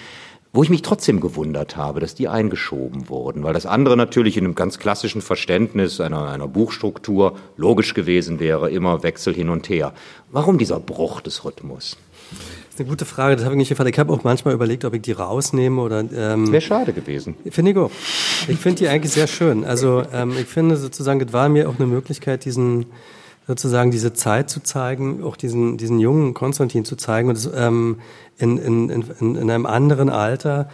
wo 0.53 0.65
ich 0.65 0.71
mich 0.71 0.83
trotzdem 0.83 1.21
gewundert 1.21 1.77
habe, 1.77 2.01
dass 2.01 2.17
die 2.17 2.27
eingeschoben 2.27 3.09
wurden, 3.09 3.45
weil 3.45 3.55
das 3.55 3.67
andere 3.67 3.97
natürlich 3.97 4.37
in 4.37 4.45
einem 4.45 4.57
ganz 4.57 4.81
klassischen 4.81 5.23
Verständnis 5.23 6.01
einer, 6.01 6.29
einer 6.29 6.49
Buchstruktur 6.49 7.37
logisch 7.57 7.95
gewesen 7.95 8.41
wäre, 8.41 8.69
immer 8.69 9.05
Wechsel 9.05 9.33
hin 9.33 9.49
und 9.49 9.69
her. 9.69 9.93
Warum 10.33 10.59
dieser 10.59 10.81
Bruch 10.81 11.21
des 11.21 11.45
Rhythmus? 11.45 11.97
Ist 12.81 12.87
eine 12.87 12.93
gute 12.93 13.05
Frage, 13.05 13.37
das 13.37 13.45
habe 13.45 13.57
ich 13.57 13.59
nicht 13.59 13.69
gefragt. 13.69 13.91
Ich 13.91 13.99
habe 13.99 14.11
auch 14.11 14.25
manchmal 14.25 14.55
überlegt, 14.55 14.87
ob 14.87 14.95
ich 14.95 15.03
die 15.03 15.13
rausnehme 15.13 15.83
oder. 15.83 16.01
Ähm, 16.01 16.45
das 16.45 16.53
wäre 16.53 16.61
schade 16.63 16.95
gewesen. 16.95 17.35
Finde 17.51 17.73
ich 17.73 17.77
auch. 17.77 17.91
Ich 18.49 18.57
finde 18.59 18.79
die 18.79 18.89
eigentlich 18.89 19.13
sehr 19.13 19.27
schön. 19.27 19.67
Also 19.67 20.03
ähm, 20.15 20.33
ich 20.41 20.47
finde 20.47 20.79
sozusagen, 20.79 21.21
das 21.21 21.31
war 21.35 21.51
mir 21.51 21.69
auch 21.69 21.77
eine 21.77 21.87
Möglichkeit, 21.87 22.47
diesen 22.47 22.87
sozusagen 23.47 23.91
diese 23.91 24.15
Zeit 24.15 24.49
zu 24.49 24.63
zeigen, 24.63 25.23
auch 25.23 25.37
diesen, 25.37 25.77
diesen 25.77 25.99
jungen 25.99 26.33
Konstantin 26.33 26.87
zu 26.87 26.97
zeigen 26.97 27.29
und 27.29 27.37
das, 27.37 27.51
ähm, 27.55 27.99
in, 28.39 28.57
in, 28.57 28.89
in, 28.89 29.37
in 29.37 29.51
einem 29.51 29.67
anderen 29.67 30.09
Alter, 30.09 30.71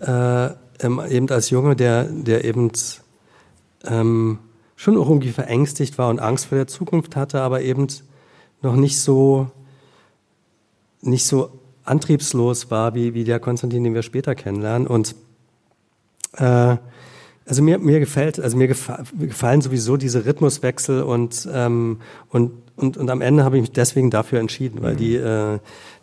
äh, 0.00 0.46
ähm, 0.82 1.02
eben 1.10 1.28
als 1.28 1.50
Junge, 1.50 1.76
der, 1.76 2.04
der 2.04 2.46
eben 2.46 2.72
ähm, 3.84 4.38
schon 4.76 4.96
auch 4.96 5.10
irgendwie 5.10 5.32
verängstigt 5.32 5.98
war 5.98 6.08
und 6.08 6.20
Angst 6.20 6.46
vor 6.46 6.56
der 6.56 6.68
Zukunft 6.68 7.16
hatte, 7.16 7.42
aber 7.42 7.60
eben 7.60 7.86
noch 8.62 8.76
nicht 8.76 8.98
so, 8.98 9.50
nicht 11.02 11.24
so 11.24 11.50
antriebslos 11.84 12.70
war 12.70 12.94
wie, 12.94 13.14
wie 13.14 13.24
der 13.24 13.40
Konstantin, 13.40 13.84
den 13.84 13.94
wir 13.94 14.02
später 14.02 14.34
kennenlernen. 14.34 14.86
Und 14.86 15.14
äh, 16.36 16.76
also 17.46 17.62
mir, 17.62 17.78
mir 17.78 17.98
gefällt, 17.98 18.38
also 18.38 18.56
mir 18.56 18.68
gefallen 18.68 19.60
sowieso 19.60 19.96
diese 19.96 20.24
Rhythmuswechsel 20.24 21.02
und, 21.02 21.48
ähm, 21.52 21.98
und, 22.28 22.52
und, 22.76 22.96
und 22.96 23.10
am 23.10 23.20
Ende 23.20 23.44
habe 23.44 23.56
ich 23.56 23.62
mich 23.62 23.72
deswegen 23.72 24.10
dafür 24.10 24.38
entschieden, 24.38 24.82
weil 24.82 24.94
mhm. 24.94 24.98
die, 24.98 25.16
äh, 25.16 25.58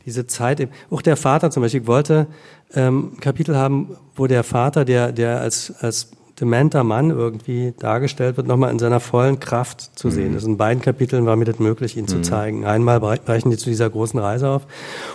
diese 0.05 0.27
Zeit, 0.27 0.67
auch 0.89 1.01
der 1.01 1.15
Vater 1.15 1.49
zum 1.51 1.63
Beispiel, 1.63 1.81
ich 1.81 1.87
wollte 1.87 2.27
ähm, 2.73 3.13
Kapitel 3.21 3.55
haben, 3.55 3.95
wo 4.15 4.27
der 4.27 4.43
Vater, 4.43 4.83
der, 4.83 5.11
der 5.13 5.39
als, 5.39 5.73
als 5.79 6.11
dementer 6.39 6.83
Mann 6.83 7.09
irgendwie 7.09 7.73
dargestellt 7.79 8.37
wird, 8.37 8.47
nochmal 8.47 8.71
in 8.71 8.79
seiner 8.79 8.99
vollen 8.99 9.39
Kraft 9.39 9.97
zu 9.97 10.11
sehen. 10.11 10.33
Mhm. 10.33 10.39
In 10.39 10.57
beiden 10.57 10.81
Kapiteln 10.81 11.25
war 11.25 11.35
mir 11.35 11.45
das 11.45 11.59
möglich, 11.59 11.97
ihn 11.97 12.03
mhm. 12.03 12.09
zu 12.09 12.21
zeigen. 12.21 12.65
Einmal 12.65 12.99
brechen 12.99 13.49
die 13.49 13.57
zu 13.57 13.69
dieser 13.69 13.89
großen 13.89 14.19
Reise 14.19 14.49
auf. 14.49 14.67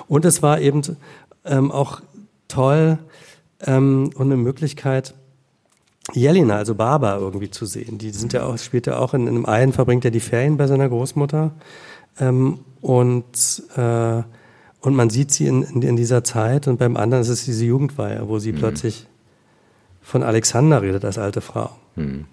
Und 0.09 0.25
es 0.25 0.43
war 0.43 0.61
eben 0.61 0.83
ähm, 1.45 1.71
auch 1.71 2.01
toll 2.49 2.99
ähm, 3.65 4.11
und 4.15 4.27
eine 4.27 4.37
Möglichkeit, 4.37 5.15
Jelena, 6.13 6.57
also 6.57 6.75
Baba, 6.75 7.17
irgendwie 7.19 7.51
zu 7.51 7.65
sehen. 7.65 7.99
Die 7.99 8.11
sind 8.11 8.33
ja 8.33 8.45
auch, 8.45 8.59
spielt 8.59 8.89
ja 8.89 8.99
auch 8.99 9.15
in, 9.15 9.29
in 9.29 9.37
einem 9.37 9.47
einen, 9.47 9.73
verbringt 9.73 10.05
er 10.05 10.11
die 10.11 10.21
Ferien 10.21 10.57
bei 10.57 10.67
seiner 10.67 10.89
Großmutter. 10.89 11.53
Ähm, 12.19 12.59
und, 12.81 13.63
äh, 13.77 14.23
und 14.81 14.97
man 14.97 15.11
sieht 15.11 15.31
sie 15.31 15.47
in, 15.47 15.63
in, 15.63 15.83
in, 15.83 15.97
dieser 15.97 16.25
Zeit 16.25 16.67
und 16.67 16.79
beim 16.79 16.97
anderen 16.97 17.23
ist 17.23 17.29
es 17.29 17.45
diese 17.45 17.65
Jugendweihe, 17.65 18.29
wo 18.29 18.41
sie 18.41 18.53
mhm. 18.53 18.57
plötzlich 18.57 19.07
von 20.03 20.23
Alexander 20.23 20.83
redet 20.83 21.05
als 21.05 21.19
alte 21.19 21.41
Frau. 21.41 21.71
Mhm. 21.97 22.27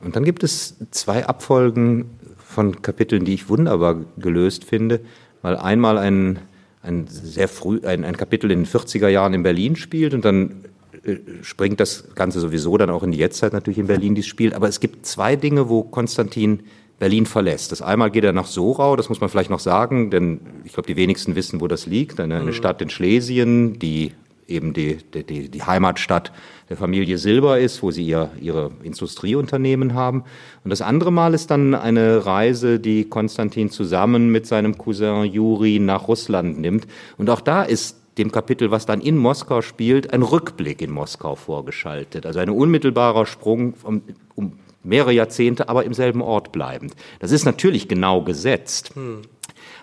Und 0.00 0.16
dann 0.16 0.24
gibt 0.24 0.42
es 0.42 0.76
zwei 0.90 1.26
Abfolgen 1.26 2.10
von 2.36 2.82
Kapiteln, 2.82 3.24
die 3.24 3.34
ich 3.34 3.48
wunderbar 3.48 3.96
gelöst 4.18 4.64
finde, 4.64 5.00
weil 5.42 5.56
einmal 5.56 5.98
ein, 5.98 6.38
ein 6.82 7.06
sehr 7.08 7.48
früh, 7.48 7.80
ein, 7.84 8.04
ein 8.04 8.16
Kapitel 8.16 8.50
in 8.50 8.60
den 8.60 8.66
40er 8.66 9.08
Jahren 9.08 9.34
in 9.34 9.42
Berlin 9.42 9.76
spielt 9.76 10.12
und 10.14 10.24
dann 10.24 10.64
äh, 11.04 11.16
springt 11.42 11.80
das 11.80 12.14
Ganze 12.14 12.40
sowieso 12.40 12.76
dann 12.76 12.90
auch 12.90 13.02
in 13.02 13.12
die 13.12 13.18
Jetztzeit 13.18 13.52
natürlich 13.52 13.78
in 13.78 13.86
Berlin, 13.86 14.14
dieses 14.14 14.28
Spiel. 14.28 14.54
Aber 14.54 14.68
es 14.68 14.80
gibt 14.80 15.06
zwei 15.06 15.36
Dinge, 15.36 15.68
wo 15.68 15.82
Konstantin 15.82 16.60
Berlin 16.98 17.26
verlässt. 17.26 17.72
Das 17.72 17.82
einmal 17.82 18.10
geht 18.10 18.22
er 18.24 18.32
nach 18.32 18.46
Sorau, 18.46 18.94
das 18.96 19.08
muss 19.08 19.20
man 19.20 19.28
vielleicht 19.28 19.50
noch 19.50 19.58
sagen, 19.58 20.10
denn 20.10 20.40
ich 20.64 20.72
glaube, 20.72 20.86
die 20.86 20.96
wenigsten 20.96 21.34
wissen, 21.34 21.60
wo 21.60 21.66
das 21.66 21.86
liegt. 21.86 22.20
Eine, 22.20 22.36
eine 22.36 22.44
mhm. 22.46 22.52
Stadt 22.52 22.80
in 22.80 22.90
Schlesien, 22.90 23.78
die 23.78 24.12
eben 24.46 24.72
die, 24.72 24.98
die, 25.14 25.48
die 25.48 25.62
Heimatstadt 25.62 26.32
der 26.68 26.76
Familie 26.76 27.18
Silber 27.18 27.58
ist, 27.58 27.82
wo 27.82 27.90
sie 27.90 28.06
ihr, 28.06 28.30
ihre 28.40 28.70
Industrieunternehmen 28.82 29.94
haben. 29.94 30.24
Und 30.64 30.70
das 30.70 30.82
andere 30.82 31.12
Mal 31.12 31.34
ist 31.34 31.50
dann 31.50 31.74
eine 31.74 32.24
Reise, 32.24 32.80
die 32.80 33.08
Konstantin 33.08 33.70
zusammen 33.70 34.30
mit 34.30 34.46
seinem 34.46 34.78
Cousin 34.78 35.24
Juri 35.24 35.78
nach 35.78 36.08
Russland 36.08 36.60
nimmt. 36.60 36.86
Und 37.18 37.30
auch 37.30 37.40
da 37.40 37.62
ist 37.62 37.98
dem 38.18 38.30
Kapitel, 38.30 38.70
was 38.70 38.86
dann 38.86 39.00
in 39.00 39.16
Moskau 39.16 39.62
spielt, 39.62 40.12
ein 40.12 40.22
Rückblick 40.22 40.82
in 40.82 40.90
Moskau 40.90 41.34
vorgeschaltet. 41.34 42.26
Also 42.26 42.40
ein 42.40 42.50
unmittelbarer 42.50 43.26
Sprung 43.26 43.74
um, 43.82 44.02
um 44.34 44.58
mehrere 44.82 45.12
Jahrzehnte, 45.12 45.68
aber 45.68 45.84
im 45.84 45.94
selben 45.94 46.20
Ort 46.20 46.52
bleibend. 46.52 46.94
Das 47.20 47.30
ist 47.32 47.44
natürlich 47.44 47.88
genau 47.88 48.22
gesetzt. 48.22 48.92
Hm. 48.94 49.22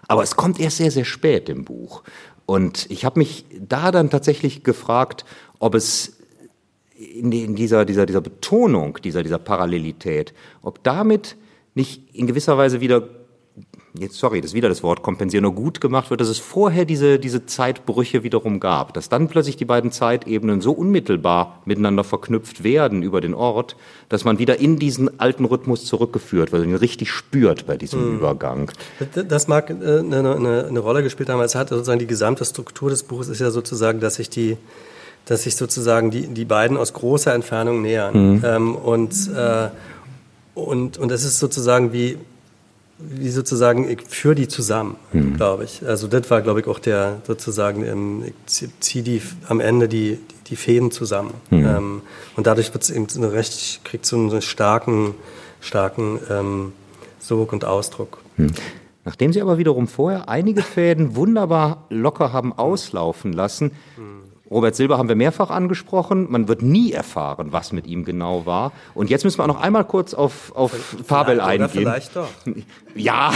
Aber 0.08 0.24
es 0.24 0.36
kommt 0.36 0.60
erst 0.60 0.78
sehr, 0.78 0.90
sehr 0.90 1.06
spät 1.06 1.50
im 1.50 1.66
Buch. 1.66 2.04
Und 2.50 2.90
ich 2.90 3.06
habe 3.06 3.20
mich 3.20 3.46
da 3.60 3.92
dann 3.92 4.10
tatsächlich 4.10 4.64
gefragt, 4.64 5.24
ob 5.60 5.76
es 5.76 6.18
in, 6.98 7.32
in 7.32 7.54
dieser, 7.54 7.86
dieser, 7.86 8.08
dieser 8.08 8.22
Betonung, 8.22 8.98
dieser, 9.04 9.22
dieser 9.22 9.38
Parallelität, 9.38 10.34
ob 10.64 10.82
damit 10.82 11.38
nicht 11.76 12.16
in 12.16 12.26
gewisser 12.26 12.58
Weise 12.58 12.82
wieder 12.82 13.08
jetzt 13.94 14.18
sorry, 14.18 14.42
das 14.42 14.52
ist 14.52 14.56
wieder 14.56 14.70
das 14.70 14.84
Wort 14.84 15.02
kompensieren, 15.02 15.44
nur 15.44 15.54
gut 15.54 15.82
gemacht 15.82 16.10
wird, 16.10 16.22
dass 16.22 16.28
es 16.28 16.40
vorher 16.40 16.86
diese, 16.86 17.20
diese 17.20 17.46
Zeitbrüche 17.46 18.24
wiederum 18.24 18.60
gab, 18.60 18.94
dass 18.94 19.10
dann 19.10 19.28
plötzlich 19.28 19.58
die 19.58 19.66
beiden 19.66 19.92
Zeitebenen 19.92 20.62
so 20.62 20.72
unmittelbar 20.72 21.62
miteinander 21.66 22.04
verknüpft 22.04 22.64
werden 22.64 23.04
über 23.04 23.22
den 23.22 23.34
Ort, 23.34 23.76
dass 24.10 24.26
man 24.26 24.40
wieder 24.40 24.60
in 24.60 24.78
diesen 24.78 25.20
alten 25.20 25.46
Rhythmus 25.46 25.86
zurückgeführt 25.86 26.52
wird 26.52 26.64
und 26.64 26.70
ihn 26.70 26.76
richtig 26.76 27.12
spürt 27.12 27.66
bei 27.66 27.78
diesem 27.78 28.02
hm. 28.02 28.18
Übergang. 28.18 28.72
Das 29.14 29.48
mag 29.48 29.70
eine, 29.70 30.00
eine, 30.00 30.66
eine 30.68 30.80
Rolle 30.80 31.04
gespielt 31.04 31.30
haben, 31.30 31.42
es 31.42 31.56
hat 31.56 31.70
sozusagen 31.70 32.00
die 32.00 32.08
gesamte 32.08 32.46
Struktur 32.46 32.90
des 32.90 33.04
Buches 33.04 33.28
ist 33.28 33.40
ja 33.40 33.52
sozusagen, 33.52 34.00
dass 34.00 34.16
sich 34.16 34.30
die 34.30 34.58
dass 35.26 35.44
sich 35.44 35.56
sozusagen 35.56 36.10
die, 36.10 36.26
die 36.26 36.46
beiden 36.46 36.76
aus 36.76 36.94
großer 36.94 37.36
Entfernung 37.36 37.84
nähern. 37.84 38.38
Mhm. 38.38 38.44
Ähm, 38.44 38.76
und, 38.76 39.14
äh, 39.36 39.70
und, 40.56 40.98
und 40.98 41.12
es 41.12 41.24
ist 41.24 41.38
sozusagen 41.38 41.94
wie, 41.94 42.18
wie 43.00 43.30
sozusagen, 43.30 43.90
ich 43.90 44.02
führe 44.02 44.36
die 44.36 44.48
zusammen, 44.48 44.98
mhm. 45.14 45.36
glaube 45.36 45.64
ich. 45.64 45.86
Also 45.86 46.08
das 46.08 46.30
war, 46.30 46.42
glaube 46.42 46.60
ich, 46.60 46.68
auch 46.68 46.80
der 46.80 47.22
sozusagen, 47.26 47.86
ähm, 47.86 48.24
ich 48.48 48.70
ziehe 48.80 49.04
die 49.04 49.22
am 49.48 49.60
Ende 49.60 49.88
die, 49.88 50.20
die 50.48 50.56
Fäden 50.56 50.92
zusammen. 50.92 51.34
Mhm. 51.50 51.66
Ähm, 51.66 52.02
und 52.36 52.48
dadurch 52.48 52.74
wird 52.74 52.84
es 52.84 52.90
eben 52.90 53.08
eine 53.16 53.32
recht, 53.32 53.82
kriegt 53.86 54.06
so 54.06 54.18
einen 54.18 54.42
starken, 54.42 55.16
starken 55.62 56.20
ähm, 56.30 56.74
Sog 57.20 57.54
und 57.54 57.66
Ausdruck. 57.66 58.20
Mhm. 58.38 58.52
Nachdem 59.06 59.32
Sie 59.34 59.42
aber 59.42 59.58
wiederum 59.58 59.88
vorher 59.88 60.28
einige 60.30 60.62
Fäden 60.62 61.16
wunderbar 61.16 61.86
locker 61.90 62.34
haben 62.34 62.54
auslaufen 62.54 63.32
lassen, 63.34 63.72
mhm. 63.98 64.19
Robert 64.52 64.76
Silber 64.76 64.98
haben 64.98 65.10
wir 65.10 65.16
mehrfach 65.16 65.52
angesprochen. 65.52 66.28
Man 66.30 66.48
wird 66.48 66.62
nie 66.62 66.92
erfahren, 66.92 67.48
was 67.52 67.72
mit 67.72 67.86
ihm 67.86 68.04
genau 68.04 68.46
war. 68.46 68.72
Und 68.96 69.10
jetzt 69.10 69.24
müssen 69.24 69.38
wir 69.38 69.44
auch 69.44 69.48
noch 69.48 69.62
einmal 69.62 69.86
kurz 69.86 70.14
auf, 70.14 70.52
auf 70.56 70.96
Pavel 71.08 71.40
eingehen. 71.40 71.70
vielleicht 71.70 72.16
doch. 72.16 72.30
Ja, 72.96 73.32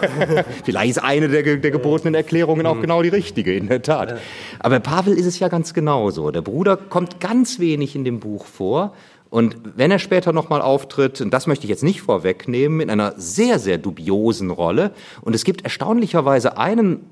vielleicht 0.64 0.90
ist 0.90 1.02
eine 1.02 1.28
der, 1.28 1.56
der 1.56 1.70
gebotenen 1.70 2.14
Erklärungen 2.14 2.66
auch 2.66 2.80
genau 2.80 3.02
die 3.02 3.10
richtige, 3.10 3.54
in 3.54 3.68
der 3.68 3.82
Tat. 3.82 4.18
Aber 4.58 4.80
Pavel 4.80 5.14
ist 5.14 5.26
es 5.26 5.38
ja 5.38 5.48
ganz 5.48 5.74
genauso. 5.74 6.30
Der 6.30 6.42
Bruder 6.42 6.76
kommt 6.76 7.20
ganz 7.20 7.58
wenig 7.58 7.94
in 7.94 8.04
dem 8.04 8.20
Buch 8.20 8.46
vor. 8.46 8.94
Und 9.28 9.56
wenn 9.76 9.90
er 9.90 9.98
später 9.98 10.32
nochmal 10.32 10.62
auftritt, 10.62 11.20
und 11.20 11.34
das 11.34 11.46
möchte 11.46 11.64
ich 11.64 11.70
jetzt 11.70 11.82
nicht 11.82 12.00
vorwegnehmen, 12.00 12.80
in 12.80 12.88
einer 12.88 13.14
sehr, 13.18 13.58
sehr 13.58 13.76
dubiosen 13.76 14.50
Rolle. 14.50 14.92
Und 15.20 15.34
es 15.34 15.44
gibt 15.44 15.62
erstaunlicherweise 15.62 16.56
einen 16.56 17.04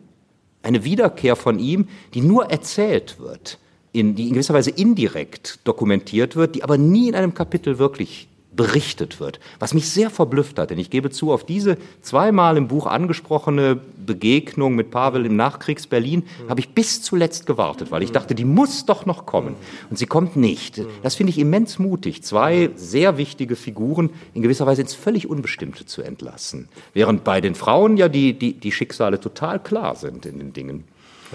eine 0.64 0.84
Wiederkehr 0.84 1.36
von 1.36 1.58
ihm, 1.58 1.88
die 2.14 2.20
nur 2.20 2.50
erzählt 2.50 3.20
wird, 3.20 3.58
in, 3.92 4.14
die 4.14 4.28
in 4.28 4.34
gewisser 4.34 4.54
Weise 4.54 4.70
indirekt 4.70 5.60
dokumentiert 5.64 6.36
wird, 6.36 6.54
die 6.56 6.64
aber 6.64 6.78
nie 6.78 7.08
in 7.08 7.14
einem 7.14 7.34
Kapitel 7.34 7.78
wirklich 7.78 8.28
berichtet 8.56 9.20
wird, 9.20 9.40
was 9.58 9.74
mich 9.74 9.88
sehr 9.88 10.10
verblüfft 10.10 10.58
hat. 10.58 10.70
Denn 10.70 10.78
ich 10.78 10.90
gebe 10.90 11.10
zu, 11.10 11.32
auf 11.32 11.44
diese 11.44 11.76
zweimal 12.02 12.56
im 12.56 12.68
Buch 12.68 12.86
angesprochene 12.86 13.80
Begegnung 14.04 14.74
mit 14.74 14.90
Pavel 14.90 15.26
im 15.26 15.36
Nachkriegs-Berlin 15.36 16.24
mhm. 16.24 16.50
habe 16.50 16.60
ich 16.60 16.70
bis 16.70 17.02
zuletzt 17.02 17.46
gewartet, 17.46 17.90
weil 17.90 18.02
ich 18.02 18.12
dachte, 18.12 18.34
die 18.34 18.44
muss 18.44 18.86
doch 18.86 19.06
noch 19.06 19.26
kommen. 19.26 19.56
Und 19.90 19.98
sie 19.98 20.06
kommt 20.06 20.36
nicht. 20.36 20.80
Das 21.02 21.14
finde 21.14 21.30
ich 21.30 21.38
immens 21.38 21.78
mutig, 21.78 22.22
zwei 22.22 22.70
sehr 22.76 23.16
wichtige 23.16 23.56
Figuren 23.56 24.10
in 24.34 24.42
gewisser 24.42 24.66
Weise 24.66 24.82
ins 24.82 24.94
völlig 24.94 25.28
Unbestimmte 25.28 25.86
zu 25.86 26.02
entlassen. 26.02 26.68
Während 26.92 27.24
bei 27.24 27.40
den 27.40 27.54
Frauen 27.54 27.96
ja 27.96 28.08
die, 28.08 28.38
die, 28.38 28.54
die 28.54 28.72
Schicksale 28.72 29.20
total 29.20 29.58
klar 29.60 29.96
sind 29.96 30.26
in 30.26 30.38
den 30.38 30.52
Dingen. 30.52 30.84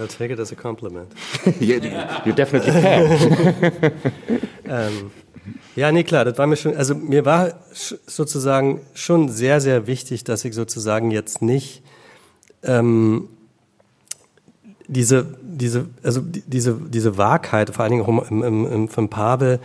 I'll 0.00 0.08
take 0.08 0.32
it 0.32 0.40
as 0.40 0.50
a 0.50 0.56
compliment. 0.56 1.12
you, 1.60 1.80
you 2.24 2.32
definitely 2.32 2.72
can. 2.72 3.92
ähm, 4.64 5.10
ja, 5.76 5.92
nee, 5.92 6.04
klar, 6.04 6.24
das 6.24 6.38
war 6.38 6.46
mir 6.46 6.56
schon, 6.56 6.74
also 6.74 6.94
mir 6.94 7.24
war 7.24 7.52
sozusagen 7.72 8.80
schon 8.94 9.28
sehr, 9.28 9.60
sehr 9.60 9.86
wichtig, 9.86 10.24
dass 10.24 10.44
ich 10.44 10.54
sozusagen 10.54 11.10
jetzt 11.10 11.42
nicht 11.42 11.82
ähm, 12.62 13.28
diese, 14.88 15.38
diese, 15.42 15.86
also 16.02 16.20
diese, 16.24 16.74
diese 16.74 17.16
Wahrheit, 17.16 17.70
vor 17.70 17.84
allen 17.84 17.92
Dingen 17.92 18.04
auch 18.04 18.30
im, 18.30 18.42
im, 18.42 18.66
im, 18.66 18.88
von 18.88 19.08
Pavel, 19.08 19.60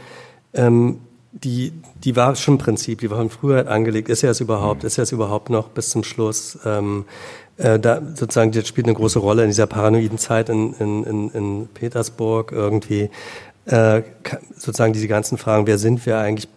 ähm, 0.54 1.00
die, 1.44 1.74
die 2.04 2.16
war 2.16 2.36
schon 2.36 2.58
Prinzip, 2.58 3.00
die 3.00 3.10
war 3.12 3.18
von 3.18 3.30
früher 3.30 3.70
angelegt. 3.70 4.10
Ist 4.10 4.24
er 4.24 4.32
es 4.32 4.40
überhaupt? 4.40 4.84
Mhm. 4.84 4.88
Ist 4.88 4.98
er 4.98 5.04
es 5.04 5.12
überhaupt 5.12 5.50
noch 5.50 5.70
bis 5.70 5.90
zum 5.90 6.04
Schluss? 6.04 6.58
Ähm, 6.66 7.06
äh, 7.58 7.80
da 7.80 8.02
sozusagen, 8.16 8.52
das 8.52 8.68
spielt 8.68 8.88
eine 8.88 8.96
große 8.96 9.20
Rolle 9.20 9.44
in 9.44 9.50
dieser 9.50 9.68
paranoiden 9.68 10.18
Zeit 10.18 10.50
in, 10.50 10.74
in, 10.74 11.04
in, 11.04 11.30
in 11.32 11.68
Petersburg 11.74 12.52
irgendwie 12.52 13.10
äh, 13.66 14.04
sozusagen 14.56 14.94
diese 14.94 15.08
ganzen 15.08 15.38
Fragen, 15.38 15.68
wer 15.68 15.78
sind 15.78 16.06
wir 16.06 16.18
eigentlich, 16.18 16.48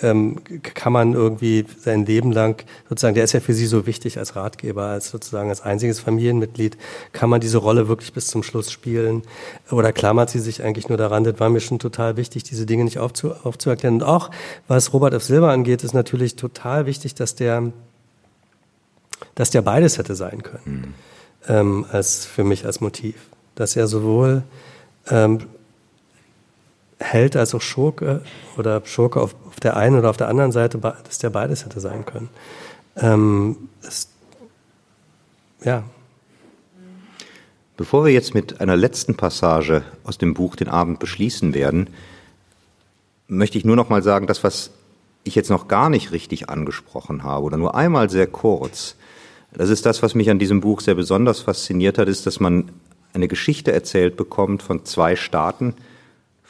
ähm, 0.00 0.36
kann 0.62 0.92
man 0.92 1.12
irgendwie 1.12 1.64
sein 1.80 2.06
Leben 2.06 2.32
lang, 2.32 2.64
sozusagen, 2.88 3.14
der 3.14 3.24
ist 3.24 3.32
ja 3.32 3.40
für 3.40 3.54
Sie 3.54 3.66
so 3.66 3.86
wichtig 3.86 4.18
als 4.18 4.36
Ratgeber, 4.36 4.86
als 4.86 5.10
sozusagen 5.10 5.48
als 5.48 5.60
einziges 5.60 6.00
Familienmitglied, 6.00 6.76
kann 7.12 7.30
man 7.30 7.40
diese 7.40 7.58
Rolle 7.58 7.88
wirklich 7.88 8.12
bis 8.12 8.26
zum 8.28 8.42
Schluss 8.42 8.70
spielen? 8.70 9.22
Oder 9.70 9.92
klammert 9.92 10.30
sie 10.30 10.40
sich 10.40 10.62
eigentlich 10.62 10.88
nur 10.88 10.98
daran? 10.98 11.24
Das 11.24 11.38
war 11.40 11.48
mir 11.48 11.60
schon 11.60 11.78
total 11.78 12.16
wichtig, 12.16 12.44
diese 12.44 12.66
Dinge 12.66 12.84
nicht 12.84 12.98
aufzu 12.98 13.32
aufzuerklären. 13.32 13.96
Und 13.96 14.02
auch, 14.02 14.30
was 14.68 14.92
Robert 14.92 15.14
F. 15.14 15.22
Silber 15.22 15.50
angeht, 15.50 15.84
ist 15.84 15.94
natürlich 15.94 16.36
total 16.36 16.86
wichtig, 16.86 17.14
dass 17.14 17.34
der, 17.34 17.72
dass 19.34 19.50
der 19.50 19.62
beides 19.62 19.98
hätte 19.98 20.14
sein 20.14 20.42
können, 20.42 20.94
mhm. 21.46 21.54
ähm, 21.54 21.86
als 21.90 22.24
für 22.24 22.44
mich 22.44 22.64
als 22.66 22.80
Motiv. 22.80 23.16
Dass 23.54 23.74
er 23.74 23.86
sowohl 23.86 24.42
ähm, 25.10 25.40
Held 26.98 27.36
als 27.36 27.54
auch 27.54 27.60
Schurke 27.60 28.22
oder 28.56 28.82
Schurke 28.84 29.20
auf, 29.20 29.34
auf, 29.46 29.60
der 29.60 29.76
einen 29.76 29.98
oder 29.98 30.10
auf 30.10 30.16
der 30.16 30.28
anderen 30.28 30.52
Seite, 30.52 30.78
dass 30.78 31.18
der 31.18 31.30
beides 31.30 31.64
hätte 31.64 31.80
sein 31.80 32.06
können. 32.06 32.28
Ähm, 32.96 33.68
das, 33.82 34.08
ja. 35.62 35.84
Bevor 37.76 38.06
wir 38.06 38.12
jetzt 38.12 38.34
mit 38.34 38.60
einer 38.60 38.76
letzten 38.76 39.16
Passage 39.16 39.82
aus 40.04 40.16
dem 40.16 40.32
Buch 40.32 40.56
den 40.56 40.68
Abend 40.68 40.98
beschließen 40.98 41.52
werden, 41.52 41.90
möchte 43.28 43.58
ich 43.58 43.64
nur 43.64 43.76
noch 43.76 43.90
mal 43.90 44.02
sagen, 44.02 44.26
das, 44.26 44.42
was 44.42 44.70
ich 45.24 45.34
jetzt 45.34 45.50
noch 45.50 45.68
gar 45.68 45.90
nicht 45.90 46.12
richtig 46.12 46.48
angesprochen 46.48 47.22
habe 47.22 47.44
oder 47.44 47.58
nur 47.58 47.74
einmal 47.74 48.08
sehr 48.08 48.26
kurz, 48.26 48.96
das 49.52 49.70
ist 49.70 49.86
das, 49.86 50.02
was 50.02 50.14
mich 50.14 50.30
an 50.30 50.38
diesem 50.38 50.60
Buch 50.60 50.80
sehr 50.80 50.94
besonders 50.94 51.40
fasziniert 51.40 51.98
hat, 51.98 52.08
ist, 52.08 52.26
dass 52.26 52.40
man 52.40 52.70
eine 53.14 53.28
Geschichte 53.28 53.72
erzählt 53.72 54.16
bekommt 54.16 54.62
von 54.62 54.84
zwei 54.84 55.16
Staaten, 55.16 55.74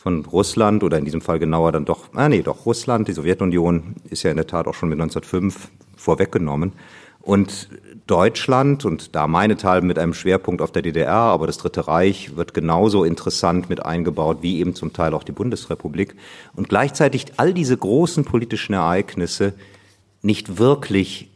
von 0.07 0.25
Russland 0.25 0.85
oder 0.85 0.99
in 0.99 1.05
diesem 1.05 1.21
Fall 1.21 1.41
genauer 1.41 1.73
dann 1.73 1.85
doch, 1.85 2.11
ah 2.15 2.29
nee, 2.29 2.41
doch 2.41 2.65
Russland, 2.65 3.09
die 3.09 3.13
Sowjetunion 3.13 3.97
ist 4.09 4.23
ja 4.23 4.31
in 4.31 4.37
der 4.37 4.47
Tat 4.47 4.69
auch 4.69 4.75
schon 4.75 4.89
mit 4.89 5.01
1905 5.01 5.69
vorweggenommen. 5.97 6.75
Und 7.21 7.69
Deutschland 8.07 8.85
und 8.85 9.17
da 9.17 9.27
meine 9.27 9.57
Teil 9.57 9.81
mit 9.81 9.99
einem 9.99 10.15
Schwerpunkt 10.15 10.63
auf 10.63 10.71
der 10.71 10.83
DDR, 10.83 11.11
aber 11.13 11.49
das 11.49 11.59
Dritte 11.59 11.89
Reich 11.89 12.37
wird 12.37 12.55
genauso 12.55 13.03
interessant 13.03 13.69
mit 13.69 13.85
eingebaut 13.85 14.39
wie 14.43 14.61
eben 14.61 14.77
zum 14.77 14.93
Teil 14.93 15.13
auch 15.13 15.25
die 15.25 15.33
Bundesrepublik. 15.33 16.15
Und 16.55 16.69
gleichzeitig 16.69 17.33
all 17.39 17.53
diese 17.53 17.77
großen 17.77 18.25
politischen 18.25 18.75
Ereignisse 18.75 19.55
nicht 20.23 20.61
wirklich 20.61 21.33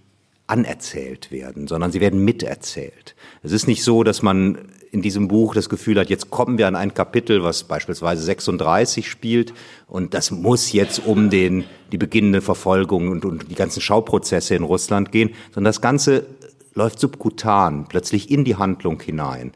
anerzählt 0.47 1.33
werden, 1.33 1.67
sondern 1.67 1.91
sie 1.91 2.01
werden 2.01 2.25
miterzählt. 2.25 3.17
Es 3.43 3.51
ist 3.51 3.67
nicht 3.67 3.83
so, 3.83 4.05
dass 4.05 4.23
man 4.23 4.59
in 4.93 5.03
diesem 5.03 5.29
Buch 5.29 5.55
das 5.55 5.69
Gefühl 5.69 5.99
hat, 5.99 6.11
jetzt 6.11 6.31
kommen 6.31 6.59
wir 6.59 6.67
an 6.67 6.77
ein 6.77 6.95
Kapitel, 6.95 7.43
was 7.43 7.65
beispielsweise 7.65 8.23
36 8.23 9.09
spielt 9.09 9.53
und 9.87 10.15
das 10.15 10.31
muss 10.31 10.73
jetzt 10.73 11.07
um 11.07 11.31
den, 11.31 11.65
die 11.93 11.99
beginnende 11.99 12.41
Verfolgung 12.41 13.09
und, 13.09 13.25
und 13.25 13.51
die 13.51 13.55
ganzen 13.55 13.81
Schauprozesse 13.81 14.55
in 14.55 14.65
Russland 14.65 15.13
gehen, 15.13 15.31
sondern 15.53 15.71
das 15.71 15.81
Ganze 15.81 16.27
läuft 16.75 16.99
subkutan, 17.01 17.87
plötzlich 17.89 18.31
in 18.31 18.45
die 18.45 18.57
Handlung 18.57 19.01
hinein. 19.01 19.53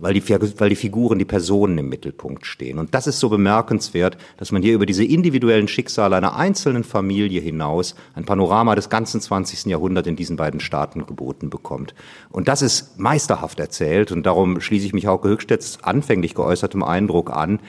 Weil 0.00 0.14
die, 0.14 0.28
weil 0.28 0.68
die 0.68 0.76
Figuren, 0.76 1.18
die 1.18 1.24
Personen 1.24 1.78
im 1.78 1.88
Mittelpunkt 1.88 2.46
stehen. 2.46 2.78
Und 2.78 2.94
das 2.94 3.06
ist 3.06 3.20
so 3.20 3.28
bemerkenswert, 3.28 4.16
dass 4.36 4.52
man 4.52 4.62
hier 4.62 4.74
über 4.74 4.86
diese 4.86 5.04
individuellen 5.04 5.68
Schicksale 5.68 6.16
einer 6.16 6.36
einzelnen 6.36 6.84
Familie 6.84 7.40
hinaus 7.40 7.94
ein 8.14 8.24
Panorama 8.24 8.74
des 8.74 8.90
ganzen 8.90 9.20
20. 9.20 9.66
Jahrhunderts 9.66 10.08
in 10.08 10.16
diesen 10.16 10.36
beiden 10.36 10.60
Staaten 10.60 11.06
geboten 11.06 11.50
bekommt. 11.50 11.94
Und 12.30 12.48
das 12.48 12.62
ist 12.62 12.98
meisterhaft 12.98 13.60
erzählt 13.60 14.12
und 14.12 14.24
darum 14.24 14.60
schließe 14.60 14.86
ich 14.86 14.92
mich 14.92 15.08
auch 15.08 15.22
Höchstedts 15.24 15.82
anfänglich 15.82 16.34
geäußertem 16.34 16.82
Eindruck 16.82 17.30
an, 17.30 17.60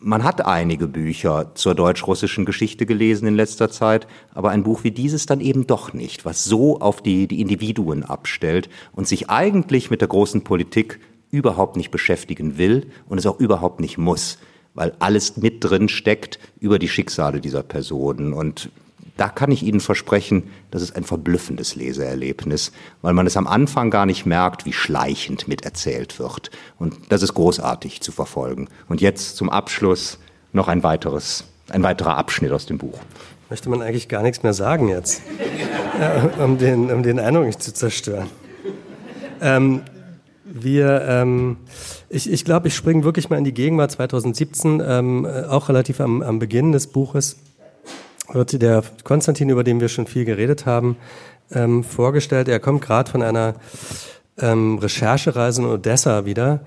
man 0.00 0.22
hat 0.22 0.46
einige 0.46 0.86
Bücher 0.86 1.54
zur 1.54 1.74
deutsch-russischen 1.74 2.44
Geschichte 2.44 2.86
gelesen 2.86 3.26
in 3.26 3.34
letzter 3.34 3.68
Zeit, 3.70 4.06
aber 4.32 4.50
ein 4.50 4.62
Buch 4.62 4.84
wie 4.84 4.92
dieses 4.92 5.26
dann 5.26 5.40
eben 5.40 5.66
doch 5.66 5.92
nicht, 5.92 6.24
was 6.24 6.44
so 6.44 6.78
auf 6.80 7.02
die, 7.02 7.26
die 7.26 7.40
Individuen 7.40 8.04
abstellt 8.04 8.68
und 8.92 9.08
sich 9.08 9.28
eigentlich 9.28 9.90
mit 9.90 10.00
der 10.00 10.08
großen 10.08 10.42
Politik 10.44 11.00
überhaupt 11.30 11.76
nicht 11.76 11.90
beschäftigen 11.90 12.58
will 12.58 12.90
und 13.08 13.18
es 13.18 13.26
auch 13.26 13.38
überhaupt 13.38 13.80
nicht 13.80 13.98
muss, 13.98 14.38
weil 14.74 14.94
alles 14.98 15.36
mit 15.36 15.64
drin 15.64 15.88
steckt 15.88 16.38
über 16.60 16.78
die 16.78 16.88
Schicksale 16.88 17.40
dieser 17.40 17.62
Personen. 17.62 18.32
Und 18.32 18.70
da 19.16 19.28
kann 19.28 19.50
ich 19.50 19.64
Ihnen 19.64 19.80
versprechen, 19.80 20.44
das 20.70 20.80
ist 20.82 20.94
ein 20.94 21.04
verblüffendes 21.04 21.74
Leseerlebnis, 21.74 22.72
weil 23.02 23.12
man 23.12 23.26
es 23.26 23.36
am 23.36 23.46
Anfang 23.46 23.90
gar 23.90 24.06
nicht 24.06 24.26
merkt, 24.26 24.64
wie 24.64 24.72
schleichend 24.72 25.48
miterzählt 25.48 26.18
wird. 26.18 26.50
Und 26.78 26.94
das 27.08 27.22
ist 27.22 27.34
großartig 27.34 28.00
zu 28.00 28.12
verfolgen. 28.12 28.68
Und 28.88 29.00
jetzt 29.00 29.36
zum 29.36 29.50
Abschluss 29.50 30.18
noch 30.52 30.68
ein 30.68 30.82
weiteres, 30.82 31.44
ein 31.70 31.82
weiterer 31.82 32.16
Abschnitt 32.16 32.52
aus 32.52 32.66
dem 32.66 32.78
Buch. 32.78 32.98
Möchte 33.50 33.68
man 33.70 33.82
eigentlich 33.82 34.08
gar 34.08 34.22
nichts 34.22 34.42
mehr 34.42 34.52
sagen 34.52 34.88
jetzt, 34.88 35.22
um, 36.38 36.58
den, 36.58 36.90
um 36.92 37.02
den 37.02 37.18
Eindruck 37.18 37.46
nicht 37.46 37.62
zu 37.62 37.74
zerstören. 37.74 38.28
Ähm, 39.40 39.82
wir, 40.50 41.02
ähm, 41.06 41.58
ich, 42.08 42.30
ich 42.30 42.44
glaube, 42.44 42.68
ich 42.68 42.74
springe 42.74 43.04
wirklich 43.04 43.30
mal 43.30 43.36
in 43.36 43.44
die 43.44 43.54
Gegenwart 43.54 43.92
2017, 43.92 44.82
ähm, 44.84 45.26
auch 45.26 45.68
relativ 45.68 46.00
am, 46.00 46.22
am 46.22 46.38
Beginn 46.38 46.72
des 46.72 46.86
Buches 46.86 47.36
wird 48.32 48.60
der 48.60 48.82
Konstantin, 49.04 49.48
über 49.48 49.64
den 49.64 49.80
wir 49.80 49.88
schon 49.88 50.06
viel 50.06 50.24
geredet 50.24 50.66
haben, 50.66 50.96
ähm, 51.50 51.82
vorgestellt. 51.84 52.48
Er 52.48 52.60
kommt 52.60 52.82
gerade 52.82 53.10
von 53.10 53.22
einer 53.22 53.54
ähm, 54.38 54.78
Recherchereise 54.78 55.62
in 55.62 55.68
Odessa 55.68 56.24
wieder 56.24 56.60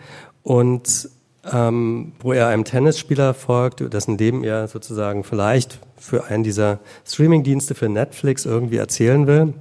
und 0.43 1.09
ähm, 1.51 2.13
wo 2.19 2.33
er 2.33 2.47
einem 2.47 2.65
Tennisspieler 2.65 3.33
folgt, 3.33 3.93
dessen 3.93 4.17
Leben 4.17 4.43
er 4.43 4.67
sozusagen 4.67 5.23
vielleicht 5.23 5.79
für 5.97 6.25
einen 6.25 6.43
dieser 6.43 6.79
Streamingdienste 7.05 7.73
für 7.75 7.89
Netflix 7.89 8.45
irgendwie 8.45 8.77
erzählen 8.77 9.27
will 9.27 9.53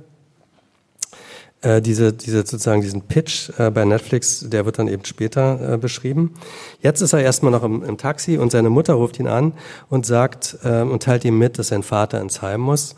äh, 1.63 1.83
diese, 1.83 2.13
diese 2.13 2.39
sozusagen 2.39 2.81
diesen 2.81 3.03
Pitch 3.03 3.51
äh, 3.59 3.71
bei 3.71 3.85
Netflix, 3.85 4.45
der 4.49 4.65
wird 4.65 4.79
dann 4.79 4.89
eben 4.89 5.05
später 5.05 5.75
äh, 5.75 5.79
beschrieben. 5.79 6.35
Jetzt 6.81 7.01
ist 7.01 7.13
er 7.13 7.21
erstmal 7.21 7.53
noch 7.53 7.63
im, 7.63 7.83
im, 7.83 7.99
Taxi 7.99 8.39
und 8.39 8.51
seine 8.51 8.71
Mutter 8.71 8.95
ruft 8.95 9.19
ihn 9.19 9.29
an 9.29 9.53
und 9.89 10.07
sagt 10.07 10.59
äh, 10.65 10.81
und 10.83 11.03
teilt 11.03 11.25
ihm 11.25 11.39
mit, 11.39 11.59
dass 11.59 11.69
sein 11.69 11.83
Vater 11.83 12.21
ins 12.21 12.43
Heim 12.43 12.61
muss. 12.61 12.95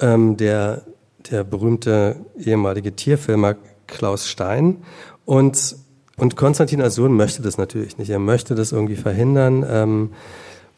Ähm, 0.00 0.36
der, 0.36 0.82
der 1.30 1.44
berühmte 1.44 2.16
ehemalige 2.38 2.92
Tierfilmer 2.96 3.56
Klaus 3.86 4.28
Stein 4.28 4.78
und 5.24 5.76
und 6.16 6.36
Konstantin 6.36 6.82
als 6.82 6.96
Sohn 6.96 7.14
möchte 7.14 7.40
das 7.40 7.56
natürlich 7.56 7.96
nicht. 7.96 8.10
Er 8.10 8.18
möchte 8.18 8.54
das 8.54 8.72
irgendwie 8.72 8.96
verhindern. 8.96 9.64
Ähm, 9.66 10.10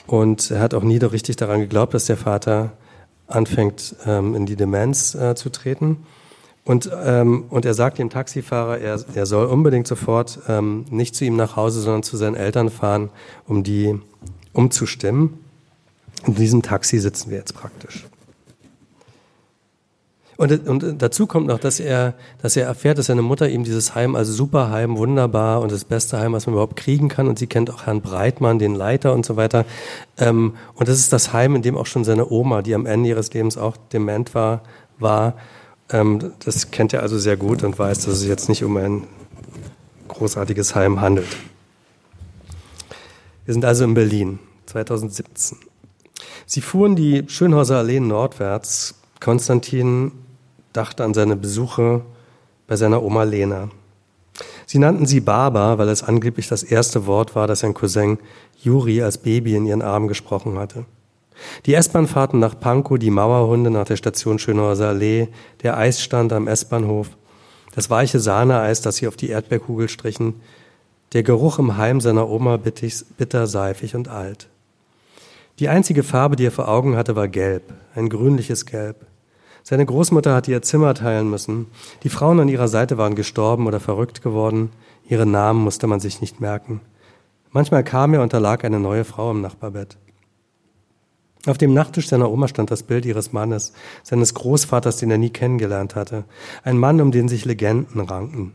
und 0.07 0.53
er 0.53 0.61
hat 0.61 0.73
auch 0.73 0.85
nie 0.85 0.99
richtig 0.99 1.35
daran 1.35 1.59
geglaubt, 1.59 1.94
dass 1.94 2.07
der 2.07 2.16
Vater 2.16 2.74
anfängt, 3.27 3.97
ähm, 4.07 4.36
in 4.36 4.47
die 4.47 4.55
Demenz 4.55 5.16
äh, 5.16 5.35
zu 5.35 5.51
treten. 5.51 6.07
Und, 6.64 6.90
ähm, 7.05 7.44
und 7.51 7.64
er 7.64 7.74
sagt 7.74 7.98
dem 7.98 8.09
Taxifahrer, 8.09 8.78
er, 8.78 9.01
er 9.14 9.26
soll 9.26 9.47
unbedingt 9.47 9.89
sofort 9.89 10.39
ähm, 10.48 10.84
nicht 10.90 11.16
zu 11.16 11.24
ihm 11.24 11.36
nach 11.36 11.56
Hause, 11.56 11.80
sondern 11.80 12.05
zu 12.05 12.16
seinen 12.16 12.36
Eltern 12.36 12.70
fahren, 12.70 13.10
um 13.48 13.64
die 13.64 13.98
umzustimmen. 14.52 15.39
In 16.24 16.36
diesem 16.36 16.62
Taxi 16.62 16.98
sitzen 17.01 17.30
wir 17.30 17.39
jetzt 17.39 17.55
praktisch. 17.55 18.06
Und, 20.36 20.66
und 20.66 21.02
dazu 21.02 21.26
kommt 21.26 21.47
noch, 21.47 21.59
dass 21.59 21.78
er, 21.78 22.14
dass 22.40 22.56
er 22.56 22.66
erfährt, 22.66 22.98
dass 22.98 23.06
seine 23.06 23.22
Mutter 23.22 23.48
ihm 23.48 23.64
dieses 23.64 23.94
Heim 23.94 24.16
als 24.16 24.28
Superheim, 24.28 24.97
wunderbar 24.97 25.60
und 25.60 25.70
das 25.70 25.84
beste 25.84 26.18
Heim, 26.18 26.32
was 26.32 26.47
man 26.47 26.55
überhaupt 26.55 26.76
kriegen 26.76 27.09
kann. 27.09 27.28
Und 27.28 27.39
sie 27.39 27.47
kennt 27.47 27.70
auch 27.70 27.86
Herrn 27.86 28.01
Breitmann, 28.01 28.59
den 28.59 28.74
Leiter 28.74 29.12
und 29.12 29.26
so 29.26 29.36
weiter. 29.36 29.64
Ähm, 30.18 30.55
und 30.74 30.89
das 30.89 30.98
ist 30.98 31.12
das 31.12 31.32
Heim, 31.32 31.55
in 31.55 31.62
dem 31.62 31.76
auch 31.76 31.86
schon 31.86 32.05
seine 32.05 32.30
Oma, 32.30 32.62
die 32.62 32.74
am 32.74 32.86
Ende 32.86 33.10
ihres 33.10 33.32
Lebens 33.32 33.56
auch 33.56 33.76
dement 33.93 34.34
war, 34.34 34.62
war 34.98 35.34
ähm, 35.93 36.32
das 36.44 36.70
kennt 36.70 36.93
er 36.93 37.02
also 37.02 37.19
sehr 37.19 37.36
gut 37.36 37.62
und 37.62 37.78
weiß, 37.78 38.06
dass 38.06 38.14
es 38.14 38.27
jetzt 38.27 38.48
nicht 38.48 38.64
um 38.64 38.77
ein 38.77 39.05
großartiges 40.09 40.74
Heim 40.74 41.01
handelt. 41.01 41.36
Wir 43.44 43.55
sind 43.55 43.64
also 43.64 43.85
in 43.85 43.94
Berlin, 43.94 44.39
2017. 44.66 45.59
Sie 46.47 46.60
fuhren 46.60 46.97
die 46.97 47.24
Schönhauser 47.28 47.78
Allee 47.78 48.01
nordwärts. 48.01 48.94
Konstantin 49.20 50.12
dachte 50.73 51.05
an 51.05 51.14
seine 51.14 51.36
Besuche 51.36 52.02
bei 52.66 52.77
seiner 52.77 53.02
Oma 53.02 53.24
Lena. 53.24 53.69
Sie 54.66 54.78
nannten 54.78 55.06
sie 55.06 55.20
Baba, 55.20 55.78
weil 55.78 55.89
es 55.89 56.02
angeblich 56.02 56.48
das 56.48 56.62
erste 56.62 57.06
Wort 57.06 57.35
war, 57.35 57.47
das 57.47 57.60
sein 57.60 57.74
Cousin 57.74 58.19
Juri 58.62 59.02
als 59.02 59.19
Baby 59.19 59.56
in 59.56 59.66
ihren 59.66 59.82
Armen 59.82 60.09
gesprochen 60.09 60.59
hatte. 60.59 60.85
Die 61.66 61.74
S-Bahn-Fahrten 61.74 62.39
nach 62.39 62.59
Pankow, 62.59 62.98
die 62.98 63.10
Mauerhunde 63.10 63.70
nach 63.70 63.86
der 63.86 63.97
Station 63.97 64.39
Schönhauser 64.39 64.89
Allee, 64.89 65.28
der 65.62 65.77
Eisstand 65.77 66.32
am 66.32 66.48
S-Bahnhof, 66.48 67.10
das 67.74 67.90
weiche 67.90 68.20
Sahneeis, 68.20 68.82
das 68.82 68.97
sie 68.97 69.09
auf 69.09 69.16
die 69.16 69.31
Erdbeerkugel 69.31 69.89
strichen, 69.89 70.40
der 71.12 71.23
Geruch 71.23 71.59
im 71.59 71.77
Heim 71.77 72.01
seiner 72.01 72.28
Oma 72.28 72.56
bitter, 72.59 73.47
seifig 73.47 73.94
und 73.94 74.09
alt. 74.09 74.48
Die 75.59 75.69
einzige 75.69 76.02
Farbe, 76.02 76.36
die 76.36 76.47
er 76.47 76.51
vor 76.51 76.69
Augen 76.69 76.97
hatte, 76.97 77.16
war 77.16 77.28
gelb, 77.28 77.73
ein 77.94 78.09
grünliches 78.09 78.66
Gelb. 78.66 79.06
Seine 79.62 79.86
Großmutter 79.86 80.35
hatte 80.35 80.51
ihr 80.51 80.62
Zimmer 80.62 80.94
teilen 80.94 81.31
müssen. 81.31 81.66
Die 82.02 82.09
Frauen 82.09 82.40
an 82.40 82.48
ihrer 82.48 82.69
Seite 82.69 82.98
waren 82.98 83.14
gestorben 83.14 83.66
oder 83.66 83.78
verrückt 83.78 84.23
geworden. 84.23 84.70
Ihre 85.09 85.27
Namen 85.27 85.62
musste 85.62 85.86
man 85.86 86.01
sich 86.01 86.20
nicht 86.20 86.40
merken. 86.40 86.81
Manchmal 87.51 87.85
kam 87.85 88.14
er 88.14 88.23
und 88.23 88.32
da 88.32 88.39
lag 88.39 88.64
eine 88.64 88.81
neue 88.81 89.05
Frau 89.05 89.31
im 89.31 89.40
Nachbarbett. 89.40 89.98
Auf 91.47 91.59
dem 91.59 91.74
Nachttisch 91.74 92.09
seiner 92.09 92.31
Oma 92.31 92.47
stand 92.47 92.70
das 92.70 92.85
Bild 92.85 93.05
ihres 93.05 93.32
Mannes, 93.32 93.73
seines 94.05 94.35
Großvaters, 94.35 94.98
den 94.98 95.10
er 95.10 95.19
nie 95.19 95.31
kennengelernt 95.31 95.97
hatte. 95.97 96.24
Ein 96.62 96.78
Mann, 96.78 97.01
um 97.01 97.10
den 97.10 97.28
sich 97.28 97.44
Legenden 97.44 98.01
ranken. 98.01 98.55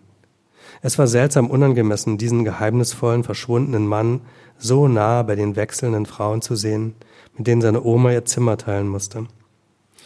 Es 0.82 0.98
war 0.98 1.08
seltsam 1.08 1.50
unangemessen, 1.50 2.18
diesen 2.18 2.46
geheimnisvollen, 2.46 3.24
verschwundenen 3.24 3.88
Mann 3.88 4.22
so 4.58 4.88
nah 4.88 5.24
bei 5.24 5.36
den 5.36 5.56
wechselnden 5.56 6.06
Frauen 6.06 6.42
zu 6.42 6.56
sehen, 6.56 6.96
mit 7.36 7.48
denen 7.48 7.62
seine 7.62 7.84
Oma 7.84 8.12
ihr 8.12 8.26
Zimmer 8.26 8.58
teilen 8.58 8.88
musste. 8.88 9.28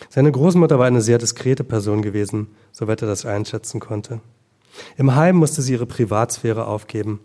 Seine 0.09 0.31
Großmutter 0.31 0.79
war 0.79 0.87
eine 0.87 1.01
sehr 1.01 1.19
diskrete 1.19 1.63
Person 1.63 2.01
gewesen, 2.01 2.47
soweit 2.71 3.01
er 3.01 3.07
das 3.07 3.25
einschätzen 3.25 3.79
konnte. 3.79 4.21
Im 4.97 5.15
Heim 5.15 5.35
musste 5.35 5.61
sie 5.61 5.73
ihre 5.73 5.85
Privatsphäre 5.85 6.65
aufgeben. 6.65 7.19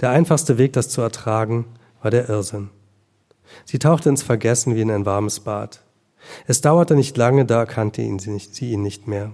Der 0.00 0.10
einfachste 0.10 0.56
Weg, 0.58 0.72
das 0.72 0.88
zu 0.88 1.02
ertragen, 1.02 1.66
war 2.00 2.10
der 2.10 2.28
Irrsinn. 2.28 2.70
Sie 3.64 3.78
tauchte 3.78 4.08
ins 4.08 4.22
Vergessen 4.22 4.74
wie 4.74 4.80
in 4.80 4.90
ein 4.90 5.06
warmes 5.06 5.40
Bad. 5.40 5.82
Es 6.46 6.60
dauerte 6.60 6.94
nicht 6.94 7.16
lange, 7.16 7.44
da 7.44 7.60
erkannte 7.60 8.02
ihn 8.02 8.18
sie, 8.18 8.30
nicht, 8.30 8.54
sie 8.54 8.72
ihn 8.72 8.82
nicht 8.82 9.06
mehr. 9.06 9.32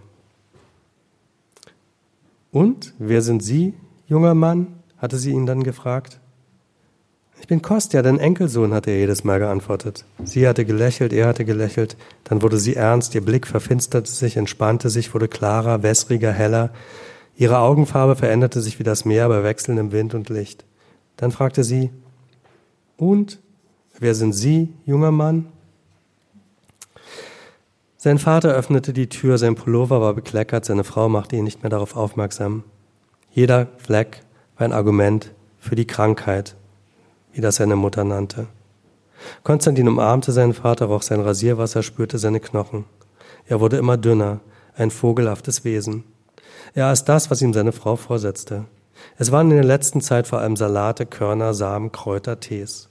Und, 2.53 2.95
wer 2.99 3.23
sind 3.23 3.43
Sie, 3.43 3.75
junger 4.07 4.35
Mann? 4.35 4.81
hatte 4.99 5.17
sie 5.17 5.31
ihn 5.31 5.47
dann 5.47 5.63
gefragt. 5.63 6.21
Ich 7.41 7.47
bin 7.47 7.63
Kostja, 7.63 8.03
dein 8.03 8.19
Enkelsohn, 8.19 8.75
hatte 8.75 8.91
er 8.91 8.99
jedes 8.99 9.25
Mal 9.25 9.39
geantwortet. 9.39 10.05
Sie 10.25 10.47
hatte 10.47 10.67
gelächelt, 10.67 11.15
er 11.15 11.27
hatte 11.27 11.47
gelächelt, 11.47 11.97
dann 12.25 12.43
wurde 12.43 12.59
sie 12.59 12.77
ernst, 12.77 13.15
ihr 13.15 13.25
Blick 13.25 13.47
verfinsterte 13.47 14.11
sich, 14.11 14.37
entspannte 14.37 14.91
sich, 14.91 15.15
wurde 15.15 15.27
klarer, 15.27 15.83
wässriger, 15.83 16.33
heller. 16.33 16.71
Ihre 17.35 17.59
Augenfarbe 17.59 18.15
veränderte 18.15 18.61
sich 18.61 18.79
wie 18.79 18.83
das 18.85 19.07
Meer 19.07 19.29
bei 19.29 19.43
wechselndem 19.43 19.91
Wind 19.91 20.15
und 20.15 20.29
Licht. 20.29 20.67
Dann 21.17 21.33
fragte 21.33 21.65
sie, 21.65 21.91
und 22.99 23.41
Wer 24.01 24.15
sind 24.15 24.33
Sie, 24.33 24.73
junger 24.87 25.11
Mann? 25.11 25.47
Sein 27.99 28.19
Vater 28.19 28.49
öffnete 28.55 28.95
die 28.95 29.11
Tür, 29.11 29.37
sein 29.37 29.57
Pullover 29.57 30.01
war 30.01 30.15
bekleckert, 30.15 30.65
seine 30.65 30.85
Frau 30.85 31.11
machte 31.11 31.37
ihn 31.37 31.45
nicht 31.45 31.63
mehr 31.63 31.69
darauf 31.69 31.97
aufmerksam. 31.97 32.65
Jeder 33.31 33.69
Fleck 33.77 34.23
war 34.57 34.65
ein 34.65 34.73
Argument 34.73 35.35
für 35.59 35.77
die 35.77 35.87
Krankheit, 35.87 36.57
wie 37.35 37.43
das 37.43 37.57
seine 37.57 37.77
Mutter 37.77 38.05
nannte. 38.05 38.47
Konstantin 39.43 39.87
umarmte 39.87 40.33
seinen 40.33 40.55
Vater, 40.55 40.87
roch 40.87 41.03
sein 41.03 41.21
Rasierwasser, 41.21 41.83
spürte 41.83 42.19
seine 42.19 42.41
Knochen. 42.41 42.87
Er 43.47 43.61
wurde 43.61 43.77
immer 43.77 43.99
dünner, 43.99 44.41
ein 44.77 44.91
vogelhaftes 44.91 45.63
Wesen. 45.65 46.05
Er 46.73 46.87
aß 46.87 47.05
das, 47.05 47.31
was 47.31 47.43
ihm 47.43 47.53
seine 47.53 47.73
Frau 47.73 47.97
vorsetzte. 47.97 48.65
Es 49.19 49.31
waren 49.31 49.51
in 49.51 49.59
der 49.59 49.65
letzten 49.65 50.01
Zeit 50.01 50.27
vor 50.27 50.39
allem 50.39 50.57
Salate, 50.57 51.05
Körner, 51.05 51.53
Samen, 51.53 51.93
Kräuter, 51.93 52.41
Tees. 52.41 52.90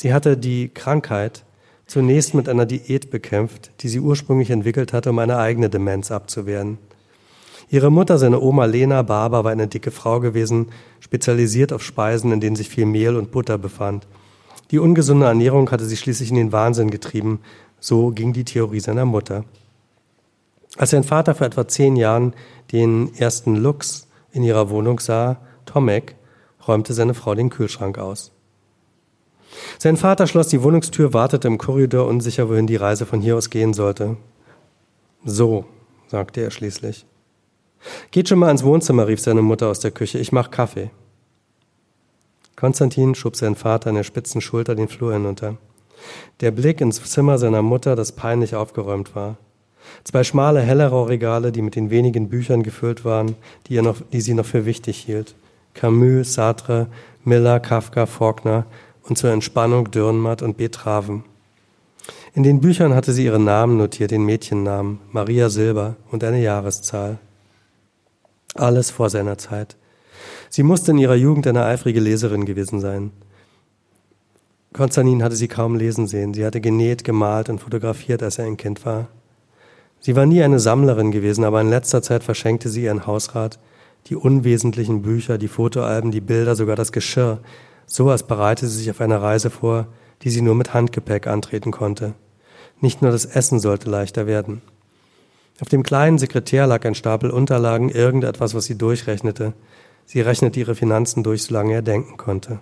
Sie 0.00 0.14
hatte 0.14 0.36
die 0.36 0.68
Krankheit 0.68 1.44
zunächst 1.86 2.32
mit 2.32 2.48
einer 2.48 2.66
Diät 2.66 3.10
bekämpft, 3.10 3.72
die 3.80 3.88
sie 3.88 3.98
ursprünglich 3.98 4.50
entwickelt 4.50 4.92
hatte, 4.92 5.10
um 5.10 5.18
eine 5.18 5.38
eigene 5.38 5.70
Demenz 5.70 6.12
abzuwehren. 6.12 6.78
Ihre 7.68 7.90
Mutter, 7.90 8.16
seine 8.16 8.40
Oma 8.40 8.66
Lena 8.66 9.02
Barber, 9.02 9.42
war 9.42 9.50
eine 9.50 9.66
dicke 9.66 9.90
Frau 9.90 10.20
gewesen, 10.20 10.66
spezialisiert 11.00 11.72
auf 11.72 11.82
Speisen, 11.82 12.30
in 12.30 12.38
denen 12.38 12.54
sich 12.54 12.68
viel 12.68 12.86
Mehl 12.86 13.16
und 13.16 13.32
Butter 13.32 13.58
befand. 13.58 14.06
Die 14.70 14.78
ungesunde 14.78 15.26
Ernährung 15.26 15.68
hatte 15.72 15.84
sie 15.84 15.96
schließlich 15.96 16.30
in 16.30 16.36
den 16.36 16.52
Wahnsinn 16.52 16.92
getrieben. 16.92 17.40
So 17.80 18.10
ging 18.10 18.32
die 18.32 18.44
Theorie 18.44 18.78
seiner 18.78 19.04
Mutter. 19.04 19.46
Als 20.76 20.90
sein 20.90 21.02
Vater 21.02 21.34
vor 21.34 21.48
etwa 21.48 21.66
zehn 21.66 21.96
Jahren 21.96 22.34
den 22.70 23.12
ersten 23.16 23.56
Lux 23.56 24.06
in 24.30 24.44
ihrer 24.44 24.70
Wohnung 24.70 25.00
sah, 25.00 25.38
Tomek, 25.64 26.14
räumte 26.68 26.94
seine 26.94 27.14
Frau 27.14 27.34
den 27.34 27.50
Kühlschrank 27.50 27.98
aus. 27.98 28.30
Sein 29.78 29.96
Vater 29.96 30.26
schloss 30.26 30.48
die 30.48 30.62
Wohnungstür, 30.62 31.12
wartete 31.12 31.48
im 31.48 31.58
Korridor 31.58 32.06
unsicher, 32.06 32.48
wohin 32.48 32.66
die 32.66 32.76
Reise 32.76 33.06
von 33.06 33.20
hier 33.20 33.36
aus 33.36 33.50
gehen 33.50 33.74
sollte. 33.74 34.16
So, 35.24 35.64
sagte 36.06 36.40
er 36.40 36.50
schließlich. 36.50 37.06
Geht 38.10 38.28
schon 38.28 38.38
mal 38.38 38.50
ins 38.50 38.64
Wohnzimmer, 38.64 39.06
rief 39.06 39.20
seine 39.20 39.42
Mutter 39.42 39.68
aus 39.68 39.80
der 39.80 39.90
Küche. 39.90 40.18
Ich 40.18 40.32
mach 40.32 40.50
Kaffee. 40.50 40.90
Konstantin 42.56 43.14
schob 43.14 43.36
seinen 43.36 43.54
Vater 43.54 43.90
an 43.90 43.96
der 43.96 44.02
spitzen 44.02 44.40
Schulter 44.40 44.74
den 44.74 44.88
Flur 44.88 45.12
hinunter. 45.12 45.58
Der 46.40 46.50
Blick 46.50 46.80
ins 46.80 47.02
Zimmer 47.02 47.38
seiner 47.38 47.62
Mutter, 47.62 47.94
das 47.94 48.12
peinlich 48.12 48.54
aufgeräumt 48.54 49.14
war. 49.14 49.36
Zwei 50.04 50.24
schmale 50.24 50.60
Hellerau-Regale, 50.60 51.52
die 51.52 51.62
mit 51.62 51.76
den 51.76 51.90
wenigen 51.90 52.28
Büchern 52.28 52.62
gefüllt 52.62 53.04
waren, 53.04 53.36
die, 53.66 53.80
noch, 53.80 53.96
die 54.12 54.20
sie 54.20 54.34
noch 54.34 54.44
für 54.44 54.66
wichtig 54.66 54.98
hielt. 54.98 55.34
Camus, 55.74 56.34
Sartre, 56.34 56.88
Miller, 57.24 57.60
Kafka, 57.60 58.06
Faulkner 58.06 58.66
und 59.08 59.16
zur 59.16 59.30
Entspannung 59.30 59.90
Dürrenmatt 59.90 60.42
und 60.42 60.56
Betraven. 60.56 61.24
In 62.34 62.42
den 62.42 62.60
Büchern 62.60 62.94
hatte 62.94 63.12
sie 63.12 63.24
ihren 63.24 63.44
Namen 63.44 63.76
notiert, 63.78 64.10
den 64.10 64.24
Mädchennamen, 64.24 65.00
Maria 65.10 65.48
Silber 65.48 65.96
und 66.10 66.22
eine 66.24 66.40
Jahreszahl. 66.40 67.18
Alles 68.54 68.90
vor 68.90 69.10
seiner 69.10 69.38
Zeit. 69.38 69.76
Sie 70.50 70.62
musste 70.62 70.92
in 70.92 70.98
ihrer 70.98 71.14
Jugend 71.14 71.46
eine 71.46 71.64
eifrige 71.64 72.00
Leserin 72.00 72.44
gewesen 72.44 72.80
sein. 72.80 73.12
Konstantin 74.72 75.22
hatte 75.22 75.36
sie 75.36 75.48
kaum 75.48 75.76
lesen 75.76 76.06
sehen. 76.06 76.34
Sie 76.34 76.44
hatte 76.44 76.60
genäht, 76.60 77.04
gemalt 77.04 77.48
und 77.48 77.60
fotografiert, 77.60 78.22
als 78.22 78.38
er 78.38 78.46
ein 78.46 78.56
Kind 78.56 78.84
war. 78.84 79.08
Sie 80.00 80.14
war 80.14 80.26
nie 80.26 80.42
eine 80.42 80.60
Sammlerin 80.60 81.10
gewesen, 81.10 81.44
aber 81.44 81.60
in 81.60 81.70
letzter 81.70 82.02
Zeit 82.02 82.22
verschenkte 82.22 82.68
sie 82.68 82.84
ihren 82.84 83.06
Hausrat 83.06 83.58
die 84.06 84.16
unwesentlichen 84.16 85.02
Bücher, 85.02 85.38
die 85.38 85.48
Fotoalben, 85.48 86.10
die 86.10 86.20
Bilder, 86.20 86.54
sogar 86.54 86.76
das 86.76 86.92
Geschirr, 86.92 87.40
so 87.88 88.10
als 88.10 88.22
bereite 88.22 88.68
sie 88.68 88.78
sich 88.78 88.90
auf 88.90 89.00
eine 89.00 89.20
Reise 89.20 89.50
vor, 89.50 89.88
die 90.22 90.30
sie 90.30 90.42
nur 90.42 90.54
mit 90.54 90.74
Handgepäck 90.74 91.26
antreten 91.26 91.72
konnte. 91.72 92.14
Nicht 92.80 93.02
nur 93.02 93.10
das 93.10 93.24
Essen 93.24 93.58
sollte 93.58 93.90
leichter 93.90 94.26
werden. 94.26 94.62
Auf 95.60 95.68
dem 95.68 95.82
kleinen 95.82 96.18
Sekretär 96.18 96.66
lag 96.68 96.84
ein 96.84 96.94
Stapel 96.94 97.30
Unterlagen, 97.30 97.88
irgendetwas, 97.88 98.54
was 98.54 98.66
sie 98.66 98.78
durchrechnete. 98.78 99.54
Sie 100.04 100.20
rechnete 100.20 100.60
ihre 100.60 100.76
Finanzen 100.76 101.24
durch, 101.24 101.42
solange 101.42 101.74
er 101.74 101.82
denken 101.82 102.16
konnte. 102.16 102.60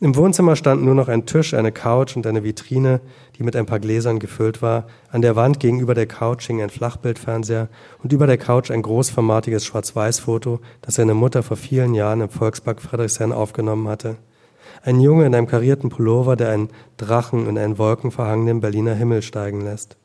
Im 0.00 0.16
Wohnzimmer 0.16 0.56
standen 0.56 0.84
nur 0.84 0.94
noch 0.94 1.08
ein 1.08 1.26
Tisch, 1.26 1.54
eine 1.54 1.72
Couch 1.72 2.16
und 2.16 2.26
eine 2.26 2.44
Vitrine, 2.44 3.00
die 3.36 3.42
mit 3.42 3.56
ein 3.56 3.66
paar 3.66 3.80
Gläsern 3.80 4.18
gefüllt 4.18 4.62
war. 4.62 4.86
An 5.10 5.22
der 5.22 5.36
Wand 5.36 5.60
gegenüber 5.60 5.94
der 5.94 6.06
Couch 6.06 6.46
hing 6.46 6.60
ein 6.60 6.70
Flachbildfernseher 6.70 7.68
und 8.02 8.12
über 8.12 8.26
der 8.26 8.38
Couch 8.38 8.70
ein 8.70 8.82
großformatiges 8.82 9.64
Schwarz-Weiß-Foto, 9.64 10.60
das 10.80 10.96
seine 10.96 11.14
Mutter 11.14 11.42
vor 11.42 11.56
vielen 11.56 11.94
Jahren 11.94 12.20
im 12.20 12.28
Volkspark 12.30 12.80
Friedrichshain 12.82 13.32
aufgenommen 13.32 13.88
hatte. 13.88 14.16
Ein 14.82 15.00
Junge 15.00 15.26
in 15.26 15.34
einem 15.34 15.46
karierten 15.46 15.90
Pullover, 15.90 16.34
der 16.34 16.50
einen 16.50 16.70
Drachen 16.96 17.48
in 17.48 17.56
einen 17.56 17.78
wolkenverhangenen 17.78 18.60
Berliner 18.60 18.94
Himmel 18.94 19.22
steigen 19.22 19.60
lässt. 19.60 19.96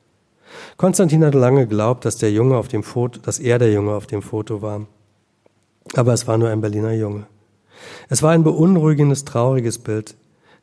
Konstantin 0.77 1.25
hatte 1.25 1.39
lange 1.39 1.61
geglaubt, 1.61 2.05
dass 2.05 2.17
der 2.17 2.31
Junge 2.31 2.57
auf 2.57 2.67
dem 2.67 2.83
Foto, 2.83 3.19
dass 3.19 3.39
er 3.39 3.59
der 3.59 3.71
Junge 3.71 3.93
auf 3.93 4.07
dem 4.07 4.21
Foto 4.21 4.61
war. 4.61 4.85
Aber 5.95 6.13
es 6.13 6.27
war 6.27 6.37
nur 6.37 6.49
ein 6.49 6.61
Berliner 6.61 6.93
Junge. 6.93 7.27
Es 8.09 8.23
war 8.23 8.31
ein 8.31 8.43
beunruhigendes, 8.43 9.25
trauriges 9.25 9.77
Bild. 9.77 10.15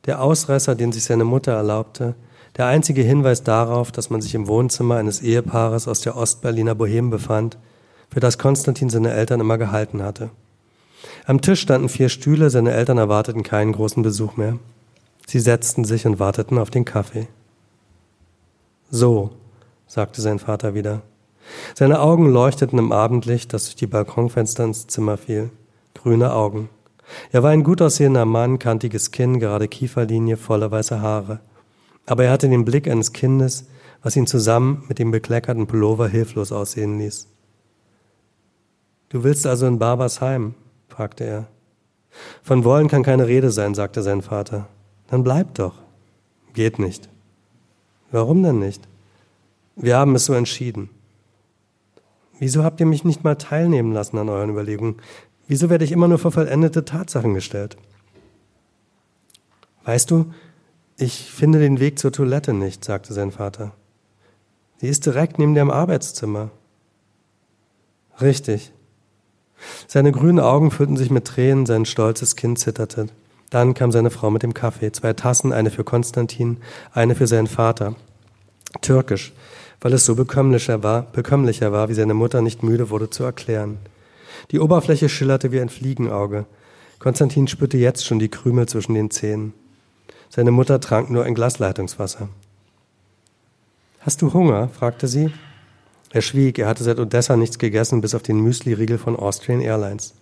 Der 0.05 0.21
Ausreißer, 0.21 0.75
den 0.75 0.91
sich 0.91 1.03
seine 1.03 1.23
Mutter 1.23 1.53
erlaubte, 1.53 2.15
der 2.57 2.67
einzige 2.67 3.01
Hinweis 3.01 3.43
darauf, 3.43 3.91
dass 3.91 4.09
man 4.09 4.21
sich 4.21 4.33
im 4.35 4.47
Wohnzimmer 4.47 4.95
eines 4.95 5.21
Ehepaares 5.21 5.87
aus 5.87 6.01
der 6.01 6.15
Ostberliner 6.15 6.75
Boheme 6.75 7.09
befand, 7.09 7.57
für 8.09 8.19
das 8.19 8.37
Konstantin 8.37 8.89
seine 8.89 9.11
Eltern 9.11 9.41
immer 9.41 9.57
gehalten 9.57 10.01
hatte. 10.01 10.29
Am 11.25 11.41
Tisch 11.41 11.59
standen 11.61 11.89
vier 11.89 12.09
Stühle, 12.09 12.49
seine 12.49 12.71
Eltern 12.71 12.97
erwarteten 12.97 13.43
keinen 13.43 13.73
großen 13.73 14.03
Besuch 14.03 14.37
mehr. 14.37 14.57
Sie 15.27 15.39
setzten 15.39 15.83
sich 15.83 16.05
und 16.05 16.19
warteten 16.19 16.57
auf 16.57 16.69
den 16.69 16.85
Kaffee. 16.85 17.27
So, 18.89 19.31
sagte 19.87 20.21
sein 20.21 20.39
Vater 20.39 20.73
wieder. 20.75 21.01
Seine 21.73 21.99
Augen 21.99 22.31
leuchteten 22.31 22.79
im 22.79 22.91
Abendlicht, 22.91 23.53
das 23.53 23.65
durch 23.65 23.75
die 23.75 23.87
Balkonfenster 23.87 24.63
ins 24.63 24.87
Zimmer 24.87 25.17
fiel. 25.17 25.49
Grüne 25.93 26.33
Augen. 26.33 26.69
Er 27.31 27.43
war 27.43 27.51
ein 27.51 27.63
gut 27.63 27.81
aussehender 27.81 28.25
Mann, 28.25 28.59
kantiges 28.59 29.11
Kinn, 29.11 29.39
gerade 29.39 29.67
Kieferlinie, 29.67 30.37
volle 30.37 30.71
weiße 30.71 31.01
Haare. 31.01 31.39
Aber 32.05 32.25
er 32.25 32.31
hatte 32.31 32.49
den 32.49 32.65
Blick 32.65 32.87
eines 32.87 33.13
Kindes, 33.13 33.67
was 34.01 34.15
ihn 34.15 34.27
zusammen 34.27 34.83
mit 34.87 34.99
dem 34.99 35.11
bekleckerten 35.11 35.67
Pullover 35.67 36.07
hilflos 36.07 36.51
aussehen 36.51 36.99
ließ. 36.99 37.27
Du 39.09 39.23
willst 39.23 39.47
also 39.47 39.67
in 39.67 39.79
Barbers 39.79 40.21
Heim? 40.21 40.55
fragte 40.87 41.23
er. 41.23 41.47
Von 42.43 42.63
wollen 42.63 42.87
kann 42.87 43.03
keine 43.03 43.27
Rede 43.27 43.51
sein, 43.51 43.73
sagte 43.75 44.01
sein 44.01 44.21
Vater. 44.21 44.67
Dann 45.07 45.23
bleib 45.23 45.55
doch. 45.55 45.75
Geht 46.53 46.79
nicht. 46.79 47.09
Warum 48.11 48.43
denn 48.43 48.59
nicht? 48.59 48.87
Wir 49.75 49.97
haben 49.97 50.15
es 50.15 50.25
so 50.25 50.33
entschieden. 50.33 50.89
Wieso 52.39 52.63
habt 52.63 52.79
ihr 52.79 52.85
mich 52.85 53.03
nicht 53.03 53.23
mal 53.23 53.35
teilnehmen 53.35 53.91
lassen 53.93 54.17
an 54.17 54.29
euren 54.29 54.49
Überlegungen? 54.49 54.97
Wieso 55.47 55.69
werde 55.69 55.85
ich 55.85 55.91
immer 55.91 56.07
nur 56.07 56.17
vor 56.17 56.31
vollendete 56.31 56.85
Tatsachen 56.85 57.33
gestellt? 57.33 57.77
Weißt 59.83 60.09
du, 60.09 60.33
ich 60.97 61.31
finde 61.31 61.59
den 61.59 61.79
Weg 61.79 61.99
zur 61.99 62.11
Toilette 62.11 62.53
nicht, 62.53 62.83
sagte 62.83 63.13
sein 63.13 63.31
Vater. 63.31 63.73
Sie 64.77 64.87
ist 64.87 65.05
direkt 65.05 65.39
neben 65.39 65.53
dem 65.53 65.69
Arbeitszimmer. 65.69 66.49
Richtig. 68.19 68.71
Seine 69.87 70.11
grünen 70.11 70.39
Augen 70.39 70.71
füllten 70.71 70.97
sich 70.97 71.11
mit 71.11 71.25
Tränen, 71.25 71.65
sein 71.65 71.85
stolzes 71.85 72.35
Kind 72.35 72.59
zitterte. 72.59 73.07
Dann 73.49 73.73
kam 73.73 73.91
seine 73.91 74.09
Frau 74.09 74.31
mit 74.31 74.43
dem 74.43 74.53
Kaffee, 74.53 74.91
zwei 74.91 75.13
Tassen, 75.13 75.53
eine 75.53 75.69
für 75.69 75.83
Konstantin, 75.83 76.57
eine 76.93 77.15
für 77.15 77.27
seinen 77.27 77.47
Vater. 77.47 77.95
Türkisch, 78.81 79.33
weil 79.81 79.93
es 79.93 80.05
so 80.05 80.15
bekömmlicher 80.15 80.83
war, 80.83 81.03
bekömmlicher 81.03 81.71
war, 81.71 81.89
wie 81.89 81.93
seine 81.93 82.13
Mutter 82.13 82.41
nicht 82.41 82.63
müde 82.63 82.89
wurde 82.89 83.09
zu 83.09 83.23
erklären. 83.23 83.77
Die 84.51 84.59
Oberfläche 84.59 85.09
schillerte 85.09 85.51
wie 85.51 85.61
ein 85.61 85.69
Fliegenauge. 85.69 86.45
Konstantin 86.99 87.47
spürte 87.47 87.77
jetzt 87.77 88.05
schon 88.05 88.19
die 88.19 88.29
Krümel 88.29 88.67
zwischen 88.67 88.93
den 88.93 89.11
Zähnen. 89.11 89.53
Seine 90.29 90.51
Mutter 90.51 90.79
trank 90.79 91.09
nur 91.09 91.23
ein 91.23 91.35
Glas 91.35 91.59
Leitungswasser. 91.59 92.29
Hast 93.99 94.21
du 94.21 94.33
Hunger? 94.33 94.69
fragte 94.69 95.07
sie. 95.07 95.31
Er 96.11 96.21
schwieg, 96.21 96.59
er 96.59 96.67
hatte 96.67 96.83
seit 96.83 96.99
Odessa 96.99 97.35
nichts 97.35 97.59
gegessen, 97.59 98.01
bis 98.01 98.15
auf 98.15 98.23
den 98.23 98.39
Müsli-Riegel 98.39 98.97
von 98.97 99.15
Austrian 99.15 99.61
Airlines. 99.61 100.13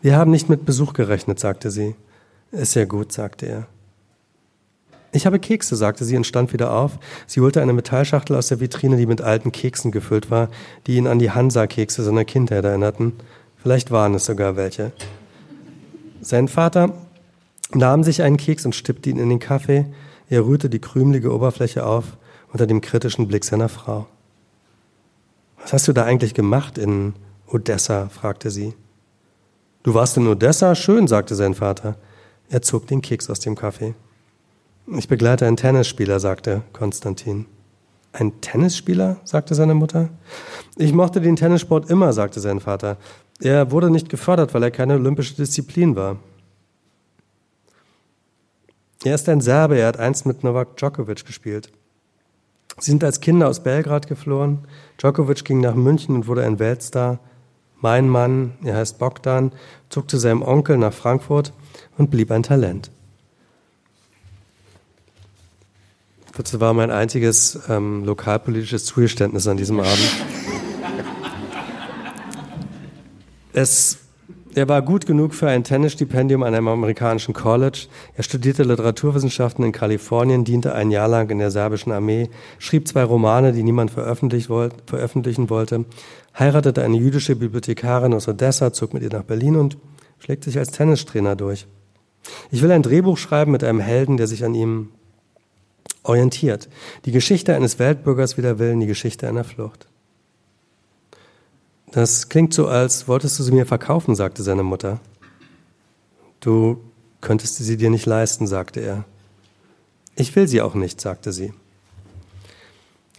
Wir 0.00 0.16
haben 0.16 0.30
nicht 0.30 0.48
mit 0.48 0.64
Besuch 0.64 0.92
gerechnet, 0.92 1.40
sagte 1.40 1.70
sie. 1.70 1.94
Ist 2.52 2.74
ja 2.74 2.84
gut, 2.84 3.12
sagte 3.12 3.46
er. 3.46 3.66
Ich 5.16 5.24
habe 5.24 5.38
Kekse, 5.38 5.76
sagte 5.76 6.04
sie 6.04 6.14
und 6.14 6.26
stand 6.26 6.52
wieder 6.52 6.72
auf. 6.72 6.98
Sie 7.26 7.40
holte 7.40 7.62
eine 7.62 7.72
Metallschachtel 7.72 8.36
aus 8.36 8.48
der 8.48 8.60
Vitrine, 8.60 8.98
die 8.98 9.06
mit 9.06 9.22
alten 9.22 9.50
Keksen 9.50 9.90
gefüllt 9.90 10.30
war, 10.30 10.50
die 10.86 10.96
ihn 10.96 11.06
an 11.06 11.18
die 11.18 11.30
Hansa-Kekse 11.30 12.04
seiner 12.04 12.26
Kindheit 12.26 12.66
erinnerten. 12.66 13.14
Vielleicht 13.56 13.90
waren 13.90 14.12
es 14.12 14.26
sogar 14.26 14.56
welche. 14.56 14.92
Sein 16.20 16.48
Vater 16.48 16.92
nahm 17.72 18.04
sich 18.04 18.20
einen 18.20 18.36
Keks 18.36 18.66
und 18.66 18.74
stippte 18.74 19.08
ihn 19.08 19.18
in 19.18 19.30
den 19.30 19.38
Kaffee. 19.38 19.86
Er 20.28 20.44
rührte 20.44 20.68
die 20.68 20.80
krümelige 20.80 21.32
Oberfläche 21.32 21.86
auf 21.86 22.18
unter 22.52 22.66
dem 22.66 22.82
kritischen 22.82 23.26
Blick 23.26 23.46
seiner 23.46 23.70
Frau. 23.70 24.06
Was 25.62 25.72
hast 25.72 25.88
du 25.88 25.94
da 25.94 26.04
eigentlich 26.04 26.34
gemacht 26.34 26.76
in 26.76 27.14
Odessa? 27.46 28.10
fragte 28.10 28.50
sie. 28.50 28.74
Du 29.82 29.94
warst 29.94 30.18
in 30.18 30.26
Odessa? 30.26 30.74
Schön, 30.74 31.08
sagte 31.08 31.34
sein 31.34 31.54
Vater. 31.54 31.96
Er 32.50 32.60
zog 32.60 32.86
den 32.86 33.00
Keks 33.00 33.30
aus 33.30 33.40
dem 33.40 33.54
Kaffee. 33.54 33.94
Ich 34.88 35.08
begleite 35.08 35.46
einen 35.46 35.56
Tennisspieler, 35.56 36.20
sagte 36.20 36.62
Konstantin. 36.72 37.46
Ein 38.12 38.40
Tennisspieler? 38.40 39.16
sagte 39.24 39.56
seine 39.56 39.74
Mutter. 39.74 40.10
Ich 40.76 40.92
mochte 40.92 41.20
den 41.20 41.34
Tennissport 41.34 41.90
immer, 41.90 42.12
sagte 42.12 42.38
sein 42.38 42.60
Vater. 42.60 42.96
Er 43.40 43.72
wurde 43.72 43.90
nicht 43.90 44.08
gefördert, 44.08 44.54
weil 44.54 44.62
er 44.62 44.70
keine 44.70 44.94
olympische 44.94 45.34
Disziplin 45.34 45.96
war. 45.96 46.18
Er 49.02 49.16
ist 49.16 49.28
ein 49.28 49.40
Serbe, 49.40 49.76
er 49.76 49.88
hat 49.88 49.98
einst 49.98 50.24
mit 50.24 50.44
Novak 50.44 50.76
Djokovic 50.76 51.26
gespielt. 51.26 51.72
Sie 52.78 52.92
sind 52.92 53.02
als 53.02 53.20
Kinder 53.20 53.48
aus 53.48 53.64
Belgrad 53.64 54.06
geflohen. 54.06 54.68
Djokovic 54.98 55.44
ging 55.44 55.60
nach 55.60 55.74
München 55.74 56.14
und 56.14 56.28
wurde 56.28 56.44
ein 56.44 56.60
Weltstar. 56.60 57.18
Mein 57.80 58.08
Mann, 58.08 58.52
er 58.62 58.76
heißt 58.76 58.98
Bogdan, 58.98 59.50
zog 59.90 60.08
zu 60.08 60.16
seinem 60.16 60.42
Onkel 60.42 60.78
nach 60.78 60.92
Frankfurt 60.92 61.52
und 61.98 62.10
blieb 62.10 62.30
ein 62.30 62.44
Talent. 62.44 62.92
Das 66.36 66.60
war 66.60 66.74
mein 66.74 66.90
einziges 66.90 67.58
ähm, 67.68 68.04
lokalpolitisches 68.04 68.84
Zugeständnis 68.84 69.46
an 69.48 69.56
diesem 69.56 69.80
Abend. 69.80 70.10
Es, 73.54 73.98
er 74.54 74.68
war 74.68 74.82
gut 74.82 75.06
genug 75.06 75.32
für 75.32 75.48
ein 75.48 75.64
Tennisstipendium 75.64 76.42
an 76.42 76.54
einem 76.54 76.68
amerikanischen 76.68 77.32
College. 77.32 77.86
Er 78.14 78.22
studierte 78.22 78.64
Literaturwissenschaften 78.64 79.64
in 79.64 79.72
Kalifornien, 79.72 80.44
diente 80.44 80.74
ein 80.74 80.90
Jahr 80.90 81.08
lang 81.08 81.30
in 81.30 81.38
der 81.38 81.50
serbischen 81.50 81.90
Armee, 81.90 82.28
schrieb 82.58 82.86
zwei 82.86 83.02
Romane, 83.02 83.52
die 83.52 83.62
niemand 83.62 83.90
veröffentlichen 83.90 84.50
wollte, 85.48 85.84
heiratete 86.38 86.82
eine 86.82 86.98
jüdische 86.98 87.34
Bibliothekarin 87.34 88.12
aus 88.12 88.28
Odessa, 88.28 88.74
zog 88.74 88.92
mit 88.92 89.02
ihr 89.02 89.10
nach 89.10 89.24
Berlin 89.24 89.56
und 89.56 89.78
schlägt 90.18 90.44
sich 90.44 90.58
als 90.58 90.70
Tennistrainer 90.70 91.34
durch. 91.34 91.66
Ich 92.50 92.60
will 92.60 92.72
ein 92.72 92.82
Drehbuch 92.82 93.16
schreiben 93.16 93.52
mit 93.52 93.64
einem 93.64 93.80
Helden, 93.80 94.18
der 94.18 94.26
sich 94.26 94.44
an 94.44 94.54
ihm 94.54 94.90
orientiert. 96.02 96.68
Die 97.04 97.12
Geschichte 97.12 97.54
eines 97.54 97.78
Weltbürgers 97.78 98.36
wider 98.36 98.58
Willen, 98.58 98.80
die 98.80 98.86
Geschichte 98.86 99.28
einer 99.28 99.44
Flucht. 99.44 99.86
Das 101.92 102.28
klingt 102.28 102.52
so, 102.52 102.66
als 102.66 103.08
wolltest 103.08 103.38
du 103.38 103.42
sie 103.42 103.52
mir 103.52 103.66
verkaufen, 103.66 104.14
sagte 104.14 104.42
seine 104.42 104.62
Mutter. 104.62 105.00
Du 106.40 106.78
könntest 107.20 107.56
sie 107.56 107.76
dir 107.76 107.90
nicht 107.90 108.06
leisten, 108.06 108.46
sagte 108.46 108.80
er. 108.80 109.04
Ich 110.14 110.34
will 110.36 110.48
sie 110.48 110.62
auch 110.62 110.74
nicht, 110.74 111.00
sagte 111.00 111.32
sie. 111.32 111.52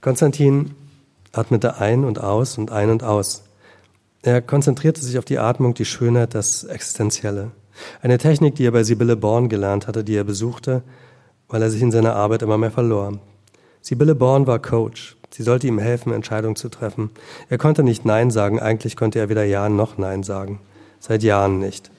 Konstantin 0.01 0.75
atmete 1.31 1.77
ein 1.77 2.05
und 2.05 2.19
aus 2.19 2.57
und 2.57 2.71
ein 2.71 2.89
und 2.89 3.03
aus. 3.03 3.43
Er 4.21 4.41
konzentrierte 4.41 5.01
sich 5.01 5.17
auf 5.17 5.25
die 5.25 5.39
Atmung, 5.39 5.73
die 5.73 5.85
Schönheit, 5.85 6.33
das 6.33 6.63
Existenzielle. 6.63 7.51
Eine 8.01 8.17
Technik, 8.17 8.55
die 8.55 8.65
er 8.65 8.71
bei 8.71 8.83
Sibylle 8.83 9.15
Born 9.15 9.49
gelernt 9.49 9.87
hatte, 9.87 10.03
die 10.03 10.15
er 10.15 10.23
besuchte, 10.23 10.83
weil 11.49 11.61
er 11.61 11.69
sich 11.69 11.81
in 11.81 11.91
seiner 11.91 12.15
Arbeit 12.15 12.41
immer 12.41 12.57
mehr 12.57 12.71
verlor. 12.71 13.19
Sibylle 13.81 14.15
Born 14.15 14.47
war 14.47 14.59
Coach. 14.59 15.15
Sie 15.29 15.43
sollte 15.43 15.67
ihm 15.67 15.79
helfen, 15.79 16.11
Entscheidungen 16.11 16.55
zu 16.55 16.69
treffen. 16.69 17.11
Er 17.49 17.57
konnte 17.57 17.83
nicht 17.83 18.05
Nein 18.05 18.31
sagen, 18.31 18.59
eigentlich 18.59 18.95
konnte 18.95 19.19
er 19.19 19.29
weder 19.29 19.43
Ja 19.43 19.69
noch 19.69 19.97
Nein 19.97 20.23
sagen. 20.23 20.59
Seit 20.99 21.23
Jahren 21.23 21.59
nicht. 21.59 21.91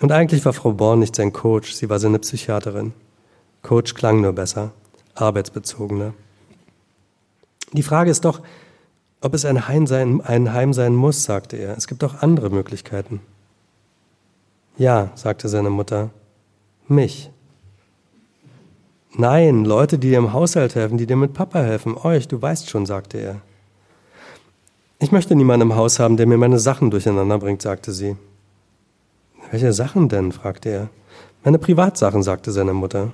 Und 0.00 0.12
eigentlich 0.12 0.44
war 0.44 0.52
Frau 0.52 0.72
Born 0.72 1.00
nicht 1.00 1.16
sein 1.16 1.32
Coach, 1.32 1.72
sie 1.72 1.90
war 1.90 1.98
seine 1.98 2.18
Psychiaterin. 2.18 2.92
Coach 3.62 3.94
klang 3.94 4.20
nur 4.20 4.32
besser, 4.32 4.72
arbeitsbezogener. 5.14 6.14
Die 7.72 7.82
Frage 7.82 8.10
ist 8.10 8.24
doch, 8.24 8.40
ob 9.20 9.34
es 9.34 9.44
ein 9.44 9.68
Heim 9.68 9.86
sein, 9.86 10.22
ein 10.22 10.52
Heim 10.52 10.72
sein 10.72 10.94
muss, 10.94 11.24
sagte 11.24 11.56
er. 11.56 11.76
Es 11.76 11.86
gibt 11.86 12.02
auch 12.02 12.22
andere 12.22 12.48
Möglichkeiten. 12.48 13.20
Ja, 14.78 15.10
sagte 15.14 15.48
seine 15.48 15.68
Mutter. 15.68 16.08
Mich. 16.88 17.30
Nein, 19.16 19.64
Leute, 19.64 19.98
die 19.98 20.10
dir 20.10 20.18
im 20.18 20.32
Haushalt 20.32 20.74
helfen, 20.74 20.96
die 20.96 21.06
dir 21.06 21.16
mit 21.16 21.34
Papa 21.34 21.60
helfen. 21.60 21.96
Euch, 21.96 22.28
du 22.28 22.40
weißt 22.40 22.70
schon, 22.70 22.86
sagte 22.86 23.18
er. 23.18 23.40
Ich 24.98 25.12
möchte 25.12 25.34
niemanden 25.34 25.70
im 25.70 25.76
Haus 25.76 25.98
haben, 25.98 26.16
der 26.16 26.26
mir 26.26 26.36
meine 26.36 26.58
Sachen 26.58 26.90
durcheinander 26.90 27.38
bringt, 27.38 27.62
sagte 27.62 27.92
sie. 27.92 28.16
Welche 29.50 29.72
Sachen 29.72 30.08
denn? 30.08 30.30
fragte 30.30 30.68
er. 30.68 30.88
Meine 31.42 31.58
Privatsachen, 31.58 32.22
sagte 32.22 32.52
seine 32.52 32.74
Mutter. 32.74 33.12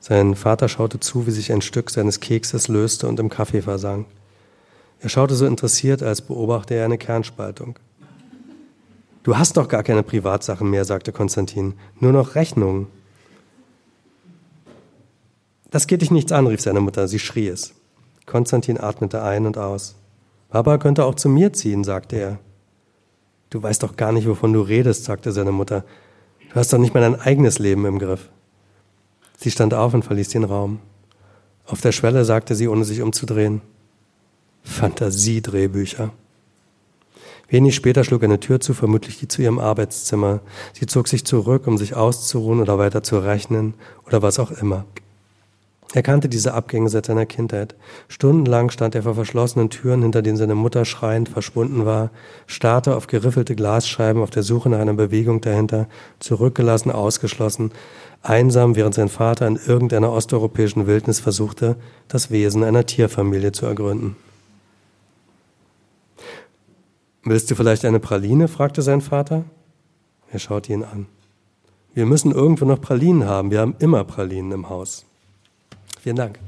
Sein 0.00 0.34
Vater 0.34 0.68
schaute 0.68 0.98
zu, 1.00 1.26
wie 1.26 1.30
sich 1.30 1.52
ein 1.52 1.60
Stück 1.60 1.90
seines 1.90 2.20
Kekses 2.20 2.68
löste 2.68 3.06
und 3.06 3.20
im 3.20 3.28
Kaffee 3.28 3.62
versank. 3.62 4.06
Er 5.00 5.08
schaute 5.08 5.34
so 5.34 5.46
interessiert, 5.46 6.02
als 6.02 6.22
beobachte 6.22 6.74
er 6.74 6.84
eine 6.84 6.98
Kernspaltung. 6.98 7.78
Du 9.24 9.36
hast 9.36 9.56
doch 9.56 9.68
gar 9.68 9.82
keine 9.82 10.02
Privatsachen 10.02 10.70
mehr, 10.70 10.84
sagte 10.84 11.12
Konstantin, 11.12 11.74
nur 12.00 12.12
noch 12.12 12.34
Rechnungen. 12.34 12.86
Das 15.72 15.86
geht 15.86 16.02
dich 16.02 16.10
nichts 16.10 16.32
an, 16.32 16.46
rief 16.46 16.60
seine 16.60 16.80
Mutter. 16.80 17.08
Sie 17.08 17.18
schrie 17.18 17.48
es. 17.48 17.74
Konstantin 18.26 18.78
atmete 18.78 19.22
ein 19.22 19.46
und 19.46 19.56
aus. 19.56 19.96
Papa 20.50 20.76
könnte 20.76 21.06
auch 21.06 21.14
zu 21.14 21.30
mir 21.30 21.54
ziehen, 21.54 21.82
sagte 21.82 22.16
er. 22.16 22.38
Du 23.48 23.62
weißt 23.62 23.82
doch 23.82 23.96
gar 23.96 24.12
nicht, 24.12 24.28
wovon 24.28 24.52
du 24.52 24.60
redest, 24.60 25.04
sagte 25.04 25.32
seine 25.32 25.50
Mutter. 25.50 25.84
Du 26.50 26.56
hast 26.56 26.74
doch 26.74 26.78
nicht 26.78 26.92
mal 26.92 27.00
dein 27.00 27.18
eigenes 27.18 27.58
Leben 27.58 27.86
im 27.86 27.98
Griff. 27.98 28.28
Sie 29.38 29.50
stand 29.50 29.72
auf 29.72 29.94
und 29.94 30.04
verließ 30.04 30.28
den 30.28 30.44
Raum. 30.44 30.78
Auf 31.66 31.80
der 31.80 31.92
Schwelle 31.92 32.26
sagte 32.26 32.54
sie, 32.54 32.68
ohne 32.68 32.84
sich 32.84 33.00
umzudrehen, 33.00 33.62
Fantasiedrehbücher. 34.64 36.10
Wenig 37.48 37.74
später 37.74 38.04
schlug 38.04 38.24
eine 38.24 38.40
Tür 38.40 38.60
zu, 38.60 38.74
vermutlich 38.74 39.18
die 39.18 39.28
zu 39.28 39.40
ihrem 39.40 39.58
Arbeitszimmer. 39.58 40.40
Sie 40.74 40.86
zog 40.86 41.08
sich 41.08 41.24
zurück, 41.24 41.66
um 41.66 41.78
sich 41.78 41.94
auszuruhen 41.94 42.60
oder 42.60 42.76
weiter 42.78 43.02
zu 43.02 43.18
rechnen 43.18 43.72
oder 44.06 44.20
was 44.20 44.38
auch 44.38 44.50
immer. 44.50 44.84
Er 45.94 46.02
kannte 46.02 46.30
diese 46.30 46.54
Abgänge 46.54 46.88
seit 46.88 47.04
seiner 47.04 47.26
Kindheit. 47.26 47.74
Stundenlang 48.08 48.70
stand 48.70 48.94
er 48.94 49.02
vor 49.02 49.14
verschlossenen 49.14 49.68
Türen, 49.68 50.02
hinter 50.02 50.22
denen 50.22 50.38
seine 50.38 50.54
Mutter 50.54 50.86
schreiend 50.86 51.28
verschwunden 51.28 51.84
war, 51.84 52.10
starrte 52.46 52.96
auf 52.96 53.08
geriffelte 53.08 53.54
Glasscheiben 53.54 54.22
auf 54.22 54.30
der 54.30 54.42
Suche 54.42 54.70
nach 54.70 54.78
einer 54.78 54.94
Bewegung 54.94 55.42
dahinter, 55.42 55.88
zurückgelassen, 56.18 56.90
ausgeschlossen, 56.90 57.72
einsam, 58.22 58.74
während 58.74 58.94
sein 58.94 59.10
Vater 59.10 59.46
in 59.46 59.56
irgendeiner 59.56 60.12
osteuropäischen 60.12 60.86
Wildnis 60.86 61.20
versuchte, 61.20 61.76
das 62.08 62.30
Wesen 62.30 62.64
einer 62.64 62.86
Tierfamilie 62.86 63.52
zu 63.52 63.66
ergründen. 63.66 64.16
Willst 67.24 67.50
du 67.50 67.54
vielleicht 67.54 67.84
eine 67.84 68.00
Praline? 68.00 68.48
fragte 68.48 68.80
sein 68.80 69.02
Vater. 69.02 69.44
Er 70.30 70.38
schaute 70.38 70.72
ihn 70.72 70.84
an. 70.84 71.06
Wir 71.92 72.06
müssen 72.06 72.32
irgendwo 72.32 72.64
noch 72.64 72.80
Pralinen 72.80 73.26
haben. 73.26 73.50
Wir 73.50 73.60
haben 73.60 73.76
immer 73.78 74.02
Pralinen 74.04 74.52
im 74.52 74.70
Haus. 74.70 75.04
Vielen 76.02 76.16
Dank. 76.16 76.38